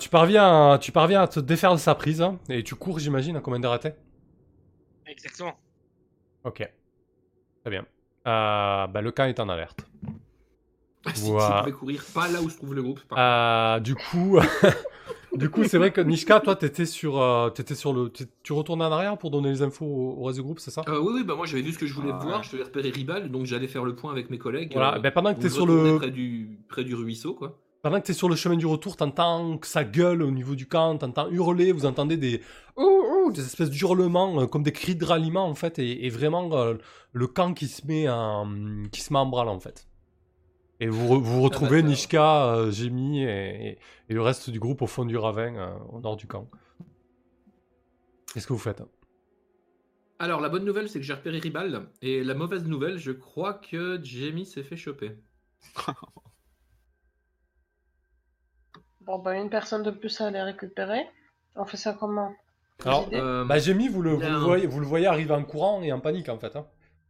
[0.00, 2.98] Tu, parviens, à- tu parviens à te défaire de sa prise hein, et tu cours,
[2.98, 3.92] j'imagine, à combien de ratés
[5.10, 5.58] Exactement.
[6.44, 6.68] Ok.
[7.62, 7.84] Très bien.
[8.26, 9.84] Euh, bah, le camp est en alerte.
[11.14, 13.00] Si, si vous pouvez courir pas là où se trouve le groupe.
[13.08, 14.38] par Euh, du coup,
[15.34, 18.82] du coup, c'est vrai que Nishka, toi, t'étais sur, euh, t'étais sur le, tu retournes
[18.82, 20.82] en arrière pour donner les infos au, au reste du groupe, c'est ça?
[20.88, 22.64] Euh, oui, oui, bah moi j'avais vu ce que je voulais Ah, voir, je devais
[22.64, 24.72] repérer Ribal, donc j'allais faire le point avec mes collègues.
[24.74, 24.96] Voilà.
[24.96, 27.58] euh, ben, pendant que t'es sur le, près du, près du ruisseau, quoi.
[27.82, 30.66] Pendant que t'es sur le chemin du retour, t'entends que ça gueule au niveau du
[30.68, 32.42] camp, t'entends hurler, vous entendez des,
[32.76, 32.82] ouh,
[33.26, 36.50] ouh, des espèces d'hurlements, euh, comme des cris de ralliement en fait, et, et vraiment
[36.52, 36.74] euh,
[37.12, 38.48] le camp qui se met en,
[38.92, 39.86] qui se met en branle en fait.
[40.82, 41.90] Et vous re- vous retrouvez d'accord.
[41.90, 43.28] Nishka, euh, Jimmy et,
[43.72, 43.78] et-
[44.08, 46.48] et le reste du groupe au fond du ravin, euh, au nord du camp.
[48.32, 48.82] Qu'est-ce que vous faites?
[50.18, 53.54] Alors la bonne nouvelle c'est que j'ai repéré Ribal, et la mauvaise nouvelle, je crois
[53.54, 55.12] que Jamie s'est fait choper.
[59.00, 61.06] bon, bah, une personne de plus à les récupérer.
[61.56, 62.32] On fait ça comment?
[62.84, 65.82] Alors, Euh, Bah, Jamie, vous le, vous, le voyez, vous le voyez arriver en courant
[65.82, 66.54] et en panique en fait.
[66.56, 66.66] hein.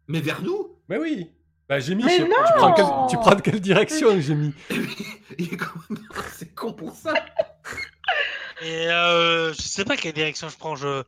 [0.08, 0.76] Mais vers nous?
[0.88, 1.30] Mais oui
[1.68, 5.56] Bah, Jamie, Mais je sais pas, non tu, prends quelle, tu prends quelle direction, est
[5.56, 6.02] quand même...
[6.32, 7.14] C'est con pour ça
[8.62, 10.76] Et euh, je sais pas quelle direction je prends.
[10.76, 11.02] Je,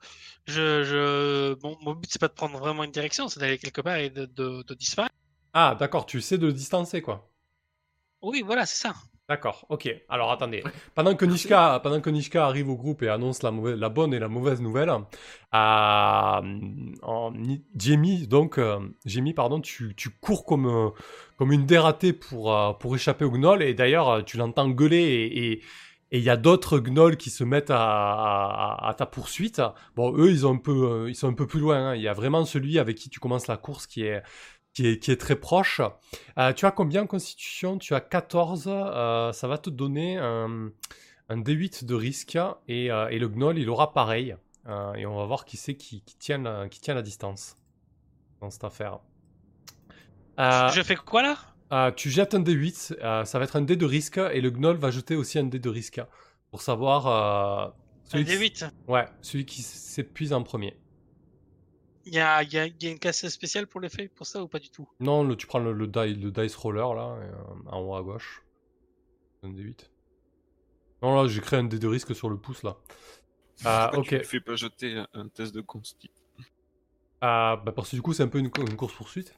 [0.47, 1.55] je, je...
[1.55, 4.09] Bon, mon but c'est pas de prendre vraiment une direction, c'est d'aller quelque part et
[4.11, 5.15] de, de, de disparaître.
[5.53, 7.29] Ah, d'accord, tu sais de distancer quoi.
[8.23, 8.95] Oui, voilà, c'est ça.
[9.33, 9.89] D'accord, ok.
[10.11, 10.63] Alors attendez.
[10.95, 14.13] Pendant que, Nishka, pendant que Nishka arrive au groupe et annonce la, mauvaise, la bonne
[14.13, 14.99] et la mauvaise nouvelle, euh,
[15.55, 17.33] en,
[17.75, 20.91] Jamie, donc, euh, Jamie, pardon, tu, tu cours comme, euh,
[21.39, 23.63] comme une dératée pour, pour échapper au gnoll.
[23.63, 25.53] Et d'ailleurs, tu l'entends gueuler et.
[25.53, 25.63] et
[26.15, 29.63] et il y a d'autres gnolls qui se mettent à, à- à ta poursuite.
[29.97, 31.79] Bon, eux, ils, ont un peu, ils sont un peu plus loin.
[31.93, 31.95] hein.
[31.95, 34.23] Il y a vraiment celui avec qui tu commences la course qui est,
[34.75, 35.81] qui est, qui est très proche.
[36.39, 37.79] Euh, tu as combien en constitution?
[37.79, 38.65] Tu as 14.
[38.69, 40.71] euh, ça va te donner un,
[41.29, 42.39] un D8 de risque.
[42.69, 44.37] Et, euh, et le gnoll, il aura pareil.
[44.97, 47.57] Et on va voir qui c'est qui, qui, tient la, qui tient la distance
[48.41, 49.01] dans cette affaire.
[50.39, 51.91] Je fais quoi là?
[51.97, 54.77] tu jettes un D8, euh, ça va être un dé de risque, et le gnoll
[54.77, 56.01] va jeter aussi un dé de risque.
[56.51, 57.07] Pour savoir.
[57.09, 57.73] Un
[58.05, 58.71] celui qui- D8.
[58.89, 60.77] Ouais, celui qui s'épuise en premier.
[62.05, 64.27] Il y a, il y, a, il y a une casse spéciale pour feuilles pour
[64.27, 64.89] ça ou pas du tout?
[65.01, 67.95] Non, le- tu prends le, le, die- le dice roller là, et, euh, en haut
[67.95, 68.43] à gauche.
[69.43, 69.91] Un D8.
[71.03, 72.77] Non, là, j'ai créé un dé de risque sur le pouce là.
[73.65, 74.09] Ah, ok.
[74.09, 76.11] Tu ne fais pas jeter un- test de consti.
[77.25, 79.35] Euh, bah, parce que du coup, c'est un peu une, une course-poursuite.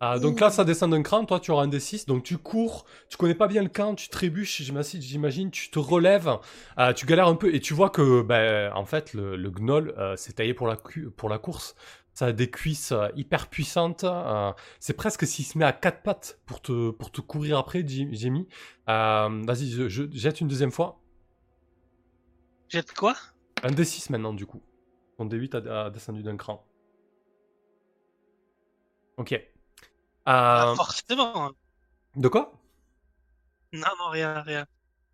[0.00, 2.84] Euh, donc là, ça descend d'un cran, toi tu auras un D6, donc tu cours,
[3.08, 6.30] tu connais pas bien le camp, tu trébuches, j'imagine, tu te relèves,
[6.78, 9.92] euh, tu galères un peu et tu vois que, ben, en fait, le, le gnoll
[9.98, 11.74] euh, s'est taillé pour la, cu- pour la course.
[12.14, 16.02] Ça a des cuisses euh, hyper puissantes, euh, c'est presque s'il se met à quatre
[16.02, 18.46] pattes pour te, pour te courir après, Jim- Jamie.
[18.88, 21.00] Euh, Vas-y, je, je jette une deuxième fois.
[22.68, 23.16] Jette quoi?
[23.64, 24.62] Un D6 maintenant, du coup.
[25.16, 26.64] Ton D8 a, a descendu d'un cran.
[29.16, 29.32] Ok.
[30.28, 31.46] Euh, Ah, Forcément.
[31.46, 31.52] hein.
[32.16, 32.52] de quoi?
[33.72, 34.66] Non, non, rien, rien.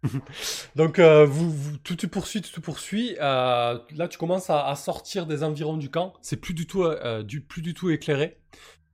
[0.77, 3.17] Donc, euh, vous, vous- tout te poursuit, tout te poursuit.
[3.21, 6.15] Euh, là, tu commences à, à sortir des environs du camp.
[6.23, 8.39] C'est plus du tout, euh, du, plus du tout éclairé.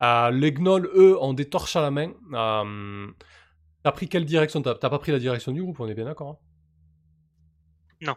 [0.03, 2.13] Les gnolls, eux, ont des torches à la main.
[3.83, 4.63] T'as pris quelle direction?
[4.63, 6.39] T'as pas pris la direction du groupe, on est bien d'accord hein?
[8.03, 8.17] Non.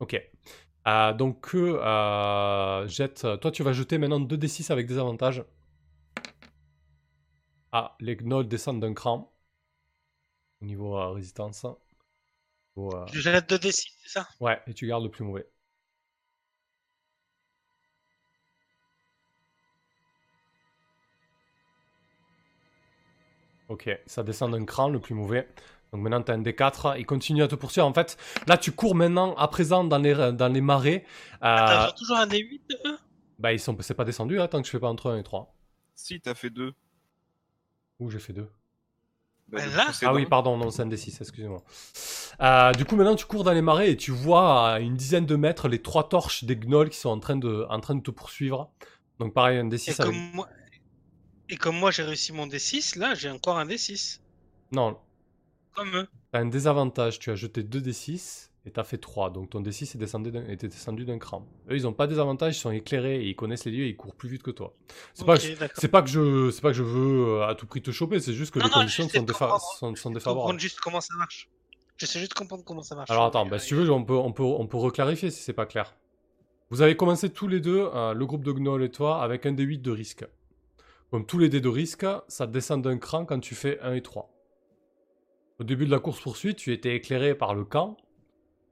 [0.00, 0.20] Ok.
[1.18, 1.54] Donc,
[2.88, 3.26] jette.
[3.40, 5.44] Toi, tu vas jeter maintenant 2d6 avec des avantages.
[7.72, 9.32] Ah, les gnolls descendent d'un cran.
[10.62, 11.66] Au niveau euh, résistance.
[12.76, 14.28] Au, euh, Je jette 2d6, c'est ça?
[14.40, 15.48] Ouais, et tu gardes le plus mauvais.
[23.68, 25.48] Ok, ça descend d'un cran, le plus mauvais.
[25.92, 26.94] Donc maintenant, tu as un D4.
[26.98, 27.86] Il continue à te poursuivre.
[27.86, 31.04] En fait, là, tu cours maintenant, à présent, dans les, dans les marais.
[31.64, 32.98] T'as Euh, toujours un D8 eux?
[33.38, 35.22] bah, ils sont, c'est pas descendu, là, tant que je fais pas entre 1 et
[35.22, 35.54] 3.
[35.94, 36.74] Si, t'as fait deux.
[38.00, 38.42] Ouh, j'ai fait 2.
[39.48, 40.10] Bah, Ben là- précédent.
[40.12, 41.62] Ah oui, pardon, non, c'est un D6, excusez-moi.
[42.40, 45.26] Euh, du coup, maintenant, tu cours dans les marais et tu vois à une dizaine
[45.26, 48.02] de mètres les trois torches des gnolls qui sont en train de, en train de
[48.02, 48.70] te poursuivre.
[49.18, 50.14] Donc, pareil, un Et D6 avec...
[50.14, 50.48] comme moi,
[51.48, 54.20] et comme moi j'ai réussi mon D6, là j'ai encore un D6.
[54.72, 54.98] Non,
[55.74, 56.08] Comme eux.
[56.32, 57.18] t'as un désavantage.
[57.18, 59.30] Tu as jeté 2 D6 et t'as fait 3.
[59.30, 61.46] Donc, ton D6 est descendu d'un, était descendu d'un cran.
[61.70, 63.88] Eux, ils ont pas de désavantage, ils sont éclairés et ils connaissent les lieux et
[63.88, 64.72] ils courent plus vite que toi.
[65.14, 65.42] C'est pas, que,
[65.74, 68.20] c'est pas que je, c'est pas que je veux euh, à tout prix te choper,
[68.20, 70.40] c'est juste que Non, les non, conditions sont, défa- sont, sont Je défavorables.
[70.42, 71.48] comprendre juste comment ça marche.
[71.98, 73.10] J'essaie juste de comprendre comment ça marche.
[73.10, 75.52] Alors attends, bah, si tu veux, on peut, on peut, on peut reclarifier si c'est
[75.52, 75.94] pas clair.
[76.70, 79.52] Vous avez commencé tous les deux, euh, le groupe de Gnoll et toi, avec un
[79.52, 80.24] D8 de risque.
[81.10, 84.00] Comme tous les dés de risque, ça descend d'un cran quand tu fais 1 et
[84.02, 84.30] 3.
[85.60, 87.98] Au début de la course-poursuite, tu étais éclairé par le camp.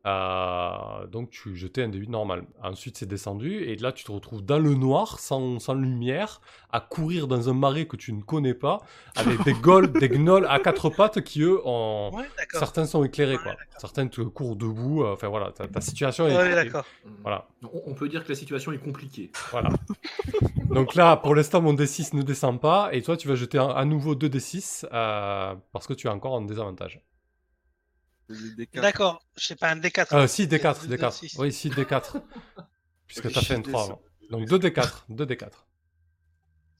[0.06, 2.44] Euh, donc tu jetais un D8 normal.
[2.62, 6.40] Ensuite c'est descendu et là tu te retrouves dans le noir, sans, sans lumière,
[6.72, 8.78] à courir dans un marais que tu ne connais pas,
[9.16, 9.52] avec des
[10.00, 12.24] des gnolls à quatre pattes qui eux ont, Ouais.
[12.52, 13.52] Certains sont éclairés, Ouais, quoi.
[13.52, 13.80] d'accord.
[13.80, 15.02] Certains te courent debout.
[15.04, 16.36] euh, Enfin voilà, ta, ta situation est.
[16.36, 16.84] Ouais, d'accord.
[17.22, 19.30] Voilà, On, on peut dire que la situation est compliquée.
[19.50, 19.68] voilà.
[20.70, 22.88] Donc là, pour l'instant, mon D6 ne descend pas.
[22.92, 26.12] Et toi, tu vas jeter un- à nouveau 2 D6 euh, parce que tu as
[26.12, 27.00] encore un désavantage.
[28.30, 28.80] Les D4.
[28.80, 30.14] D'accord, je sais pas, un D4.
[30.16, 31.12] Euh, si, D4, Deux, D4.
[31.12, 31.36] six.
[31.38, 32.22] Oui, si, D4.
[33.06, 33.92] Puisque tu as fait un Chier, 3 ça.
[33.92, 34.02] avant.
[34.30, 35.04] Donc 2 D4.
[35.08, 35.50] 2 D4.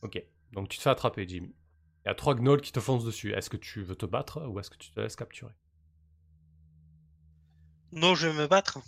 [0.02, 0.22] Ok.
[0.52, 1.54] Donc tu te fais attraper, Jimmy.
[2.04, 3.32] Il y a 3 gnolls qui te foncent dessus.
[3.34, 5.52] Est-ce que tu veux te battre ou est-ce que tu te laisses capturer?
[7.92, 8.78] Non, je vais me battre.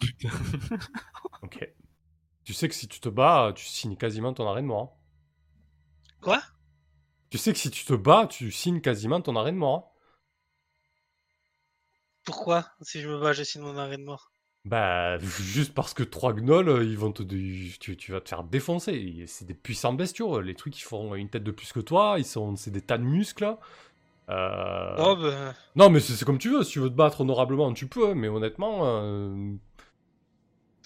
[1.42, 1.68] Ok.
[2.44, 4.96] Tu sais que si tu te bats, tu signes quasiment ton arrêt de mort.
[4.96, 6.14] hein.
[6.20, 6.42] Quoi?
[7.30, 9.92] Tu sais que si tu te bats, tu signes quasiment ton arrêt de mort.
[12.28, 12.34] Hein.
[12.34, 14.32] Pourquoi Si je me bats, je signe mon arrêt de mort?
[14.64, 18.44] Bah, juste parce que trois gnolls, euh, ils vont te, tu, tu vas te faire
[18.44, 19.24] défoncer.
[19.26, 20.40] C'est des puissants bestiaux.
[20.40, 22.16] Les trucs, ils font une tête de plus que toi.
[22.18, 23.56] Ils sont, c'est des tas de muscles.
[24.28, 25.54] Euh, Oh, bah.
[25.76, 26.64] Non, mais c'est comme tu veux.
[26.64, 28.14] Si tu veux te battre honorablement, tu peux.
[28.14, 29.54] Mais honnêtement, euh,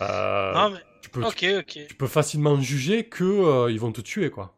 [0.00, 0.82] euh, Non, mais.
[1.00, 1.78] tu peux, Ok, ok.
[1.88, 4.56] tu peux facilement juger que euh, ils vont te tuer, quoi.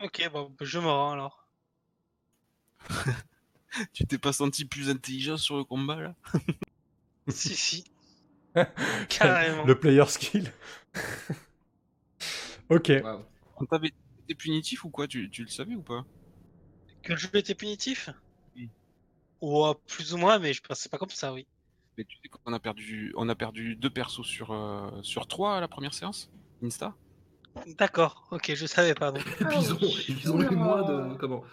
[0.00, 1.48] Ok, bon, bah, je me rends alors.
[3.92, 6.14] Tu t'es pas senti plus intelligent sur le combat là
[7.28, 7.84] si, si.
[9.08, 9.64] Carrément.
[9.64, 10.52] Le player skill.
[12.68, 12.92] ok.
[13.02, 13.24] Waouh.
[13.56, 13.92] On t'avait
[14.24, 15.06] été punitif ou quoi?
[15.06, 16.04] Tu, tu le savais ou pas?
[17.02, 18.10] Que le jeu était punitif?
[18.56, 18.68] Oui.
[19.40, 21.46] Ouais, plus ou moins, mais je pensais pas comme ça, oui.
[21.96, 25.56] Mais tu sais qu'on a perdu, on a perdu deux persos sur, euh, sur trois
[25.56, 26.30] à la première séance
[26.62, 26.94] Insta?
[27.78, 29.12] D'accord, ok, je savais pas.
[29.12, 29.26] Donc.
[29.40, 29.78] Et puis ils ont,
[30.08, 31.44] ils ont eu moins de comment?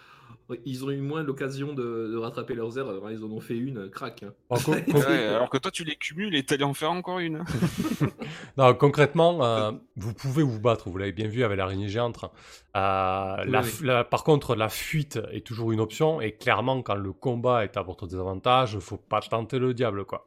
[0.64, 3.04] Ils ont eu moins l'occasion de, de rattraper leurs erreurs.
[3.06, 3.10] hein.
[3.12, 4.22] Ils en ont fait une, crac.
[4.22, 4.32] hein.
[4.50, 7.18] Alors, con- con- Ouais, alors que toi tu les cumules et t'allais en faire encore
[7.18, 7.44] une.
[8.56, 12.24] Non, concrètement, euh, vous pouvez vous battre, vous l'avez bien vu avec l'araignée géante.
[12.24, 12.28] Euh,
[12.74, 13.68] la, Oui.
[13.82, 17.76] la- par contre, la fuite est toujours une option, et clairement, quand le combat est
[17.76, 20.26] à votre désavantage, faut pas tenter le diable, quoi.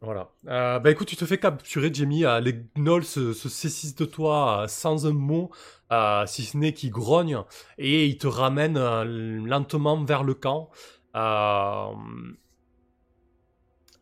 [0.00, 0.30] Voilà.
[0.46, 2.24] Euh, bah écoute, tu te fais capturer, Jamie.
[2.24, 5.50] euh, les gnolls se, se saisissent de toi euh, sans un mot,
[5.92, 7.42] euh, si ce n'est qu'ils grognent,
[7.78, 10.70] et ils te ramènent euh, lentement vers le camp.
[11.16, 11.92] Euh,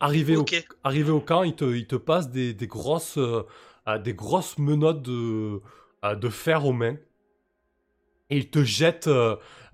[0.00, 0.44] arrivé, au,
[0.84, 3.18] arrivé au camp, ils te, ils te passent des, des grosses,
[4.04, 5.60] des grosses menottes de,
[6.02, 6.96] de fer aux mains.
[8.28, 9.08] Et il te jette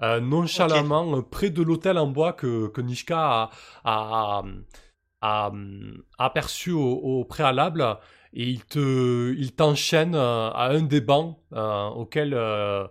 [0.00, 3.50] nonchalamment près de l'hôtel en bois que, que Nishka a,
[3.84, 4.42] a-
[5.22, 5.52] a- a
[6.18, 7.96] aperçu au, au préalable.
[8.34, 12.86] Et il te, il t'enchaîne euh, à un des bancs euh, auquel, euh,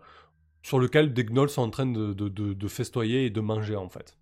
[0.64, 3.76] sur lequel des gnolls sont en train de, de, de- de festoyer et de manger
[3.76, 4.18] en fait.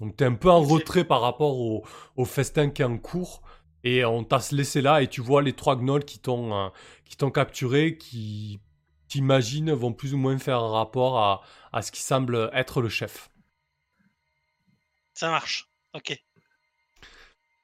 [0.00, 1.84] Donc t'es un peu en retrait par rapport au,
[2.16, 3.42] au festin qui est en cours.
[3.84, 6.68] Et on t'a laissé là et tu vois les trois gnolls qui t'ont euh,
[7.04, 8.60] qui t'ont capturé, qui
[9.08, 12.88] t'imagines vont plus ou moins faire un rapport à, à ce qui semble être le
[12.88, 13.30] chef.
[15.12, 15.68] Ça marche.
[15.92, 16.18] Ok.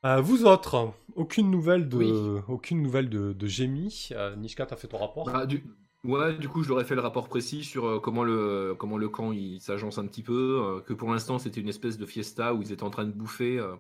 [0.05, 2.41] Euh, vous autres, aucune nouvelle de, Oui.
[2.49, 4.09] aucune nouvelle de, de Jamie.
[4.13, 5.25] Euh, Nishka, t'as fait ton rapport?
[5.25, 5.65] Bah, du...
[6.05, 8.99] Ouais, du coup, je leur ai fait le rapport précis sur euh, comment, le, comment
[8.99, 10.61] le camp il s'agence un petit peu.
[10.63, 13.13] euh, que pour l'instant, c'était une espèce de fiesta où ils étaient en train de
[13.13, 13.75] bouffer euh,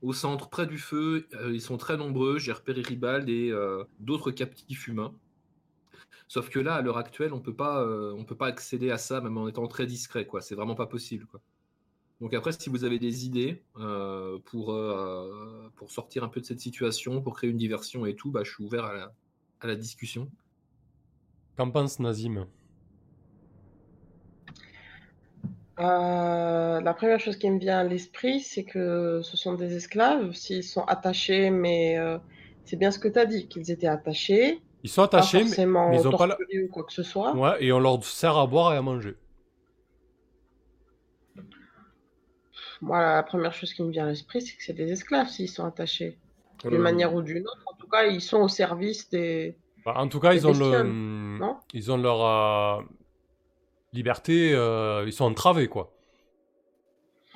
[0.00, 1.26] au centre, près du feu.
[1.34, 2.38] Euh, ils sont très nombreux.
[2.38, 5.12] J'ai repéré Ribald et euh, d'autres captifs humains.
[6.28, 8.96] Sauf que là, à l'heure actuelle, on peut pas, euh, on peut pas accéder à
[8.98, 10.26] ça, même en étant très discret.
[10.26, 10.40] quoi.
[10.40, 11.26] C'est vraiment pas possible.
[11.26, 11.40] Quoi.
[12.20, 16.46] Donc après, si vous avez des idées euh, pour, euh, pour sortir un peu de
[16.46, 19.12] cette situation, pour créer une diversion et tout, bah, je suis ouvert à la,
[19.60, 20.28] à la discussion.
[21.56, 22.46] Qu'en pense Nazim?
[25.78, 30.32] Euh, la première chose qui me vient à l'esprit, c'est que ce sont des esclaves.
[30.32, 32.18] S'ils sont attachés, mais euh,
[32.64, 35.96] c'est bien ce que tu as dit, qu'ils étaient attachés, Ils sont pas attachés, mais,
[35.96, 36.36] ils ont pas la...
[36.36, 37.34] ou quoi que ce soit.
[37.36, 39.14] Ouais, et on leur sert à boire et à manger.
[42.80, 45.48] Voilà, la première chose qui me vient à l'esprit, c'est que c'est des esclaves s'ils
[45.50, 46.16] sont attachés.
[46.64, 47.62] D'une Euh, manière ou d'une autre.
[47.66, 49.56] En tout cas, ils sont au service des.
[49.84, 52.82] Bah, en tout cas, ils ont, le, hum, ils ont leur euh,
[53.92, 55.92] liberté, euh, ils sont entravés, quoi.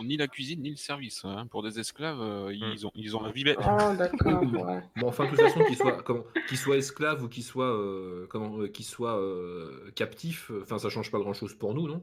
[0.03, 1.25] Ni la cuisine, ni le service.
[1.25, 1.47] hein.
[1.49, 2.73] Pour des esclaves, euh, Hmm.
[2.75, 3.57] ils, ont, ils ont la vie belle.
[3.61, 4.83] Ah, d'accord, ouais.
[4.97, 8.27] Bon, enfin, de toute façon, qu'ils soient, comment, qu'ils soient esclaves ou qu'ils soient, euh,
[8.29, 12.03] comment, euh, qu'ils soient euh, captifs, enfin, ça change pas grand-chose pour nous, non?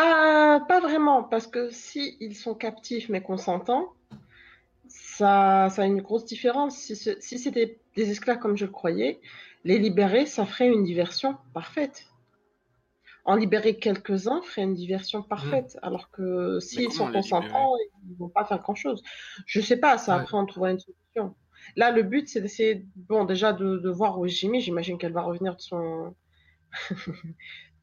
[0.00, 3.92] Pas, pas vraiment, parce que si ils sont captifs mais consentants,
[4.88, 6.78] ça, ça a une grosse différence.
[6.78, 9.20] Si, c'était des esclaves comme je le croyais,
[9.64, 12.06] les libérer, ça ferait une diversion parfaite.
[13.26, 17.74] En libérer quelques-uns ferait une diversion parfaite, alors que s'ils sont consentants,
[18.08, 19.02] ils vont pas faire grand-chose.
[19.44, 20.22] Je sais pas, ça Ouais.
[20.22, 21.34] après on trouvera une solution.
[21.76, 24.62] Là, le but, c'est d'essayer, bon, déjà de, de voir où est Jimmy.
[24.62, 26.14] J'imagine qu'elle va revenir de son,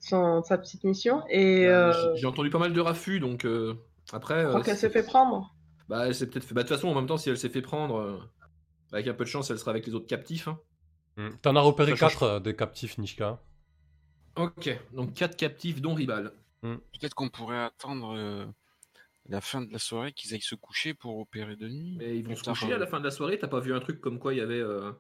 [0.07, 1.23] son, sa petite mission.
[1.29, 3.75] Et Bah, euh, j'ai- entendu pas mal de raffus, donc euh,
[4.13, 4.41] après.
[4.41, 5.53] je euh, crois qu'elle c'est- s'est fait prendre.
[5.89, 6.53] Bah, elle s'est peut-être fait.
[6.53, 8.17] Bah, de toute façon, en même temps, si elle s'est fait prendre, euh,
[8.91, 10.47] avec un peu de chance, elle sera avec les autres captifs.
[10.47, 10.59] hein.
[11.17, 11.35] Hum.
[11.41, 13.39] T'en as repéré Ça change quatre euh, des captifs, Nishka.
[14.35, 16.31] Ok, donc quatre captifs, dont Ribal.
[16.61, 18.45] Peut-être qu'on pourrait attendre euh,
[19.29, 21.95] la fin de la soirée, qu'ils aillent se coucher pour opérer de nuit.
[21.97, 23.39] Mais ils vont se coucher à la fin de la soirée.
[23.39, 24.91] T'as pas vu un truc comme quoi il y avait euh,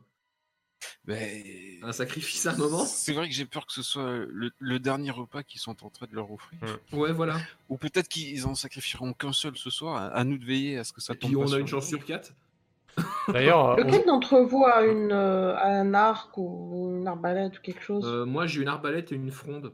[1.07, 4.79] un sacrifice à un moment C'est vrai que j'ai peur que ce soit le, le
[4.79, 6.59] dernier repas qu'ils sont en train de leur offrir.
[6.91, 7.37] Ouais, voilà.
[7.69, 9.95] Ou peut-être qu'ils en sacrifieront qu'un seul ce soir.
[9.95, 11.59] À, à nous de veiller à ce que ça Et tombe puis pas on a
[11.59, 12.33] une chance sur quatre.
[13.27, 17.81] D'ailleurs, euh, Lequel d'entre vous a une, euh, un arc ou une arbalète ou quelque
[17.83, 19.71] chose Euh, moi, j'ai une arbalète et une fronde.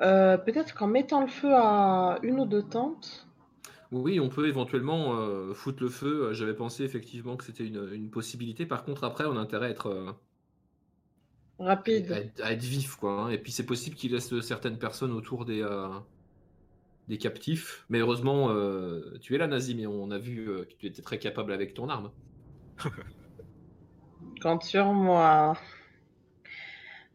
[0.00, 3.27] Euh, Peut-être qu'en mettant le feu à une ou deux tentes,
[3.90, 6.26] Oui, on peut éventuellement euh, foutre le feu.
[6.28, 8.66] Euh, J'avais pensé effectivement que c'était une, une possibilité.
[8.66, 10.12] Par contre, après, on a intérêt à être, euh,
[11.58, 12.12] rapide.
[12.12, 13.12] à être, à être vif, quoi.
[13.24, 13.28] hein.
[13.30, 15.88] Et puis, c'est possible qu'il laisse certaines personnes autour des, euh,
[17.08, 17.84] des captifs.
[17.88, 18.48] Mais heureusement,
[19.20, 21.88] tu es là, Nazim, et on a vu que tu étais très capable avec ton
[21.88, 22.12] arme.
[24.42, 25.56] Compte sur moi.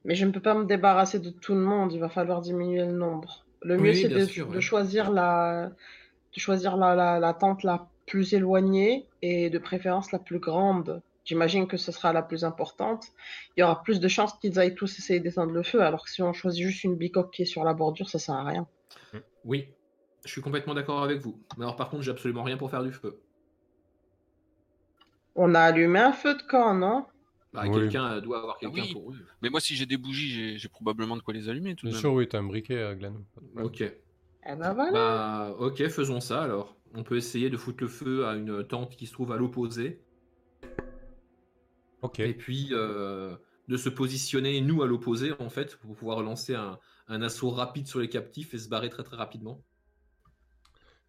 [0.05, 2.85] Mais je ne peux pas me débarrasser de tout le monde, il va falloir diminuer
[2.85, 3.45] le nombre.
[3.61, 4.61] Le mieux, Oui, c'est de, sûr, de ouais.
[4.61, 5.71] choisir la,
[6.35, 11.01] de choisir la, la, la tente la plus éloignée et de préférence la plus grande.
[11.25, 13.05] J'imagine que ce sera la plus importante.
[13.55, 16.11] Il y aura plus de chances qu'ils aillent tous essayer d'éteindre le feu, alors que
[16.11, 18.67] si on choisit juste une bicoque qui est sur la bordure, ça sert à rien.
[19.45, 19.67] Oui,
[20.25, 21.39] je suis complètement d'accord avec vous.
[21.57, 23.19] Mais alors, par contre, j'ai absolument rien pour faire du feu.
[25.35, 27.05] On a allumé un feu de camp, non?
[27.53, 27.79] Bah, Oui.
[27.81, 29.05] Quelqu'un doit avoir quelqu'un oui, pour.
[29.07, 29.15] oui.
[29.41, 32.01] Mais moi, si j'ai des bougies, j'ai- probablement de quoi les allumer tout bien même.
[32.01, 33.23] sûr, oui, t'as un briquet, euh, Glenn.
[33.57, 33.83] Ok.
[34.45, 34.91] Eh ben voilà.
[34.91, 36.75] Bah, ok, faisons ça alors.
[36.95, 40.01] On peut essayer de foutre le feu à une tente qui se trouve à l'opposé.
[42.01, 42.19] Ok.
[42.19, 43.35] Et puis euh,
[43.67, 47.88] de se positionner, nous, à l'opposé, en fait, pour pouvoir lancer un, un assaut rapide
[47.88, 49.61] sur les captifs et se barrer très très rapidement.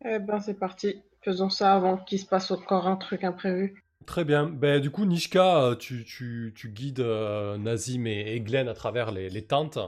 [0.05, 1.03] Eh ben c'est parti.
[1.23, 3.83] Faisons ça avant qu'il se passe encore un truc imprévu.
[4.05, 4.47] Très bien.
[4.47, 9.11] Ben, du coup, Nishka, tu, tu, tu guides euh, Nazim et, et Glenn à travers
[9.11, 9.79] les, les tentes.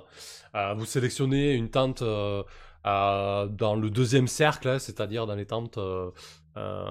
[0.54, 2.42] Euh, vous sélectionnez une tente euh,
[2.86, 6.10] dans le deuxième cercle, hein, c'est-à-dire dans les tentes euh,
[6.56, 6.86] euh,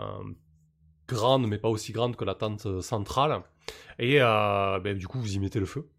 [1.07, 3.41] grande, mais pas aussi grande que la tente euh, centrale.
[3.99, 5.89] Et euh, ben, du coup, vous y mettez le feu.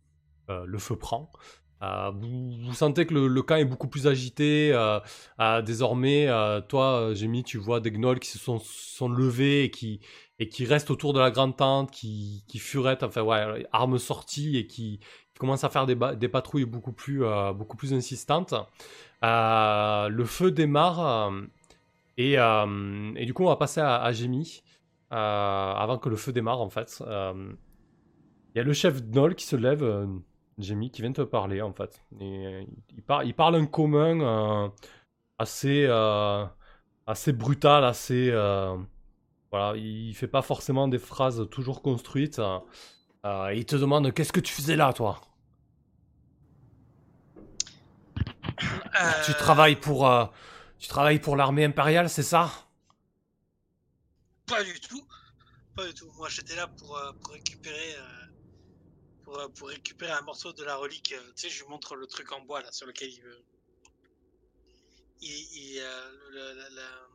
[0.50, 1.33] Euh, le feu prend.
[1.83, 4.70] Euh, vous, sentez que le, camp est beaucoup plus agité.
[4.73, 5.00] euh,
[5.41, 9.65] euh, désormais, euh, toi, euh, Jémy, tu vois des gnolls qui se sont, sont levés
[9.65, 10.00] et qui,
[10.39, 14.57] et qui restent autour de la grande tente, qui, qui furettent, enfin ouais, armes sorties
[14.57, 15.00] et qui,
[15.36, 18.55] qui commencent à faire des, patrouilles beaucoup plus, euh, beaucoup plus insistantes.
[19.23, 21.42] Euh, le feu démarre euh,
[22.16, 22.36] et,
[23.20, 24.12] et du coup, on va passer à, à
[25.10, 27.02] avant que le feu démarre en fait.
[27.06, 30.08] Il y a le chef Gnoll qui se lève,
[30.56, 32.02] Jémy, qui vient te parler en fait.
[32.18, 32.66] Et,
[32.97, 34.73] il, par- parle un commun
[35.39, 35.86] assez,
[37.06, 38.31] assez brutal, assez.
[39.50, 42.40] voilà, il fait pas forcément des phrases toujours construites.
[43.27, 45.21] Euh, il te demande Qu'est-ce que tu faisais là, toi?
[49.21, 50.09] Tu Euh, travailles pour.
[50.09, 50.27] euh,
[50.79, 52.51] tu travailles pour l'armée impériale, c'est ça?
[54.47, 55.07] Pas du tout.
[55.77, 56.11] Pas du tout.
[56.19, 57.95] Moi, j'étais là pour, euh, pour récupérer.
[57.97, 58.27] euh,
[59.25, 61.15] pour, euh, pour récupérer un morceau de la relique.
[61.15, 63.45] Tu sais, je lui montre le truc en bois là sur lequel il veut.
[65.21, 65.83] Il, il,
[66.31, 67.09] le- la- la-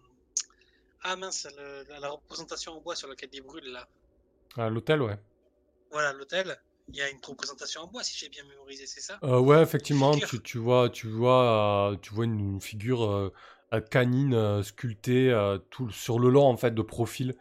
[1.04, 3.88] Ah mince, le- la, la représentation en bois sur laquelle il brûle là.
[4.58, 5.20] À l'hôtel, ouais.
[5.92, 6.58] Voilà, l'hôtel.
[6.90, 9.20] Il y a une représentation en bois si j'ai bien mémorisé, c'est ça?
[9.24, 13.32] Euh, ouais, effectivement, tu, tu vois, tu vois, euh, tu vois une figure euh,
[13.74, 15.32] euh, canine sculptée
[15.70, 17.36] tout sur le long en fait de profil.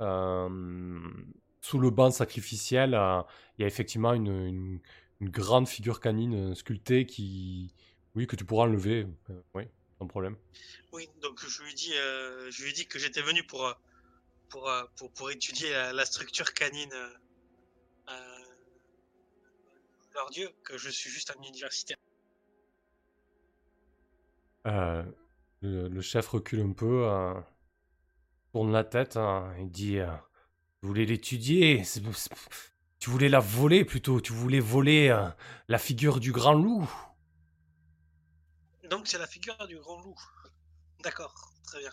[0.00, 4.80] Sous le banc sacrificiel, il y a effectivement une, une-
[5.20, 7.74] une grande figure canine sculptée qui,
[8.14, 9.06] oui, que tu pourras enlever,
[9.54, 9.64] oui,
[9.98, 10.36] sans problème.
[10.92, 13.74] Oui, donc je lui dis, je lui dis que j'étais venu pour,
[14.50, 16.94] pour, pour, pour étudier la, la structure canine
[20.16, 21.96] leur dieu, que je suis juste un universitaire.
[24.66, 25.04] Euh,
[25.62, 27.34] le, le chef recule un peu, euh,
[28.52, 30.10] tourne la tête, hein, et dit euh,
[30.80, 31.82] Tu voulais l'étudier,
[32.98, 35.28] tu voulais la voler plutôt, tu voulais voler euh,
[35.68, 36.90] la figure du grand loup.
[38.90, 40.18] Donc c'est la figure du grand loup.
[41.02, 41.92] D'accord, très bien.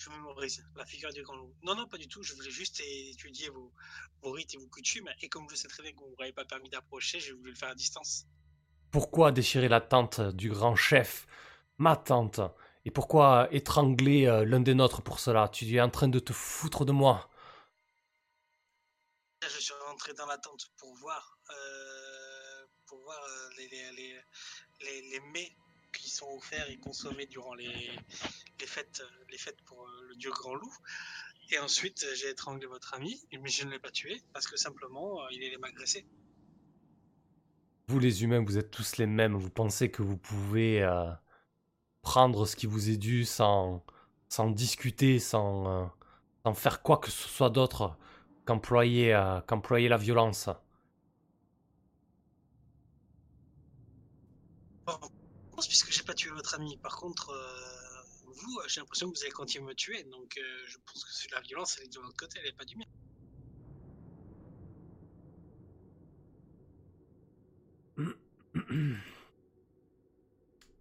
[0.00, 1.54] Je mémorise la figure du grand loup.
[1.62, 2.22] Non, non, pas du tout.
[2.22, 3.70] Je voulais juste étudier vos,
[4.22, 5.10] vos rites et vos coutumes.
[5.20, 7.50] Et comme je sais très bien que vous ne m'avez pas permis d'approcher, j'ai voulu
[7.50, 8.24] le faire à distance.
[8.90, 11.26] Pourquoi déchirer la tente du grand chef,
[11.76, 12.40] ma tante
[12.86, 15.48] Et pourquoi étrangler euh, l'un des nôtres pour cela?
[15.48, 17.28] Tu es en train de te foutre de moi.
[19.42, 24.20] Je suis rentré dans la tente pour voir, euh, pour voir euh, les, les, les,
[24.80, 25.54] les, les mets
[26.00, 27.90] qui sont offerts et consommés durant les,
[28.60, 30.74] les fêtes, les fêtes pour euh, le dieu grand loup.
[31.52, 35.20] Et ensuite, j'ai étranglé votre ami, mais je ne l'ai pas tué parce que simplement,
[35.20, 36.06] euh, il allait m'agresser.
[37.88, 39.36] Vous les humains, vous êtes tous les mêmes.
[39.36, 41.10] Vous pensez que vous pouvez euh,
[42.02, 43.84] prendre ce qui vous est dû sans,
[44.28, 45.92] sans discuter, sans,
[46.44, 47.98] sans faire quoi que ce soit d'autre
[48.46, 49.40] qu'employer euh,
[49.88, 50.48] la violence.
[54.86, 54.98] Bon,
[55.66, 56.76] puisque j'ai pas tué votre ami.
[56.78, 60.04] Par contre, euh, vous, euh, j'ai l'impression que vous allez continuer à me tuer.
[60.04, 62.64] Donc, euh, je pense que la violence, elle est de votre côté, elle est pas
[62.64, 62.84] du mien.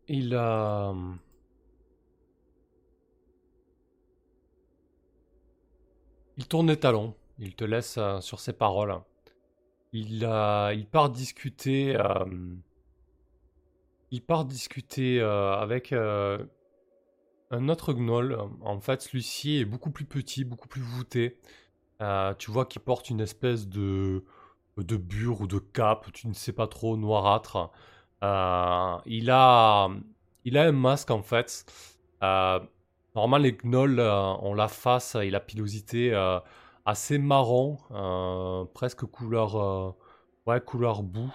[0.07, 0.93] Il euh,
[6.37, 7.15] Il tourne les talons.
[7.37, 9.01] Il te laisse sur ses paroles.
[9.91, 11.97] Il, euh, il part discuter.
[14.11, 16.43] Il part discuter euh, avec euh,
[17.51, 18.37] un autre gnoll.
[18.61, 21.37] En fait, celui-ci est beaucoup plus petit, beaucoup plus voûté.
[22.01, 24.23] Euh, tu vois qu'il porte une espèce de,
[24.77, 27.71] de bure ou de cape, tu ne sais pas trop, noirâtre.
[28.21, 29.89] Il, a,
[30.45, 31.65] il a un masque en fait.
[32.21, 36.13] Normalement, les gnolls ont la face et la pilosité
[36.85, 37.77] assez marron,
[38.73, 39.95] presque couleur,
[40.45, 41.33] ouais, couleur boue,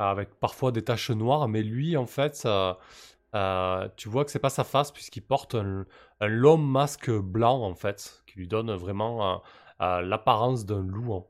[0.00, 1.48] avec parfois des taches noires.
[1.48, 2.46] Mais lui, en fait,
[3.34, 5.86] euh, tu vois que c'est pas sa face puisqu'il porte un,
[6.20, 9.38] long masque blanc en fait, qui lui donne vraiment euh,
[9.82, 11.24] euh, l'apparence d'un loup, hein,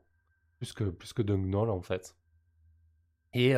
[0.57, 2.15] plus que, plus que d'un gnoll en fait.
[3.33, 3.53] Et,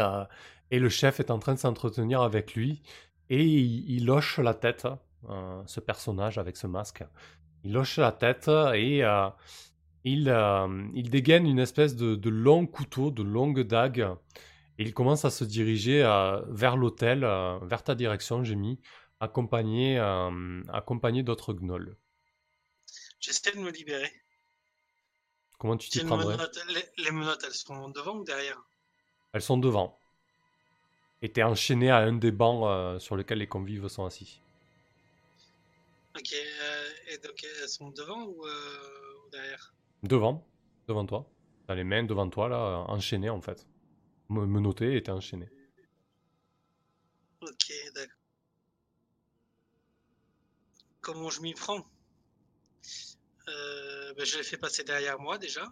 [0.69, 2.83] et le chef est en train de s'entretenir avec lui
[3.32, 4.88] et il, hoche la tête,
[5.27, 7.03] euh, ce personnage avec ce masque.
[7.64, 9.03] Il hoche la tête et
[10.03, 14.08] il, il dégaine une espèce de long couteau, de longue dague.
[14.80, 18.43] Et il commence à se diriger euh, vers l'hôtel, euh, vers ta direction,
[19.19, 21.95] accompagné, euh, accompagné d'autres gnolls.
[23.19, 24.11] J'essaie de me libérer.
[25.58, 26.38] Comment tu t'y J'ai prendrais?
[26.69, 28.61] les, les menottes, elles sont devant ou derrière?
[29.34, 30.00] Elles sont devant.
[31.24, 34.43] Et t'es enchaîné à un des bancs euh, sur lesquels les convives sont assis.
[36.16, 39.74] Ok, euh, et donc elles sont devant ou, euh, ou derrière?
[40.03, 40.48] Devant,
[40.88, 41.34] devant toi.
[41.68, 43.68] T'as les mains devant toi, là, enchaînées en fait.
[44.30, 45.48] Me- Menottées et t'es enchaîné.
[47.42, 48.18] Ok, d'accord.
[51.02, 51.85] Comment je m'y prends?
[53.48, 55.72] Euh, ben, Je les fais passer derrière moi déjà.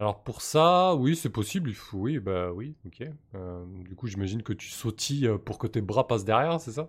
[0.00, 1.70] Alors pour ça, oui, c'est possible.
[1.70, 3.02] Il faut, oui, bah oui, ok.
[3.34, 6.72] Euh, du coup, j'imagine que tu sautilles euh, pour que tes bras passent derrière, c'est
[6.72, 6.88] ça?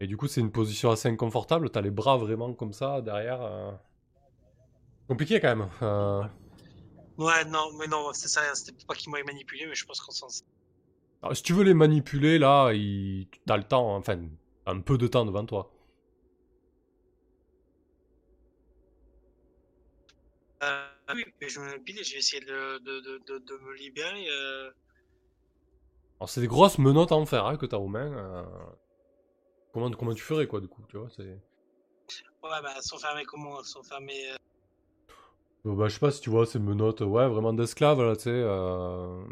[0.00, 1.70] Et du coup, c'est une position assez inconfortable.
[1.70, 3.42] T'as les bras vraiment comme ça derrière.
[3.42, 3.70] euh.
[5.08, 5.68] Compliqué quand même.
[5.82, 6.22] Euh,
[7.18, 10.12] Ouais, non, mais non, c'est ça, c'était pas qu'ils m'avaient manipulé, mais je pense qu'on
[10.12, 10.28] s'en
[11.22, 13.28] alors, si tu veux les manipuler, là, il...
[13.46, 14.18] t'as le temps, enfin,
[14.64, 15.70] t'as un peu de temps devant toi.
[20.62, 23.74] Euh, oui, mais je me piler, je vais essayer de, de, de, de, de me
[23.74, 24.26] libérer.
[24.30, 24.70] euh.
[26.20, 28.12] Alors c'est des grosses menottes en fer hein, que t'as aux mains.
[28.12, 28.44] euh.
[29.72, 31.40] Comment, comment tu ferais quoi du coup, tu vois c'est...
[32.42, 34.32] Ouais, bah, elles sont fermées comment Elles sont fermées.
[35.66, 38.22] Euh, bah, je sais pas si tu vois ces menottes, ouais, vraiment d'esclaves là, tu
[38.24, 38.30] sais.
[38.32, 39.24] euh,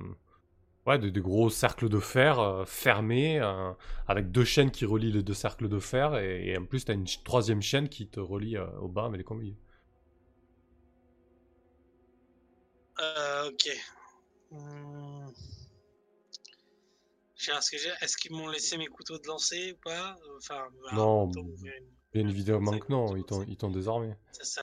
[0.86, 3.72] Ouais, des, des gros cercles de fer euh, fermés, euh,
[4.08, 6.94] avec deux chaînes qui relient les deux cercles de fer, et, et en plus t'as
[6.94, 9.56] une ch- troisième chaîne qui te relie au bas avec les.
[13.00, 13.64] Euh, ok.
[17.36, 20.18] Pas, Est-ce qu'ils m'ont laissé mes couteaux de lancer ou pas?
[20.36, 21.30] Enfin, bah, Non,
[22.12, 24.14] Bien évidemment que non, ils t'ont, ils t'ont désarmé.
[24.44, 24.62] ça.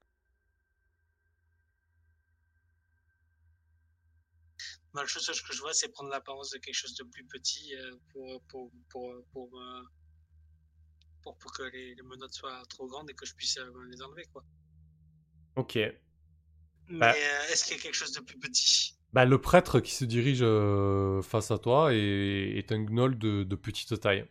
[4.94, 7.76] Bah, le chose que je vois, c'est prendre l'apparence de quelque chose de plus petit
[7.76, 9.82] euh, pour, pour, pour, pour, euh,
[11.24, 14.02] pour, pour que les, les menottes soient trop grandes et que je puisse euh, les
[14.04, 14.44] enlever, quoi.
[15.56, 15.76] Ok.
[15.76, 15.96] Mais
[16.90, 17.16] Bah.
[17.50, 18.96] est-ce qu'il y a quelque chose de plus petit?
[19.14, 21.98] Bah, le prêtre qui se dirige euh, face à toi est,
[22.58, 24.28] est un gnoll de, de petite taille.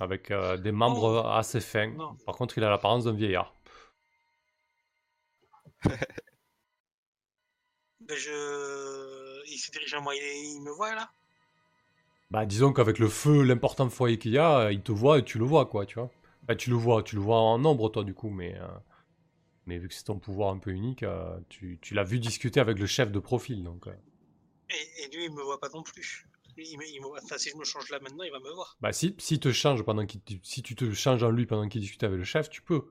[0.00, 1.28] Avec euh, des membres Oh.
[1.28, 1.90] assez fins.
[1.90, 2.14] Non.
[2.24, 3.52] Par contre, il a l'apparence d'un vieillard.
[8.00, 9.42] Ben, je...
[9.46, 10.22] Il se dirige à moi, il,
[10.56, 11.10] il me voit là
[12.30, 15.24] Bah, disons qu'avec le feu, l'important foyer qu'il y a, euh, il te voit et
[15.24, 16.10] tu le vois, quoi, tu vois.
[16.46, 18.54] Bah, tu le vois, tu le vois en nombre, toi, du coup, mais...
[18.56, 18.66] euh,
[19.66, 22.60] Mais vu que c'est ton pouvoir un peu unique, euh, tu, tu l'as vu discuter
[22.60, 23.88] avec le chef de profil, donc...
[23.88, 23.92] euh.
[24.70, 26.26] et, et lui, il me voit pas non plus.
[26.56, 28.38] Lui, il me- il me voit- Enfin, si je me change là maintenant, il va
[28.40, 28.78] me voir.
[28.80, 31.80] Bah, si, si, te change pendant qu'il, si tu te changes en lui pendant qu'il
[31.80, 32.84] discute avec le chef, tu peux.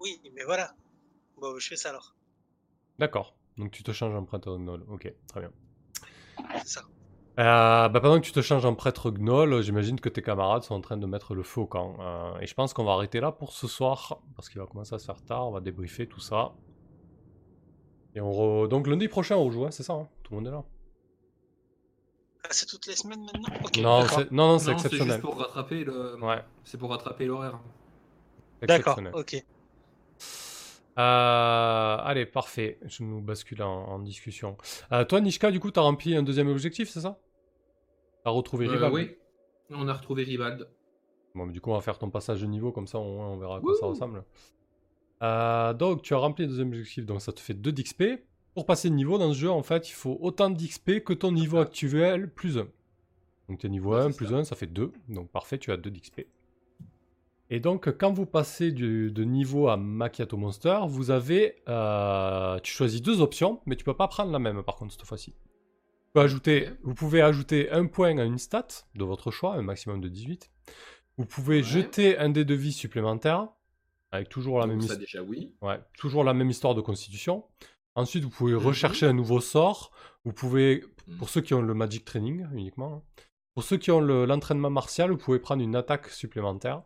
[0.00, 0.74] Oui, mais voilà.
[1.40, 2.14] Bon, je fais ça alors.
[2.98, 3.34] D'accord.
[3.58, 4.84] Donc tu te changes en prêtre gnoll.
[4.88, 5.50] Ok, très bien.
[6.62, 6.82] C'est ça.
[7.38, 10.74] Euh, bah, pendant que tu te changes en prêtre gnoll, j'imagine que tes camarades sont
[10.74, 11.96] en train de mettre le feu au camp.
[12.00, 14.94] Euh, et je pense qu'on va arrêter là pour ce soir, parce qu'il va commencer
[14.94, 16.54] à se faire tard, on va débriefer tout ça.
[18.14, 20.48] Et on re- Donc lundi prochain on rejoue, hein, c'est ça hein Tout le monde
[20.48, 20.64] est là.
[22.44, 23.82] Ah, c'est toutes les semaines maintenant?
[23.82, 24.30] Non, c'est...
[24.32, 25.16] non, non, c'est Non, c'est exceptionnel.
[25.16, 26.16] juste pour rattraper le.
[26.22, 27.58] Ouais, C'est pour rattraper l'horaire.
[28.60, 29.12] c'est D'accord, exceptionnel.
[29.14, 29.44] ok.
[30.98, 32.78] Euh, allez, parfait.
[32.86, 34.56] Je nous bascule en, en discussion.
[34.92, 37.18] Euh, toi, Nishka, du coup, t'as rempli un deuxième objectif, c'est ça?
[38.24, 39.10] T'as retrouvé Euh, Ribald oui.
[39.70, 40.68] On a retrouvé Ribald.
[41.34, 43.36] Bon, mais du coup, on va faire ton passage de niveau, comme ça, on, on
[43.36, 44.24] verra à quoi ça ressemble.
[45.22, 48.04] Euh, donc, tu as rempli le deuxième objectif, donc ça te fait 2 d'XP.
[48.54, 51.30] Pour passer de niveau dans ce jeu, en fait, il faut autant d'XP que ton
[51.32, 52.66] niveau actuel plus 1.
[53.48, 54.36] Donc, t'es niveau Ouais, 1 c'est plus ça.
[54.36, 54.92] 1, ça fait 2.
[55.08, 56.22] Donc, parfait, tu as 2 d'XP.
[57.50, 61.56] Et donc, quand vous passez du- de niveau à Macchiato Monster, vous avez.
[61.68, 65.04] euh, tu choisis deux options, mais tu peux pas prendre la même par contre cette
[65.06, 65.34] fois-ci.
[66.14, 70.08] Ajouter, vous pouvez ajouter un point à une stat de votre choix, un maximum de
[70.08, 70.50] 18.
[71.18, 71.62] Vous pouvez Ouais.
[71.62, 73.48] jeter un dé de vie supplémentaire,
[74.12, 75.00] avec toujours la Donc même ça histoire.
[75.00, 75.54] déjà oui.
[75.60, 77.44] Ouais, toujours la même histoire de constitution.
[77.94, 78.58] Ensuite, vous pouvez Mhm.
[78.66, 79.92] rechercher un nouveau sort.
[80.24, 81.18] Vous pouvez, Mhm.
[81.18, 83.22] pour ceux qui ont le Magic Training uniquement, hein.
[83.54, 86.82] pour ceux qui ont le- l'entraînement martial, vous pouvez prendre une attaque supplémentaire.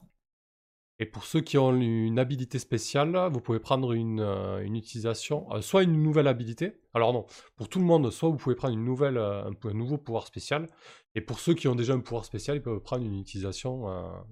[1.03, 5.51] Et pour ceux qui ont une habilité spéciale, vous pouvez prendre une, euh, une utilisation,
[5.53, 6.75] euh, soit une nouvelle habilité.
[6.93, 7.25] Alors non,
[7.57, 10.27] pour tout le monde, soit vous pouvez prendre une nouvelle, euh, un, un nouveau pouvoir
[10.27, 10.69] spécial.
[11.15, 13.87] Et pour ceux qui ont déjà un pouvoir spécial, ils peuvent prendre une utilisation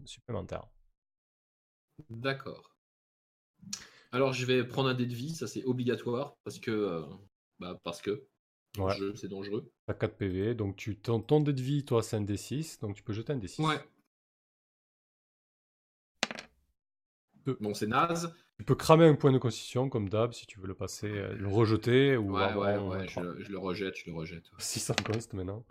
[0.05, 0.66] supplémentaire.
[2.10, 2.76] D'accord.
[4.12, 7.02] Alors je vais prendre un dé de vie, ça c'est obligatoire parce que
[7.58, 8.26] bah, parce que
[8.78, 8.94] Ouais.
[9.16, 9.72] c'est dangereux.
[9.86, 12.94] T'as 4 PV, donc tu, ton, ton dé de vie, toi, c'est un D6, donc
[12.94, 13.66] tu peux jeter un D6.
[13.66, 13.80] Ouais.
[17.60, 18.34] Bon, c'est naze.
[18.58, 21.34] Tu peux cramer un point de constitution, comme d'hab, si tu veux le passer, euh,
[21.34, 23.23] le rejeter, ou Ouais, ouais, ouais, je, 23.
[23.23, 24.44] le- je le rejette, je le rejette.
[24.58, 25.65] 600 cost maintenant.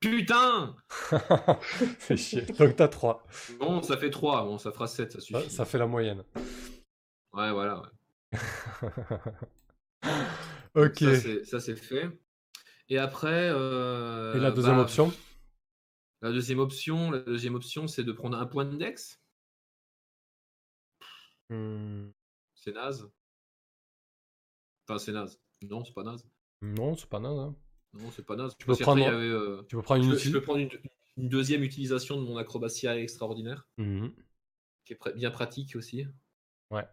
[0.00, 0.76] Putain
[1.98, 2.42] Fais chier.
[2.42, 3.26] Donc t'as 3.
[3.58, 5.50] Bon, ça fait 3, bon, ça fera 7, ça Ça, suffit.
[5.50, 6.24] ça fait la moyenne.
[7.32, 7.80] Ouais, voilà.
[7.80, 7.88] ouais.
[10.74, 10.98] ok.
[10.98, 12.08] Ça, c'est- Ça, fait.
[12.88, 13.48] Et après.
[13.50, 15.12] euh, Et la deuxième bah, option
[16.22, 19.20] La deuxième option, la deuxième option, c'est de prendre un point de dex.
[21.50, 22.08] Hmm,
[22.54, 23.08] C'est naze.
[24.86, 25.40] Enfin, c'est naze.
[25.62, 26.26] Non, c'est pas naze.
[26.62, 27.38] Non, c'est pas naze.
[27.38, 27.54] hein.
[27.94, 28.56] Non, c'est pas naze.
[28.58, 30.32] Tu peux prendre- il y avait, euh, Tu peux prendre je, une peux, je outil.
[30.32, 30.70] peux prendre une,
[31.16, 34.12] une deuxième utilisation de mon acrobatia extraordinaire, Mhm.
[34.84, 36.06] qui est pr- bien pratique aussi.
[36.70, 36.86] Ouais.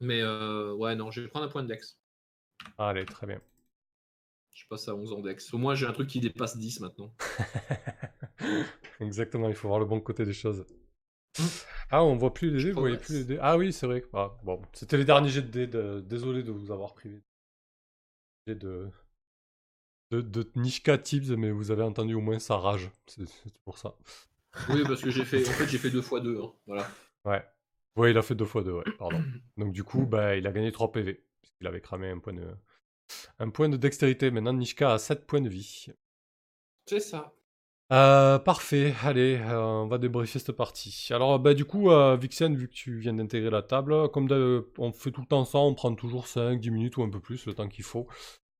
[0.00, 2.00] Mais euh, ouais, non, je vais prendre un point de dex.
[2.78, 3.40] Allez, très bien.
[4.52, 5.52] Je passe à 11 en dex.
[5.54, 7.14] Au moins, j'ai un truc qui dépasse 10 maintenant.
[9.00, 10.64] Exactement, il faut voir le bon côté des choses.
[11.90, 13.38] Ah, on voit plus les dés, vous voyez plus les dés.
[13.40, 14.04] Ah oui, c'est vrai.
[14.12, 15.66] Ah, bon, c'était les derniers jets de dés.
[15.66, 17.22] de- Désolé de vous avoir privé.
[18.46, 18.90] De...
[20.10, 22.90] De, de Nishka Tips, mais vous avez entendu au moins sa rage.
[23.06, 23.94] C'est c'est pour ça.
[24.70, 26.40] Oui, parce que j'ai fait, en fait, j'ai fait deux fois deux.
[26.40, 26.52] hein.
[26.66, 26.90] Voilà.
[27.24, 27.44] Ouais.
[27.96, 29.22] Ouais, il a fait deux fois deux, ouais, pardon.
[29.58, 32.46] Donc du coup, bah, il a gagné 3 PV, puisqu'il avait cramé un point de...
[33.38, 34.30] Un point de dextérité.
[34.30, 35.86] Maintenant, Nishka a 7 points de vie.
[36.86, 37.34] C'est ça.
[37.90, 41.08] Euh, parfait, allez, euh, on va débriefer cette partie.
[41.10, 44.28] Alors, bah, du coup, euh, Vixen, vu que tu viens d'intégrer la table, comme
[44.76, 47.46] on fait tout le temps ça, on prend toujours 5-10 minutes ou un peu plus,
[47.46, 48.06] le temps qu'il faut.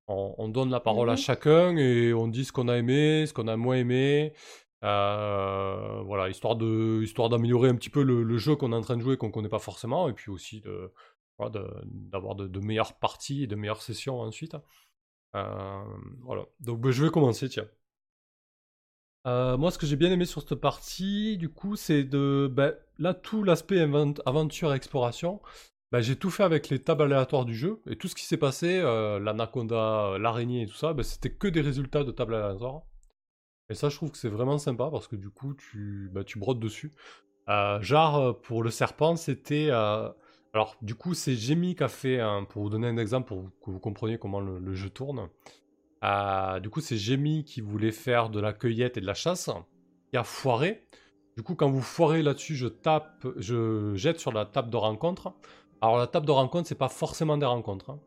[0.09, 1.19] On, on donne la parole à Mhm.
[1.19, 4.33] chacun et on dit ce qu'on a aimé, ce qu'on a moins aimé.
[4.85, 8.83] Euh, voilà, histoire de, histoire d'améliorer un petit peu le, le jeu qu'on est en
[8.83, 10.93] train de jouer, qu'on connaît pas forcément, et puis aussi de,
[11.39, 14.57] voilà, de- d'avoir de, de meilleures parties et de meilleures sessions ensuite.
[16.21, 17.67] Voilà, donc bah, je vais commencer, tiens.
[19.27, 22.51] Euh, moi, ce que j'ai bien aimé sur cette partie, du coup, c'est de.
[22.51, 25.41] ben, là, tout l'aspect aventure, exploration,
[25.93, 27.83] ben, j'ai tout fait avec les tables aléatoires du jeu.
[27.89, 31.33] Et tout ce qui s'est passé, euh, l'anaconda, euh, l'araignée et tout ça, ben, c'était
[31.33, 32.83] que des résultats de tables aléatoires.
[33.71, 36.61] Et ça, je trouve que c'est vraiment sympa parce que du coup, tu, tu brodes
[36.61, 36.93] dessus.
[37.81, 39.71] Genre, pour le serpent, c'était.
[40.55, 43.71] Alors, du coup, c'est Jamie qui a fait, pour vous donner un exemple, pour que
[43.71, 45.29] vous compreniez comment le jeu tourne.
[46.05, 49.51] Euh, du coup, c'est Jamie qui voulait faire de la cueillette et de la chasse,
[50.11, 50.87] qui a foiré.
[51.37, 55.33] Du coup, quand vous foirez là-dessus, je tape, je jette sur la table de rencontre.
[55.81, 57.91] Alors, la table de rencontre, c'est pas forcément des rencontres.
[57.91, 58.01] hein.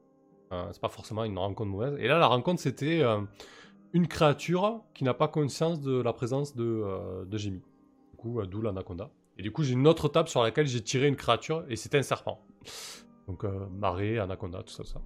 [0.52, 1.96] Euh, c'est pas forcément une rencontre mauvaise.
[2.00, 3.22] Et là, la rencontre, c'était euh,
[3.94, 7.38] une créature qui n'a pas conscience de la présence de, euh, de.
[7.38, 7.62] Du
[8.18, 9.10] coup, d'où l'anaconda.
[9.38, 11.98] Et du coup, j'ai une autre table sur laquelle j'ai tiré une créature et c'était
[11.98, 12.44] un serpent.
[13.28, 15.02] Donc, marée, anaconda, tout ça, tout ça.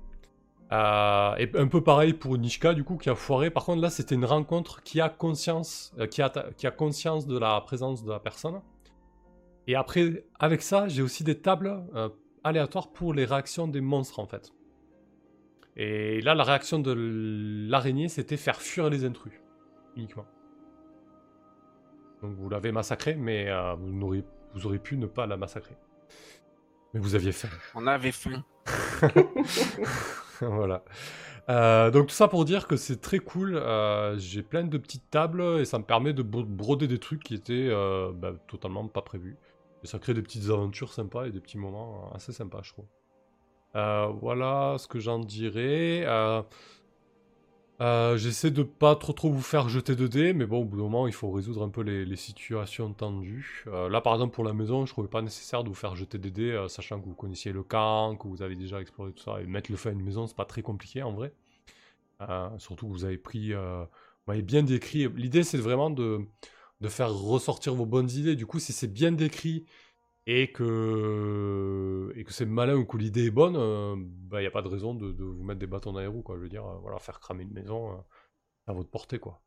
[0.71, 3.49] Euh, et un peu pareil pour Nishka, du coup, qui a foiré.
[3.51, 7.27] Par contre, là, c'était une rencontre qui a conscience, euh, qui, a, qui a conscience
[7.27, 8.61] de la présence de la personne.
[9.67, 12.09] Et après, avec ça, j'ai aussi des tables euh,
[12.43, 14.53] aléatoires pour les réactions des monstres, en fait.
[15.75, 16.93] Et là, la réaction de
[17.69, 19.33] l'araignée, c'était faire fuir les intrus,
[19.95, 20.25] uniquement.
[22.21, 25.75] Donc, vous l'avez massacré, mais vous, n'aurez- vous auriez pu ne pas la massacrer.
[26.93, 27.49] Mais vous aviez faim.
[27.75, 28.43] On avait faim.
[30.41, 30.83] voilà.
[31.49, 33.55] Euh, donc tout ça pour dire que c'est très cool.
[33.57, 37.23] euh, J'ai plein de petites tables et ça me permet de bro- broder des trucs
[37.23, 39.37] qui étaient euh, bah, totalement pas prévus.
[39.83, 42.85] Et ça crée des petites aventures sympas et des petits moments assez sympas, je trouve.
[43.73, 46.05] Voilà ce que j'en dirais.
[47.81, 50.77] Euh, J'essaie de pas trop trop vous faire jeter de dés, mais bon, au bout
[50.77, 53.65] d'un moment, il faut résoudre un peu les, situations tendues.
[53.67, 56.17] Euh, là, par exemple, pour la maison, je trouvais pas nécessaire de vous faire jeter
[56.17, 59.23] des dés, euh, sachant que vous connaissiez le camp, que vous avez déjà exploré tout
[59.23, 61.33] ça, et mettre le feu à une maison, c'est pas très compliqué en vrai.
[62.59, 63.87] Surtout que vous avez pris, vous
[64.27, 65.09] m'avez bien décrit.
[65.15, 66.25] L'idée, c'est vraiment de
[66.87, 68.37] faire ressortir vos bonnes idées.
[68.37, 69.65] Du coup, si c'est bien décrit
[70.27, 73.53] et que, et que c'est malin ou que l'idée est bonne,
[74.31, 76.23] il n'y a pas de raison de, de vous mettre des bâtons dans les roues,
[76.23, 76.35] quoi.
[76.37, 77.97] Je veux dire, euh, voilà, faire cramer une maison euh,
[78.67, 79.41] à votre portée, quoi.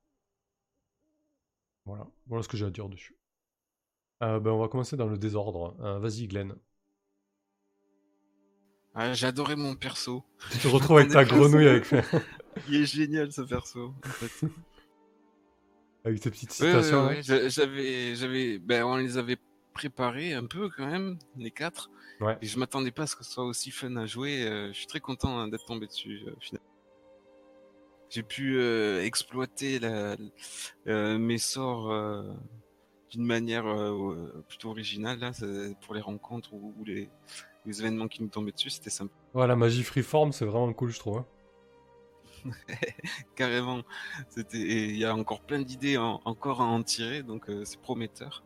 [1.85, 3.17] Voilà, voilà ce que j'ai à dire dessus.
[4.23, 5.77] Euh, ben, on va commencer dans le désordre.
[5.81, 6.55] Euh, Vas-y, Glenn.
[8.95, 10.25] Ah, J'adorais mon perso.
[10.51, 11.87] Tu te retrouves avec ta grenouille avec,
[12.69, 13.95] Il est génial ce perso.
[14.05, 14.47] En fait.
[16.05, 17.07] avec tes petites Ouais, ouais, citations.
[17.07, 19.37] ouais, J'avais, j'avais, ben on les avait
[19.79, 21.89] préparés un peu quand même, les quatre.
[22.21, 22.37] Ouais.
[22.43, 24.45] Et je m'attendais pas à ce que ce soit aussi fun à jouer.
[24.47, 26.23] euh, je suis très content hein, d'être tombé dessus.
[26.27, 26.67] euh, finalement.
[28.11, 30.17] J'ai pu euh, exploiter la,
[31.19, 31.93] mes sorts
[33.11, 33.65] d'une manière
[34.49, 35.31] plutôt originale là,
[35.83, 37.09] pour les rencontres ou, ou les,
[37.67, 38.71] les événements qui nous tombaient dessus.
[38.71, 39.13] C'était sympa.
[39.35, 41.19] Ouais, la magie freeform, c'est vraiment cool, je trouve.
[41.19, 41.27] hein.
[43.37, 43.83] Carrément.
[44.31, 44.59] C'était,
[44.89, 48.43] il y a encore plein d'idées en- encore à en tirer, donc euh, c'est prometteur.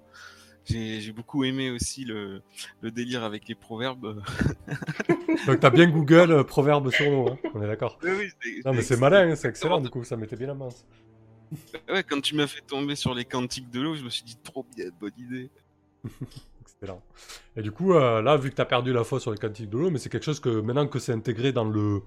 [0.64, 2.40] J'ai beaucoup aimé aussi le,
[2.82, 4.22] le délire avec les proverbes.
[5.46, 7.98] Donc t'as bien Google euh, proverbe sur nous, hein, on est d'accord.
[8.04, 10.48] Oui, oui, c'est- Non mais c'est malin, hein, c'est excellent du coup, ça mettait bien
[10.48, 10.68] la main.
[11.88, 14.36] Ouais, quand tu m'as fait tomber sur les cantiques de l'eau, je me suis dit
[14.42, 15.50] trop bien, bonne idée.
[16.62, 17.02] Excellent.
[17.56, 19.76] Et du coup, euh, là, vu que t'as perdu la foi sur les cantiques de
[19.78, 22.02] l'eau, mais c'est quelque chose que maintenant que c'est intégré dans le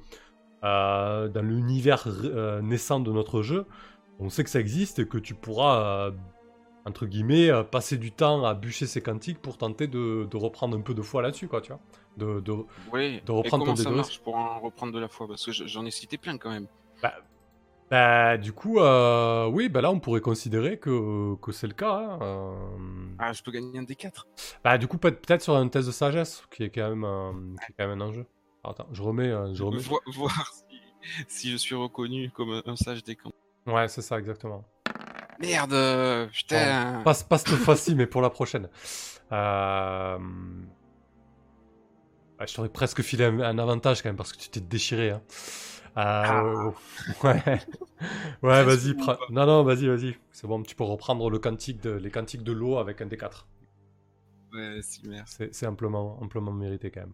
[0.63, 3.65] euh, dans l'univers euh, naissant de notre jeu,
[4.19, 6.11] on sait que ça existe et que tu pourras
[6.85, 10.77] entre guillemets, euh, passer du temps à bûcher ses cantiques pour tenter de, de reprendre
[10.77, 11.81] un peu de foi là-dessus, quoi, tu vois.
[12.17, 12.53] De, de-
[12.93, 13.21] Oui.
[13.25, 13.95] De reprendre Et comment ton ça D2.
[13.95, 15.27] marche pour en reprendre de la foi?
[15.27, 16.67] Parce que je- j'en ai cité plein quand même.
[17.91, 21.93] Bah, du coup, euh, oui, bah là, on pourrait considérer que, que c'est le cas.
[21.93, 23.07] hein, euh.
[23.19, 24.25] Ah, je peux gagner un D4
[24.63, 27.71] Bah, du coup, peut- peut-être sur un test de sagesse, qui est quand même, qui
[27.71, 28.25] est quand même un enjeu.
[28.63, 29.29] Attends, je remets.
[29.53, 29.77] je remets...
[29.77, 30.79] Vo- Voir si,
[31.27, 33.31] si je suis reconnu comme un sage des camps.
[33.67, 34.63] Ouais, c'est ça, exactement.
[35.39, 38.69] Merde euh, Putain Pas, pas cette fois-ci, mais pour la prochaine.
[39.31, 40.17] Euh...
[42.39, 45.11] ouais, je t'aurais presque filé un, un avantage quand même parce que tu t'es déchiré.
[45.11, 45.21] Hein.
[45.97, 46.71] Euh,
[47.23, 47.43] Ouais.
[48.43, 48.95] Ouais, vas-y.
[49.29, 50.15] Non, non, vas-y, vas-y.
[50.31, 53.47] C'est bon, tu peux reprendre le cantique de, les cantiques de l'eau avec un D4.
[54.53, 55.35] Ouais, si, merci.
[55.37, 57.13] C'est c'est amplement, amplement mérité quand même.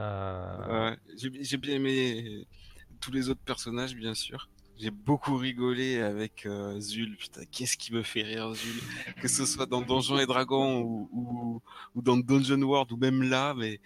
[0.00, 2.46] Euh, Ouais, j'ai j'ai bien aimé
[3.00, 4.48] tous les autres personnages, bien sûr.
[4.78, 7.16] J'ai beaucoup rigolé avec euh, Zul.
[7.16, 8.80] Putain, qu'est-ce qui me fait rire, Zul?
[9.20, 11.62] Que ce soit dans Donjons et Dragons ou, ou,
[11.96, 13.80] ou dans Dungeon World ou même là, mais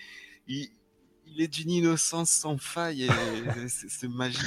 [0.48, 0.68] il,
[1.26, 3.08] il est d'une innocence sans faille et
[3.68, 4.40] c'est c'est magique.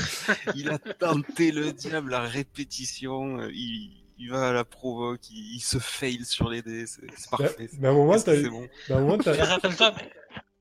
[0.56, 3.48] Il a tenté le diable à répétition.
[3.50, 6.86] Il, il va à la provoque, il, il se fail sur les dés.
[6.86, 7.70] C'est c'est parfait.
[7.80, 8.68] mais à un moment, t'as bon?
[8.88, 10.12] mais à un moment, t'as- Mais rappelle-toi, mais,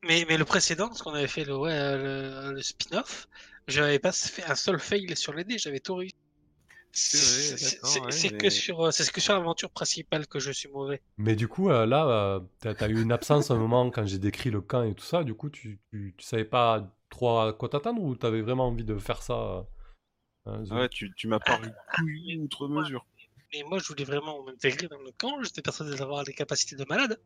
[0.03, 3.29] mais, mais le précédent, parce qu'on avait fait le, ouais, le, le spin-off,
[3.67, 6.15] j'avais pas fait un seul fail sur les dés, j'avais tout réussi.
[6.97, 11.03] C'est ouais, mais- que sur, euh, c'est que sur l'aventure principale que je suis mauvais.
[11.19, 14.21] Mais du coup, euh, là, euh, t'as t'as eu une absence un moment quand j'ai
[14.21, 15.25] décrit le camp et tout ça.
[15.25, 18.85] Du coup, tu, tu, tu savais pas trop à quoi t'attendre ou t'avais vraiment envie
[18.85, 19.67] de faire ça
[20.47, 23.05] Ah ouais, tu, tu m'as paru couillu outre mesure.
[23.53, 26.85] Mais moi, je voulais vraiment m'intégrer dans le camp, j'étais persuadé d'avoir les capacités de
[26.89, 27.19] malade.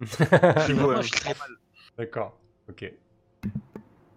[0.00, 0.06] Ouais,
[0.72, 0.94] vraiment ouais.
[1.38, 1.50] mal.
[1.98, 2.38] D'accord,
[2.70, 2.90] ok.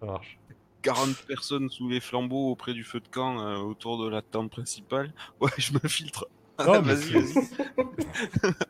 [0.00, 0.38] Ça marche.
[0.84, 4.50] 40 personnes sous les flambeaux auprès du feu de camp euh, autour de la tente
[4.50, 5.12] principale.
[5.40, 6.28] Ouais, je me filtre.
[6.58, 7.48] Ah, Non, mais vas-y, vas-y.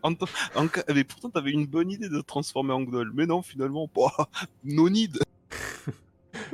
[0.02, 3.10] En t- en ca- mais pourtant, t'avais une bonne idée de te transformer en gnoll.
[3.15, 4.28] Mais non, finalement, bah,
[4.65, 5.18] no need.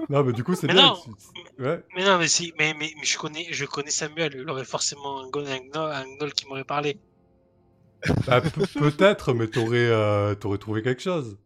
[0.09, 0.89] Non, mais du coup, c'est Mais bien.
[0.89, 0.97] non.
[0.97, 1.85] tu- Ouais.
[1.95, 5.21] Mais non, mais si, mais, mais, mais je connais, je connais Samuel, il aurait forcément
[5.21, 6.99] un gnoll, un gnoll, un gnoll qui m'aurait parlé.
[8.27, 11.37] Bah, pe- peut-être, mais t'aurais euh, t'aurais trouvé quelque chose.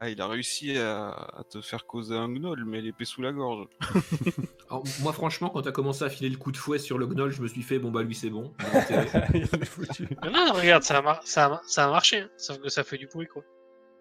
[0.00, 3.32] Ah, il a réussi à, à te faire causer un gnoll, mais l'épée sous la
[3.32, 3.66] gorge.
[4.68, 7.30] Alors, moi, franchement, quand t'as commencé à filer le coup de fouet sur le gnoll,
[7.30, 8.52] je me suis fait, bon bah lui c'est bon.
[8.60, 9.28] il a intérêt.
[9.34, 10.08] Il est foutu.
[10.22, 12.82] Mais non, regarde, ça a, mar- ça a, ça a marché, hein, sauf que ça
[12.84, 13.42] fait du bruit, quoi.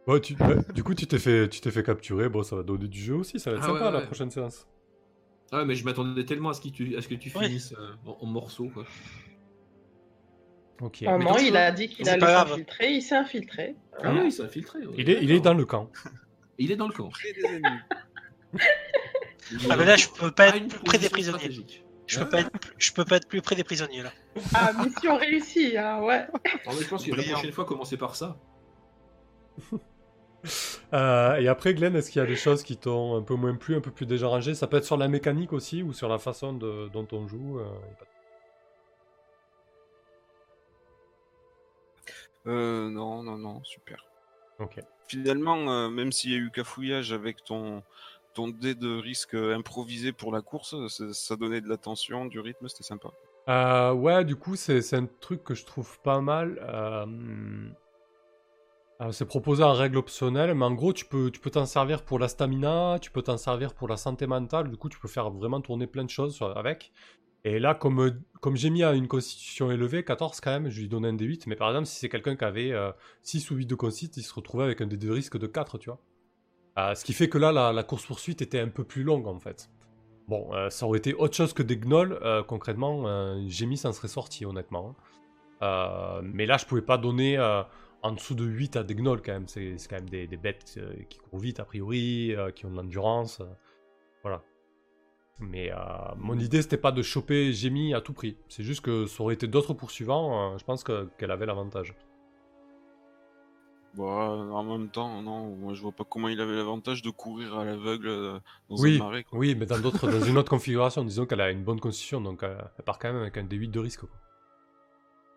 [0.05, 2.27] Bon, tu, ouais, du coup, tu t'es fait, tu t'es fait capturer.
[2.27, 3.39] Bon, ça va donner du jeu aussi.
[3.39, 4.05] Ça va être Ah sympa ouais, la ouais.
[4.05, 4.67] prochaine séance.
[5.53, 7.45] Ah ouais, mais je m'attendais tellement à ce, que tu, à ce que tu Ouais.
[7.45, 8.69] finisses euh, en, en morceaux.
[8.73, 8.83] Quoi.
[10.81, 11.03] Ok.
[11.07, 13.75] Ah Mais non, quand il a dit qu'il allait s'infiltrer, il s'est infiltré.
[14.01, 14.79] Ah oui, il s'est infiltré.
[14.79, 15.89] ouais, Il est, il est dans le camp.
[16.57, 17.09] Il est dans le camp.
[17.09, 17.79] Près des ennemis.
[19.69, 21.53] Ah, mais là, je peux pas À être une plus près des position prisonniers.
[21.55, 21.83] stratégique.
[22.05, 24.11] Je peux, pas être, plus- je peux pas être plus près des prisonniers, là.
[24.53, 26.15] Ah, mission réussie, hein, ouais.
[26.65, 27.33] Alors, mais je pense que la Brillant.
[27.33, 28.37] prochaine fois, commencer par ça.
[30.93, 33.55] Euh, et après, Glenn, est-ce qu'il y a des choses qui t'ont un peu moins
[33.55, 34.53] plu, un peu plus dérangé?
[34.55, 37.59] Ça peut être sur la mécanique aussi ou sur la façon de- dont on joue.
[37.59, 38.09] euh, y a pas de-
[42.47, 44.05] Euh, non, non, non, super.
[44.59, 44.79] Ok.
[45.07, 47.83] Finalement, euh, même s'il y a eu cafouillage avec ton,
[48.33, 50.75] ton dé de risque improvisé pour la course,
[51.11, 53.09] ça, donnait de la tension, du rythme, c'était sympa.
[53.49, 56.59] Euh, ouais, du coup, c'est un truc que je trouve pas mal.
[56.61, 57.05] Euh,
[59.01, 62.03] euh, c'est proposé en règle optionnelle, mais en gros, tu peux tu peux t'en servir
[62.03, 64.69] pour la stamina, tu peux t'en servir pour la santé mentale.
[64.69, 66.91] Du coup, tu peux faire vraiment tourner plein de choses avec.
[67.45, 70.87] Et là, comme, comme j'ai mis à une constitution élevée, 14 quand même, je lui
[70.87, 71.43] donnais un D8.
[71.47, 72.91] Mais par exemple, si c'est quelqu'un qui avait euh,
[73.21, 75.77] 6 ou 8 de constitution, il se retrouvait avec un dé de risque de 4,
[75.77, 75.99] tu vois.
[76.79, 79.69] Euh, ce qui fait que là, la, course-poursuite était un peu plus longue en fait.
[80.27, 83.77] Bon, euh, ça aurait été autre chose que des gnolls, euh, concrètement, euh, j'ai mis,
[83.77, 84.95] ça en serait sorti, honnêtement.
[85.61, 87.61] Euh, mais là, je pouvais pas donner euh,
[88.01, 89.47] en dessous de 8 à des gnolls, quand même.
[89.47, 92.71] C'est quand même des, des bêtes euh, qui courent vite, a priori, euh, qui ont
[92.71, 93.41] de l'endurance.
[93.41, 93.45] euh,
[94.23, 94.41] voilà.
[95.49, 95.77] Mais euh,
[96.17, 98.37] mon idée, c'était pas de choper Gémi à tout prix.
[98.49, 101.95] C'est juste que ça aurait été d'autres poursuivants, euh, je pense que- qu'elle avait l'avantage.
[103.93, 107.09] Bon, euh, en même temps, non, moi je vois pas comment il avait l'avantage de
[107.11, 108.39] courir à l'aveugle euh,
[108.69, 109.23] dans Oui, un marais.
[109.23, 109.39] quoi.
[109.39, 112.43] oui, mais dans, d'autres, dans une autre configuration, disons qu'elle a une bonne constitution, donc
[112.43, 114.01] elle part quand même avec un D8 de risque.
[114.01, 114.09] quoi.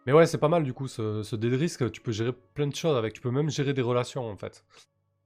[0.07, 2.33] Mais ouais, c'est pas mal du coup, ce, ce dé de risque, tu peux gérer
[2.33, 4.65] plein de choses avec, tu peux même gérer des relations en fait.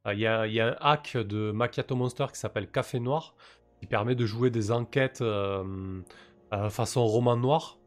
[0.07, 0.26] Euh, Il y, y
[0.60, 3.34] a un hack de Macchiato Monster qui s'appelle Café Noir,
[3.81, 6.00] qui permet de jouer des enquêtes euh,
[6.52, 7.78] euh, façon roman noir.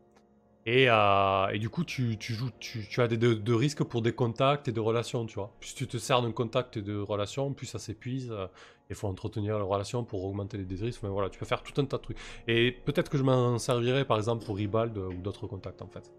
[0.65, 4.01] Et, euh, et du coup, tu, tu joues, tu, tu as des de, risques pour
[4.01, 5.53] des contacts et de relations, tu vois.
[5.59, 8.31] Plus tu te sers d'un contact et de relations, plus ça s'épuise.
[8.31, 8.47] euh,
[8.89, 11.03] Il faut entretenir les relations pour augmenter les risques.
[11.03, 12.17] Mais voilà, tu peux faire tout un tas de trucs.
[12.47, 16.11] Et peut-être que je m'en servirai, par exemple, pour Ribald ou d'autres contacts, en fait.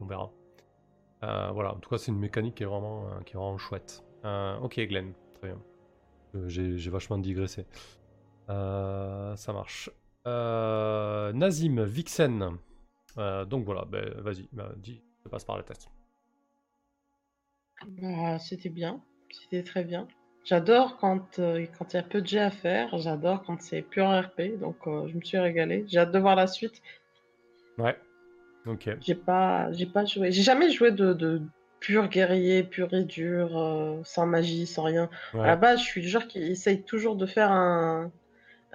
[0.00, 0.30] On verra.
[1.22, 4.04] Voilà, en tout cas, c'est une mécanique qui est vraiment, qui est vraiment chouette.
[4.62, 5.58] Ok, Glenn, très bien.
[6.48, 7.66] J'ai vachement digressé.
[8.48, 9.90] Euh, ça marche.
[10.26, 12.58] Euh, Nazim, Vixen.
[13.18, 15.88] Euh, donc voilà, ben, vas-y, bah, dis, je passe par la tête.
[17.86, 20.08] Bah, c'était bien, c'était très bien.
[20.44, 23.82] J'adore quand euh, quand il y a peu de jets à faire, j'adore quand c'est
[23.82, 25.84] pur RP, donc euh, je me suis régalée.
[25.88, 26.80] J'ai hâte de voir la suite.
[27.78, 27.96] Ouais.
[28.66, 28.88] Ok.
[29.00, 31.42] J'ai pas, j'ai pas joué, j'ai jamais joué de, de
[31.80, 35.10] pur guerrier, pur et dur, euh, sans magie, sans rien.
[35.42, 35.56] À la Ouais.
[35.56, 38.10] base, je suis le genre qui essaye toujours de faire un,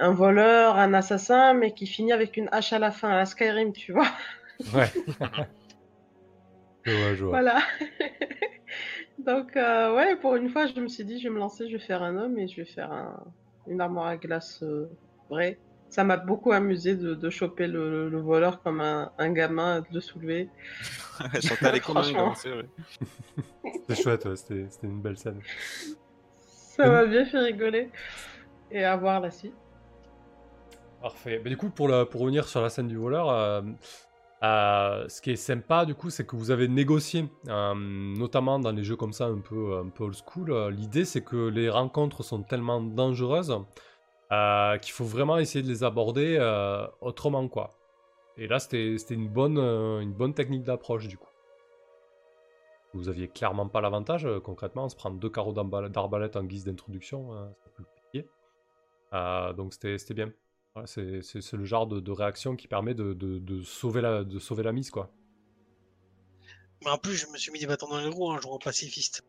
[0.02, 3.72] un voleur, un assassin, mais qui finit avec une hache à la fin, à Skyrim,
[3.72, 4.08] tu vois.
[4.74, 4.92] Ouais.
[6.84, 7.30] je vois, je vois.
[7.30, 7.60] Voilà.
[9.20, 11.74] Donc, euh, ouais, pour une fois, je me suis dit, je vais me lancer, je
[11.74, 13.24] vais faire un homme et je vais faire un,
[13.68, 14.90] une armoire à glace euh,
[15.30, 15.60] vraie.
[15.90, 19.88] Ça m'a beaucoup amusé de, de choper le, le voleur comme un, un gamin, de
[19.94, 20.50] le soulever.
[21.42, 22.34] Chantal est Franchement.
[22.34, 25.42] C'était chouette, ouais, c'était c'était une belle scène.
[26.38, 27.90] Ça m'a bien fait rigoler.
[28.72, 29.54] Et à voir la suite.
[31.02, 31.42] Parfait.
[31.44, 33.62] Mais du coup, pour, revenir sur la scène du voleur, euh,
[34.44, 38.72] euh, ce qui est sympa, du coup, c'est que vous avez négocié, euh, notamment dans
[38.72, 40.70] les jeux comme ça, un peu, old school.
[40.70, 43.58] L'idée, c'est que les rencontres sont tellement dangereuses
[44.82, 46.40] qu'il faut vraiment essayer de les aborder
[47.02, 47.72] autrement, quoi.
[48.38, 51.28] Et là, c'était une bonne, technique d'approche, du coup.
[52.94, 56.66] Vous aviez clairement pas l'avantage, concrètement, on se prend deux carreaux d'arba- d'arbalète en guise
[56.66, 58.28] d'introduction, ça peut le piquer.
[59.56, 60.32] Donc c'était bien.
[60.86, 64.64] C'est le genre de, de réaction qui permet de, de- de sauver la, de sauver
[64.64, 65.12] la mise, quoi.
[66.84, 69.24] Mais en plus, je me suis mis des bâtons dans les roues en jouant pacifiste.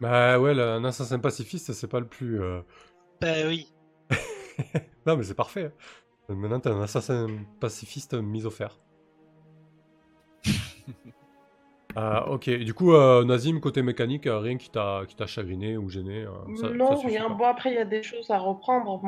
[0.00, 2.40] Bah ouais, un assassin pacifiste, c'est pas le plus...
[2.42, 2.60] euh,
[3.20, 3.72] Bah oui.
[5.06, 5.72] Non mais c'est parfait.
[6.28, 6.34] hein.
[6.34, 7.26] Maintenant t'as un assassin
[7.60, 8.78] pacifiste mis au fer.
[11.96, 15.76] Euh, ok, et du coup, euh, Nazim, côté mécanique, rien qui t'a qui t'a chagriné
[15.76, 17.28] ou gêné euh, ça- non, ça rien.
[17.30, 19.00] Bon, après, il y a des choses à reprendre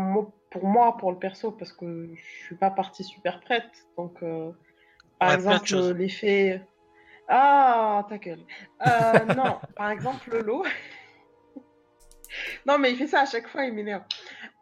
[0.57, 3.87] pour moi, pour le perso, parce que je suis pas partie super prête.
[3.99, 4.53] Donc, euh,
[5.19, 6.63] par Ouais, exemple, l'effet.
[7.29, 8.45] Ah, ta gueule.
[8.87, 10.65] Euh, non, par exemple, l'eau.
[12.67, 14.03] non, mais il fait ça à chaque fois, il m'énerve.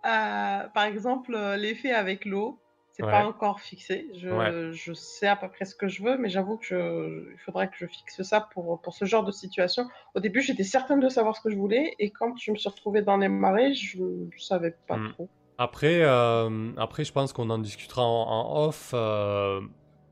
[0.04, 2.58] Euh, par exemple, l'effet avec l'eau,
[2.92, 3.10] c'est Ouais.
[3.12, 4.08] pas encore fixé.
[4.14, 4.72] Je, Ouais.
[4.72, 7.68] je sais à peu près ce que je veux, mais j'avoue que je, il faudrait
[7.68, 9.86] que je fixe ça pour, pour ce genre de situation.
[10.16, 12.68] Au début, j'étais certaine de savoir ce que je voulais, et quand je me suis
[12.68, 13.98] retrouvée dans les marais, je,
[14.30, 15.12] je savais pas Hmm.
[15.12, 15.28] trop.
[15.58, 18.90] Après, euh, après, je pense qu'on en discutera en, en off.
[18.94, 19.60] euh,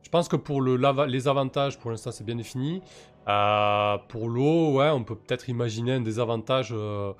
[0.02, 2.82] je pense que pour le, les avantages, pour l'instant, c'est bien défini.
[3.28, 7.12] Euh, pour l'eau, ouais, on peut peut-être imaginer un désavantage, euh,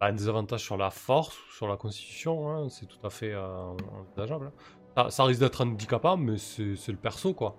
[0.00, 2.50] un désavantage sur la force ou sur la constitution.
[2.50, 3.72] hein, c'est tout à fait euh,
[4.10, 4.52] envisageable.
[4.96, 7.56] Ça, ça risque d'être handicapant, mais c'est le perso, quoi.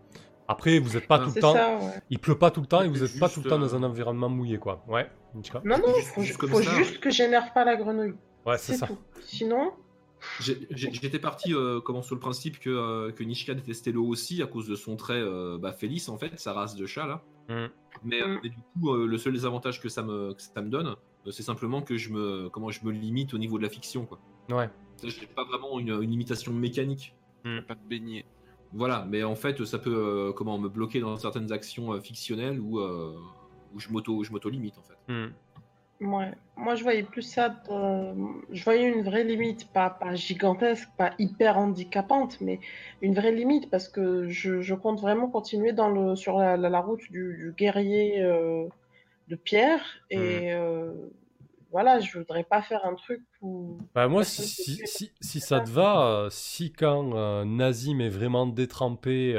[0.47, 1.53] Après, vous n'êtes pas Ah, tout le temps.
[1.53, 2.01] ça, ouais.
[2.09, 3.83] Il pleut pas tout le temps et vous n'êtes pas tout le temps dans un
[3.83, 4.81] environnement mouillé, quoi.
[4.87, 5.09] Ouais,
[5.65, 8.15] Non, non, Juste- faut, juste faut juste que j'énerve pas la grenouille.
[8.45, 8.87] Ouais, c'est ça.
[8.87, 8.97] tout.
[9.21, 9.73] Sinon,
[10.39, 14.47] J'étais parti euh, comment, sur le principe que, euh, que Nishika détestait l'eau aussi à
[14.47, 17.23] cause de son trait euh, bah, Félix, en fait, sa race de chat là.
[17.49, 17.71] Mm.
[18.03, 18.39] Mais, euh, Mm.
[18.43, 21.31] mais du coup, euh, le seul désavantage que ça me, que ça me donne, euh,
[21.31, 24.05] c'est simplement que je me, comment, je me limite au niveau de la fiction.
[24.05, 24.19] Quoi.
[24.49, 24.69] Ouais.
[25.03, 27.15] J'ai pas vraiment une, une limitation mécanique.
[27.67, 28.25] Pas de beignet.
[28.73, 32.59] Voilà, mais en fait, ça peut euh, comment, me bloquer dans certaines actions euh, fictionnelles
[32.59, 33.15] où, euh,
[33.73, 34.97] où je m'auto m'auto-limite en fait.
[35.07, 35.31] Hmm.
[35.99, 36.31] Ouais.
[36.55, 37.49] Moi, je voyais plus ça.
[37.49, 38.13] de-
[38.51, 42.59] Je voyais une vraie limite, pas, pas gigantesque, pas hyper handicapante, mais
[43.01, 46.69] une vraie limite parce que je, je compte vraiment continuer dans le, sur la, la-
[46.69, 48.67] la route du, du guerrier euh,
[49.29, 49.83] de pierre.
[50.11, 50.93] Et euh,
[51.71, 53.77] voilà, je voudrais pas faire un truc où.
[53.95, 54.85] Bah moi, si, se si, fait.
[54.85, 59.37] si, si ça te va, euh, si quand euh, Nazim est vraiment détrempé, il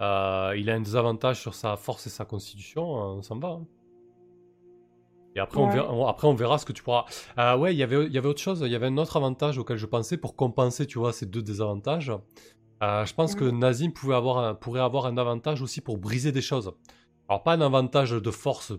[0.00, 3.48] a un désavantage sur sa force et sa constitution, ça me va.
[3.48, 3.66] hein.
[5.34, 7.04] Et après, on verra, on- après, on verra ce que tu pourras.
[7.36, 9.16] Ah ouais, il y avait, il y avait autre chose, il y avait un autre
[9.16, 12.12] avantage auquel je pensais pour compenser, tu vois, ces deux désavantages.
[12.82, 16.32] Euh, je pense que Nazim pouvait avoir un- pourrait avoir un avantage aussi pour briser
[16.32, 16.72] des choses.
[17.28, 18.72] Alors, pas un avantage de force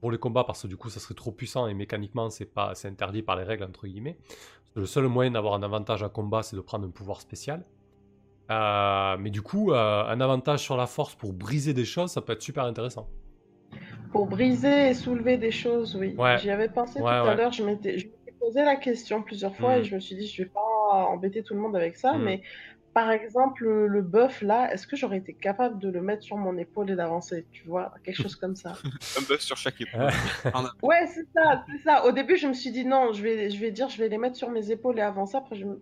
[0.00, 2.74] pour les combats, parce que du coup, ça serait trop puissant et mécaniquement, c'est pas,
[2.74, 4.18] c'est interdit par les règles, entre guillemets.
[4.74, 7.64] Le seul moyen d'avoir un avantage à combat, c'est de prendre un pouvoir spécial.
[8.50, 12.20] Euh, mais du coup, euh, un avantage sur la force pour briser des choses, ça
[12.20, 13.08] peut être super intéressant.
[14.12, 16.14] Pour briser et soulever des choses, oui.
[16.16, 16.38] Ouais.
[16.38, 17.30] J'y avais pensé Ouais, tout ouais.
[17.30, 17.52] à l'heure.
[17.52, 18.10] Je m'étais
[18.40, 19.80] posé la question plusieurs fois Mm.
[19.80, 20.60] et je me suis dit, je vais pas
[21.08, 22.22] embêter tout le monde avec ça, Mm.
[22.24, 22.42] mais
[22.94, 26.38] par exemple, le, le bœuf là, est-ce que j'aurais été capable de le mettre sur
[26.38, 28.72] mon épaule et d'avancer, tu vois, quelque chose comme ça?
[29.18, 30.08] Un buff sur chaque épaule.
[30.82, 31.06] Ouais.
[31.06, 32.06] C'est ça, c'est ça.
[32.06, 34.16] Au début, je me suis dit non, je vais, je vais dire, je vais les
[34.18, 35.36] mettre sur mes épaules et avancer.
[35.36, 35.78] Après, je me...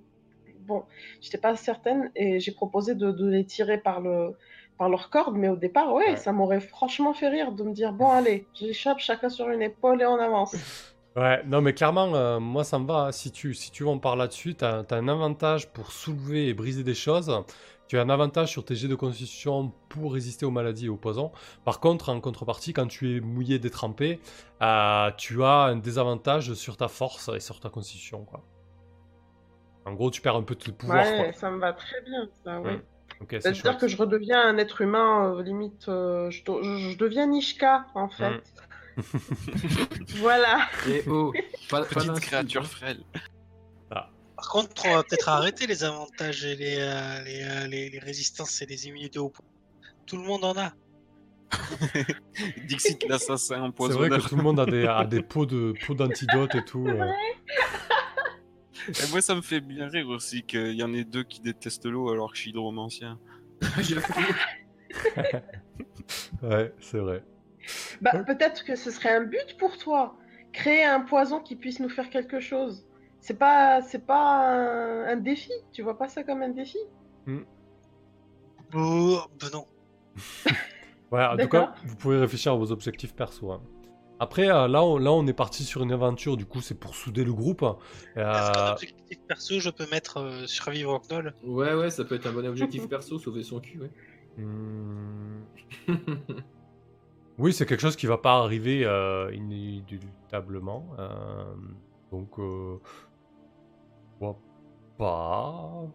[0.66, 0.82] bon,
[1.20, 4.32] j'étais pas certaine et j'ai proposé de, de les tirer par le,
[4.78, 6.16] par leur corde, mais au départ, ouais, Ouais.
[6.16, 10.02] ça m'aurait franchement fait rire de me dire bon, allez, j'échappe chacun sur une épaule
[10.02, 10.54] et on avance.
[11.16, 13.12] Ouais, non, mais clairement, euh, moi, ça me va.
[13.12, 16.82] Si tu, si tu en parles là-dessus, tu as, un avantage pour soulever et briser
[16.82, 17.44] des choses.
[17.86, 20.96] Tu as un avantage sur tes jets de constitution pour résister aux maladies et aux
[20.96, 21.30] poisons.
[21.64, 24.18] Par contre, en contrepartie, quand tu es mouillé, détrempé,
[24.60, 28.24] euh, tu as un désavantage sur ta force et sur ta constitution.
[28.24, 28.42] Quoi.
[29.86, 31.04] En gros, tu perds un peu de pouvoir.
[31.06, 31.32] Ouais, quoi.
[31.32, 32.72] ça me va très bien, ça, oui.
[33.24, 36.90] Ok, c'est C'est-à-dire que je redeviens un être humain, euh, limite, euh, je, do- je-
[36.90, 38.30] je deviens Nishka, en fait.
[38.30, 38.40] Mm.
[40.18, 40.68] Voilà.
[40.88, 41.32] Et oh,
[41.68, 42.64] pas, pas Petite créature hein.
[42.64, 43.00] frêle.
[44.36, 47.98] Par contre, on va peut-être arrêter les avantages et les, euh, les, euh, les, les
[47.98, 49.46] résistances et les immunités au point.
[50.06, 50.72] Tout le monde en a.
[52.68, 54.22] Dixit l'assassin C'est vrai empoisonneur.
[54.24, 56.86] que tout le monde a des, a des pots de pots d'antidote et tout.
[56.86, 57.10] euh.
[58.88, 61.86] Et moi, ça me fait bien rire aussi qu'il y en ait deux qui détestent
[61.86, 63.18] l'eau alors que je suis hydromancien.
[66.42, 67.24] Ouais, c'est vrai.
[68.00, 70.16] Bah, peut-être que ce serait un but pour toi.
[70.52, 72.86] Créer un poison qui puisse nous faire quelque chose.
[73.20, 75.50] C'est pas, c'est pas un, un défi.
[75.72, 76.78] Tu vois pas ça comme un défi?
[78.74, 79.66] Oh, ben non.
[81.10, 81.72] Ouais, en tout D'accord.
[81.72, 83.50] cas, vous pouvez réfléchir à vos objectifs perso.
[83.52, 83.62] hein.
[84.18, 86.94] Après, euh, là, on, là, on est parti sur une aventure, du coup, c'est pour
[86.96, 87.64] souder le groupe.
[88.34, 91.34] Est-ce qu'en Euh, objectif perso, je peux mettre euh, survivre au knoll?
[91.42, 93.92] Ouais, ouais, ça peut être un bon objectif perso, sauver son cul, ouais.
[94.36, 95.44] hmm,
[97.38, 100.94] Oui, c'est quelque chose qui va pas arriver euh, inéluctablement.
[100.98, 101.54] euh,
[102.12, 102.80] donc, euh,
[104.18, 104.42] pourquoi
[104.96, 105.94] pas?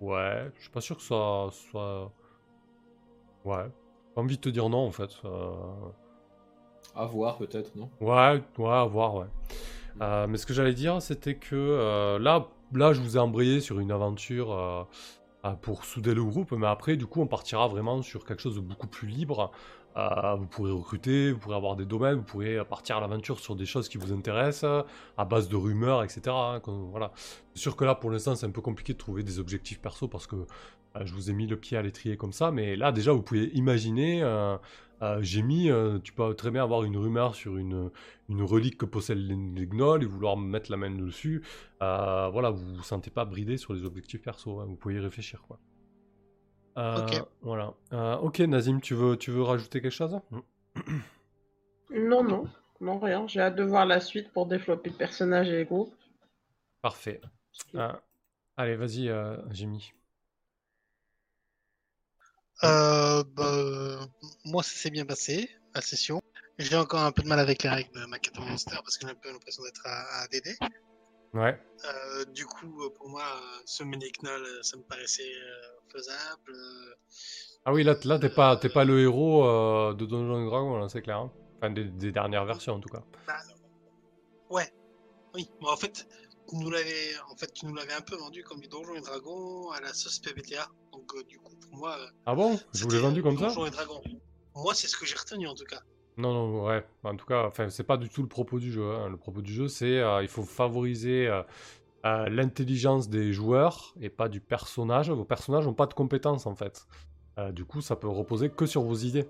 [0.00, 2.14] Ouais, je suis pas sûr que ça soit.
[3.44, 3.70] Ouais,
[4.14, 5.10] pas envie de te dire non en fait.
[5.24, 5.92] euh,
[6.94, 7.90] à voir, peut-être, non?
[8.00, 9.26] Ouais, ouais, à voir, ouais.
[10.00, 13.60] Euh, mais ce que j'allais dire, c'était que euh, là, là, je vous ai embrayé
[13.60, 18.02] sur une aventure euh, pour souder le groupe, mais après, du coup, on partira vraiment
[18.02, 19.50] sur quelque chose de beaucoup plus libre.
[19.96, 23.64] Vous pourrez recruter, vous pourrez avoir des domaines, vous pourrez partir à l'aventure sur des
[23.64, 24.84] choses qui vous intéressent,
[25.16, 26.22] à base de rumeurs, etc.
[26.30, 27.12] hein, voilà.
[27.54, 30.08] C'est sûr que là, pour l'instant, c'est un peu compliqué de trouver des objectifs perso
[30.08, 30.34] parce que
[31.00, 33.50] je vous ai mis le pied à l'étrier comme ça, mais là, déjà, vous pouvez
[33.54, 34.24] imaginer.
[35.02, 37.90] Euh, j'ai mis, euh, tu peux très bien avoir une rumeur sur une,
[38.28, 41.42] une relique que possèdent les, les gnolls et vouloir mettre la main dessus.
[41.82, 44.98] Euh, voilà, vous vous sentez pas bridé sur les objectifs perso, hein, vous pouvez y
[44.98, 45.58] réfléchir quoi.
[46.78, 47.22] Euh, Ok.
[47.42, 47.74] Voilà.
[47.92, 50.18] Euh, ok, Nazim, tu veux, tu veux rajouter quelque chose?
[51.90, 52.44] Non, non,
[52.80, 53.26] non, rien.
[53.28, 55.94] J'ai hâte de voir la suite pour développer le personnage et les groupes.
[56.82, 57.20] Parfait.
[57.74, 57.92] Euh,
[58.56, 59.92] allez, vas-y, euh, Jimmy.
[62.62, 64.06] Euh, bah,
[64.44, 66.20] moi, ça s'est bien passé, la session.
[66.58, 69.12] J'ai encore un peu de mal avec les règles de Macato Monster parce que j'ai
[69.12, 70.56] un peu l'impression d'être à, à DD.
[71.32, 71.60] Ouais.
[71.84, 73.24] Euh, du coup, euh, pour moi,
[73.66, 75.32] ce euh, ça me paraissait
[75.92, 76.52] faisable.
[77.64, 81.18] Ah oui, là, t'es pas, t'es pas le héros euh, de Donjons Dragons, c'est clair.
[81.18, 81.32] hein.
[81.56, 83.02] Enfin, des, des dernières versions en tout cas.
[83.26, 83.38] bah,
[84.50, 84.72] ouais,
[85.34, 85.50] oui.
[85.62, 86.06] En fait,
[86.48, 89.00] tu nous l'avais, en fait, tu nous l'avais un peu vendu comme du Donjons et
[89.00, 90.68] Dragons à la sauce PBTA.
[90.92, 92.58] Donc, euh, du coup, pour moi, euh, Ah bon?
[92.72, 93.46] Je vous l'ai vendu comme ça?
[93.46, 94.02] Donjons et Dragons.
[94.54, 95.80] Moi, c'est ce que j'ai retenu en tout cas.
[96.16, 96.86] Non, non, ouais.
[97.02, 98.84] En tout cas, enfin, c'est pas du tout le propos du jeu.
[98.92, 99.08] hein.
[99.08, 104.28] Le propos du jeu, c'est euh, il faut favoriser euh, l'intelligence des joueurs et pas
[104.28, 105.10] du personnage.
[105.10, 106.86] Vos personnages n'ont pas de compétences en fait.
[107.52, 109.26] Du coup, ça peut reposer que sur vos idées.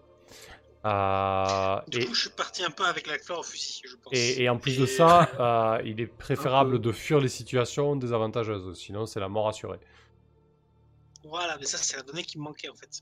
[0.84, 3.96] Euh, Du et, coup, je suis parti un peu avec la fleur au fusil, je
[3.96, 4.12] pense.
[4.12, 5.28] et, et en plus de ça,
[5.78, 8.76] euh, il est préférable de fuir les situations désavantageuses.
[8.78, 9.80] Sinon, c'est la mort assurée.
[11.24, 13.00] Voilà, mais ça, c'est la donnée qui me manquait en fait.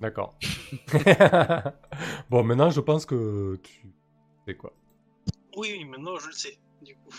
[0.00, 0.38] D'accord.
[2.30, 3.92] bon, maintenant, je pense que tu
[4.48, 4.72] sais quoi.
[5.56, 7.14] Oui, oui, maintenant je le sais, du coup.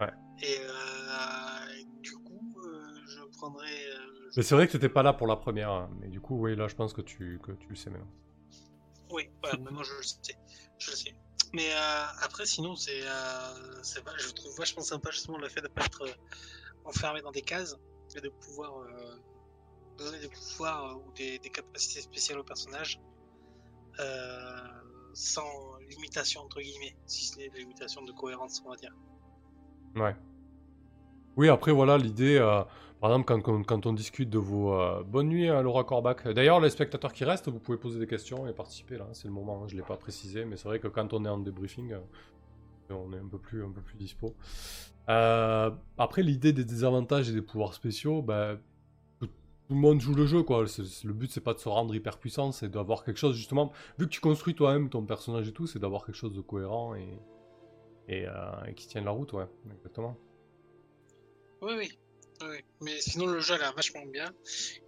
[0.00, 0.08] Ouais.
[0.42, 3.66] Et euh, du coup, euh, je prendrai.
[3.66, 3.98] euh,
[4.30, 5.70] je- Mais c'est vrai que tu n'étais pas là pour la première.
[5.70, 5.90] hein.
[6.00, 8.06] Mais du coup, oui, là, je pense que tu, que tu le sais maintenant.
[9.12, 10.36] Oui, voilà, maintenant je le sais.
[10.78, 11.14] Je le sais.
[11.52, 15.68] Mais euh, après, sinon, c'est, euh, c'est je trouve vachement sympa justement le fait de
[15.68, 16.12] ne pas être euh,
[16.86, 17.76] enfermé dans des cases
[18.16, 19.16] et de pouvoir euh,
[19.98, 23.00] donner des pouvoirs ou des, des capacités spéciales au personnage
[25.14, 28.96] sans limitation, entre guillemets, si ce n'est des limitations de cohérence, on va dire.
[29.94, 30.16] Ouais.
[31.36, 32.38] Oui, après, voilà, l'idée,
[33.02, 34.74] par exemple, quand, on discute de vos...
[34.74, 36.28] euh, Bonne nuit, à Laura Corbac.
[36.28, 39.08] D'ailleurs, les spectateurs qui restent, vous pouvez poser des questions et participer, là.
[39.12, 41.28] C'est le moment, hein, je l'ai pas précisé, mais c'est vrai que quand on est
[41.28, 41.98] en débriefing, euh,
[42.90, 44.36] on est un peu plus, un peu plus dispo.
[45.08, 48.56] Euh, après, l'idée des désavantages et des pouvoirs spéciaux, bah,
[49.18, 49.28] tout
[49.68, 50.62] le monde joue le jeu, quoi.
[50.62, 53.72] Le but, c'est pas de se rendre hyper puissant, c'est d'avoir quelque chose, justement.
[53.98, 56.94] Vu que tu construis toi-même ton personnage et tout, c'est d'avoir quelque chose de cohérent
[56.94, 59.48] et, euh, qui tienne la route, ouais.
[59.74, 60.16] Exactement.
[61.62, 61.88] Oui, oui.
[62.50, 62.64] Oui.
[62.80, 64.32] Mais sinon, le jeu a l'air vachement bien.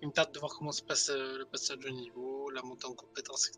[0.03, 2.87] Il me tarde de voir comment se passe euh, le passage de niveau, la montée
[2.87, 3.53] en compétences.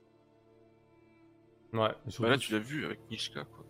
[1.72, 1.90] Ouais.
[2.06, 3.64] et surtout, Bah là, tu l'as vu avec Nishka, quoi.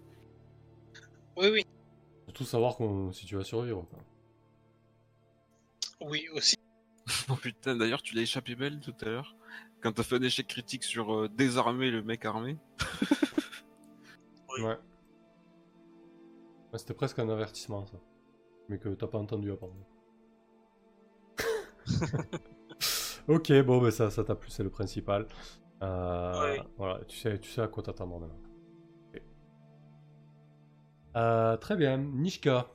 [1.39, 1.65] Oui, oui.
[2.25, 3.99] surtout savoir qu'on- si tu vas survivre, quoi.
[6.01, 6.57] Oui, aussi.
[7.31, 9.37] Oh putain, d'ailleurs, tu l'as échappé belle tout à l'heure.
[9.83, 12.57] Quand t'as fait un échec critique sur euh, désarmer le mec armé.
[14.49, 14.63] Oui.
[14.63, 14.79] Ouais.
[16.73, 17.99] Ouais, C'était presque un avertissement, ça.
[18.69, 19.87] Mais que t'as pas entendu apparemment.
[23.29, 25.27] ok, bon, ben ça, ça t'a plu, c'est le principal.
[25.83, 26.63] Euh, Ouais.
[26.79, 28.41] Voilà, tu sais, tu sais à quoi t'attendre maintenant.
[31.17, 32.69] Euh, très bien, Nishka.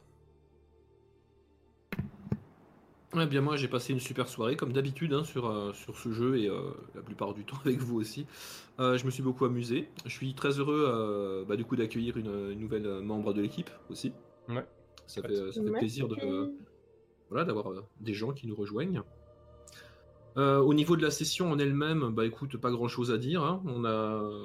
[3.14, 6.14] Ouais, bien moi j'ai passé une super soirée comme d'habitude hein, sur, euh, sur ce
[6.14, 8.26] jeu et euh, la plupart du temps avec vous aussi.
[8.80, 9.90] Euh, je me suis beaucoup amusé.
[10.06, 13.70] Je suis très heureux euh, bah, du coup d'accueillir une, une nouvelle membre de l'équipe
[13.90, 14.14] aussi.
[14.48, 14.66] Ouais.
[15.08, 16.16] Ça fait, ça fait plaisir de
[17.32, 19.02] voilà d'avoir euh, des gens qui nous rejoignent.
[20.38, 23.44] Euh, au niveau de la session en elle-même, bah écoute, pas grand chose à dire.
[23.44, 23.64] hein.
[23.66, 24.44] On a euh,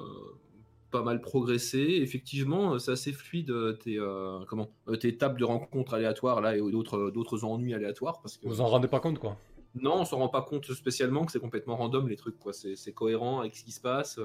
[0.90, 1.78] pas mal progressé.
[2.00, 7.10] Effectivement, c'est assez fluide tes, euh, comment, tes tables de rencontres aléatoires là et d'autres
[7.10, 9.36] d'autres ennuis aléatoires parce que Vous en rendez pas compte, quoi.
[9.74, 12.52] non, on s'en rend pas compte spécialement que c'est complètement random les trucs, quoi.
[12.52, 14.18] C'est cohérent avec ce qui se passe.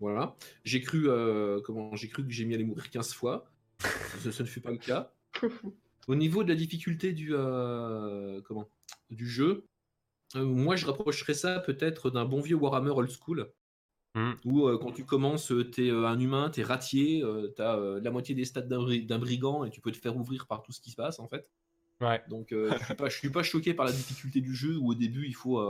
[0.00, 0.36] Voilà.
[0.64, 3.46] J'ai cru, euh, comment, j'ai cru que j'ai mis à aller mourir 15 fois.
[4.22, 5.10] Ce, ce ne fut pas le cas.
[6.06, 8.68] Au niveau de la difficulté du, euh, comment,
[9.10, 9.66] du jeu,
[10.36, 13.52] euh, moi je rapprocherais ça peut-être d'un bon vieux Warhammer old school.
[14.14, 14.32] Mm.
[14.44, 17.22] Où euh, quand tu commences, t'es un humain, t'es ratier,
[17.56, 20.46] t'as la moitié des stats d'un bri- d'un brigand et tu peux te faire ouvrir
[20.46, 21.48] par tout ce qui se passe en fait.
[22.00, 22.22] Ouais.
[22.28, 24.94] Donc je suis pas, je suis pas choqué par la difficulté du jeu où au
[24.94, 25.60] début il faut,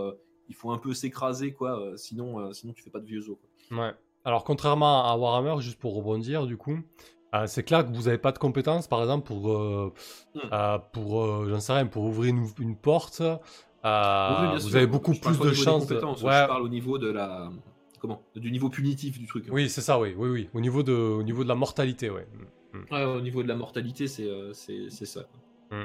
[0.49, 3.37] il faut un peu s'écraser quoi, sinon, sinon tu fais pas de vieux os.
[3.69, 3.85] quoi.
[3.85, 3.95] Ouais.
[4.25, 6.81] Alors, contrairement à Warhammer, juste pour rebondir, du coup,
[7.43, 9.93] euh, c'est clair que vous n'avez pas de compétences, par exemple, pour, euh,
[10.35, 10.41] Hmm.
[10.53, 13.21] euh, pour euh, j'en sais rien, pour ouvrir une, une porte.
[13.21, 13.37] euh,
[14.55, 15.87] Oui, vous avez beaucoup Je plus de chances.
[15.87, 17.51] de- Ouais, Je parle au niveau de la,
[18.01, 19.47] comment, du niveau punitif du truc.
[19.51, 20.51] Oui, c'est ça, oui, oui, oui.
[20.55, 22.27] Au niveau de, au niveau de la mortalité, ouais.
[22.91, 25.23] Ouais, au niveau de la mortalité, c'est, c'est, ça.
[25.71, 25.79] quoi.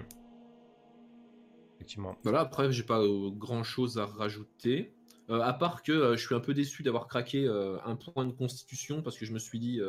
[1.75, 2.15] Effectivement.
[2.23, 3.01] Voilà, après, j'ai pas
[3.37, 4.93] grand chose à rajouter.
[5.29, 7.47] À part que je suis un peu déçu d'avoir craqué
[7.85, 9.79] un point de constitution parce que je me suis dit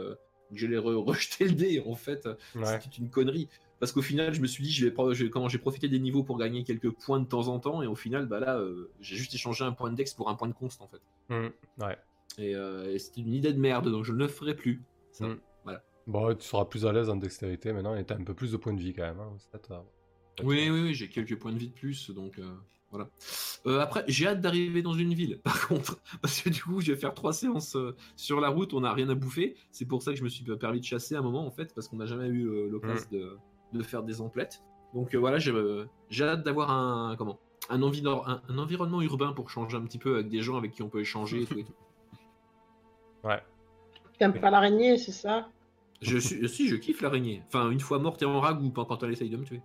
[0.52, 1.82] euh, que j'allais re- rejeter le dé.
[1.86, 2.80] En fait, Ouais.
[2.80, 3.48] c'était une connerie.
[3.80, 6.22] Parce qu'au final, je me suis dit, je vais, je comment j'ai profité des niveaux
[6.22, 7.82] pour gagner quelques points de temps en temps.
[7.82, 10.34] Et au final, bah là, euh, j'ai juste échangé un point de dex pour un
[10.36, 11.00] point de const en fait.
[11.28, 11.48] Mm,
[11.82, 11.98] ouais.
[12.38, 14.82] Et, euh, et c'était une idée de merde, donc je ne le ferai plus.
[15.10, 15.26] Ça.
[15.26, 15.38] Mm.
[16.08, 18.50] Bon, ouais, tu seras plus à l'aise en dextérité maintenant et t'as un peu plus
[18.50, 19.20] de points de vie quand même.
[19.20, 19.36] hein.
[20.42, 22.54] Oui, oui, oui, j'ai quelques points de vie de plus, donc euh,
[22.92, 23.08] voilà.
[23.66, 26.92] Euh, après, j'ai hâte d'arriver dans une ville, par contre, parce que du coup, je
[26.92, 29.56] vais faire trois séances euh, sur la route, on n'a rien à bouffer.
[29.72, 31.74] C'est pour ça que je me suis permis de chasser à un moment, en fait,
[31.74, 33.36] parce qu'on n'a jamais eu euh, l'occasion de,
[33.72, 34.62] de faire des emplettes.
[34.94, 37.40] Donc euh, voilà, j'ai euh, j'ai hâte d'avoir un comment
[37.70, 40.72] un, envi- un, un environnement urbain pour changer un petit peu avec des gens avec
[40.72, 41.58] qui on peut échanger et tout.
[41.58, 41.72] et tout.
[44.18, 45.48] T'aimes pas l'araignée, c'est ça?
[46.02, 47.42] Je suis, si, je kiffe l'araignée.
[47.46, 49.62] Enfin, une fois morte et en rag ou pas quand elle essaye de me tuer.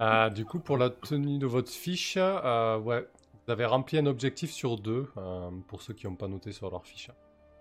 [0.00, 3.06] Euh, du coup, pour la tenue de votre fiche, euh, ouais,
[3.46, 6.70] vous avez rempli un objectif sur deux, euh, pour ceux qui n'ont pas noté sur
[6.70, 7.10] leur fiche.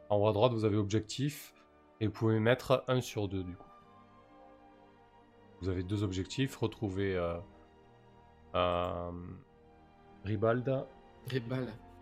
[0.09, 1.53] En haut à droite, vous avez objectif,
[1.99, 3.67] et vous pouvez mettre un sur deux, du coup.
[5.61, 7.15] Vous avez deux objectifs, retrouver
[8.55, 9.11] euh,
[10.25, 10.87] Ribald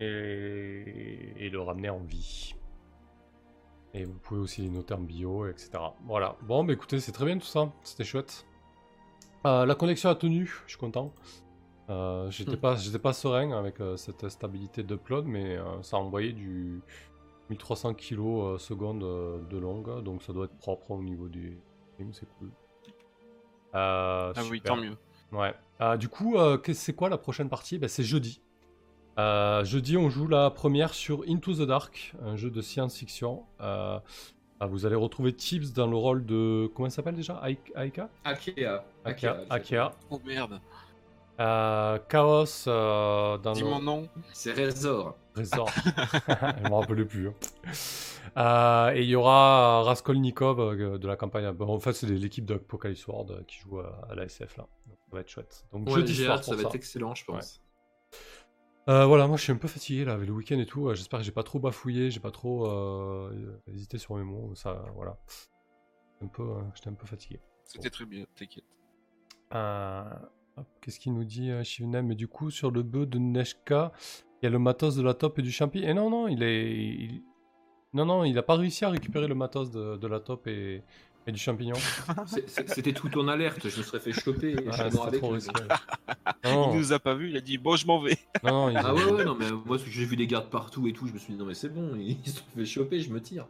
[0.00, 2.54] et, et le ramener en vie.
[3.92, 5.70] Et vous pouvez aussi les noter en bio, etc.
[6.06, 6.36] Voilà.
[6.42, 7.72] Bon, bah écoutez, c'est très bien tout ça.
[7.82, 8.46] C'était chouette.
[9.46, 11.12] Euh, la connexion a tenu, je suis content.
[11.88, 12.60] Euh, j'étais Hmm.
[12.60, 16.82] pas, j'étais pas serein avec euh, cette stabilité d'upload, mais ça a envoyé du
[17.48, 21.58] 1300 kg seconde euh, de longue, donc ça doit être propre au niveau du
[21.92, 22.50] stream, c'est cool.
[23.72, 24.96] Ah oui, tant mieux.
[25.32, 25.54] Ouais.
[25.96, 26.36] Du coup,
[26.74, 27.78] c'est quoi la prochaine partie?
[27.78, 28.40] Ben, C'est jeudi.
[29.16, 33.44] Jeudi, on joue la première sur Into the Dark, un jeu de science-fiction.
[34.62, 36.70] Ah, vous allez retrouver Tibbs dans le rôle de.
[36.74, 37.40] Comment il s'appelle déjà?
[37.44, 38.10] Aik- Aika?
[38.24, 38.84] Akea.
[39.04, 39.44] Akea.
[39.48, 39.92] Akea.
[40.10, 40.60] Oh merde.
[41.40, 43.66] Euh, Chaos euh, dans Dis le.
[43.68, 44.08] mon nom.
[44.34, 45.16] C'est Rezor.
[45.34, 45.70] Trésor.
[45.86, 47.28] Je me rappelle plus.
[47.28, 47.34] hein.
[48.36, 51.50] Euh, et il y aura Raskolnikov euh, de la campagne.
[51.52, 54.66] Bon, en fait, c'est l'équipe d'Apocalypse World euh, qui joue à, à la SF là.
[54.86, 55.64] Donc, ça va être chouette.
[55.72, 56.68] Donc Ouais, jeudi soir pour ça va ça.
[56.68, 57.62] être excellent, je pense.
[58.88, 60.88] Euh, voilà, moi je suis un peu fatigué là avec le week-end et tout.
[60.88, 64.54] Euh, J'espère que j'ai pas trop bafouillé, j'ai pas trop euh, hésité sur mes mots.
[64.54, 65.18] Ça, voilà.
[66.22, 66.44] Un peu,
[66.74, 67.40] j'étais un peu fatigué.
[67.64, 68.64] C'était très bien, t'inquiète.
[69.54, 70.04] Euh,
[70.80, 73.92] Qu'est-ce qu'il nous dit, Shivnem Mais du coup, sur le bœuf de Neshka,
[74.42, 75.78] il y a le matos de la top et du champi.
[75.84, 76.70] Et non, non, il est.
[76.72, 77.22] il-
[77.94, 80.82] Non, non, il a pas réussi à récupérer le matos de, de la top et,
[81.26, 81.74] et du champignon?
[82.66, 84.56] C'était tout en alerte, je me serais fait choper.
[84.70, 85.34] Ah, avec trop.
[86.44, 88.16] Non, Il nous a pas vu, il a dit bon, je m'en vais.
[88.42, 91.06] non, non, Ah ouais, ouais, non, mais moi j'ai vu des gardes partout et tout,
[91.06, 93.20] je me suis dit non, mais c'est bon, ils se sont fait choper, je me
[93.20, 93.46] tire.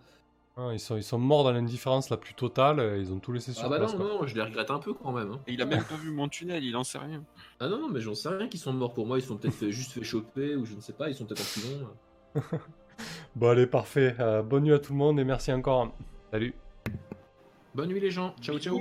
[0.56, 2.80] non, ils, sont, ils sont morts dans l'indifférence la plus totale.
[2.80, 3.92] et Ils ont tout laissé sur Ah bah place.
[3.92, 4.06] non, quoi.
[4.08, 5.30] non, je les regrette un peu quand même.
[5.32, 5.40] hein.
[5.46, 7.22] Et il a même pas vu mon tunnel, il en sait rien.
[7.60, 9.54] Ah non, non, mais j'en sais rien qu'ils sont morts pour moi, ils sont peut-être
[9.54, 11.88] fait- juste fait choper ou je ne sais pas, ils sont peut-être en prison.
[13.36, 14.14] Bon, allez, parfait.
[14.18, 15.94] Euh, bonne nuit à tout le monde et merci encore.
[16.32, 16.54] Salut.
[17.74, 18.78] Bonne nuit les gens, ciao ciao.